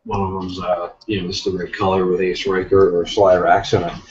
one 0.04 0.20
of 0.20 0.40
them's 0.40 0.60
uh, 0.60 0.90
you 1.06 1.20
know 1.20 1.28
just 1.28 1.44
the 1.44 1.50
red 1.50 1.72
color 1.72 2.06
with 2.06 2.20
Ace 2.20 2.46
Riker 2.46 2.98
or 2.98 3.06
Slider 3.06 3.46
on. 3.48 4.02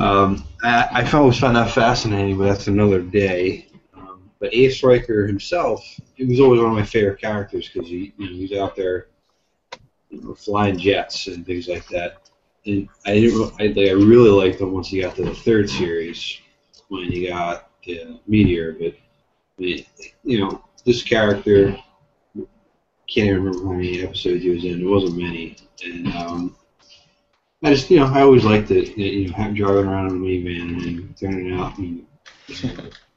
Um, 0.00 0.44
I, 0.62 0.88
I 0.92 1.10
always 1.12 1.38
found 1.38 1.56
that 1.56 1.70
fascinating, 1.70 2.38
but 2.38 2.44
that's 2.44 2.68
another 2.68 3.00
day. 3.00 3.68
Um, 3.96 4.30
but 4.38 4.54
Ace 4.54 4.82
Riker 4.82 5.26
himself, 5.26 5.84
he 6.14 6.24
was 6.24 6.40
always 6.40 6.60
one 6.60 6.70
of 6.70 6.76
my 6.76 6.84
favorite 6.84 7.20
characters 7.20 7.68
because 7.68 7.88
he 7.88 8.14
you 8.16 8.30
know, 8.30 8.36
he's 8.36 8.52
out 8.52 8.76
there 8.76 9.08
you 10.10 10.22
know, 10.22 10.34
flying 10.34 10.78
jets 10.78 11.26
and 11.26 11.44
things 11.44 11.68
like 11.68 11.86
that. 11.88 12.30
And 12.66 12.88
I 13.04 13.14
didn't, 13.14 13.52
I, 13.60 13.66
like, 13.66 13.88
I 13.88 13.92
really 13.92 14.30
liked 14.30 14.60
him 14.60 14.72
once 14.72 14.88
he 14.88 15.02
got 15.02 15.16
to 15.16 15.24
the 15.24 15.34
third 15.34 15.68
series 15.68 16.40
when 16.88 17.10
he 17.10 17.26
got 17.26 17.70
the 17.84 18.18
Meteor, 18.26 18.72
but 18.72 18.94
you 19.58 20.40
know, 20.40 20.64
this 20.84 21.02
character 21.02 21.76
can't 23.06 23.28
even 23.28 23.42
remember 23.44 23.66
how 23.66 23.72
many 23.72 24.02
episodes 24.02 24.42
he 24.42 24.50
was 24.50 24.64
in. 24.64 24.80
It 24.80 24.84
wasn't 24.84 25.16
many, 25.18 25.56
and 25.84 26.08
um, 26.08 26.56
I 27.62 27.70
just 27.74 27.90
you 27.90 27.98
know 27.98 28.06
I 28.06 28.22
always 28.22 28.44
liked 28.44 28.70
it. 28.70 28.96
You 28.96 29.28
know, 29.28 29.34
have 29.34 29.54
driving 29.54 29.86
around 29.86 30.10
in 30.10 30.16
a 30.16 30.20
minivan 30.20 30.72
and 30.72 30.80
then 30.82 31.14
turning 31.18 31.50
it 31.50 31.60
out 31.60 31.78
and 31.78 32.06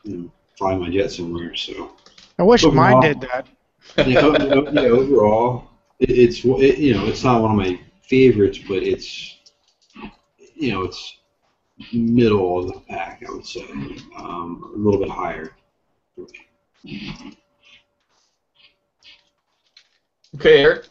you 0.04 0.18
know, 0.18 0.32
fly 0.58 0.76
my 0.76 0.90
jet 0.90 1.12
somewhere. 1.12 1.56
So 1.56 1.94
I 2.40 2.44
wish 2.44 2.64
Overall- 2.64 3.02
mine 3.02 3.02
did 3.02 3.22
that. 3.22 3.48
o- 3.98 4.72
yeah 4.74 4.82
overall, 4.90 5.70
it, 6.00 6.10
it's 6.10 6.44
it, 6.44 6.78
you 6.78 6.94
know 6.94 7.06
it's 7.08 7.24
not 7.24 7.42
one 7.42 7.52
of 7.52 7.58
my 7.58 7.80
favorites, 8.02 8.60
but 8.68 8.84
it's 8.84 9.38
you 10.56 10.72
know 10.74 10.84
it's 10.84 11.18
middle 11.94 12.60
of 12.60 12.68
the 12.74 12.80
pack. 12.82 13.24
I 13.28 13.32
would 13.32 13.46
say 13.46 13.64
um, 14.18 14.72
a 14.76 14.78
little 14.78 15.00
bit 15.00 15.10
higher. 15.10 15.54
Okay, 20.38 20.62
Eric. 20.62 20.86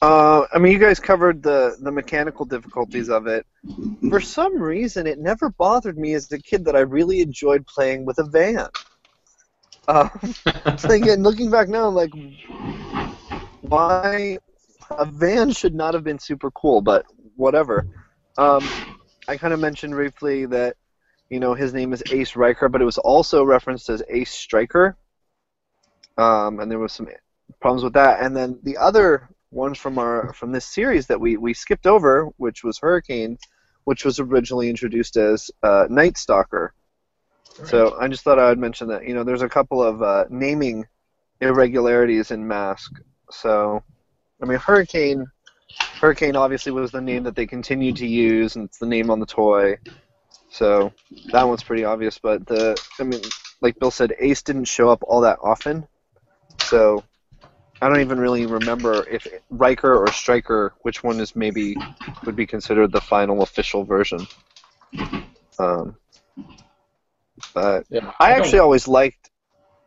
Uh, 0.00 0.46
I 0.52 0.58
mean, 0.58 0.72
you 0.72 0.78
guys 0.78 0.98
covered 0.98 1.42
the 1.42 1.76
the 1.78 1.92
mechanical 1.92 2.46
difficulties 2.46 3.10
of 3.10 3.26
it. 3.26 3.46
For 4.08 4.18
some 4.18 4.60
reason, 4.60 5.06
it 5.06 5.18
never 5.18 5.50
bothered 5.50 5.98
me 5.98 6.14
as 6.14 6.32
a 6.32 6.38
kid 6.38 6.64
that 6.64 6.74
I 6.74 6.80
really 6.80 7.20
enjoyed 7.20 7.66
playing 7.66 8.06
with 8.06 8.18
a 8.18 8.24
van. 8.24 8.68
Uh, 9.86 10.08
again, 10.84 11.22
looking 11.22 11.50
back 11.50 11.68
now, 11.68 11.86
I'm 11.86 11.94
like, 11.94 12.12
why 13.60 14.38
a 14.90 15.04
van 15.04 15.52
should 15.52 15.74
not 15.74 15.92
have 15.92 16.02
been 16.02 16.18
super 16.18 16.50
cool, 16.52 16.80
but 16.80 17.04
whatever. 17.36 17.86
Um, 18.38 18.66
I 19.28 19.36
kind 19.36 19.52
of 19.52 19.60
mentioned 19.60 19.92
briefly 19.92 20.46
that 20.46 20.76
you 21.28 21.40
know 21.40 21.52
his 21.52 21.74
name 21.74 21.92
is 21.92 22.02
Ace 22.10 22.36
Riker, 22.36 22.70
but 22.70 22.80
it 22.80 22.86
was 22.86 22.96
also 22.96 23.44
referenced 23.44 23.90
as 23.90 24.02
Ace 24.08 24.30
Striker, 24.30 24.96
um, 26.16 26.58
and 26.58 26.70
there 26.70 26.78
was 26.78 26.94
some 26.94 27.08
problems 27.60 27.84
with 27.84 27.94
that. 27.94 28.20
And 28.22 28.36
then 28.36 28.58
the 28.62 28.76
other 28.76 29.28
ones 29.50 29.78
from 29.78 29.98
our 29.98 30.32
from 30.32 30.52
this 30.52 30.64
series 30.64 31.06
that 31.06 31.20
we 31.20 31.36
we 31.36 31.54
skipped 31.54 31.86
over, 31.86 32.26
which 32.36 32.64
was 32.64 32.78
Hurricane, 32.78 33.38
which 33.84 34.04
was 34.04 34.18
originally 34.20 34.70
introduced 34.70 35.16
as 35.16 35.50
uh, 35.62 35.86
Night 35.90 36.16
Stalker. 36.16 36.72
So 37.64 37.96
I 38.00 38.08
just 38.08 38.24
thought 38.24 38.38
I 38.38 38.48
would 38.48 38.58
mention 38.58 38.88
that. 38.88 39.06
You 39.06 39.14
know, 39.14 39.24
there's 39.24 39.42
a 39.42 39.48
couple 39.48 39.82
of 39.82 40.02
uh, 40.02 40.24
naming 40.30 40.86
irregularities 41.40 42.30
in 42.30 42.46
Mask. 42.46 42.92
So, 43.30 43.82
I 44.42 44.46
mean, 44.46 44.58
Hurricane, 44.58 45.26
Hurricane 46.00 46.36
obviously 46.36 46.72
was 46.72 46.90
the 46.90 47.00
name 47.00 47.24
that 47.24 47.36
they 47.36 47.46
continued 47.46 47.96
to 47.96 48.06
use, 48.06 48.56
and 48.56 48.64
it's 48.64 48.78
the 48.78 48.86
name 48.86 49.10
on 49.10 49.20
the 49.20 49.26
toy. 49.26 49.76
So 50.50 50.92
that 51.32 51.44
one's 51.44 51.62
pretty 51.62 51.84
obvious. 51.84 52.18
But 52.18 52.46
the, 52.46 52.80
I 52.98 53.02
mean, 53.04 53.20
like 53.60 53.78
Bill 53.78 53.90
said, 53.90 54.14
Ace 54.18 54.42
didn't 54.42 54.64
show 54.64 54.88
up 54.88 55.02
all 55.06 55.20
that 55.22 55.38
often. 55.42 55.86
So 56.60 57.04
I 57.82 57.88
don't 57.88 58.00
even 58.00 58.20
really 58.20 58.46
remember 58.46 59.04
if 59.10 59.26
Riker 59.50 59.96
or 59.96 60.12
Striker, 60.12 60.72
which 60.82 61.02
one 61.02 61.18
is 61.18 61.34
maybe 61.34 61.76
would 62.24 62.36
be 62.36 62.46
considered 62.46 62.92
the 62.92 63.00
final 63.00 63.42
official 63.42 63.84
version. 63.84 64.24
Um, 65.58 65.96
but 67.52 67.84
Yeah, 67.90 68.12
I 68.20 68.30
don't- 68.30 68.38
actually 68.40 68.60
always 68.60 68.86
liked 68.86 69.30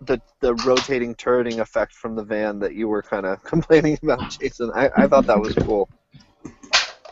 the 0.01 0.21
the 0.41 0.53
rotating 0.55 1.15
turreting 1.15 1.61
effect 1.61 1.93
from 1.93 2.15
the 2.15 2.23
van 2.23 2.59
that 2.59 2.75
you 2.75 2.89
were 2.89 3.01
kind 3.01 3.25
of 3.25 3.41
complaining 3.45 3.97
about, 4.03 4.27
Jason. 4.29 4.71
I, 4.75 4.89
I 4.97 5.07
thought 5.07 5.25
that 5.27 5.39
was 5.39 5.53
cool. 5.55 5.87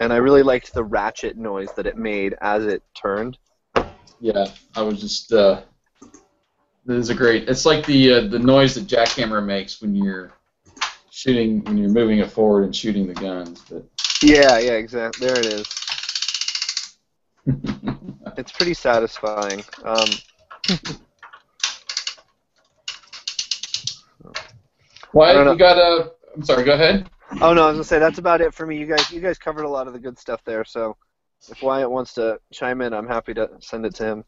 and 0.01 0.11
I 0.11 0.18
really 0.18 0.43
liked 0.43 0.73
the 0.73 0.84
ratchet 0.84 1.38
noise 1.38 1.72
that 1.77 1.85
it 1.88 1.97
made 1.97 2.35
as 2.41 2.65
it 2.65 2.84
turned. 2.93 3.38
Yeah, 4.19 4.47
I 4.76 4.81
was 4.81 4.99
just. 4.99 5.31
Uh, 5.31 5.61
this 6.85 6.97
is 6.97 7.10
a 7.10 7.15
great. 7.15 7.47
It's 7.47 7.65
like 7.65 7.85
the 7.85 8.14
uh, 8.15 8.22
the 8.27 8.39
noise 8.39 8.76
that 8.76 8.85
jackhammer 8.85 9.43
makes 9.43 9.81
when 9.81 9.95
you're 9.95 10.34
shooting 11.23 11.63
when 11.63 11.77
you're 11.77 11.89
moving 11.89 12.19
it 12.19 12.29
forward 12.29 12.65
and 12.65 12.75
shooting 12.75 13.07
the 13.07 13.13
guns. 13.13 13.63
But 13.69 13.85
Yeah, 14.21 14.59
yeah, 14.59 14.73
exactly. 14.73 15.27
There 15.27 15.39
it 15.39 15.45
is. 15.45 15.67
It's 18.35 18.51
pretty 18.51 18.73
satisfying. 18.73 19.63
Um, 19.83 20.07
why 25.11 25.29
I 25.29 25.33
don't 25.33 25.45
know. 25.45 25.51
you 25.51 25.59
got 25.59 25.77
a? 25.77 26.13
I'm 26.35 26.43
sorry. 26.43 26.63
Go 26.63 26.73
ahead. 26.73 27.11
oh 27.41 27.53
no, 27.53 27.65
I 27.65 27.67
was 27.67 27.75
gonna 27.75 27.83
say 27.83 27.99
that's 27.99 28.17
about 28.17 28.41
it 28.41 28.55
for 28.55 28.65
me. 28.65 28.79
You 28.79 28.87
guys, 28.87 29.11
you 29.11 29.21
guys 29.21 29.37
covered 29.37 29.65
a 29.65 29.69
lot 29.69 29.85
of 29.85 29.93
the 29.93 29.99
good 29.99 30.17
stuff 30.17 30.41
there. 30.45 30.65
So, 30.65 30.97
if 31.47 31.61
Wyatt 31.61 31.91
wants 31.91 32.15
to 32.15 32.39
chime 32.51 32.81
in, 32.81 32.91
I'm 32.91 33.07
happy 33.07 33.35
to 33.35 33.51
send 33.59 33.85
it 33.85 33.93
to 33.95 34.03
him. 34.03 34.25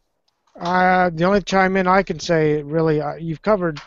Uh, 0.60 1.10
the 1.12 1.24
only 1.24 1.42
chime 1.42 1.76
in 1.76 1.88
I 1.88 2.04
can 2.04 2.20
say, 2.20 2.62
really, 2.62 3.00
uh, 3.00 3.14
you've 3.16 3.42
covered 3.42 3.80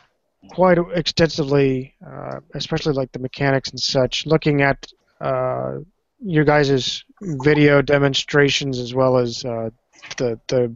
quite 0.49 0.77
extensively, 0.93 1.95
uh, 2.05 2.39
especially 2.53 2.93
like 2.93 3.11
the 3.11 3.19
mechanics 3.19 3.69
and 3.69 3.79
such. 3.79 4.25
Looking 4.25 4.61
at 4.61 4.87
uh, 5.19 5.79
your 6.19 6.45
guys' 6.45 7.03
video 7.21 7.81
demonstrations 7.81 8.79
as 8.79 8.93
well 8.93 9.17
as 9.17 9.43
uh, 9.45 9.69
the 10.17 10.39
the 10.47 10.75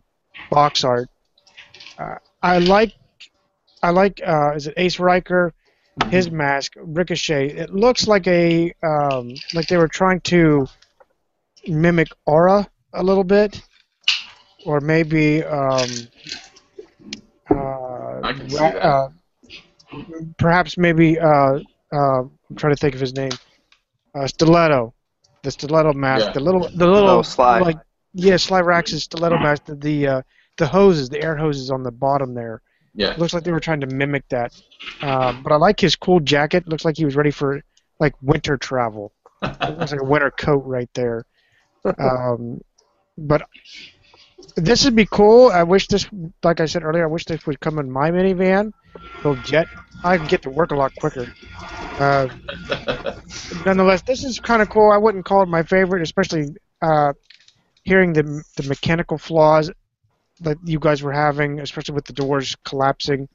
box 0.49 0.83
art, 0.83 1.09
uh, 1.97 2.15
I 2.41 2.59
like 2.59 2.93
I 3.81 3.89
like 3.91 4.21
uh, 4.25 4.53
is 4.55 4.67
it 4.67 4.73
Ace 4.77 4.99
Riker, 4.99 5.53
his 6.09 6.29
mask 6.31 6.73
Ricochet. 6.77 7.47
It 7.47 7.69
looks 7.73 8.07
like 8.07 8.27
a 8.27 8.73
um, 8.83 9.33
like 9.53 9.67
they 9.67 9.77
were 9.77 9.87
trying 9.87 10.21
to 10.21 10.67
mimic 11.67 12.09
Aura 12.25 12.67
a 12.93 13.03
little 13.03 13.23
bit 13.23 13.61
or 14.65 14.79
maybe 14.79 15.43
um, 15.43 15.89
uh, 17.49 18.21
I 18.23 18.33
can 18.33 18.49
see 18.49 18.69
that. 18.69 18.93
Uh, 19.93 20.23
perhaps 20.37 20.77
maybe 20.77 21.19
uh, 21.19 21.59
uh, 21.93 22.21
I'm 22.21 22.55
trying 22.55 22.73
to 22.75 22.79
think 22.79 22.95
of 22.95 23.01
his 23.01 23.13
name. 23.15 23.31
Uh, 24.15 24.27
stiletto, 24.27 24.93
the 25.43 25.51
stiletto 25.51 25.93
mask, 25.93 26.27
Yeah. 26.27 26.33
the 26.33 26.39
little, 26.39 26.69
the 26.75 26.87
little, 26.87 27.09
Oh, 27.09 27.21
Sly. 27.21 27.59
like 27.59 27.77
yeah, 28.13 28.37
Sly 28.37 28.59
Rax's 28.61 29.03
stiletto 29.03 29.37
mask. 29.39 29.65
The 29.65 29.75
the, 29.75 30.07
uh, 30.07 30.21
the 30.57 30.67
hoses, 30.67 31.09
the 31.09 31.21
air 31.21 31.35
hoses 31.35 31.71
on 31.71 31.81
the 31.83 31.91
bottom 31.91 32.33
there. 32.33 32.61
Yeah. 32.93 33.11
It 33.11 33.17
looks 33.17 33.33
like 33.33 33.43
they 33.43 33.51
were 33.51 33.59
trying 33.59 33.81
to 33.81 33.87
mimic 33.87 34.27
that. 34.29 34.53
Um, 35.01 35.41
but 35.41 35.51
I 35.51 35.55
like 35.55 35.79
his 35.79 35.95
cool 35.95 36.19
jacket. 36.19 36.67
Looks 36.67 36.85
like 36.85 36.95
he 36.95 37.05
was 37.05 37.15
ready 37.15 37.31
for 37.31 37.61
like 37.99 38.13
winter 38.21 38.57
travel. 38.57 39.11
It 39.41 39.77
looks 39.77 39.91
like 39.91 40.01
a 40.01 40.05
winter 40.05 40.31
coat 40.31 40.63
right 40.65 40.89
there. 40.93 41.25
Um, 41.99 42.61
but 43.17 43.41
this 44.55 44.85
would 44.85 44.95
be 44.95 45.05
cool. 45.05 45.49
I 45.49 45.63
wish 45.63 45.87
this, 45.87 46.07
like 46.43 46.59
I 46.59 46.65
said 46.65 46.83
earlier, 46.83 47.03
I 47.03 47.07
wish 47.07 47.25
this 47.25 47.45
would 47.45 47.59
come 47.59 47.79
in 47.79 47.91
my 47.91 48.11
minivan. 48.11 48.71
Go 49.21 49.35
jet. 49.37 49.67
I 50.03 50.17
can 50.17 50.27
get 50.27 50.41
to 50.43 50.49
work 50.49 50.71
a 50.71 50.75
lot 50.75 50.93
quicker. 50.95 51.27
Uh, 51.99 52.27
nonetheless, 53.65 54.01
this 54.01 54.23
is 54.23 54.39
kind 54.39 54.61
of 54.61 54.69
cool. 54.69 54.91
I 54.91 54.97
wouldn't 54.97 55.25
call 55.25 55.43
it 55.43 55.47
my 55.47 55.63
favorite, 55.63 56.01
especially 56.01 56.55
uh, 56.81 57.13
hearing 57.83 58.13
the 58.13 58.43
the 58.57 58.67
mechanical 58.67 59.17
flaws 59.17 59.71
that 60.41 60.57
you 60.65 60.79
guys 60.79 61.01
were 61.01 61.13
having, 61.13 61.59
especially 61.59 61.95
with 61.95 62.05
the 62.05 62.13
doors 62.13 62.55
collapsing 62.65 63.29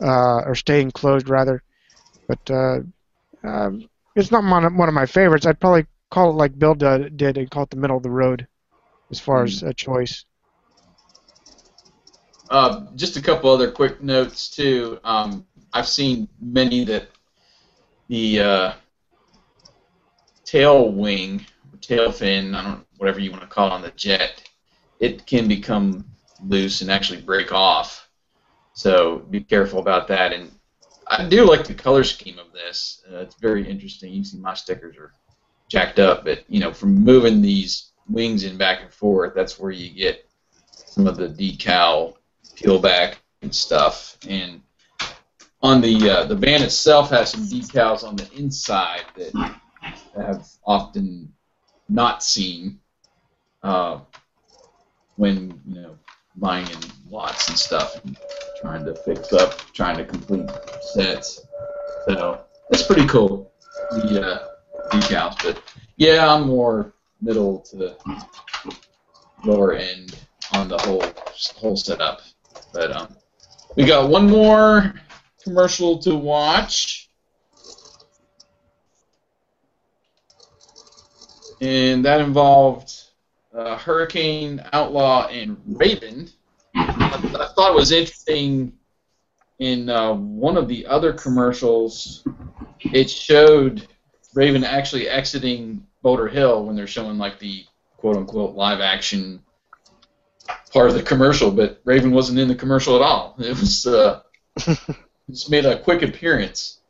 uh, 0.00 0.42
or 0.44 0.54
staying 0.54 0.90
closed, 0.90 1.28
rather. 1.28 1.62
But 2.28 2.50
uh, 2.50 2.78
um, 3.42 3.88
it's 4.14 4.30
not 4.30 4.44
one 4.44 4.88
of 4.88 4.94
my 4.94 5.06
favorites. 5.06 5.46
I'd 5.46 5.60
probably 5.60 5.86
call 6.10 6.30
it 6.30 6.34
like 6.34 6.58
Bill 6.58 6.74
did 6.74 7.38
and 7.38 7.50
call 7.50 7.62
it 7.62 7.70
the 7.70 7.76
middle 7.76 7.96
of 7.96 8.02
the 8.02 8.10
road 8.10 8.46
as 9.12 9.20
far 9.20 9.44
as 9.44 9.62
a 9.62 9.72
choice. 9.72 10.24
Uh, 12.50 12.86
just 12.96 13.16
a 13.16 13.22
couple 13.22 13.50
other 13.50 13.70
quick 13.70 14.02
notes 14.02 14.50
too. 14.50 14.98
Um, 15.04 15.46
I've 15.72 15.88
seen 15.88 16.28
many 16.40 16.84
that 16.84 17.08
the 18.08 18.40
uh, 18.40 18.72
tail 20.44 20.90
wing, 20.90 21.46
tail 21.80 22.10
fin, 22.10 22.54
I 22.54 22.62
don't 22.62 22.86
whatever 22.96 23.20
you 23.20 23.30
want 23.30 23.42
to 23.42 23.48
call 23.48 23.68
it 23.68 23.72
on 23.72 23.82
the 23.82 23.90
jet, 23.92 24.42
it 25.00 25.26
can 25.26 25.48
become 25.48 26.04
loose 26.44 26.82
and 26.82 26.90
actually 26.90 27.20
break 27.20 27.52
off. 27.52 28.08
So 28.74 29.18
be 29.30 29.40
careful 29.40 29.80
about 29.80 30.08
that. 30.08 30.32
And 30.32 30.52
I 31.08 31.28
do 31.28 31.44
like 31.44 31.66
the 31.66 31.74
color 31.74 32.04
scheme 32.04 32.38
of 32.38 32.52
this. 32.52 33.02
Uh, 33.10 33.18
it's 33.18 33.36
very 33.36 33.68
interesting. 33.68 34.12
You 34.12 34.24
see 34.24 34.38
my 34.38 34.54
stickers 34.54 34.96
are 34.96 35.12
jacked 35.68 35.98
up, 35.98 36.24
but 36.24 36.44
you 36.48 36.60
know, 36.60 36.72
from 36.72 36.94
moving 36.94 37.40
these 37.40 37.91
wings 38.08 38.44
in 38.44 38.56
back 38.56 38.82
and 38.82 38.92
forth, 38.92 39.34
that's 39.34 39.58
where 39.58 39.70
you 39.70 39.90
get 39.90 40.28
some 40.72 41.06
of 41.06 41.16
the 41.16 41.28
decal 41.28 42.16
peel 42.56 42.78
back 42.78 43.18
and 43.42 43.54
stuff. 43.54 44.18
And 44.28 44.62
on 45.62 45.80
the 45.80 46.10
uh, 46.10 46.24
the 46.24 46.34
van 46.34 46.62
itself 46.62 47.10
has 47.10 47.30
some 47.30 47.42
decals 47.42 48.04
on 48.04 48.16
the 48.16 48.28
inside 48.36 49.04
that 49.16 49.34
I 49.34 49.56
have 50.16 50.48
often 50.64 51.32
not 51.88 52.22
seen 52.22 52.80
uh, 53.62 54.00
when 55.16 55.60
you 55.66 55.80
know 55.80 55.98
buying 56.36 56.66
in 56.66 56.78
lots 57.08 57.48
and 57.48 57.58
stuff 57.58 58.02
and 58.04 58.16
trying 58.60 58.84
to 58.84 58.94
fix 58.94 59.32
up, 59.32 59.60
trying 59.72 59.96
to 59.98 60.04
complete 60.04 60.50
sets. 60.94 61.46
So 62.06 62.40
it's 62.70 62.82
pretty 62.82 63.06
cool 63.06 63.52
the 63.90 64.26
uh, 64.26 64.48
decals, 64.90 65.42
but 65.42 65.62
yeah, 65.96 66.32
I'm 66.32 66.46
more 66.46 66.92
middle 67.22 67.60
to 67.70 67.96
lower 69.44 69.74
end 69.74 70.18
on 70.52 70.68
the 70.68 70.78
whole 70.78 71.02
whole 71.56 71.76
setup. 71.76 72.20
But 72.74 72.94
um, 72.94 73.16
we 73.76 73.84
got 73.84 74.10
one 74.10 74.28
more 74.28 74.94
commercial 75.42 75.98
to 76.00 76.14
watch, 76.14 77.08
and 81.60 82.04
that 82.04 82.20
involved 82.20 82.92
uh, 83.56 83.76
Hurricane, 83.78 84.62
Outlaw, 84.72 85.28
and 85.28 85.56
Raven. 85.66 86.28
I, 86.74 87.36
I 87.38 87.48
thought 87.54 87.70
it 87.70 87.76
was 87.76 87.92
interesting. 87.92 88.72
In 89.58 89.88
uh, 89.88 90.14
one 90.14 90.56
of 90.56 90.66
the 90.66 90.84
other 90.86 91.12
commercials, 91.12 92.26
it 92.80 93.08
showed 93.08 93.86
Raven 94.34 94.64
actually 94.64 95.08
exiting 95.08 95.86
Boulder 96.02 96.28
Hill 96.28 96.64
when 96.64 96.76
they're 96.76 96.86
showing 96.86 97.18
like 97.18 97.38
the 97.38 97.64
quote 97.96 98.16
unquote 98.16 98.54
live 98.54 98.80
action 98.80 99.42
part 100.72 100.88
of 100.88 100.94
the 100.94 101.02
commercial, 101.02 101.50
but 101.50 101.80
Raven 101.84 102.10
wasn't 102.10 102.38
in 102.38 102.48
the 102.48 102.54
commercial 102.54 102.96
at 102.96 103.02
all. 103.02 103.36
It 103.38 103.50
was 103.50 103.86
uh, 103.86 104.22
just 105.30 105.50
made 105.50 105.64
a 105.64 105.78
quick 105.78 106.02
appearance. 106.02 106.80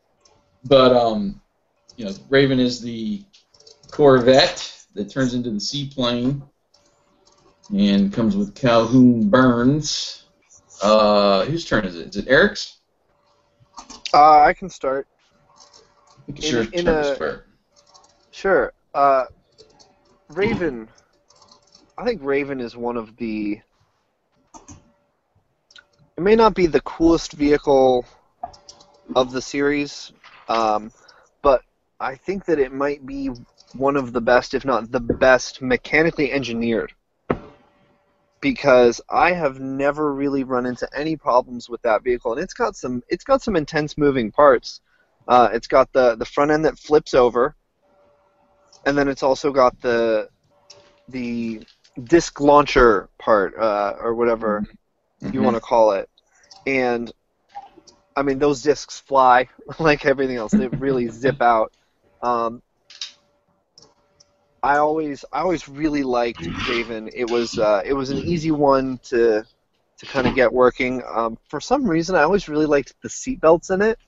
But 0.65 0.93
um, 0.93 1.41
you 1.97 2.07
know, 2.07 2.13
Raven 2.31 2.59
is 2.59 2.81
the 2.81 3.23
Corvette 3.91 4.73
that 4.95 5.11
turns 5.11 5.35
into 5.35 5.51
the 5.51 5.61
seaplane 5.61 6.43
and 7.75 8.13
comes 8.13 8.37
with 8.37 8.55
Calhoun 8.55 9.29
Burns. 9.29 10.25
Uh, 10.83 11.45
whose 11.45 11.65
turn 11.65 11.85
is 11.85 11.97
it? 11.97 12.09
Is 12.09 12.17
it 12.17 12.29
Eric's? 12.29 12.79
Uh, 14.15 14.41
I 14.41 14.53
can 14.53 14.69
start. 14.69 15.07
In- 16.29 16.73
in 16.73 16.89
a- 16.89 17.15
start. 17.15 17.47
Sure. 18.31 18.73
Uh, 18.95 19.25
Raven. 20.29 20.89
I 21.97 22.05
think 22.05 22.21
Raven 22.23 22.61
is 22.61 22.77
one 22.77 22.97
of 22.97 23.17
the. 23.17 23.61
It 26.17 26.21
may 26.21 26.37
not 26.37 26.55
be 26.55 26.67
the 26.67 26.81
coolest 26.83 27.33
vehicle 27.33 28.05
of 29.17 29.33
the 29.33 29.41
series, 29.41 30.13
um, 30.49 30.93
but 31.43 31.63
I 32.01 32.17
think 32.17 32.45
that 32.47 32.59
it 32.59 32.73
might 32.73 33.07
be 33.07 33.31
one 33.75 33.97
of 33.97 34.13
the 34.13 34.21
best, 34.21 34.53
if 34.53 34.65
not 34.65 34.93
the 34.93 35.01
best, 35.01 35.63
mechanically 35.63 36.31
engineered. 36.31 36.93
Because 38.41 39.01
I 39.09 39.33
have 39.33 39.61
never 39.61 40.13
really 40.13 40.45
run 40.45 40.67
into 40.67 40.89
any 40.95 41.17
problems 41.17 41.69
with 41.69 41.81
that 41.83 42.03
vehicle, 42.03 42.33
and 42.33 42.43
it's 42.43 42.55
got 42.55 42.77
some 42.77 43.03
it's 43.09 43.25
got 43.25 43.43
some 43.43 43.57
intense 43.57 43.97
moving 43.97 44.31
parts. 44.31 44.81
Uh, 45.29 45.49
it's 45.53 45.69
got 45.69 45.91
the 45.93 46.17
the 46.17 46.27
front 46.27 46.51
end 46.51 46.65
that 46.65 46.79
flips 46.79 47.15
over, 47.15 47.57
and 48.87 48.97
then 48.97 49.09
it's 49.09 49.23
also 49.23 49.51
got 49.53 49.75
the 49.81 50.29
the 51.09 51.61
disc 52.05 52.41
launcher 52.41 53.09
part 53.19 53.55
uh, 53.59 53.95
or 54.01 54.15
whatever 54.15 54.65
you 55.31 55.43
Mhm. 55.43 55.43
want 55.43 55.57
to 55.57 55.61
call 55.61 55.93
it. 55.93 56.09
And 56.67 57.13
i 58.17 58.23
mean 58.23 58.39
those 58.39 58.63
discs 58.63 58.99
fly 59.01 59.49
like 59.79 60.05
everything 60.07 60.37
else. 60.37 60.55
They 60.55 60.69
really 60.69 61.09
zip 61.11 61.41
out. 61.41 61.73
Um, 62.23 62.63
i 64.63 64.77
always 64.79 65.25
i 65.33 65.41
always 65.41 65.69
really 65.69 66.03
liked 66.03 66.49
raven 66.65 67.09
it 67.15 67.25
was 67.25 67.59
uh, 67.59 67.83
it 67.85 67.93
was 67.95 68.11
an 68.11 68.19
easy 68.19 68.51
one 68.51 68.99
to 69.03 69.45
to 69.99 70.07
kind 70.07 70.27
of 70.27 70.35
get 70.35 70.53
working. 70.53 71.03
Um, 71.09 71.37
for 71.49 71.61
some 71.61 71.85
reason 71.87 72.15
i 72.17 72.23
always 72.23 72.49
really 72.49 72.67
liked 72.67 72.95
the 73.03 73.09
seatbelts 73.09 73.71
in 73.73 73.83
it 73.83 73.99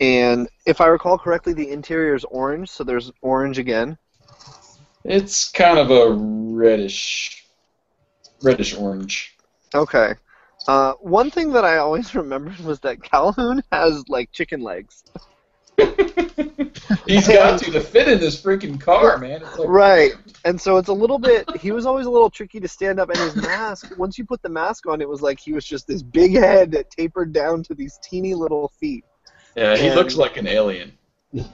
and 0.00 0.48
if 0.66 0.80
i 0.80 0.86
recall 0.86 1.18
correctly 1.18 1.52
the 1.52 1.70
interior 1.70 2.14
is 2.14 2.24
orange 2.24 2.68
so 2.68 2.84
there's 2.84 3.10
orange 3.22 3.58
again 3.58 3.98
It's 5.04 5.48
kind 5.48 5.78
of 5.78 5.90
a 5.90 6.12
reddish, 6.12 7.46
reddish 8.42 8.76
orange. 8.76 9.36
Okay. 9.74 10.14
Uh, 10.66 10.92
one 11.00 11.30
thing 11.30 11.52
that 11.52 11.64
I 11.64 11.78
always 11.78 12.14
remembered 12.14 12.58
was 12.60 12.80
that 12.80 13.02
Calhoun 13.02 13.62
has 13.72 14.04
like 14.08 14.32
chicken 14.32 14.60
legs. 14.60 15.04
He's 17.06 17.28
got 17.28 17.60
to 17.60 17.70
to 17.70 17.80
fit 17.80 18.08
in 18.08 18.18
this 18.18 18.42
freaking 18.42 18.80
car, 18.80 19.16
man. 19.16 19.42
Like, 19.42 19.68
Right. 19.68 20.12
And 20.44 20.60
so 20.60 20.76
it's 20.76 20.88
a 20.88 20.92
little 20.92 21.18
bit. 21.18 21.48
He 21.56 21.70
was 21.70 21.86
always 21.86 22.06
a 22.06 22.10
little 22.10 22.28
tricky 22.28 22.58
to 22.58 22.68
stand 22.68 22.98
up, 22.98 23.08
and 23.08 23.18
his 23.18 23.36
mask. 23.36 23.96
Once 23.96 24.18
you 24.18 24.24
put 24.24 24.42
the 24.42 24.48
mask 24.48 24.86
on, 24.88 25.00
it 25.00 25.08
was 25.08 25.22
like 25.22 25.38
he 25.38 25.52
was 25.52 25.64
just 25.64 25.86
this 25.86 26.02
big 26.02 26.32
head 26.32 26.72
that 26.72 26.90
tapered 26.90 27.32
down 27.32 27.62
to 27.62 27.74
these 27.74 27.98
teeny 28.02 28.34
little 28.34 28.72
feet. 28.80 29.04
Yeah, 29.58 29.76
he 29.76 29.88
And- 29.88 29.96
looks 29.96 30.16
like 30.16 30.36
an 30.36 30.46
alien. 30.46 30.92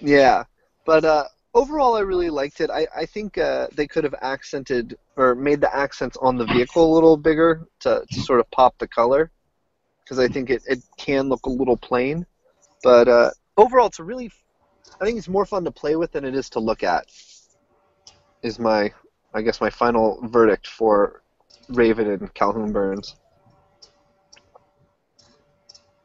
Yeah. 0.00 0.44
But 0.86 1.04
uh, 1.04 1.24
overall, 1.52 1.94
I 1.94 2.00
really 2.00 2.30
liked 2.30 2.62
it. 2.62 2.70
I, 2.70 2.86
I 2.96 3.04
think 3.04 3.36
uh, 3.36 3.68
they 3.74 3.86
could 3.86 4.02
have 4.04 4.14
accented 4.22 4.96
or 5.16 5.34
made 5.34 5.60
the 5.60 5.74
accents 5.76 6.16
on 6.22 6.38
the 6.38 6.46
vehicle 6.46 6.90
a 6.90 6.92
little 6.94 7.18
bigger 7.18 7.66
to, 7.80 8.02
to 8.10 8.20
sort 8.20 8.40
of 8.40 8.50
pop 8.50 8.78
the 8.78 8.88
color, 8.88 9.30
because 10.02 10.18
I 10.18 10.26
think 10.26 10.48
it, 10.48 10.62
it 10.66 10.82
can 10.96 11.28
look 11.28 11.44
a 11.44 11.50
little 11.50 11.76
plain. 11.76 12.24
But 12.82 13.08
uh, 13.08 13.30
overall, 13.58 13.88
it's 13.88 13.98
a 13.98 14.04
really. 14.04 14.30
I 15.00 15.04
think 15.04 15.18
it's 15.18 15.28
more 15.28 15.44
fun 15.44 15.64
to 15.64 15.70
play 15.70 15.96
with 15.96 16.12
than 16.12 16.24
it 16.24 16.34
is 16.34 16.48
to 16.50 16.60
look 16.60 16.82
at. 16.82 17.04
Is 18.42 18.58
my, 18.58 18.90
I 19.34 19.42
guess, 19.42 19.60
my 19.60 19.70
final 19.70 20.18
verdict 20.28 20.66
for 20.66 21.22
Raven 21.68 22.08
and 22.10 22.32
Calhoun 22.32 22.72
Burns. 22.72 23.16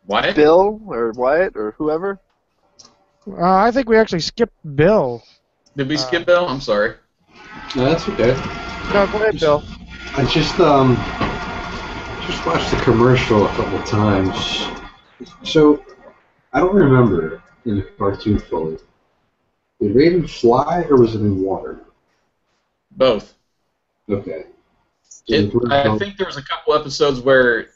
Wyatt? 0.10 0.36
Bill 0.36 0.82
or 0.88 1.12
Wyatt 1.12 1.56
or 1.56 1.72
whoever. 1.78 2.20
Uh, 3.28 3.56
I 3.56 3.72
think 3.72 3.88
we 3.88 3.98
actually 3.98 4.22
skipped 4.22 4.56
Bill. 4.76 5.24
Did 5.78 5.88
we 5.88 5.96
Uh, 5.96 6.00
skip 6.00 6.26
Bill? 6.26 6.48
I'm 6.48 6.62
sorry. 6.62 6.96
No, 7.76 7.86
that's 7.86 8.10
okay. 8.10 8.34
No, 8.94 9.06
go 9.08 9.22
ahead, 9.22 9.40
Bill. 9.40 9.64
I 10.18 10.26
just 10.26 10.60
um 10.60 10.96
just 12.26 12.46
watched 12.46 12.72
the 12.72 12.78
commercial 12.78 13.46
a 13.46 13.50
couple 13.50 13.82
times. 13.84 14.66
So 15.44 15.84
I 16.54 16.60
don't 16.60 16.76
remember 16.76 17.44
in 17.66 17.78
the 17.78 17.84
cartoon 17.84 18.40
fully. 18.40 18.78
Did 19.80 19.96
Raven 19.96 20.28
fly 20.28 20.84
or 20.90 20.98
was 20.98 21.16
it 21.16 21.20
in 21.22 21.42
water? 21.44 21.80
Both. 22.92 23.36
Okay. 24.10 24.46
It, 25.28 25.54
I 25.70 25.98
think 26.00 26.18
there 26.18 26.26
was 26.26 26.38
a 26.38 26.44
couple 26.44 26.74
episodes 26.74 27.20
where 27.20 27.68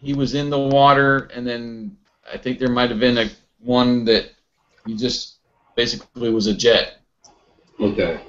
he 0.00 0.14
was 0.14 0.34
in 0.34 0.50
the 0.50 0.58
water, 0.58 1.30
and 1.34 1.46
then 1.46 1.96
I 2.32 2.38
think 2.38 2.58
there 2.58 2.70
might 2.70 2.90
have 2.90 3.00
been 3.00 3.18
a 3.18 3.30
one 3.60 4.04
that 4.06 4.30
he 4.86 4.96
just 4.96 5.36
basically 5.76 6.30
was 6.30 6.46
a 6.46 6.54
jet. 6.54 6.98
Okay. 7.78 8.20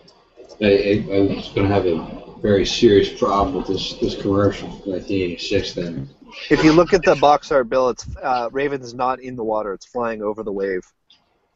I, 0.62 0.66
I, 0.66 1.16
I 1.16 1.20
was 1.22 1.50
going 1.50 1.68
to 1.68 1.74
have 1.74 1.86
a 1.86 2.40
very 2.42 2.66
serious 2.66 3.18
problem 3.18 3.56
with 3.56 3.68
this, 3.68 3.94
this 3.96 4.22
commercial 4.22 4.68
from 4.68 4.92
1986 4.92 5.74
then. 5.74 6.10
If 6.50 6.64
you 6.64 6.72
look 6.72 6.94
at 6.94 7.04
the 7.04 7.16
box 7.16 7.52
art, 7.52 7.70
Bill, 7.70 7.90
it's 7.90 8.06
uh, 8.22 8.50
Raven's 8.52 8.94
not 8.94 9.22
in 9.22 9.36
the 9.36 9.44
water; 9.44 9.74
it's 9.74 9.86
flying 9.86 10.22
over 10.22 10.44
the 10.44 10.52
wave. 10.52 10.86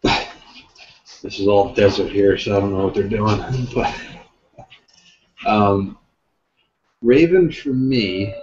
This 1.21 1.39
is 1.39 1.47
all 1.47 1.73
desert 1.73 2.11
here, 2.11 2.37
so 2.37 2.55
I 2.55 2.59
don't 2.59 2.71
know 2.71 2.83
what 2.83 2.93
they're 2.93 3.07
doing. 3.07 3.41
But 3.73 3.95
um, 5.47 5.97
Raven 7.01 7.51
for 7.51 7.69
me, 7.69 8.35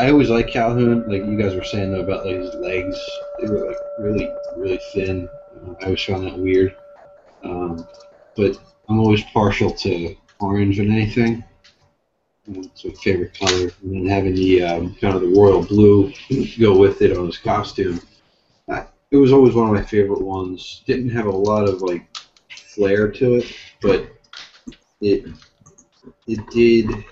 I 0.00 0.08
always 0.08 0.30
like 0.30 0.48
Calhoun. 0.48 1.06
Like 1.06 1.26
you 1.26 1.36
guys 1.36 1.54
were 1.54 1.62
saying 1.62 1.92
though 1.92 2.00
about 2.00 2.24
like 2.24 2.36
his 2.36 2.54
legs, 2.54 2.98
they 3.38 3.48
were 3.48 3.66
like 3.66 3.76
really, 3.98 4.32
really 4.56 4.80
thin. 4.94 5.28
I 5.82 5.84
always 5.84 6.02
found 6.02 6.26
that 6.26 6.38
weird. 6.38 6.74
Um, 7.44 7.86
but 8.34 8.58
I'm 8.88 8.98
always 8.98 9.22
partial 9.24 9.70
to 9.70 10.16
orange 10.38 10.78
and 10.78 10.90
anything. 10.90 11.44
It's 12.46 12.82
my 12.82 12.92
favorite 12.92 13.38
color, 13.38 13.72
and 13.82 13.94
then 13.94 14.06
having 14.06 14.34
the 14.34 14.62
um, 14.62 14.94
kind 14.94 15.14
of 15.14 15.20
the 15.20 15.38
royal 15.38 15.62
blue 15.62 16.10
go 16.58 16.78
with 16.78 17.02
it 17.02 17.14
on 17.14 17.26
his 17.26 17.36
costume. 17.36 18.00
Uh, 18.68 18.84
it 19.10 19.18
was 19.18 19.32
always 19.32 19.54
one 19.54 19.68
of 19.68 19.74
my 19.74 19.82
favorite 19.82 20.22
ones. 20.22 20.82
Didn't 20.86 21.10
have 21.10 21.26
a 21.26 21.30
lot 21.30 21.68
of 21.68 21.82
like 21.82 22.08
flair 22.48 23.12
to 23.12 23.34
it, 23.34 23.54
but 23.82 24.10
it 25.02 25.26
it 26.26 26.50
did 26.50 27.04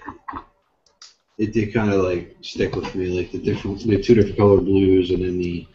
it 1.38 1.52
did 1.52 1.72
kind 1.72 1.92
of 1.92 2.02
like 2.02 2.36
stick 2.42 2.74
with 2.74 2.94
me, 2.94 3.06
like 3.06 3.30
the 3.30 3.38
different 3.38 3.80
the 3.86 4.02
two 4.02 4.14
different 4.14 4.36
color 4.36 4.60
blues 4.60 5.10
and 5.10 5.22
then 5.22 5.38
the 5.38 5.66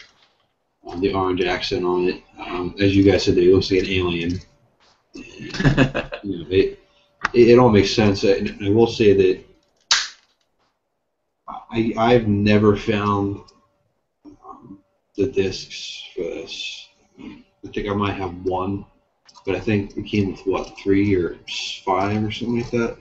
um, 0.88 1.00
the 1.02 1.14
orange 1.14 1.42
accent 1.42 1.86
on 1.86 2.10
it. 2.10 2.22
Um, 2.38 2.76
as 2.80 2.96
you 2.96 3.04
guys 3.04 3.24
said, 3.24 3.38
it 3.38 3.54
looks 3.54 3.72
like 3.72 3.82
an 3.82 3.90
alien. 3.90 4.40
You 6.24 6.40
know, 6.40 6.46
it, 6.50 6.80
it 7.34 7.50
it 7.50 7.60
all 7.60 7.70
makes 7.70 7.92
sense. 7.92 8.24
And 8.24 8.58
I 8.64 8.70
will 8.70 8.88
say 8.88 9.14
that 9.14 9.44
I 11.72 11.94
I've 11.98 12.28
never 12.28 12.76
found 12.76 13.42
um, 14.26 14.80
the 15.16 15.28
discs 15.28 16.04
for 16.16 16.24
this. 16.24 16.88
I 17.20 17.70
think 17.74 17.88
I 17.90 17.94
might 17.94 18.14
have 18.14 18.34
one, 18.46 18.86
but 19.46 19.56
I 19.56 19.60
think 19.60 19.96
it 19.98 20.06
came 20.06 20.32
with 20.32 20.46
what 20.46 20.78
three 20.78 21.16
or 21.16 21.38
five 21.86 22.24
or 22.24 22.32
something 22.32 22.60
like 22.62 22.72
that. 22.72 22.98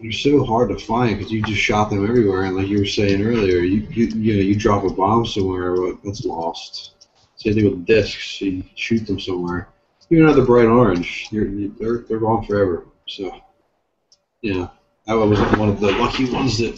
They're 0.00 0.12
so 0.12 0.44
hard 0.44 0.68
to 0.68 0.78
find 0.78 1.16
because 1.16 1.32
you 1.32 1.42
just 1.42 1.60
shot 1.60 1.90
them 1.90 2.04
everywhere, 2.04 2.44
and 2.44 2.56
like 2.56 2.68
you 2.68 2.78
were 2.78 2.86
saying 2.86 3.20
earlier, 3.20 3.58
you 3.58 3.86
you, 3.90 4.06
you 4.06 4.34
know 4.34 4.42
you 4.42 4.54
drop 4.54 4.84
a 4.84 4.90
bomb 4.90 5.26
somewhere, 5.26 5.72
well, 5.72 5.98
that's 6.04 6.24
lost. 6.24 7.06
Same 7.36 7.54
thing 7.54 7.64
with 7.64 7.86
discs, 7.86 8.40
you 8.40 8.62
shoot 8.74 9.06
them 9.06 9.18
somewhere. 9.18 9.68
Even 10.10 10.26
they're 10.26 10.44
bright 10.44 10.66
orange, 10.66 11.28
you're, 11.30 11.48
you, 11.48 11.74
they're 11.78 11.98
they're 12.08 12.20
gone 12.20 12.44
forever. 12.46 12.86
So, 13.06 13.40
yeah, 14.42 14.68
I 15.08 15.14
was 15.14 15.40
one 15.58 15.68
of 15.68 15.80
the 15.80 15.90
lucky 15.92 16.30
ones 16.30 16.58
that 16.58 16.76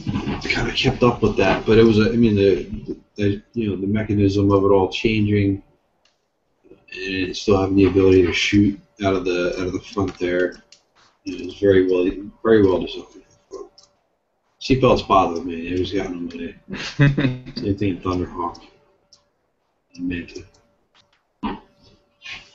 kind 0.48 0.68
of 0.68 0.74
kept 0.74 1.02
up 1.02 1.22
with 1.22 1.36
that. 1.36 1.66
But 1.66 1.78
it 1.78 1.84
was, 1.84 1.98
a, 1.98 2.12
I 2.12 2.16
mean, 2.16 2.36
the, 2.36 2.96
the 3.16 3.42
you 3.52 3.70
know 3.70 3.76
the 3.76 3.86
mechanism 3.86 4.50
of 4.50 4.64
it 4.64 4.68
all 4.68 4.90
changing, 4.90 5.62
and 6.96 7.36
still 7.36 7.60
having 7.60 7.76
the 7.76 7.84
ability 7.84 8.24
to 8.26 8.32
shoot 8.32 8.80
out 9.04 9.14
of 9.14 9.24
the 9.24 9.54
out 9.60 9.66
of 9.66 9.72
the 9.72 9.80
front 9.80 10.18
there. 10.18 10.62
It 11.34 11.46
was 11.46 11.58
very 11.58 11.86
well 11.90 12.10
very 12.42 12.66
well 12.66 12.80
designed. 12.80 13.06
Seatbelts 14.60 15.06
bothered 15.08 15.44
me. 15.46 15.68
It 15.68 15.80
was 15.80 15.92
getting 15.92 16.14
on 16.14 16.24
my 16.26 16.30
same 17.56 17.76
thing 17.76 17.96
in 17.96 18.00
Thunderhawk 18.00 18.60
and 19.94 20.08
Manta. 20.08 20.44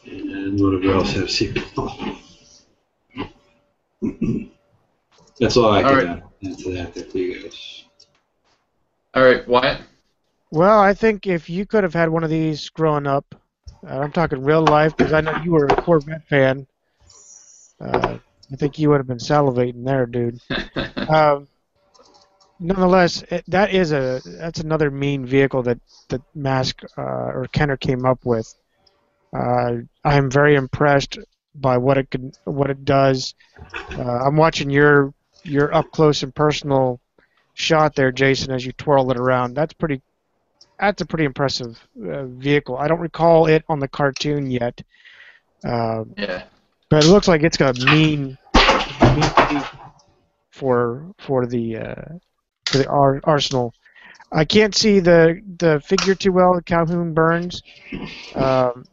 And 0.06 0.60
whatever 0.62 0.94
else 0.94 1.14
have 1.14 1.26
seatbelt. 1.26 2.18
That's 5.40 5.58
all 5.58 5.72
I 5.72 5.84
All 5.84 5.90
can 5.90 5.98
right. 5.98 6.08
add 6.08 6.24
add 6.46 6.58
to 6.60 6.72
that 6.74 6.94
there 6.94 7.06
for 7.06 7.18
you 7.18 7.42
guys. 7.42 7.84
All 9.16 9.24
right, 9.24 9.48
Wyatt. 9.48 9.82
Well, 10.52 10.80
I 10.80 10.94
think 10.94 11.28
if 11.28 11.50
you 11.50 11.66
could 11.66 11.84
have 11.84 11.94
had 11.94 12.10
one 12.10 12.24
of 12.24 12.30
these 12.30 12.70
growing 12.70 13.08
up, 13.08 13.26
uh, 13.86 14.00
I'm 14.00 14.12
talking 14.12 14.44
real 14.44 14.64
life 14.64 14.96
because 14.96 15.12
I 15.12 15.22
know 15.22 15.34
you 15.44 15.52
were 15.52 15.66
a 15.66 15.76
Corvette 15.82 16.24
fan. 16.28 16.68
Uh, 17.80 18.18
I 18.52 18.56
think 18.56 18.78
you 18.80 18.90
would 18.90 18.98
have 18.98 19.08
been 19.08 19.18
salivating 19.18 19.86
there, 19.86 20.06
dude. 20.06 20.40
Um, 21.08 21.48
nonetheless, 22.60 23.24
it, 23.30 23.44
that 23.48 23.72
is 23.72 23.92
a 23.92 24.22
that's 24.26 24.60
another 24.60 24.90
mean 24.90 25.24
vehicle 25.24 25.62
that 25.64 25.80
that 26.10 26.22
Mask 26.34 26.82
uh, 26.98 27.02
or 27.02 27.48
Kenner 27.52 27.78
came 27.78 28.06
up 28.06 28.26
with. 28.26 28.52
Uh, 29.32 29.82
I 30.04 30.16
am 30.16 30.32
very 30.32 30.56
impressed 30.56 31.20
by 31.54 31.78
what 31.78 31.98
it 31.98 32.10
can 32.10 32.32
what 32.46 32.70
it 32.70 32.86
does. 32.86 33.36
Uh, 33.92 34.02
I'm 34.02 34.36
watching 34.36 34.70
your 34.70 35.14
your 35.44 35.74
up 35.74 35.92
close 35.92 36.24
and 36.24 36.34
personal 36.34 37.00
shot 37.54 37.96
there, 37.96 38.12
Jason, 38.12 38.52
as 38.52 38.66
you 38.66 38.72
twirl 38.74 39.12
it 39.12 39.18
around. 39.18 39.54
That's 39.54 39.74
pretty. 39.74 40.02
That's 40.80 41.02
a 41.02 41.06
pretty 41.06 41.26
impressive 41.26 41.80
uh, 42.04 42.26
vehicle. 42.26 42.78
I 42.78 42.88
don't 42.88 43.00
recall 43.00 43.46
it 43.46 43.64
on 43.70 43.80
the 43.80 43.88
cartoon 43.88 44.52
yet, 44.52 44.82
uh, 45.64 46.04
yeah. 46.18 46.44
But 46.96 47.04
it 47.04 47.10
looks 47.10 47.28
like 47.28 47.44
it's 47.44 47.58
got 47.58 47.78
mean, 47.78 48.38
mean 48.54 49.64
for 50.50 51.12
for 51.20 51.46
the 51.46 51.76
uh, 51.76 52.06
for 52.68 52.78
the 52.78 52.88
ar- 52.88 53.20
arsenal. 53.26 53.74
I 54.32 54.46
can't 54.46 54.74
see 54.74 55.02
the 55.02 55.42
the 55.58 55.82
figure 55.82 56.16
too 56.16 56.32
well. 56.32 56.58
Calhoun 56.66 57.14
Burns. 57.14 57.62
Um, 58.34 58.86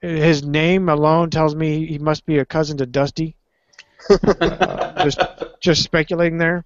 his 0.00 0.42
name 0.42 0.88
alone 0.88 1.28
tells 1.28 1.54
me 1.54 1.84
he 1.84 1.98
must 1.98 2.24
be 2.24 2.38
a 2.38 2.46
cousin 2.46 2.78
to 2.78 2.86
Dusty. 2.86 3.36
Uh, 4.08 5.04
just 5.04 5.20
just 5.60 5.82
speculating 5.82 6.38
there. 6.38 6.64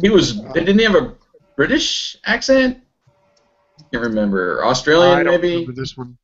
He 0.00 0.08
was. 0.08 0.40
Didn't 0.54 0.78
he 0.78 0.84
have 0.86 0.94
a 0.94 1.12
British 1.54 2.16
accent? 2.24 2.78
I 3.78 3.82
Can't 3.92 4.04
remember. 4.04 4.64
Australian, 4.64 5.18
I 5.18 5.22
don't 5.22 5.32
maybe. 5.34 5.50
remember 5.56 5.72
this 5.78 5.98
one. 5.98 6.16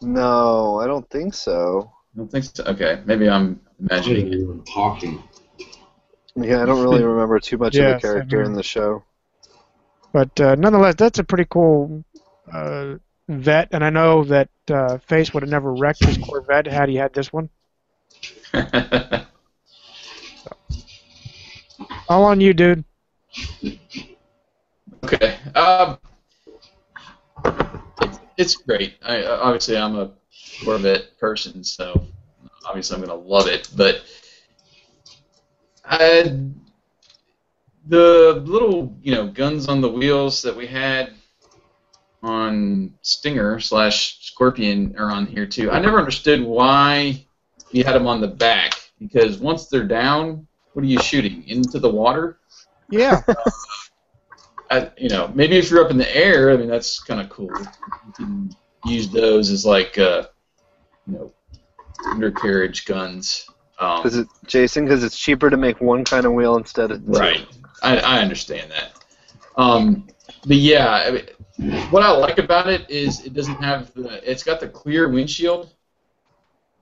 No, 0.00 0.80
I 0.80 0.86
don't 0.86 1.08
think 1.10 1.34
so. 1.34 1.90
I 2.14 2.18
don't 2.18 2.30
think 2.30 2.44
so. 2.44 2.62
Okay, 2.64 3.02
maybe 3.06 3.28
I'm 3.28 3.60
imagining 3.80 4.28
it. 4.28 4.34
even 4.34 4.62
talking. 4.62 5.22
Yeah, 6.36 6.62
I 6.62 6.66
don't 6.66 6.82
really 6.82 7.02
remember 7.02 7.40
too 7.40 7.58
much 7.58 7.74
of 7.74 7.82
Yes, 7.82 8.02
the 8.02 8.08
I 8.08 8.12
character 8.12 8.42
in 8.42 8.52
the 8.54 8.62
show. 8.62 9.02
But 10.12 10.40
uh, 10.40 10.54
nonetheless, 10.54 10.94
that's 10.96 11.18
a 11.18 11.24
pretty 11.24 11.46
cool 11.50 12.04
uh, 12.52 12.94
vet, 13.28 13.68
and 13.72 13.84
I 13.84 13.90
know 13.90 14.22
that 14.24 14.48
uh, 14.70 14.98
Face 14.98 15.34
would 15.34 15.42
have 15.42 15.50
never 15.50 15.74
wrecked 15.74 16.04
his 16.04 16.18
Corvette 16.18 16.66
had 16.66 16.88
he 16.88 16.94
had 16.94 17.12
this 17.14 17.32
one. 17.32 17.50
All 22.08 22.24
on 22.24 22.40
you, 22.40 22.54
dude. 22.54 22.84
okay. 25.02 25.36
Um, 25.54 25.98
it's, 28.02 28.18
it's 28.36 28.54
great. 28.56 28.98
I, 29.02 29.24
obviously, 29.24 29.76
I'm 29.76 29.96
a 29.96 30.12
Corvette 30.62 31.18
person, 31.18 31.64
so 31.64 32.06
obviously 32.64 32.96
I'm 32.96 33.04
going 33.04 33.18
to 33.18 33.28
love 33.28 33.46
it. 33.46 33.68
But 33.76 34.02
I, 35.84 36.38
the 37.86 38.42
little, 38.44 38.96
you 39.02 39.14
know, 39.14 39.26
guns 39.26 39.68
on 39.68 39.80
the 39.80 39.88
wheels 39.88 40.42
that 40.42 40.56
we 40.56 40.66
had 40.66 41.12
on 42.22 42.94
Stinger 43.02 43.60
slash 43.60 44.18
Scorpion 44.22 44.94
are 44.98 45.10
on 45.10 45.26
here 45.26 45.46
too. 45.46 45.70
I 45.70 45.78
never 45.78 45.98
understood 45.98 46.42
why 46.42 47.24
you 47.70 47.84
had 47.84 47.94
them 47.94 48.06
on 48.06 48.20
the 48.20 48.28
back 48.28 48.74
because 48.98 49.38
once 49.38 49.66
they're 49.66 49.84
down, 49.84 50.46
what 50.72 50.82
are 50.82 50.88
you 50.88 51.00
shooting 51.00 51.46
into 51.46 51.78
the 51.78 51.90
water? 51.90 52.38
Yeah. 52.90 53.20
I, 54.70 54.90
you 54.96 55.10
know, 55.10 55.30
maybe 55.34 55.58
if 55.58 55.70
you're 55.70 55.84
up 55.84 55.90
in 55.90 55.98
the 55.98 56.16
air, 56.16 56.50
I 56.50 56.56
mean 56.56 56.68
that's 56.68 56.98
kind 57.00 57.20
of 57.20 57.28
cool. 57.28 57.50
You 57.58 58.12
can 58.16 58.56
use 58.86 59.10
those 59.10 59.50
as 59.50 59.66
like, 59.66 59.98
uh, 59.98 60.24
you 61.06 61.14
know, 61.14 61.32
undercarriage 62.06 62.84
guns. 62.84 63.48
Um, 63.78 64.02
Because 64.02 64.16
it, 64.18 64.28
Jason, 64.46 64.84
because 64.84 65.02
it's 65.02 65.18
cheaper 65.18 65.50
to 65.50 65.56
make 65.56 65.80
one 65.80 66.04
kind 66.04 66.26
of 66.26 66.32
wheel 66.32 66.56
instead 66.56 66.90
of 66.90 67.04
two. 67.04 67.12
Right. 67.12 67.46
I, 67.82 67.98
I 67.98 68.18
understand 68.20 68.70
that. 68.70 68.92
Um, 69.56 70.06
but 70.46 70.56
yeah, 70.56 70.88
I 70.88 71.10
mean, 71.10 71.72
what 71.90 72.02
I 72.02 72.10
like 72.10 72.38
about 72.38 72.68
it 72.68 72.88
is 72.90 73.24
it 73.24 73.34
doesn't 73.34 73.62
have 73.62 73.92
the. 73.94 74.28
It's 74.28 74.42
got 74.42 74.60
the 74.60 74.68
clear 74.68 75.08
windshield, 75.08 75.74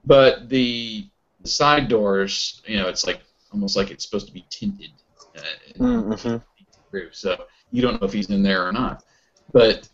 but 0.05 0.49
the, 0.49 1.07
the 1.41 1.49
side 1.49 1.89
doors, 1.89 2.63
you 2.67 2.77
know, 2.77 2.89
it's 2.89 3.07
like 3.07 3.21
almost 3.53 3.77
like 3.77 3.91
it's 3.91 4.05
supposed 4.05 4.27
to 4.27 4.33
be 4.33 4.47
tinted. 4.51 4.91
Uh, 5.37 5.41
Mm-hmm. 5.79 7.07
so 7.13 7.45
you 7.71 7.81
don't 7.81 8.01
know 8.01 8.07
if 8.07 8.13
he's 8.13 8.29
in 8.29 8.43
there 8.43 8.67
or 8.67 8.73
not. 8.73 9.03
But 9.53 9.89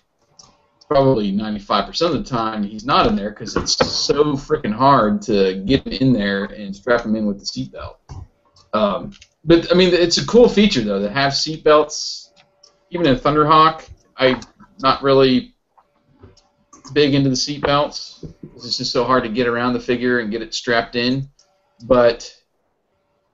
probably 0.89 1.33
95% 1.33 2.01
of 2.01 2.13
the 2.13 2.23
time 2.25 2.63
he's 2.63 2.85
not 2.85 3.07
in 3.07 3.15
there 3.15 3.31
because 3.31 3.57
it's 3.57 3.77
so 3.77 4.33
freaking 4.35 4.73
hard 4.73 5.21
to 5.23 5.63
get 5.67 5.87
him 5.87 5.93
in 5.93 6.13
there 6.13 6.45
and 6.45 6.75
strap 6.75 7.05
him 7.05 7.15
in 7.15 7.27
with 7.27 7.39
the 7.39 7.45
seatbelt. 7.45 7.97
Um, 8.73 9.13
but 9.45 9.71
I 9.71 9.75
mean, 9.75 9.93
it's 9.93 10.19
a 10.19 10.27
cool 10.27 10.49
feature 10.49 10.83
though 10.83 11.01
to 11.01 11.11
have 11.11 11.33
seatbelts. 11.33 12.31
Even 12.91 13.07
in 13.07 13.17
Thunderhawk, 13.17 13.87
I'm 14.17 14.41
not 14.81 15.03
really 15.03 15.55
big 16.95 17.15
into 17.15 17.29
the 17.29 17.37
seatbelts. 17.37 18.33
It's 18.57 18.79
just 18.79 18.93
so 18.93 19.05
hard 19.05 19.25
to 19.25 19.29
get 19.29 19.47
around 19.47 19.75
the 19.75 19.81
figure 19.81 20.21
and 20.21 20.31
get 20.31 20.41
it 20.41 20.55
strapped 20.55 20.97
in. 20.97 21.29
But 21.85 22.35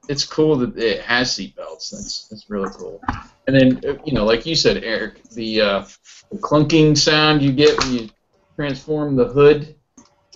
it's 0.09 0.25
cool 0.25 0.57
that 0.57 0.77
it 0.77 1.03
has 1.03 1.31
seatbelts. 1.31 1.91
That's 1.91 2.29
that's 2.29 2.51
really 2.51 2.71
cool. 2.75 3.01
And 3.47 3.57
then 3.57 3.81
uh, 3.87 3.99
you 4.05 4.13
know, 4.13 4.25
like 4.25 4.47
you 4.47 4.55
said, 4.55 4.83
Eric, 4.85 5.23
the, 5.31 5.61
uh, 5.61 5.85
the 6.31 6.39
clunking 6.39 6.97
sound 6.97 7.43
you 7.43 7.53
get 7.53 7.79
when 7.79 7.93
you 7.93 8.09
transform 8.57 9.17
the 9.17 9.27
hood 9.27 9.75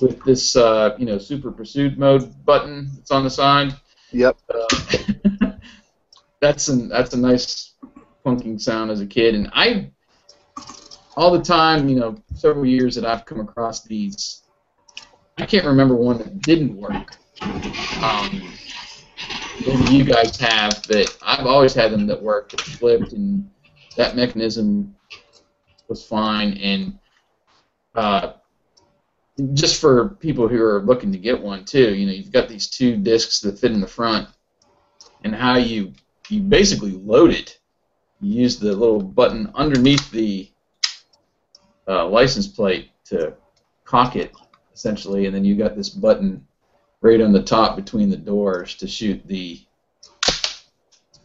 with 0.01 0.23
this 0.25 0.57
uh, 0.57 0.95
you 0.99 1.07
know 1.07 1.19
super 1.19 1.51
pursuit 1.51 1.99
mode 1.99 2.45
button 2.45 2.91
that's 2.95 3.11
on 3.11 3.25
the 3.25 3.31
side. 3.31 3.75
Yep. 4.13 4.39
Uh, 4.49 5.53
that's 6.41 6.69
an 6.69 6.89
that's 6.89 7.15
a 7.15 7.19
nice 7.19 7.75
clunking 8.25 8.61
sound 8.61 8.91
as 8.91 9.01
a 9.01 9.07
kid, 9.07 9.35
and 9.35 9.51
I 9.53 9.91
all 11.19 11.33
the 11.33 11.43
time, 11.43 11.89
you 11.89 11.97
know, 11.97 12.17
several 12.35 12.65
years 12.65 12.95
that 12.95 13.05
I've 13.05 13.25
come 13.25 13.41
across 13.41 13.83
these, 13.83 14.43
I 15.37 15.47
can't 15.47 15.67
remember 15.67 15.97
one 15.97 16.19
that 16.19 16.41
didn't 16.43 16.77
work. 16.77 17.17
Um, 18.01 18.53
maybe 19.67 19.95
you 19.95 20.05
guys 20.05 20.37
have, 20.39 20.83
but 20.89 21.17
I've 21.23 21.47
always 21.47 21.75
had 21.75 21.93
them 21.93 22.07
that 22.07 22.23
worked, 22.23 22.53
that 22.53 22.61
flipped, 22.61 23.13
and 23.13 23.49
that 23.97 24.17
mechanism 24.17 24.95
was 25.89 26.05
fine. 26.05 26.53
And 26.59 26.99
uh, 27.95 28.35
just 29.55 29.81
for 29.81 30.11
people 30.21 30.49
who 30.49 30.63
are 30.63 30.83
looking 30.83 31.13
to 31.13 31.19
get 31.19 31.41
one 31.41 31.65
too, 31.65 31.95
you 31.95 32.07
know, 32.07 32.13
you've 32.13 32.33
got 32.33 32.49
these 32.49 32.69
two 32.69 32.97
discs 32.97 33.41
that 33.41 33.59
fit 33.59 33.73
in 33.73 33.81
the 33.81 33.87
front, 33.87 34.29
and 35.25 35.35
how 35.35 35.57
you 35.57 35.93
you 36.29 36.41
basically 36.41 36.93
load 36.93 37.31
it. 37.31 37.59
You 38.21 38.43
use 38.43 38.59
the 38.59 38.73
little 38.73 39.01
button 39.01 39.51
underneath 39.55 40.11
the 40.11 40.51
uh, 41.87 42.07
license 42.07 42.49
plate 42.49 42.91
to 43.07 43.35
cock 43.85 44.17
it, 44.17 44.33
essentially, 44.75 45.27
and 45.27 45.35
then 45.35 45.45
you 45.45 45.57
got 45.57 45.77
this 45.77 45.89
button 45.89 46.47
right 47.01 47.21
on 47.21 47.33
the 47.33 47.43
top 47.43 47.77
between 47.77 48.11
the 48.11 48.17
doors 48.17 48.75
to 48.77 48.87
shoot 48.89 49.27
the 49.27 49.61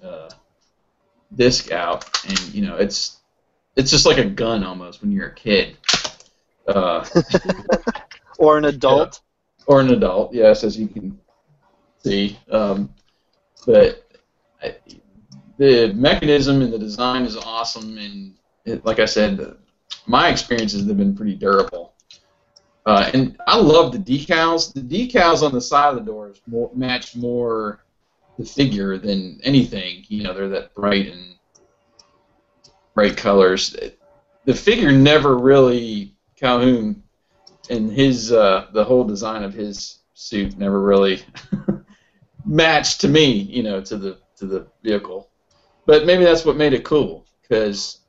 uh, 0.04 0.30
disc 1.36 1.72
out, 1.72 2.06
and 2.28 2.40
you 2.54 2.66
know 2.66 2.76
it's 2.76 3.20
it's 3.76 3.90
just 3.91 4.06
like 4.06 4.18
a 4.18 4.26
gun 4.26 4.64
almost 4.64 5.02
when 5.02 5.12
you're 5.12 5.28
a 5.28 5.36
kid, 5.36 5.78
uh, 6.68 7.06
Or 8.38 8.58
an 8.58 8.66
adult. 8.66 9.22
or 9.68 9.80
an 9.82 9.91
adult. 9.91 10.34
Yes, 10.34 10.64
as 10.64 10.78
you 10.78 10.88
can 10.88 11.20
see, 12.04 12.38
um, 12.52 12.94
but 13.66 14.08
I, 14.62 14.76
the 15.58 15.94
mechanism 15.94 16.62
and 16.62 16.74
the 16.74 16.80
design 16.80 17.24
is 17.24 17.38
awesome, 17.38 17.98
and 17.98 18.34
it, 18.66 18.86
like 18.86 19.00
I 19.00 19.06
said, 19.06 19.38
the, 19.38 19.58
my 20.08 20.30
experiences 20.30 20.86
have 20.88 20.98
been 20.98 21.16
pretty 21.16 21.36
durable. 21.36 21.93
Uh, 22.86 23.10
and 23.14 23.38
I 23.48 23.58
love 23.58 23.92
the 23.92 23.98
decals. 23.98 24.74
The 24.74 24.82
decals 24.82 25.42
on 25.42 25.54
the 25.54 25.62
side 25.62 25.90
of 25.90 25.96
the 25.96 26.12
doors 26.12 26.42
more, 26.48 26.70
match 26.74 27.16
more 27.16 27.84
the 28.38 28.46
figure 28.46 28.98
than 28.98 29.40
anything. 29.44 30.04
You 30.08 30.24
know, 30.24 30.34
they're 30.34 30.50
that 30.50 30.74
bright 30.74 31.08
and 31.08 31.36
bright 32.94 33.16
colors. 33.16 33.76
The 34.46 34.54
figure 34.54 34.92
never 34.92 35.38
really 35.38 36.16
Calhoun 36.36 37.02
and 37.70 37.92
his 37.92 38.32
uh, 38.32 38.68
the 38.74 38.84
whole 38.84 39.06
design 39.06 39.44
of 39.44 39.54
his 39.54 40.00
suit 40.14 40.58
never 40.58 40.82
really 40.82 41.22
matched 42.46 43.02
to 43.02 43.08
me. 43.08 43.32
You 43.32 43.64
know, 43.64 43.82
to 43.82 43.98
the 43.98 44.18
to 44.38 44.46
the 44.46 44.68
vehicle. 44.84 45.30
But 45.86 46.06
maybe 46.06 46.24
that's 46.24 46.46
what 46.46 46.58
made 46.58 46.74
it 46.74 46.84
cool 46.84 47.26
because 47.42 48.00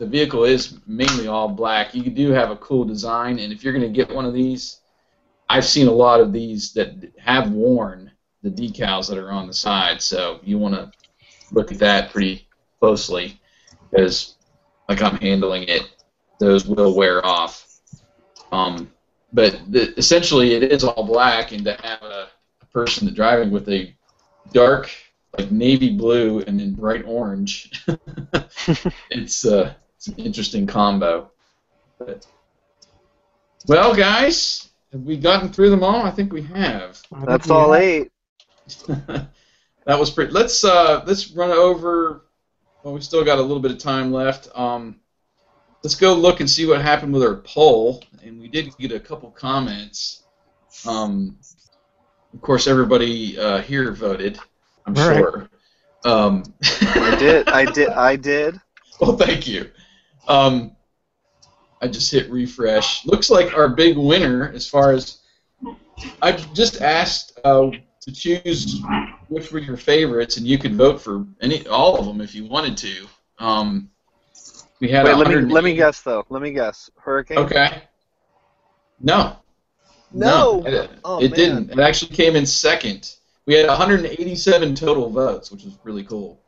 the 0.00 0.06
vehicle 0.06 0.44
is 0.44 0.78
mainly 0.86 1.28
all 1.28 1.46
black. 1.46 1.94
You 1.94 2.10
do 2.10 2.30
have 2.30 2.50
a 2.50 2.56
cool 2.56 2.84
design, 2.84 3.38
and 3.38 3.52
if 3.52 3.62
you're 3.62 3.74
going 3.74 3.84
to 3.84 3.94
get 3.94 4.12
one 4.12 4.24
of 4.24 4.32
these, 4.32 4.80
I've 5.46 5.66
seen 5.66 5.88
a 5.88 5.92
lot 5.92 6.22
of 6.22 6.32
these 6.32 6.72
that 6.72 7.12
have 7.18 7.52
worn 7.52 8.10
the 8.42 8.50
decals 8.50 9.10
that 9.10 9.18
are 9.18 9.30
on 9.30 9.46
the 9.46 9.52
side. 9.52 10.00
So 10.00 10.40
you 10.42 10.56
want 10.56 10.74
to 10.74 10.90
look 11.52 11.70
at 11.70 11.78
that 11.80 12.12
pretty 12.12 12.48
closely 12.80 13.38
because, 13.90 14.36
like 14.88 15.02
I'm 15.02 15.18
handling 15.18 15.64
it, 15.64 15.82
those 16.38 16.66
will 16.66 16.96
wear 16.96 17.24
off. 17.24 17.66
Um, 18.52 18.90
but 19.34 19.60
the, 19.68 19.92
essentially, 19.98 20.54
it 20.54 20.62
is 20.62 20.82
all 20.82 21.04
black, 21.04 21.52
and 21.52 21.62
to 21.66 21.74
have 21.74 22.02
a, 22.02 22.28
a 22.62 22.66
person 22.72 23.12
driving 23.12 23.50
with 23.50 23.68
a 23.68 23.94
dark, 24.54 24.90
like 25.36 25.50
navy 25.50 25.94
blue, 25.94 26.40
and 26.40 26.58
then 26.58 26.72
bright 26.72 27.04
orange, 27.04 27.84
it's 29.10 29.44
uh, 29.44 29.74
it's 30.00 30.08
an 30.08 30.14
interesting 30.16 30.66
combo. 30.66 31.30
But, 31.98 32.26
well, 33.66 33.94
guys, 33.94 34.70
have 34.92 35.02
we 35.02 35.18
gotten 35.18 35.52
through 35.52 35.68
them 35.68 35.84
all? 35.84 36.06
I 36.06 36.10
think 36.10 36.32
we 36.32 36.40
have. 36.40 37.02
That's 37.26 37.48
we 37.48 37.54
all 37.54 37.74
eight. 37.74 38.10
that 38.86 39.28
was 39.86 40.10
pretty. 40.10 40.32
Let's 40.32 40.64
uh, 40.64 41.04
let's 41.06 41.32
run 41.32 41.50
over. 41.50 42.24
Well, 42.82 42.94
we 42.94 43.02
still 43.02 43.22
got 43.26 43.36
a 43.36 43.42
little 43.42 43.60
bit 43.60 43.72
of 43.72 43.76
time 43.76 44.10
left. 44.10 44.48
Um, 44.54 45.00
let's 45.82 45.96
go 45.96 46.14
look 46.14 46.40
and 46.40 46.48
see 46.48 46.64
what 46.64 46.80
happened 46.80 47.12
with 47.12 47.22
our 47.22 47.36
poll, 47.36 48.02
and 48.22 48.40
we 48.40 48.48
did 48.48 48.74
get 48.78 48.92
a 48.92 49.00
couple 49.00 49.30
comments. 49.32 50.22
Um, 50.88 51.36
of 52.32 52.40
course, 52.40 52.66
everybody 52.66 53.38
uh, 53.38 53.60
here 53.60 53.92
voted. 53.92 54.38
I'm 54.86 54.96
All 54.96 55.10
right. 55.10 55.18
sure. 55.18 55.50
Um, 56.06 56.54
I 56.62 57.16
did. 57.18 57.48
I 57.50 57.64
did. 57.70 57.88
I 57.90 58.16
did. 58.16 58.58
Well, 58.98 59.18
thank 59.18 59.46
you. 59.46 59.70
Um, 60.30 60.76
I 61.82 61.88
just 61.88 62.10
hit 62.12 62.30
refresh. 62.30 63.04
Looks 63.04 63.30
like 63.30 63.56
our 63.56 63.68
big 63.68 63.96
winner, 63.96 64.52
as 64.54 64.68
far 64.68 64.92
as 64.92 65.18
I 66.22 66.32
just 66.32 66.80
asked 66.80 67.40
uh, 67.44 67.70
to 68.00 68.12
choose 68.12 68.80
which 69.28 69.50
were 69.50 69.58
your 69.58 69.76
favorites, 69.76 70.36
and 70.36 70.46
you 70.46 70.56
could 70.56 70.74
vote 70.74 71.00
for 71.00 71.26
any 71.40 71.66
all 71.66 71.98
of 71.98 72.06
them 72.06 72.20
if 72.20 72.34
you 72.34 72.44
wanted 72.46 72.76
to. 72.78 73.06
Um, 73.38 73.90
we 74.80 74.88
had 74.88 75.04
Wait, 75.04 75.14
let 75.14 75.28
me 75.28 75.36
let 75.36 75.64
me 75.64 75.74
guess 75.74 76.00
though. 76.02 76.24
Let 76.28 76.42
me 76.42 76.52
guess. 76.52 76.90
Hurricane. 76.96 77.38
Okay. 77.38 77.82
No. 79.00 79.36
No. 80.12 80.62
it, 80.64 80.90
Oh, 81.04 81.20
it 81.20 81.34
didn't. 81.34 81.70
It 81.70 81.80
actually 81.80 82.14
came 82.14 82.36
in 82.36 82.46
second. 82.46 83.16
We 83.46 83.54
had 83.54 83.66
187 83.66 84.74
total 84.74 85.10
votes, 85.10 85.50
which 85.50 85.64
was 85.64 85.76
really 85.82 86.04
cool. 86.04 86.40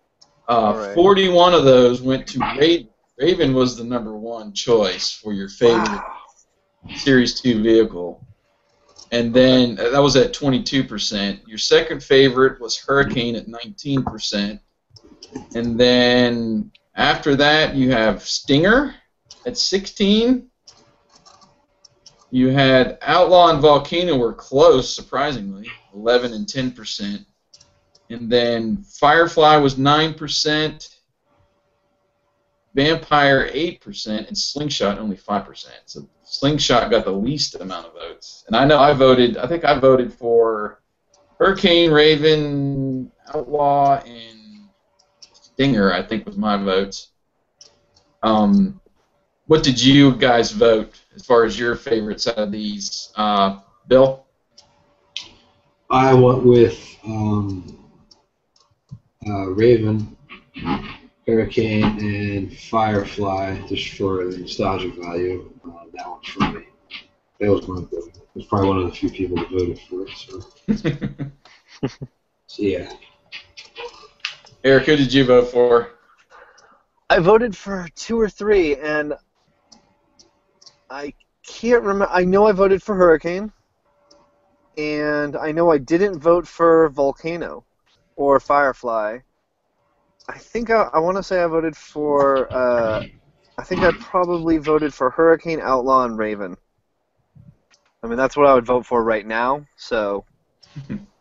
Uh, 0.49 0.75
right. 0.77 0.95
41 0.95 1.55
of 1.55 1.65
those 1.65 2.01
went 2.01 2.27
to 2.29 2.39
Raven. 2.59 2.89
Raven 3.19 3.55
was 3.55 3.77
the 3.77 3.85
number 3.85 4.17
one 4.17 4.53
choice 4.53 5.13
for 5.13 5.33
your 5.33 5.49
favorite 5.49 5.89
Wow. 5.89 6.97
Series 6.97 7.41
2 7.41 7.63
vehicle. 7.63 8.27
And 9.13 9.33
then 9.33 9.79
uh, 9.79 9.91
that 9.91 10.03
was 10.03 10.17
at 10.17 10.33
22%. 10.33 11.47
Your 11.47 11.59
second 11.59 12.03
favorite 12.03 12.61
was 12.61 12.79
Hurricane 12.79 13.37
at 13.37 13.47
19%. 13.47 14.59
And 15.55 15.79
then 15.79 16.73
after 16.97 17.37
that, 17.37 17.75
you 17.75 17.93
have 17.93 18.23
Stinger 18.23 18.95
at 19.47 19.57
16. 19.59 20.49
You 22.31 22.49
had 22.49 22.99
Outlaw 23.03 23.51
and 23.51 23.61
Volcano 23.61 24.17
were 24.17 24.33
close, 24.33 24.95
surprisingly, 24.95 25.69
11 25.95 26.33
and 26.33 26.47
10%. 26.47 27.25
And 28.09 28.33
then 28.33 28.83
Firefly 28.83 29.57
was 29.59 29.75
9%. 29.75 30.97
Vampire 32.75 33.51
8% 33.51 34.29
and 34.29 34.37
Slingshot 34.37 34.99
only 34.99 35.17
5%. 35.17 35.67
So 35.85 36.09
Slingshot 36.25 36.91
got 36.91 37.05
the 37.05 37.13
least 37.13 37.57
amount 37.57 37.87
of 37.87 37.93
votes. 37.93 38.45
And 38.47 38.57
I 38.57 38.65
know 38.65 38.79
I 38.79 38.95
voted, 38.95 39.37
I 39.37 39.47
think 39.47 39.65
I 39.65 39.79
voted 39.79 40.13
for 40.13 40.81
Hurricane, 41.39 41.91
Raven, 41.91 43.11
Outlaw, 43.35 44.01
and 44.07 44.69
Stinger, 45.33 45.93
I 45.93 46.03
think 46.03 46.25
was 46.25 46.39
my 46.39 46.57
votes. 46.57 47.09
Um, 48.23 48.81
what 49.47 49.63
did 49.63 49.83
you 49.83 50.15
guys 50.15 50.53
vote 50.53 50.99
as 51.15 51.27
far 51.27 51.45
as 51.45 51.59
your 51.59 51.77
favorites 51.77 52.27
out 52.27 52.39
of 52.39 52.53
these? 52.53 53.13
Uh, 53.17 53.59
Bill? 53.89 54.25
I 55.91 56.15
went 56.15 56.45
with 56.45 56.97
um, 57.05 57.91
uh, 59.29 59.49
Raven, 59.49 60.17
Hurricane, 61.27 61.85
and 61.85 62.59
Firefly 62.59 63.67
just 63.69 63.95
for 63.95 64.25
the 64.25 64.39
nostalgic 64.39 64.95
value. 64.97 65.53
Uh, 65.65 65.85
that 65.95 66.09
one 66.09 66.23
for 66.23 66.51
me. 66.59 66.67
That 67.41 67.51
was 67.51 67.69
my 67.69 67.81
vote. 67.81 68.13
I 68.17 68.21
was 68.35 68.47
probably 68.47 68.69
one 68.69 68.79
of 68.79 68.85
the 68.87 68.93
few 68.93 69.11
people 69.11 69.37
that 69.37 69.51
voted 69.51 69.79
for 69.89 70.07
it. 70.07 70.11
So, 70.17 71.89
so 72.47 72.63
yeah. 72.63 72.93
Eric, 74.65 74.87
who 74.87 74.97
did 74.97 75.13
you 75.13 75.25
vote 75.25 75.49
for? 75.49 75.91
I 77.11 77.19
voted 77.19 77.57
for 77.57 77.89
two 77.95 78.21
or 78.21 78.29
three, 78.29 78.77
and 78.77 79.15
I 80.89 81.15
can't 81.47 81.83
remember. 81.83 82.13
I 82.13 82.25
know 82.25 82.47
I 82.47 82.53
voted 82.53 82.83
for 82.83 82.95
Hurricane, 82.95 83.53
and 84.77 85.37
I 85.37 85.53
know 85.53 85.71
I 85.71 85.79
didn't 85.79 86.21
vote 86.21 86.47
for 86.47 86.89
Volcano 86.89 87.65
or 88.17 88.41
Firefly. 88.41 89.19
I 90.33 90.39
think 90.39 90.71
I, 90.71 90.89
I 90.95 90.99
want 90.99 91.19
to 91.19 91.23
say 91.23 91.43
I 91.43 91.47
voted 91.47 91.77
for. 91.77 92.49
Uh, 92.53 93.05
I 93.59 93.63
think 93.65 93.83
I 93.83 93.93
probably 93.93 94.57
voted 94.57 94.95
for 94.95 95.11
Hurricane, 95.11 95.61
Outlaw, 95.61 96.05
and 96.05 96.17
Raven. 96.17 96.57
I 98.03 98.07
mean, 98.07 98.17
that's 98.17 98.37
what 98.37 98.47
I 98.47 98.55
would 98.55 98.65
vote 98.65 98.87
for 98.87 99.05
right 99.05 99.27
now. 99.27 99.65
So, 99.77 100.25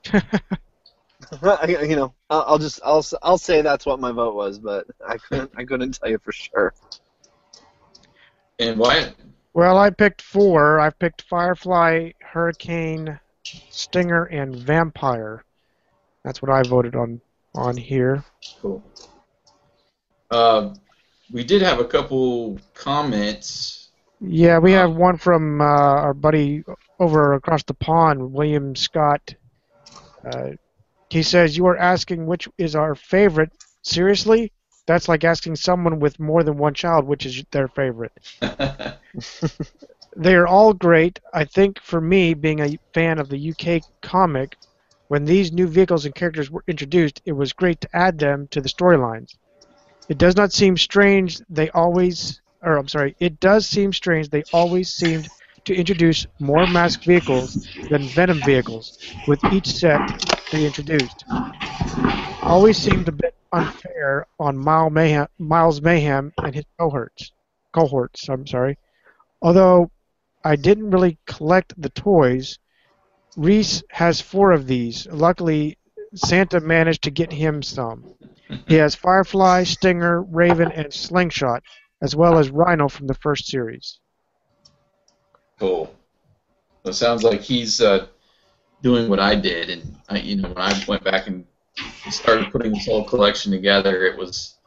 I- 0.13 1.77
you 1.87 1.95
know, 1.95 2.13
I'll, 2.29 2.43
I'll 2.47 2.57
just 2.57 2.79
I'll 2.85 2.99
s- 2.99 3.13
I'll 3.21 3.37
say 3.37 3.61
that's 3.61 3.85
what 3.85 3.99
my 3.99 4.11
vote 4.11 4.33
was, 4.33 4.59
but 4.59 4.87
I 5.05 5.17
couldn't 5.17 5.51
I 5.57 5.65
couldn't 5.65 5.91
tell 5.99 6.09
you 6.09 6.17
for 6.19 6.31
sure. 6.31 6.73
And 8.59 8.79
Wyatt? 8.79 9.15
Well, 9.53 9.77
I 9.77 9.89
picked 9.89 10.21
four. 10.21 10.79
I 10.79 10.89
picked 10.89 11.23
Firefly, 11.23 12.11
Hurricane, 12.21 13.19
Stinger, 13.43 14.23
and 14.25 14.55
Vampire. 14.55 15.43
That's 16.23 16.41
what 16.41 16.49
I 16.51 16.63
voted 16.63 16.95
on 16.95 17.19
on 17.55 17.77
here. 17.77 18.23
Cool. 18.61 18.83
Uh, 20.29 20.73
we 21.31 21.43
did 21.43 21.61
have 21.61 21.79
a 21.79 21.85
couple 21.85 22.59
comments. 22.73 23.89
Yeah, 24.19 24.59
we 24.59 24.71
have 24.73 24.95
one 24.95 25.17
from 25.17 25.61
uh, 25.61 25.65
our 25.65 26.13
buddy 26.13 26.63
over 26.99 27.33
across 27.33 27.63
the 27.63 27.73
pond, 27.73 28.31
William 28.33 28.75
Scott. 28.75 29.33
Uh, 30.23 30.51
he 31.09 31.23
says, 31.23 31.57
You 31.57 31.65
are 31.67 31.77
asking 31.77 32.25
which 32.25 32.47
is 32.57 32.75
our 32.75 32.95
favorite. 32.95 33.51
Seriously? 33.81 34.51
That's 34.85 35.07
like 35.09 35.23
asking 35.23 35.55
someone 35.55 35.99
with 35.99 36.19
more 36.19 36.43
than 36.43 36.57
one 36.57 36.73
child 36.73 37.05
which 37.05 37.25
is 37.25 37.43
their 37.51 37.67
favorite. 37.67 38.11
They 40.15 40.35
are 40.35 40.47
all 40.47 40.73
great. 40.73 41.19
I 41.33 41.45
think 41.45 41.79
for 41.81 42.01
me, 42.01 42.33
being 42.33 42.59
a 42.59 42.77
fan 42.93 43.17
of 43.17 43.29
the 43.29 43.51
UK 43.51 43.81
comic, 44.01 44.57
when 45.11 45.25
these 45.25 45.51
new 45.51 45.67
vehicles 45.67 46.05
and 46.05 46.15
characters 46.15 46.49
were 46.49 46.63
introduced, 46.67 47.21
it 47.25 47.33
was 47.33 47.51
great 47.51 47.81
to 47.81 47.89
add 47.93 48.17
them 48.17 48.47
to 48.47 48.61
the 48.61 48.69
storylines. 48.69 49.35
It 50.07 50.17
does 50.17 50.37
not 50.37 50.53
seem 50.53 50.77
strange 50.77 51.41
they 51.49 51.69
always, 51.71 52.39
or 52.61 52.77
I'm 52.77 52.87
sorry, 52.87 53.17
it 53.19 53.41
does 53.41 53.67
seem 53.67 53.91
strange 53.91 54.29
they 54.29 54.43
always 54.53 54.89
seemed 54.89 55.27
to 55.65 55.75
introduce 55.75 56.27
more 56.39 56.65
masked 56.65 57.03
vehicles 57.03 57.67
than 57.89 58.03
Venom 58.03 58.39
vehicles 58.45 58.99
with 59.27 59.43
each 59.51 59.67
set 59.67 59.99
they 60.49 60.65
introduced. 60.65 61.25
Always 62.41 62.77
seemed 62.77 63.09
a 63.09 63.11
bit 63.11 63.35
unfair 63.51 64.27
on 64.39 64.57
Miles 64.57 64.93
Mayhem, 64.93 65.27
Miles 65.37 65.81
Mayhem 65.81 66.31
and 66.37 66.55
his 66.55 66.63
cohorts. 66.79 67.33
Cohorts, 67.73 68.29
I'm 68.29 68.47
sorry. 68.47 68.77
Although 69.41 69.91
I 70.45 70.55
didn't 70.55 70.91
really 70.91 71.17
collect 71.25 71.73
the 71.75 71.89
toys, 71.89 72.59
Reese 73.37 73.83
has 73.89 74.21
four 74.21 74.51
of 74.51 74.67
these. 74.67 75.07
Luckily, 75.07 75.77
Santa 76.15 76.59
managed 76.59 77.03
to 77.03 77.11
get 77.11 77.31
him 77.31 77.63
some. 77.63 78.15
He 78.67 78.75
has 78.75 78.95
Firefly, 78.95 79.63
Stinger, 79.63 80.23
Raven, 80.23 80.71
and 80.73 80.93
Slingshot, 80.93 81.63
as 82.01 82.15
well 82.15 82.37
as 82.37 82.49
Rhino 82.49 82.89
from 82.89 83.07
the 83.07 83.13
first 83.13 83.47
series. 83.47 83.99
Cool. 85.59 85.93
So 86.83 86.89
it 86.89 86.93
sounds 86.93 87.23
like 87.23 87.41
he's 87.41 87.79
uh, 87.79 88.07
doing 88.81 89.07
what 89.07 89.19
I 89.19 89.35
did, 89.35 89.69
and 89.69 89.95
I, 90.09 90.17
you 90.17 90.35
know, 90.37 90.49
when 90.49 90.57
I 90.57 90.83
went 90.87 91.03
back 91.03 91.27
and 91.27 91.45
started 92.09 92.51
putting 92.51 92.73
this 92.73 92.85
whole 92.85 93.05
collection 93.05 93.51
together, 93.51 94.05
it 94.05 94.17
was 94.17 94.57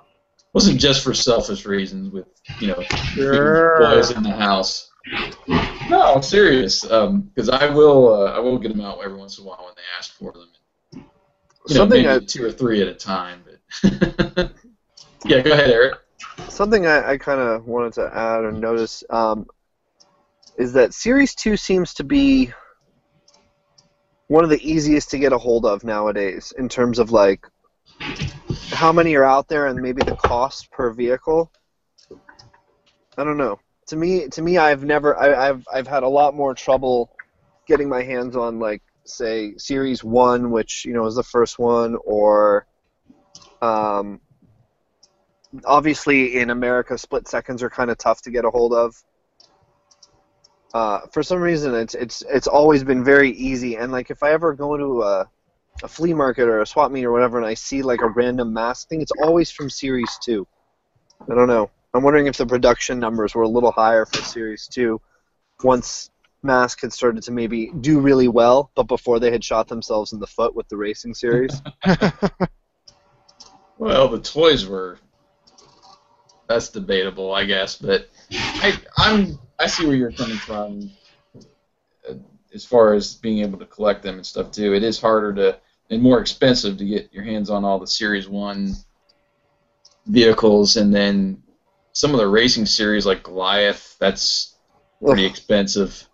wasn't 0.54 0.80
just 0.80 1.02
for 1.02 1.12
selfish 1.12 1.66
reasons 1.66 2.12
with 2.12 2.26
you 2.60 2.68
know 2.68 2.80
Sure. 3.12 3.80
boys 3.80 4.12
in 4.12 4.22
the 4.22 4.30
house. 4.30 4.90
No, 5.88 6.14
I'm 6.14 6.22
serious. 6.22 6.82
Because 6.82 7.48
I 7.48 7.68
will 7.70 8.12
uh, 8.12 8.32
I 8.32 8.38
will 8.38 8.58
get 8.58 8.68
them 8.68 8.80
out 8.80 8.98
every 9.04 9.18
once 9.18 9.38
in 9.38 9.44
a 9.44 9.48
while 9.48 9.64
when 9.64 9.74
they 9.76 9.82
ask 9.98 10.14
for 10.14 10.32
them. 10.32 10.48
You 10.92 11.74
know, 11.74 11.80
Something 11.80 12.06
maybe 12.06 12.22
I 12.22 12.26
two 12.26 12.44
or 12.44 12.52
three 12.52 12.82
at 12.82 12.88
a 12.88 12.94
time. 12.94 13.42
But 13.44 13.60
yeah, 15.24 15.40
go 15.40 15.52
ahead, 15.52 15.70
Eric. 15.70 15.94
something 16.48 16.86
I, 16.86 17.12
I 17.12 17.18
kind 17.18 17.40
of 17.40 17.66
wanted 17.66 17.94
to 17.94 18.10
add 18.14 18.44
or 18.44 18.52
notice 18.52 19.02
um, 19.10 19.46
is 20.58 20.72
that 20.74 20.94
Series 20.94 21.34
2 21.34 21.56
seems 21.56 21.94
to 21.94 22.04
be 22.04 22.52
one 24.28 24.44
of 24.44 24.50
the 24.50 24.62
easiest 24.62 25.10
to 25.10 25.18
get 25.18 25.32
a 25.32 25.38
hold 25.38 25.66
of 25.66 25.84
nowadays 25.84 26.52
in 26.58 26.68
terms 26.68 26.98
of 26.98 27.10
like 27.10 27.46
how 28.70 28.92
many 28.92 29.14
are 29.14 29.24
out 29.24 29.48
there 29.48 29.66
and 29.66 29.80
maybe 29.80 30.02
the 30.02 30.16
cost 30.16 30.70
per 30.70 30.92
vehicle. 30.92 31.50
I 33.16 33.24
don't 33.24 33.36
know. 33.36 33.58
To 33.88 33.96
me, 33.96 34.28
to 34.28 34.42
me, 34.42 34.56
I've 34.56 34.84
never, 34.84 35.16
I, 35.16 35.48
I've, 35.48 35.66
I've 35.72 35.86
had 35.86 36.02
a 36.02 36.08
lot 36.08 36.34
more 36.34 36.54
trouble 36.54 37.10
getting 37.66 37.88
my 37.88 38.02
hands 38.02 38.36
on 38.36 38.58
like, 38.58 38.82
say, 39.04 39.54
Series 39.58 40.02
One, 40.02 40.50
which 40.50 40.84
you 40.84 40.94
know 40.94 41.04
is 41.06 41.14
the 41.14 41.22
first 41.22 41.58
one, 41.58 41.96
or 42.04 42.66
um, 43.60 44.20
obviously 45.64 46.38
in 46.38 46.50
America, 46.50 46.96
split 46.96 47.28
seconds 47.28 47.62
are 47.62 47.70
kind 47.70 47.90
of 47.90 47.98
tough 47.98 48.22
to 48.22 48.30
get 48.30 48.44
a 48.44 48.50
hold 48.50 48.72
of. 48.72 48.96
Uh, 50.72 51.00
for 51.12 51.22
some 51.22 51.40
reason, 51.40 51.74
it's 51.74 51.94
it's 51.94 52.22
it's 52.28 52.46
always 52.46 52.82
been 52.82 53.04
very 53.04 53.30
easy. 53.30 53.76
And 53.76 53.92
like, 53.92 54.10
if 54.10 54.22
I 54.22 54.32
ever 54.32 54.54
go 54.54 54.76
to 54.76 55.02
a, 55.02 55.30
a 55.82 55.88
flea 55.88 56.14
market 56.14 56.48
or 56.48 56.60
a 56.60 56.66
swap 56.66 56.90
meet 56.90 57.04
or 57.04 57.12
whatever, 57.12 57.38
and 57.38 57.46
I 57.46 57.54
see 57.54 57.82
like 57.82 58.00
a 58.00 58.08
random 58.08 58.52
mask 58.52 58.88
thing, 58.88 59.00
it's 59.00 59.12
always 59.22 59.50
from 59.50 59.70
Series 59.70 60.18
Two. 60.20 60.46
I 61.30 61.34
don't 61.34 61.48
know. 61.48 61.70
I'm 61.94 62.02
wondering 62.02 62.26
if 62.26 62.36
the 62.36 62.46
production 62.46 62.98
numbers 62.98 63.34
were 63.34 63.42
a 63.42 63.48
little 63.48 63.72
higher 63.72 64.04
for 64.04 64.20
Series 64.22 64.66
Two, 64.66 65.00
once 65.62 66.10
Mask 66.42 66.80
had 66.82 66.92
started 66.92 67.22
to 67.24 67.32
maybe 67.32 67.70
do 67.80 68.00
really 68.00 68.28
well, 68.28 68.70
but 68.74 68.84
before 68.84 69.20
they 69.20 69.30
had 69.30 69.42
shot 69.44 69.68
themselves 69.68 70.12
in 70.12 70.20
the 70.20 70.26
foot 70.26 70.54
with 70.54 70.68
the 70.68 70.76
racing 70.76 71.14
series. 71.14 71.62
Well, 73.78 74.08
the 74.08 74.20
toys 74.20 74.66
were. 74.66 74.98
That's 76.48 76.68
debatable, 76.68 77.34
I 77.34 77.44
guess, 77.44 77.76
but 77.76 78.08
I, 78.32 78.78
I'm 78.98 79.38
I 79.58 79.66
see 79.66 79.86
where 79.86 79.96
you're 79.96 80.12
coming 80.12 80.36
from. 80.36 80.90
uh, 82.08 82.14
As 82.52 82.64
far 82.64 82.92
as 82.92 83.14
being 83.14 83.38
able 83.38 83.58
to 83.58 83.66
collect 83.66 84.02
them 84.02 84.16
and 84.16 84.26
stuff 84.26 84.50
too, 84.50 84.74
it 84.74 84.82
is 84.82 85.00
harder 85.00 85.32
to 85.34 85.58
and 85.90 86.02
more 86.02 86.20
expensive 86.20 86.76
to 86.78 86.84
get 86.84 87.12
your 87.12 87.24
hands 87.24 87.50
on 87.50 87.64
all 87.64 87.78
the 87.78 87.86
Series 87.86 88.28
One 88.28 88.74
vehicles, 90.06 90.76
and 90.76 90.94
then 90.94 91.42
some 91.94 92.10
of 92.10 92.18
the 92.18 92.28
racing 92.28 92.66
series 92.66 93.06
like 93.06 93.22
Goliath. 93.22 93.96
That's 93.98 94.56
pretty 95.02 95.24
expensive, 95.24 96.06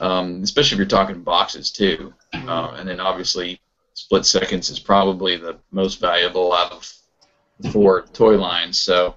um, 0.00 0.42
especially 0.42 0.76
if 0.76 0.78
you're 0.78 0.86
talking 0.86 1.22
boxes 1.22 1.70
too. 1.70 2.14
Uh, 2.32 2.74
and 2.78 2.88
then 2.88 3.00
obviously 3.00 3.60
split 3.94 4.24
seconds 4.24 4.70
is 4.70 4.78
probably 4.78 5.36
the 5.36 5.58
most 5.70 6.00
valuable 6.00 6.52
out 6.52 6.72
of 6.72 6.92
the 7.60 7.70
four 7.70 8.02
toy 8.12 8.36
lines. 8.36 8.78
So, 8.78 9.16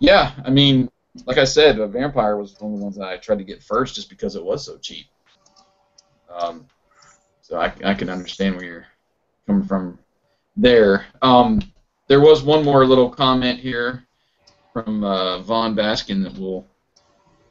yeah, 0.00 0.32
I 0.44 0.50
mean, 0.50 0.90
like 1.26 1.38
I 1.38 1.44
said, 1.44 1.78
a 1.78 1.86
Vampire 1.86 2.36
was 2.36 2.58
one 2.60 2.72
of 2.72 2.78
the 2.78 2.84
ones 2.84 2.96
that 2.96 3.08
I 3.08 3.16
tried 3.16 3.38
to 3.38 3.44
get 3.44 3.62
first 3.62 3.94
just 3.94 4.08
because 4.08 4.34
it 4.34 4.44
was 4.44 4.64
so 4.64 4.78
cheap. 4.78 5.06
Um, 6.30 6.66
so 7.42 7.58
I, 7.58 7.72
I 7.84 7.94
can 7.94 8.08
understand 8.08 8.56
where 8.56 8.64
you're 8.64 8.86
coming 9.46 9.66
from 9.66 9.98
there. 10.56 11.06
Um, 11.20 11.60
there 12.06 12.20
was 12.20 12.42
one 12.42 12.64
more 12.64 12.86
little 12.86 13.10
comment 13.10 13.60
here 13.60 14.06
from 14.72 15.04
uh, 15.04 15.38
Baskin 15.42 16.22
that 16.24 16.38
will. 16.38 16.66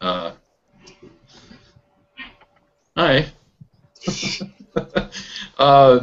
Uh, 0.01 0.31
hi. 2.95 3.25
uh, 5.57 5.99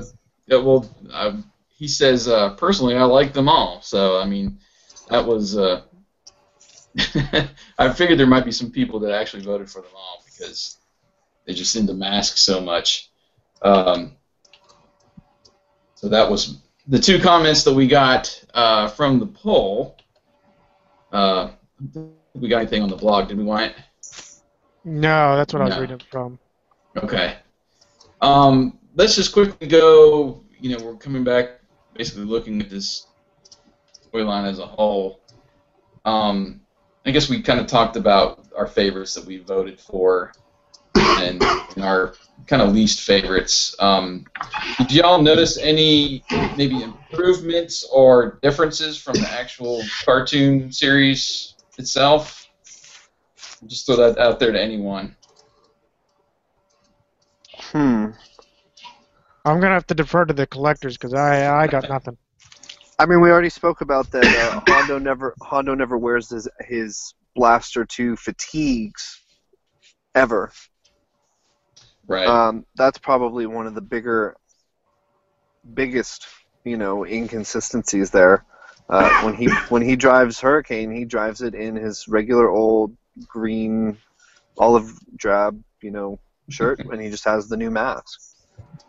well, 0.48 0.90
uh, 1.12 1.36
he 1.68 1.88
says 1.88 2.28
uh, 2.28 2.54
personally, 2.54 2.96
I 2.96 3.04
like 3.04 3.32
them 3.32 3.48
all. 3.48 3.80
So 3.82 4.18
I 4.18 4.26
mean, 4.26 4.58
that 5.08 5.26
was. 5.26 5.56
Uh, 5.56 5.82
I 7.78 7.92
figured 7.92 8.18
there 8.18 8.26
might 8.26 8.46
be 8.46 8.52
some 8.52 8.70
people 8.70 9.00
that 9.00 9.12
actually 9.12 9.42
voted 9.42 9.70
for 9.70 9.82
them 9.82 9.90
all 9.94 10.22
because 10.24 10.78
they 11.46 11.52
just 11.52 11.72
seem 11.72 11.86
to 11.86 11.94
mask 11.94 12.38
so 12.38 12.60
much. 12.60 13.10
Um, 13.62 14.12
so 15.94 16.08
that 16.08 16.30
was 16.30 16.58
the 16.86 16.98
two 16.98 17.18
comments 17.18 17.64
that 17.64 17.74
we 17.74 17.86
got 17.86 18.44
uh, 18.54 18.88
from 18.88 19.18
the 19.18 19.26
poll. 19.26 19.96
Uh, 21.16 21.50
we 22.34 22.46
got 22.46 22.58
anything 22.58 22.82
on 22.82 22.90
the 22.90 22.96
blog? 22.96 23.28
Did 23.28 23.38
we 23.38 23.44
want 23.44 23.72
it? 23.72 23.76
No, 24.84 25.34
that's 25.34 25.54
what 25.54 25.62
I 25.62 25.64
was 25.64 25.78
reading 25.78 26.00
from. 26.10 26.38
Okay. 26.94 27.36
Um, 28.20 28.78
let's 28.96 29.16
just 29.16 29.32
quickly 29.32 29.66
go. 29.66 30.44
You 30.60 30.76
know, 30.76 30.84
we're 30.84 30.96
coming 30.96 31.24
back, 31.24 31.60
basically 31.94 32.24
looking 32.24 32.60
at 32.60 32.68
this 32.68 33.06
storyline 34.12 34.46
as 34.46 34.58
a 34.58 34.66
whole. 34.66 35.22
Um, 36.04 36.60
I 37.06 37.12
guess 37.12 37.30
we 37.30 37.40
kind 37.40 37.60
of 37.60 37.66
talked 37.66 37.96
about 37.96 38.46
our 38.54 38.66
favorites 38.66 39.14
that 39.14 39.24
we 39.24 39.38
voted 39.38 39.80
for, 39.80 40.32
and, 40.96 41.42
and 41.42 41.82
our 41.82 42.14
kind 42.46 42.62
of 42.62 42.72
least 42.72 43.00
favorites. 43.00 43.74
Um, 43.78 44.26
did 44.78 44.92
y'all 44.92 45.20
notice 45.20 45.58
any 45.58 46.22
maybe 46.56 46.82
improvements 46.82 47.84
or 47.92 48.38
differences 48.42 48.98
from 48.98 49.14
the 49.14 49.28
actual 49.30 49.82
cartoon 50.04 50.70
series 50.72 51.54
itself? 51.78 52.48
Just 53.66 53.86
throw 53.86 53.96
that 53.96 54.18
out 54.18 54.38
there 54.38 54.52
to 54.52 54.60
anyone. 54.60 55.16
Hmm. 57.72 58.10
I'm 59.44 59.60
gonna 59.60 59.74
have 59.74 59.86
to 59.88 59.94
defer 59.94 60.24
to 60.24 60.34
the 60.34 60.46
collectors 60.46 60.96
because 60.96 61.14
I 61.14 61.62
I 61.62 61.66
got 61.66 61.88
nothing. 61.88 62.16
I 62.98 63.06
mean, 63.06 63.20
we 63.20 63.30
already 63.30 63.50
spoke 63.50 63.80
about 63.80 64.10
that. 64.12 64.24
Uh, 64.24 64.60
Hondo 64.66 64.98
never 64.98 65.34
Hondo 65.42 65.74
never 65.74 65.98
wears 65.98 66.30
his 66.30 66.48
his 66.60 67.14
blaster 67.34 67.84
two 67.84 68.16
fatigues 68.16 69.20
ever. 70.14 70.50
Right. 72.08 72.26
Um, 72.26 72.64
that's 72.76 72.98
probably 72.98 73.46
one 73.46 73.66
of 73.66 73.74
the 73.74 73.80
bigger, 73.80 74.36
biggest, 75.74 76.26
you 76.64 76.76
know, 76.76 77.04
inconsistencies 77.04 78.10
there. 78.10 78.44
Uh, 78.88 79.10
when 79.24 79.34
he 79.34 79.46
when 79.68 79.82
he 79.82 79.96
drives 79.96 80.40
Hurricane, 80.40 80.90
he 80.90 81.04
drives 81.04 81.42
it 81.42 81.54
in 81.54 81.74
his 81.74 82.06
regular 82.08 82.48
old 82.48 82.96
green, 83.26 83.98
olive 84.58 84.92
drab, 85.16 85.60
you 85.82 85.90
know, 85.90 86.18
shirt, 86.48 86.78
and 86.90 87.00
he 87.00 87.10
just 87.10 87.24
has 87.24 87.48
the 87.48 87.56
new 87.56 87.70
mask, 87.70 88.20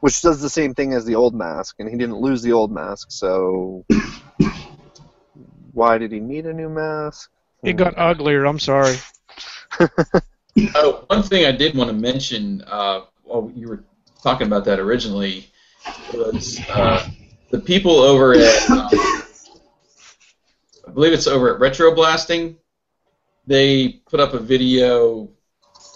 which 0.01 0.21
does 0.21 0.41
the 0.41 0.49
same 0.49 0.73
thing 0.75 0.93
as 0.93 1.05
the 1.05 1.15
old 1.15 1.33
mask, 1.33 1.75
and 1.79 1.89
he 1.89 1.97
didn't 1.97 2.19
lose 2.19 2.41
the 2.41 2.53
old 2.53 2.71
mask, 2.71 3.07
so 3.09 3.83
why 5.71 5.97
did 5.97 6.11
he 6.11 6.19
need 6.19 6.45
a 6.45 6.53
new 6.53 6.69
mask? 6.69 7.29
It 7.63 7.77
got 7.77 7.97
uglier. 7.97 8.45
I'm 8.45 8.59
sorry. 8.59 8.97
Oh, 10.75 11.03
one 11.07 11.23
thing 11.23 11.45
I 11.45 11.51
did 11.51 11.75
want 11.75 11.89
to 11.89 11.95
mention, 11.95 12.63
uh, 12.67 13.01
while 13.23 13.51
you 13.55 13.67
were 13.67 13.83
talking 14.23 14.47
about 14.47 14.65
that 14.65 14.79
originally, 14.79 15.49
was 16.13 16.59
uh, 16.69 17.07
the 17.51 17.59
people 17.59 17.99
over 17.99 18.33
at, 18.33 18.69
um, 18.69 18.89
I 20.87 20.91
believe 20.93 21.13
it's 21.13 21.27
over 21.27 21.53
at 21.53 21.59
Retro 21.59 21.93
Blasting. 21.93 22.57
They 23.45 24.01
put 24.09 24.19
up 24.19 24.33
a 24.33 24.39
video 24.39 25.29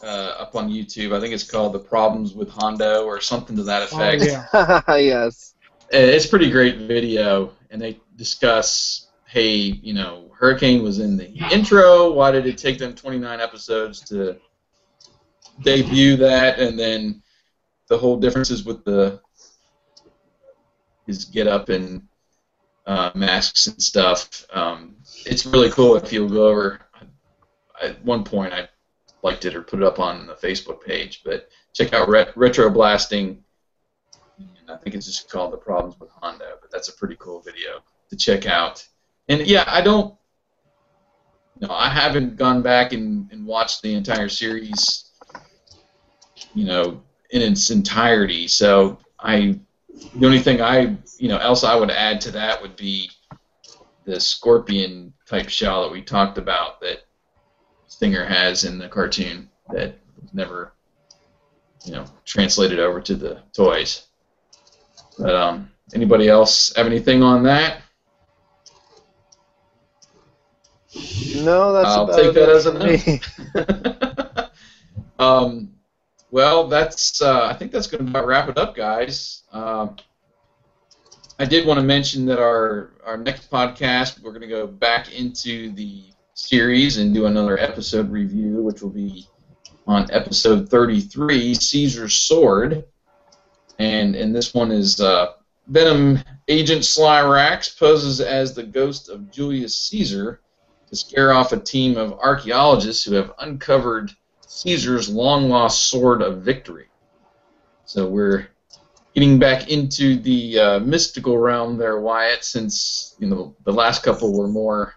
uh, 0.04 0.36
up 0.40 0.56
on 0.56 0.70
YouTube. 0.70 1.16
I 1.16 1.20
think 1.20 1.34
it's 1.34 1.50
called 1.50 1.74
"The 1.74 1.80
Problems 1.80 2.34
with 2.34 2.50
Hondo" 2.50 3.06
or 3.06 3.20
something 3.20 3.56
to 3.58 3.64
that 3.64 3.84
effect. 3.84 4.24
Oh, 4.24 4.62
effect. 4.62 4.88
yeah. 4.90 4.96
yes. 4.98 5.56
Uh, 5.94 5.98
It's 5.98 6.26
a 6.26 6.30
pretty 6.30 6.50
great 6.50 6.78
video, 6.78 7.52
and 7.70 7.82
they 7.82 8.00
discuss, 8.16 9.08
hey, 9.28 9.56
you 9.56 9.94
know, 9.94 10.32
Hurricane 10.38 10.82
was 10.84 11.00
in 11.00 11.18
the 11.18 11.30
intro. 11.52 12.12
Why 12.14 12.32
did 12.32 12.46
it 12.46 12.58
take 12.58 12.78
them 12.80 12.96
29 12.96 13.40
episodes 13.40 14.00
to 14.10 14.38
debut 15.62 16.18
that? 16.18 16.60
And 16.60 16.78
then 16.78 17.22
the 17.88 17.98
whole 17.98 18.18
differences 18.18 18.64
with 18.64 18.84
the 18.84 19.22
his 21.08 21.26
get 21.26 21.48
up 21.48 21.70
and 21.70 22.08
uh, 22.86 23.12
masks 23.16 23.68
and 23.68 23.82
stuff. 23.82 24.46
Um, 24.54 24.96
it's 25.26 25.46
really 25.46 25.72
cool 25.72 25.96
if 25.96 26.14
you'll 26.14 26.30
go 26.30 26.48
over. 26.48 26.82
At 27.82 28.04
one 28.06 28.24
point, 28.24 28.54
I 28.54 28.70
liked 29.24 29.46
it 29.46 29.56
or 29.56 29.62
put 29.62 29.80
it 29.80 29.86
up 29.86 30.00
on 30.00 30.28
the 30.28 30.36
Facebook 30.36 30.84
page, 30.84 31.22
but 31.26 31.50
check 31.74 31.94
out 31.94 32.10
Ret- 32.10 32.38
Retro 32.38 32.70
Blasting 32.70 33.44
I 34.72 34.78
think 34.78 34.96
it's 34.96 35.06
just 35.06 35.30
called 35.30 35.54
the 35.54 35.58
problems 35.58 36.00
with 36.00 36.10
Hondo. 36.10 36.58
But 36.62 36.72
that's 36.72 36.90
a 36.90 36.94
pretty 36.94 37.16
cool 37.20 37.42
video 37.42 37.84
to 38.10 38.16
check 38.16 38.46
out. 38.46 38.86
And 39.28 39.46
yeah, 39.46 39.64
I 39.68 39.82
don't. 39.82 40.16
No, 41.60 41.70
I 41.70 41.90
haven't 41.90 42.38
gone 42.38 42.62
back 42.62 42.94
and, 42.94 43.32
and 43.32 43.46
watched 43.46 43.84
the 43.84 43.94
entire 43.94 44.30
series. 44.30 45.11
You 46.54 46.66
know, 46.66 47.02
in 47.32 47.42
its 47.42 47.70
entirety. 47.70 48.48
So 48.48 49.00
I, 49.20 49.60
the 50.16 50.26
only 50.26 50.40
thing 50.40 50.62
I, 50.62 50.98
you 51.18 51.28
know, 51.28 51.38
else 51.38 51.64
I 51.64 51.76
would 51.76 51.92
add 51.92 52.22
to 52.22 52.32
that 52.32 52.62
would 52.62 52.76
be 52.76 53.10
the 54.06 54.20
scorpion 54.20 55.14
type 55.26 55.50
shell 55.50 55.84
that 55.84 55.92
we 55.92 56.02
talked 56.02 56.38
about 56.38 56.82
that 56.82 57.06
Stinger 57.88 58.26
has 58.26 58.66
in 58.66 58.78
the 58.78 58.90
cartoon 58.90 59.50
that 59.70 59.96
was 60.20 60.34
never, 60.34 60.74
you 61.86 61.94
know, 61.94 62.06
translated 62.26 62.80
over 62.80 63.00
to 63.02 63.16
the 63.16 63.42
toys. 63.54 64.08
But 65.18 65.36
um, 65.36 65.72
anybody 65.94 66.28
else 66.28 66.74
have 66.76 66.88
anything 66.88 67.22
on 67.22 67.44
that? 67.44 67.82
No, 71.36 71.72
that's 71.74 71.88
I'll 71.88 72.04
about 72.04 72.16
take 72.18 72.28
it 72.28 72.34
that 72.34 72.50
as 72.50 72.66
a 72.66 72.74
no. 75.20 75.26
um, 75.26 75.74
well, 76.32 76.68
that's 76.68 77.22
uh, 77.22 77.46
I 77.46 77.54
think 77.54 77.72
that's 77.72 77.88
going 77.88 78.06
to 78.06 78.10
about 78.10 78.26
wrap 78.26 78.50
it 78.50 78.58
up, 78.58 78.76
guys. 78.76 79.44
Um, 79.52 79.98
I 81.38 81.46
did 81.46 81.68
want 81.68 81.80
to 81.80 81.86
mention 81.86 82.26
that 82.28 82.40
our 82.40 82.94
our 83.06 83.18
next 83.18 83.52
podcast 83.52 84.22
we're 84.22 84.32
going 84.32 84.42
to 84.42 84.48
go 84.48 84.66
back 84.66 85.14
into 85.14 85.72
the 85.74 86.06
series 86.34 86.98
and 86.98 87.14
do 87.14 87.26
another 87.26 87.60
episode 87.60 88.10
review, 88.10 88.62
which 88.64 88.82
will 88.82 88.90
be 88.90 89.28
on 89.88 90.10
episode 90.12 90.70
33, 90.70 91.54
Caesar's 91.54 92.14
Sword, 92.14 92.86
and 93.78 94.16
and 94.16 94.34
this 94.34 94.54
one 94.54 94.72
is 94.72 95.02
uh, 95.02 95.34
Venom 95.68 96.20
agent 96.48 96.82
Slyrax 96.82 97.78
poses 97.78 98.22
as 98.22 98.54
the 98.54 98.64
ghost 98.64 99.10
of 99.10 99.32
Julius 99.32 99.76
Caesar 99.76 100.40
to 100.90 100.96
scare 100.96 101.34
off 101.34 101.52
a 101.52 101.60
team 101.60 101.98
of 101.98 102.14
archaeologists 102.14 103.04
who 103.04 103.16
have 103.16 103.34
uncovered 103.40 104.12
Caesar's 104.54 105.08
long 105.08 105.48
lost 105.48 105.88
sword 105.88 106.22
of 106.22 106.42
victory. 106.42 106.88
So 107.86 108.08
we're 108.08 108.50
getting 109.16 109.40
back 109.40 109.70
into 109.70 110.18
the 110.18 110.60
uh, 110.60 110.80
mystical 110.80 111.38
realm 111.38 111.78
there, 111.78 112.02
Wyatt, 112.02 112.44
since 112.44 113.16
you 113.18 113.28
know 113.28 113.56
the 113.64 113.72
last 113.72 114.04
couple 114.04 114.38
were 114.38 114.50
more 114.50 114.94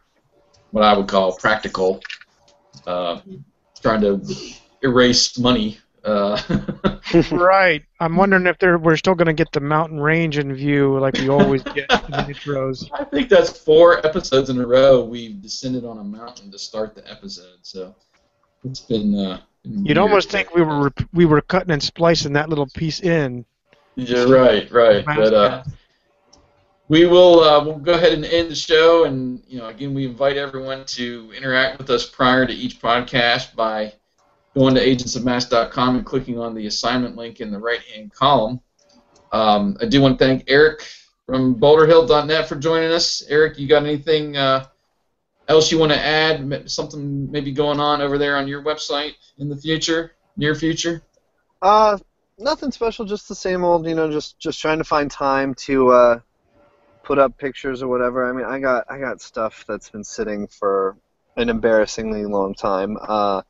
what 0.72 0.82
I 0.82 0.96
would 0.96 1.06
call 1.06 1.36
practical, 1.36 2.00
uh, 2.84 3.20
trying 3.80 4.00
to 4.00 4.20
erase 4.82 5.38
money. 5.38 5.78
Uh, 6.04 6.40
Right. 7.30 7.84
I'm 8.00 8.16
wondering 8.16 8.46
if 8.46 8.58
they're, 8.58 8.78
we're 8.78 8.96
still 8.96 9.14
going 9.14 9.26
to 9.26 9.34
get 9.34 9.52
the 9.52 9.60
mountain 9.60 10.00
range 10.00 10.38
in 10.38 10.52
view 10.54 10.98
like 10.98 11.14
we 11.14 11.28
always 11.28 11.62
get 11.62 11.90
in 11.92 12.10
the 12.10 12.24
intros. 12.32 12.90
I 12.92 13.04
think 13.04 13.28
that's 13.28 13.56
four 13.56 14.04
episodes 14.04 14.50
in 14.50 14.58
a 14.58 14.66
row 14.66 15.04
we've 15.04 15.40
descended 15.40 15.84
on 15.84 15.98
a 15.98 16.02
mountain 16.02 16.50
to 16.50 16.58
start 16.58 16.94
the 16.94 17.08
episode. 17.08 17.58
So 17.62 17.94
it's 18.64 18.80
been. 18.80 19.14
Uh, 19.14 19.40
been 19.62 19.84
You'd 19.84 19.98
almost 19.98 20.30
think 20.30 20.54
we 20.54 20.62
were 20.62 20.92
we 21.12 21.24
were 21.24 21.40
cutting 21.40 21.70
and 21.70 21.82
splicing 21.82 22.32
that 22.34 22.48
little 22.48 22.66
piece 22.66 23.00
in. 23.00 23.44
Yeah, 23.96 24.24
right, 24.24 24.70
right. 24.70 25.04
But 25.04 25.32
uh, 25.32 25.64
we 26.88 27.06
will 27.06 27.40
uh, 27.40 27.64
we'll 27.64 27.78
go 27.78 27.94
ahead 27.94 28.12
and 28.12 28.24
end 28.24 28.50
the 28.50 28.54
show, 28.54 29.04
and 29.04 29.42
you 29.46 29.58
know, 29.58 29.68
again, 29.68 29.94
we 29.94 30.06
invite 30.06 30.36
everyone 30.36 30.84
to 30.86 31.32
interact 31.36 31.78
with 31.78 31.90
us 31.90 32.08
prior 32.08 32.46
to 32.46 32.52
each 32.52 32.80
podcast 32.80 33.54
by 33.54 33.92
going 34.54 34.74
to 34.74 34.84
agentsofmask.com 34.84 35.96
and 35.96 36.06
clicking 36.06 36.38
on 36.38 36.54
the 36.54 36.66
assignment 36.66 37.16
link 37.16 37.40
in 37.40 37.50
the 37.50 37.58
right-hand 37.58 38.12
column. 38.12 38.60
Um, 39.32 39.76
I 39.80 39.86
do 39.86 40.00
want 40.00 40.18
to 40.18 40.24
thank 40.24 40.44
Eric 40.46 40.86
from 41.26 41.56
BoulderHill.net 41.56 42.48
for 42.48 42.54
joining 42.54 42.92
us. 42.92 43.22
Eric, 43.28 43.58
you 43.58 43.66
got 43.66 43.82
anything 43.82 44.36
uh, 44.36 44.66
else 45.48 45.70
you 45.70 45.78
want 45.78 45.92
to 45.92 45.98
add? 45.98 46.70
Something 46.70 47.30
maybe 47.30 47.52
going 47.52 47.80
on 47.80 48.00
over 48.00 48.18
there 48.18 48.36
on 48.36 48.48
your 48.48 48.62
website 48.62 49.14
in 49.38 49.48
the 49.48 49.56
future, 49.56 50.12
near 50.36 50.54
future? 50.54 51.02
Uh, 51.62 51.98
nothing 52.38 52.70
special, 52.70 53.04
just 53.04 53.28
the 53.28 53.34
same 53.34 53.64
old. 53.64 53.86
You 53.86 53.94
know, 53.94 54.10
just 54.10 54.38
just 54.38 54.60
trying 54.60 54.78
to 54.78 54.84
find 54.84 55.10
time 55.10 55.54
to 55.66 55.90
uh, 55.90 56.20
put 57.02 57.18
up 57.18 57.36
pictures 57.38 57.82
or 57.82 57.88
whatever. 57.88 58.28
I 58.28 58.32
mean, 58.32 58.46
I 58.46 58.58
got 58.58 58.84
I 58.88 58.98
got 58.98 59.20
stuff 59.20 59.64
that's 59.68 59.90
been 59.90 60.04
sitting 60.04 60.46
for 60.46 60.96
an 61.36 61.48
embarrassingly 61.48 62.24
long 62.24 62.54
time. 62.54 62.96
Uh, 63.00 63.42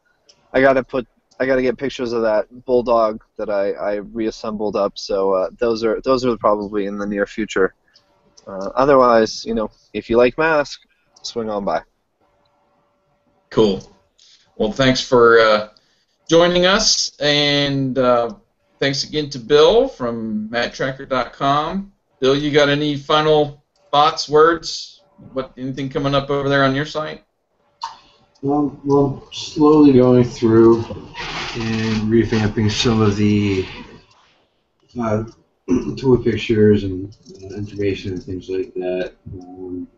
I 0.53 0.61
got 0.61 0.75
to 0.75 0.85
put 0.85 1.07
I 1.39 1.47
got 1.47 1.57
to 1.57 1.63
get 1.63 1.79
pictures 1.79 2.13
of 2.13 2.23
that 2.23 2.65
bulldog 2.65 3.23
that 3.37 3.51
I, 3.51 3.73
I 3.73 3.95
reassembled 3.97 4.77
up. 4.77 4.99
So 4.99 5.33
uh, 5.33 5.51
those 5.59 5.85
are 5.85 6.01
those 6.03 6.25
are 6.25 6.37
probably 6.37 6.87
in 6.87 6.99
the 6.99 7.07
near 7.07 7.27
future. 7.27 7.75
Uh, 8.47 8.71
otherwise, 8.75 9.45
you 9.45 9.55
know, 9.55 9.71
if 9.93 10.11
you 10.11 10.17
like 10.17 10.37
Mask, 10.39 10.81
swing 11.27 11.51
on 11.51 11.65
by. 11.65 11.83
Cool. 13.51 13.83
Well, 14.57 14.73
thanks 14.73 15.01
for 15.01 15.39
uh, 15.41 15.69
joining 16.29 16.67
us, 16.67 17.17
and 17.21 17.99
uh, 17.99 18.35
thanks 18.81 19.05
again 19.05 19.31
to 19.31 19.39
Bill 19.39 19.89
from 19.89 20.49
MattTrakker.com. 20.51 21.93
Bill, 22.21 22.37
you 22.37 22.51
got 22.51 22.69
any 22.69 22.97
final 22.97 23.65
thoughts, 23.91 24.29
words? 24.29 25.03
What 25.33 25.53
anything 25.57 25.89
coming 25.89 26.15
up 26.15 26.31
over 26.31 26.49
there 26.49 26.65
on 26.65 26.75
your 26.75 26.87
site? 26.87 27.25
Well, 28.43 28.79
well, 28.85 29.29
slowly 29.33 29.93
going 29.93 30.25
through 30.25 30.85
and 31.57 32.13
revamping 32.13 32.71
some 32.71 33.01
of 33.01 33.17
the 33.17 33.67
uh, 35.01 35.25
tour 35.97 36.19
pictures 36.19 36.85
and 36.85 37.17
uh, 37.43 37.55
information 37.57 38.13
and 38.13 38.23
things 38.23 38.49
like 38.49 38.75
that. 38.75 39.15
Um, 39.41 39.89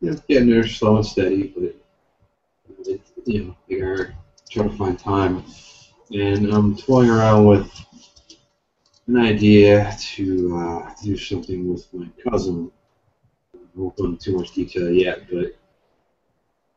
know, 0.00 0.18
getting 0.28 0.50
there 0.50 0.66
slow 0.66 0.96
and 0.96 1.06
steady, 1.06 1.52
but 1.56 1.74
it, 2.86 3.00
you 3.24 3.44
know, 3.44 3.56
they 3.68 3.80
are 3.80 4.14
trying 4.50 4.70
to 4.70 4.76
find 4.76 4.98
time. 4.98 5.44
And 6.12 6.52
I'm 6.52 6.76
toying 6.76 7.10
around 7.10 7.46
with 7.46 7.70
an 9.06 9.16
idea 9.16 9.94
to 9.98 10.56
uh, 10.56 10.94
do 11.02 11.16
something 11.16 11.72
with 11.72 11.92
my 11.92 12.08
cousin. 12.28 12.70
I 13.54 13.58
won't 13.74 13.96
go 13.96 14.04
into 14.06 14.18
too 14.18 14.36
much 14.36 14.52
detail 14.52 14.90
yet, 14.90 15.28
but 15.30 15.56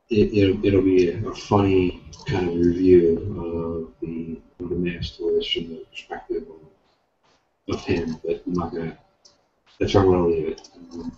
it, 0.10 0.34
it'll, 0.34 0.65
it'll 0.65 0.81
be 0.81 1.10
a, 1.10 1.27
a 1.27 1.35
funny 1.35 2.03
kind 2.26 2.49
of 2.49 2.56
review 2.56 3.18
of 3.38 4.07
the 4.07 4.39
of 4.60 4.69
the 4.69 4.76
mass 4.76 5.18
tours 5.18 5.48
from 5.48 5.69
the 5.69 5.85
perspective 5.89 6.43
of, 7.68 7.73
of 7.73 7.84
him, 7.85 8.18
but 8.23 8.43
I'm 8.45 8.53
not 8.53 8.73
gonna. 8.73 8.98
That's 9.82 9.95
where 9.95 10.03
I'm 10.03 10.12
gonna 10.12 10.28
leave 10.28 10.48
it. 10.49 10.70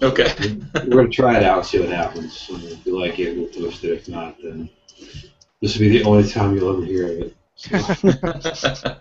Okay. 0.02 0.34
We're 0.73 0.95
gonna 0.95 1.10
try 1.10 1.35
it 1.35 1.44
out, 1.44 1.65
see 1.65 1.80
what 1.80 1.90
happens. 1.90 2.48
If 2.49 2.85
you 2.85 2.98
like 2.98 3.19
it, 3.19 3.38
we'll 3.38 3.48
post 3.49 3.84
it. 3.84 3.91
If 3.91 4.07
not, 4.07 4.38
then 4.41 4.69
this 5.61 5.76
will 5.76 5.81
be 5.81 5.90
the 5.90 6.03
only 6.06 6.30
time 6.30 6.56
you'll 6.56 6.73
ever 6.77 6.85
hear 6.85 7.11
of 7.11 7.19
it. 7.19 7.35
So, 7.56 7.76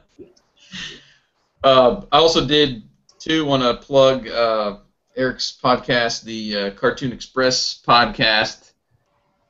uh, 1.62 2.02
I 2.10 2.18
also 2.18 2.44
did 2.44 2.82
too 3.20 3.44
want 3.44 3.62
to 3.62 3.74
plug 3.86 4.26
uh, 4.26 4.78
Eric's 5.16 5.56
podcast, 5.62 6.24
the 6.24 6.56
uh, 6.56 6.70
Cartoon 6.72 7.12
Express 7.12 7.80
podcast. 7.86 8.72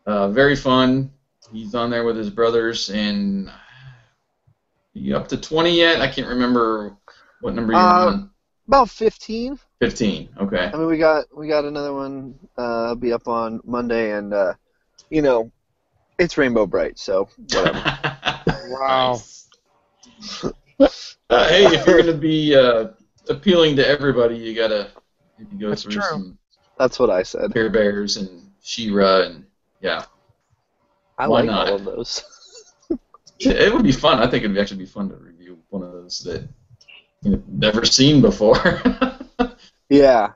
Uh, 0.04 0.28
very 0.28 0.56
fun. 0.56 1.10
He's 1.50 1.74
on 1.74 1.88
there 1.88 2.04
with 2.04 2.18
his 2.18 2.28
brothers, 2.28 2.90
and 2.90 3.50
you 4.92 5.16
up 5.16 5.28
to 5.28 5.38
twenty 5.38 5.74
yet? 5.74 6.02
I 6.02 6.08
can't 6.08 6.28
remember 6.28 6.98
what 7.40 7.54
number 7.54 7.72
you're 7.72 7.80
Uh, 7.80 8.06
on. 8.08 8.28
About 8.68 8.90
15. 8.90 9.58
Fifteen. 9.82 10.28
Okay. 10.40 10.70
I 10.72 10.76
mean, 10.76 10.86
we 10.86 10.96
got 10.96 11.24
we 11.36 11.48
got 11.48 11.64
another 11.64 11.92
one 11.92 12.38
uh, 12.56 12.94
be 12.94 13.12
up 13.12 13.26
on 13.26 13.60
Monday, 13.64 14.12
and 14.12 14.32
uh, 14.32 14.54
you 15.10 15.22
know, 15.22 15.50
it's 16.20 16.38
Rainbow 16.38 16.66
Brite, 16.66 17.00
so 17.00 17.28
whatever. 17.52 17.98
Wow. 18.68 19.20
Uh, 20.78 21.48
hey, 21.48 21.64
if 21.66 21.84
you're 21.84 22.00
gonna 22.00 22.12
be 22.12 22.54
uh, 22.54 22.90
appealing 23.28 23.74
to 23.74 23.84
everybody, 23.86 24.36
you 24.36 24.54
gotta 24.54 24.92
maybe 25.36 25.56
go 25.56 25.70
That's 25.70 25.82
through 25.82 25.94
true. 25.94 26.02
some 26.02 26.38
That's 26.78 27.00
what 27.00 27.10
I 27.10 27.24
said. 27.24 27.52
Care 27.52 27.68
Bears 27.68 28.16
and 28.18 28.52
She-Ra 28.62 29.22
and 29.22 29.44
yeah. 29.80 30.04
I 31.18 31.26
Why 31.26 31.40
like 31.40 31.46
not? 31.46 31.68
all 31.70 31.74
of 31.74 31.84
those. 31.84 32.22
It 33.40 33.72
would 33.72 33.82
be 33.82 33.90
fun. 33.90 34.20
I 34.20 34.30
think 34.30 34.44
it'd 34.44 34.56
actually 34.56 34.76
be 34.76 34.86
fun 34.86 35.08
to 35.08 35.16
review 35.16 35.58
one 35.70 35.82
of 35.82 35.90
those 35.90 36.20
that 36.20 36.48
you've 37.22 37.48
never 37.48 37.84
seen 37.84 38.20
before. 38.20 38.80
or 39.92 39.96
yeah. 39.96 40.32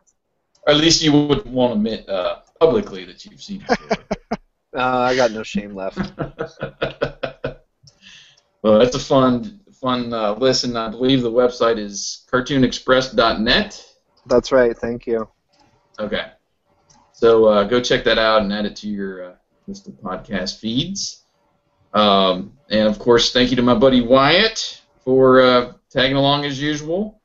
at 0.67 0.77
least 0.77 1.03
you 1.03 1.13
wouldn't 1.13 1.47
want 1.47 1.73
to 1.73 1.77
admit 1.77 2.09
uh, 2.09 2.41
publicly 2.61 3.05
that 3.05 3.25
you've 3.25 3.43
seen 3.43 3.61
before. 3.61 3.99
Uh, 4.75 4.99
I 5.09 5.17
got 5.17 5.31
no 5.31 5.43
shame 5.43 5.75
left. 5.75 5.97
well, 8.63 8.79
that's 8.79 8.95
a 8.95 8.99
fun, 8.99 9.59
fun 9.73 10.13
uh, 10.13 10.35
listen. 10.35 10.77
I 10.77 10.91
believe 10.91 11.23
the 11.23 11.33
website 11.33 11.79
is 11.79 12.27
cartoonexpress.net. 12.31 13.87
That's 14.27 14.53
right. 14.53 14.77
Thank 14.77 15.07
you. 15.07 15.31
Okay. 15.99 16.27
So 17.13 17.47
uh, 17.47 17.65
go 17.65 17.81
check 17.81 18.05
that 18.05 18.19
out 18.19 18.43
and 18.43 18.53
add 18.53 18.67
it 18.67 18.77
to 18.77 18.89
your 18.89 19.25
uh, 19.25 19.33
list 19.67 19.89
of 19.89 19.95
podcast 19.95 20.59
feeds. 20.59 21.23
Um, 21.95 22.53
and 22.69 22.87
of 22.87 22.99
course, 22.99 23.33
thank 23.33 23.49
you 23.49 23.57
to 23.57 23.63
my 23.63 23.75
buddy 23.75 24.03
Wyatt 24.03 24.83
for 25.05 25.41
uh, 25.41 25.73
tagging 25.89 26.19
along 26.19 26.45
as 26.45 26.61
usual. 26.61 27.16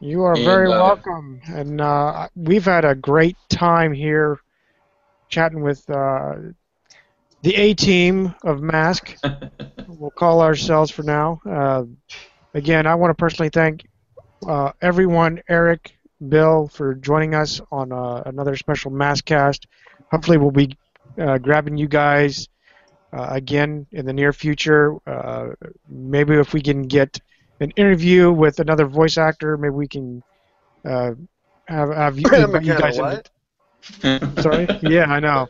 You 0.00 0.22
are 0.22 0.34
And, 0.34 0.44
very 0.44 0.68
uh, 0.68 0.78
welcome. 0.78 1.40
And 1.48 1.80
uh, 1.80 2.28
we've 2.36 2.64
had 2.64 2.84
a 2.84 2.94
great 2.94 3.36
time 3.48 3.92
here 3.92 4.38
chatting 5.28 5.62
with 5.62 5.88
uh, 5.90 6.34
the 7.42 7.54
A 7.54 7.74
team 7.74 8.34
of 8.44 8.60
Mask. 8.60 9.16
we'll 9.88 10.10
call 10.10 10.40
ourselves 10.40 10.90
for 10.90 11.02
now. 11.02 11.40
Uh, 11.48 11.84
again, 12.54 12.86
I 12.86 12.94
want 12.94 13.10
to 13.10 13.14
personally 13.14 13.50
thank 13.50 13.86
uh, 14.46 14.72
everyone, 14.80 15.42
Eric, 15.48 15.96
Bill, 16.28 16.68
for 16.68 16.94
joining 16.94 17.34
us 17.34 17.60
on 17.72 17.92
uh, 17.92 18.22
another 18.26 18.56
special 18.56 18.90
Maskcast. 18.90 19.66
Hopefully, 20.10 20.38
we'll 20.38 20.50
be 20.50 20.76
uh, 21.18 21.38
grabbing 21.38 21.76
you 21.76 21.88
guys 21.88 22.48
uh, 23.12 23.26
again 23.30 23.86
in 23.90 24.06
the 24.06 24.12
near 24.12 24.32
future. 24.32 24.94
Uh, 25.06 25.50
maybe 25.88 26.34
if 26.34 26.52
we 26.52 26.60
can 26.60 26.82
get 26.82 27.18
an 27.60 27.70
interview 27.72 28.30
with 28.32 28.60
another 28.60 28.86
voice 28.86 29.18
actor, 29.18 29.56
maybe 29.56 29.74
we 29.74 29.88
can 29.88 30.22
uh, 30.84 31.12
have 31.66 31.90
have 31.94 32.18
you, 32.18 32.22
Brendan 32.28 32.64
you 32.64 32.72
McKane, 32.74 32.78
guys. 32.80 32.98
in- 32.98 33.04
what? 33.04 33.30
Sorry. 34.42 34.66
Yeah, 34.82 35.04
I 35.04 35.20
know. 35.20 35.48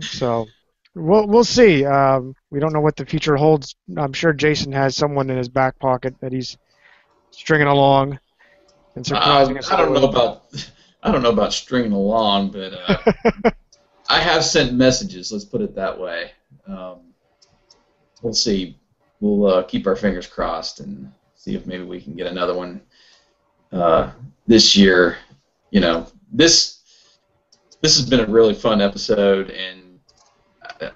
So 0.00 0.46
we'll 0.94 1.26
we'll 1.26 1.44
see. 1.44 1.84
Um, 1.84 2.34
we 2.50 2.60
don't 2.60 2.72
know 2.72 2.80
what 2.80 2.96
the 2.96 3.06
future 3.06 3.36
holds. 3.36 3.76
I'm 3.96 4.12
sure 4.12 4.32
Jason 4.32 4.72
has 4.72 4.96
someone 4.96 5.30
in 5.30 5.36
his 5.36 5.48
back 5.48 5.78
pocket 5.78 6.14
that 6.20 6.32
he's 6.32 6.56
stringing 7.30 7.68
along 7.68 8.18
and 8.96 9.06
surprising 9.06 9.54
Um, 9.54 9.58
us. 9.58 9.70
I 9.70 9.76
don't 9.76 9.92
know 9.94 10.08
about 10.08 10.44
I 11.02 11.12
don't 11.12 11.22
know 11.22 11.30
about 11.30 11.52
stringing 11.52 11.92
along, 11.92 12.50
but 12.50 12.72
uh, 12.74 13.50
I 14.08 14.18
have 14.20 14.44
sent 14.44 14.74
messages. 14.74 15.30
Let's 15.30 15.44
put 15.44 15.60
it 15.60 15.74
that 15.76 15.98
way. 15.98 16.32
Um, 16.66 16.98
we'll 18.22 18.34
see. 18.34 18.77
We'll 19.20 19.46
uh, 19.46 19.62
keep 19.64 19.86
our 19.86 19.96
fingers 19.96 20.26
crossed 20.26 20.80
and 20.80 21.12
see 21.34 21.54
if 21.54 21.66
maybe 21.66 21.84
we 21.84 22.00
can 22.00 22.14
get 22.14 22.26
another 22.26 22.54
one 22.54 22.80
uh, 23.72 24.12
this 24.46 24.76
year. 24.76 25.18
You 25.70 25.80
know, 25.80 26.06
this 26.32 26.80
this 27.80 27.96
has 27.96 28.08
been 28.08 28.20
a 28.20 28.26
really 28.26 28.54
fun 28.54 28.80
episode, 28.80 29.50
and 29.50 30.00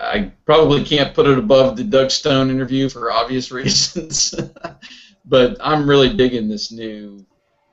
I, 0.01 0.33
probably 0.45 0.85
can't 0.85 1.15
put 1.15 1.27
it 1.27 1.39
above 1.39 1.77
the 1.77 1.85
Doug 1.85 2.11
Stone 2.11 2.51
interview 2.51 2.89
for 2.89 3.13
obvious 3.13 3.51
reasons. 3.53 4.35
but 5.25 5.57
I'm 5.61 5.89
really 5.89 6.15
digging 6.15 6.49
this 6.49 6.73
new 6.73 7.25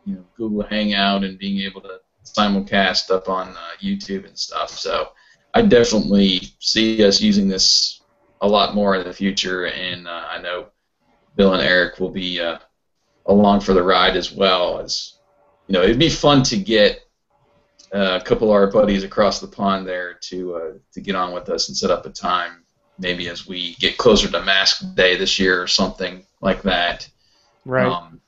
you 0.06 0.16
know 0.16 0.26
Google 0.36 0.64
Hangout 0.64 1.24
and 1.24 1.38
being 1.38 1.62
able 1.62 1.82
to 1.82 2.00
simulcast 2.24 3.12
up 3.12 3.30
on 3.30 3.50
uh, 3.50 3.72
YouTube 3.82 4.26
and 4.28 4.38
stuff. 4.38 4.70
So 4.70 5.10
I 5.54 5.64
definitely 5.64 6.54
see 6.60 7.04
us 7.04 7.22
using 7.22 7.48
this 7.48 7.99
a 8.42 8.48
lot 8.48 8.76
more 8.76 8.96
in 8.96 9.04
the 9.04 9.14
future, 9.14 9.68
and 9.68 10.08
uh, 10.08 10.26
I 10.30 10.42
know 10.42 10.68
Bill 11.36 11.54
and 11.54 11.62
Eric 11.62 12.00
will 12.00 12.10
be 12.10 12.40
uh, 12.40 12.60
along 13.26 13.62
for 13.62 13.74
the 13.74 13.84
ride 13.84 14.16
as 14.16 14.32
well. 14.32 14.80
As 14.80 15.16
you 15.68 15.74
know, 15.74 15.84
it'd 15.84 16.00
be 16.00 16.10
fun 16.10 16.44
to 16.44 16.58
get 16.58 17.02
uh, 17.94 18.20
a 18.22 18.24
couple 18.24 18.50
of 18.50 18.54
our 18.54 18.68
buddies 18.72 19.04
across 19.04 19.40
the 19.40 19.48
pond 19.48 19.88
there 19.88 20.14
to 20.14 20.56
uh, 20.56 20.72
to 20.94 21.02
get 21.02 21.16
on 21.16 21.34
with 21.34 21.50
us 21.50 21.70
and 21.70 21.78
set 21.78 21.92
up 21.92 22.06
a 22.06 22.10
time, 22.10 22.64
maybe 22.98 23.28
as 23.28 23.48
we 23.48 23.76
get 23.76 23.98
closer 23.98 24.30
to 24.30 24.42
Mask 24.44 24.84
Day 24.96 25.18
this 25.18 25.40
year 25.40 25.62
or 25.62 25.68
something 25.68 26.26
like 26.42 26.62
that. 26.64 27.10
Right. 27.66 27.86
Um, 27.86 28.22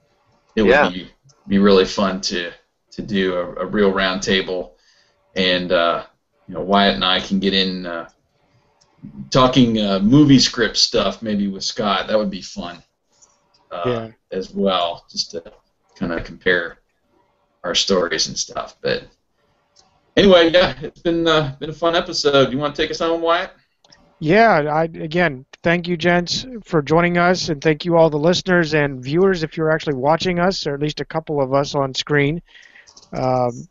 it 0.56 0.64
would 0.64 0.94
be 0.94 1.08
be 1.48 1.60
really 1.60 1.86
fun 1.86 2.22
to 2.22 2.52
to 2.92 3.02
do 3.02 3.36
a, 3.36 3.56
a 3.56 3.66
real 3.66 3.92
round 3.92 4.22
table, 4.22 4.78
and 5.36 5.72
uh, 5.72 6.06
you 6.48 6.54
know 6.54 6.62
Wyatt 6.62 6.96
and 6.96 7.06
I 7.06 7.20
can 7.20 7.40
get 7.40 7.54
in 7.54 7.86
uh, 7.86 8.10
talking 9.30 9.80
uh, 9.80 10.00
movie 10.00 10.40
script 10.40 10.78
stuff 10.78 11.22
maybe 11.22 11.48
with 11.48 11.64
Scott. 11.64 12.08
That 12.08 12.18
would 12.18 12.30
be 12.30 12.42
fun 12.42 12.82
uh, 13.72 13.84
Yeah. 13.86 14.12
as 14.32 14.54
well, 14.54 15.06
just 15.10 15.32
to 15.32 15.44
kind 15.96 16.12
of 16.14 16.24
compare 16.24 16.80
our 17.64 17.76
stories 17.76 18.28
and 18.28 18.38
stuff. 18.38 18.76
But 18.82 19.04
anyway, 20.18 20.50
yeah, 20.52 20.76
it's 20.82 21.02
been 21.02 21.28
uh, 21.28 21.56
been 21.60 21.70
a 21.70 21.74
fun 21.74 21.96
episode. 21.96 22.52
You 22.52 22.58
want 22.58 22.76
to 22.76 22.82
take 22.82 22.92
us 22.92 23.00
home, 23.00 23.22
Wyatt? 23.22 23.52
Yeah, 24.20 24.72
I 24.72 24.84
again 24.84 25.46
thank 25.64 25.88
you, 25.88 25.98
gents, 25.98 26.46
for 26.64 26.82
joining 26.82 27.18
us, 27.18 27.50
and 27.50 27.62
thank 27.62 27.86
you 27.86 27.98
all 27.98 28.10
the 28.10 28.18
listeners 28.20 28.74
and 28.74 29.04
viewers 29.04 29.44
if 29.44 29.58
you're 29.58 29.72
actually 29.72 29.96
watching 29.96 30.40
us, 30.40 30.66
or 30.68 30.74
at 30.76 30.80
least 30.80 31.00
a 31.02 31.06
couple 31.06 31.42
of 31.42 31.54
us 31.54 31.74
on 31.76 31.94
screen. 31.94 32.42
Um, 33.14 33.68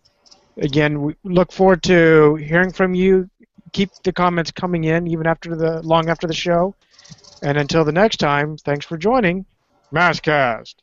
again, 0.57 1.02
we 1.02 1.15
look 1.24 1.52
forward 1.52 1.82
to 1.85 2.35
hearing 2.36 2.73
from 2.73 2.94
you. 2.94 3.28
Keep 3.73 3.91
the 4.05 4.13
comments 4.13 4.51
coming 4.51 4.85
in 4.85 5.07
even 5.07 5.27
after 5.27 5.55
the 5.57 5.83
long 5.83 6.09
after 6.09 6.27
the 6.27 6.35
show. 6.35 6.75
And 7.43 7.57
until 7.57 7.85
the 7.85 7.93
next 7.93 8.19
time, 8.19 8.57
thanks 8.59 8.85
for 8.85 8.97
joining 8.99 9.47
Maskcast. 9.95 10.75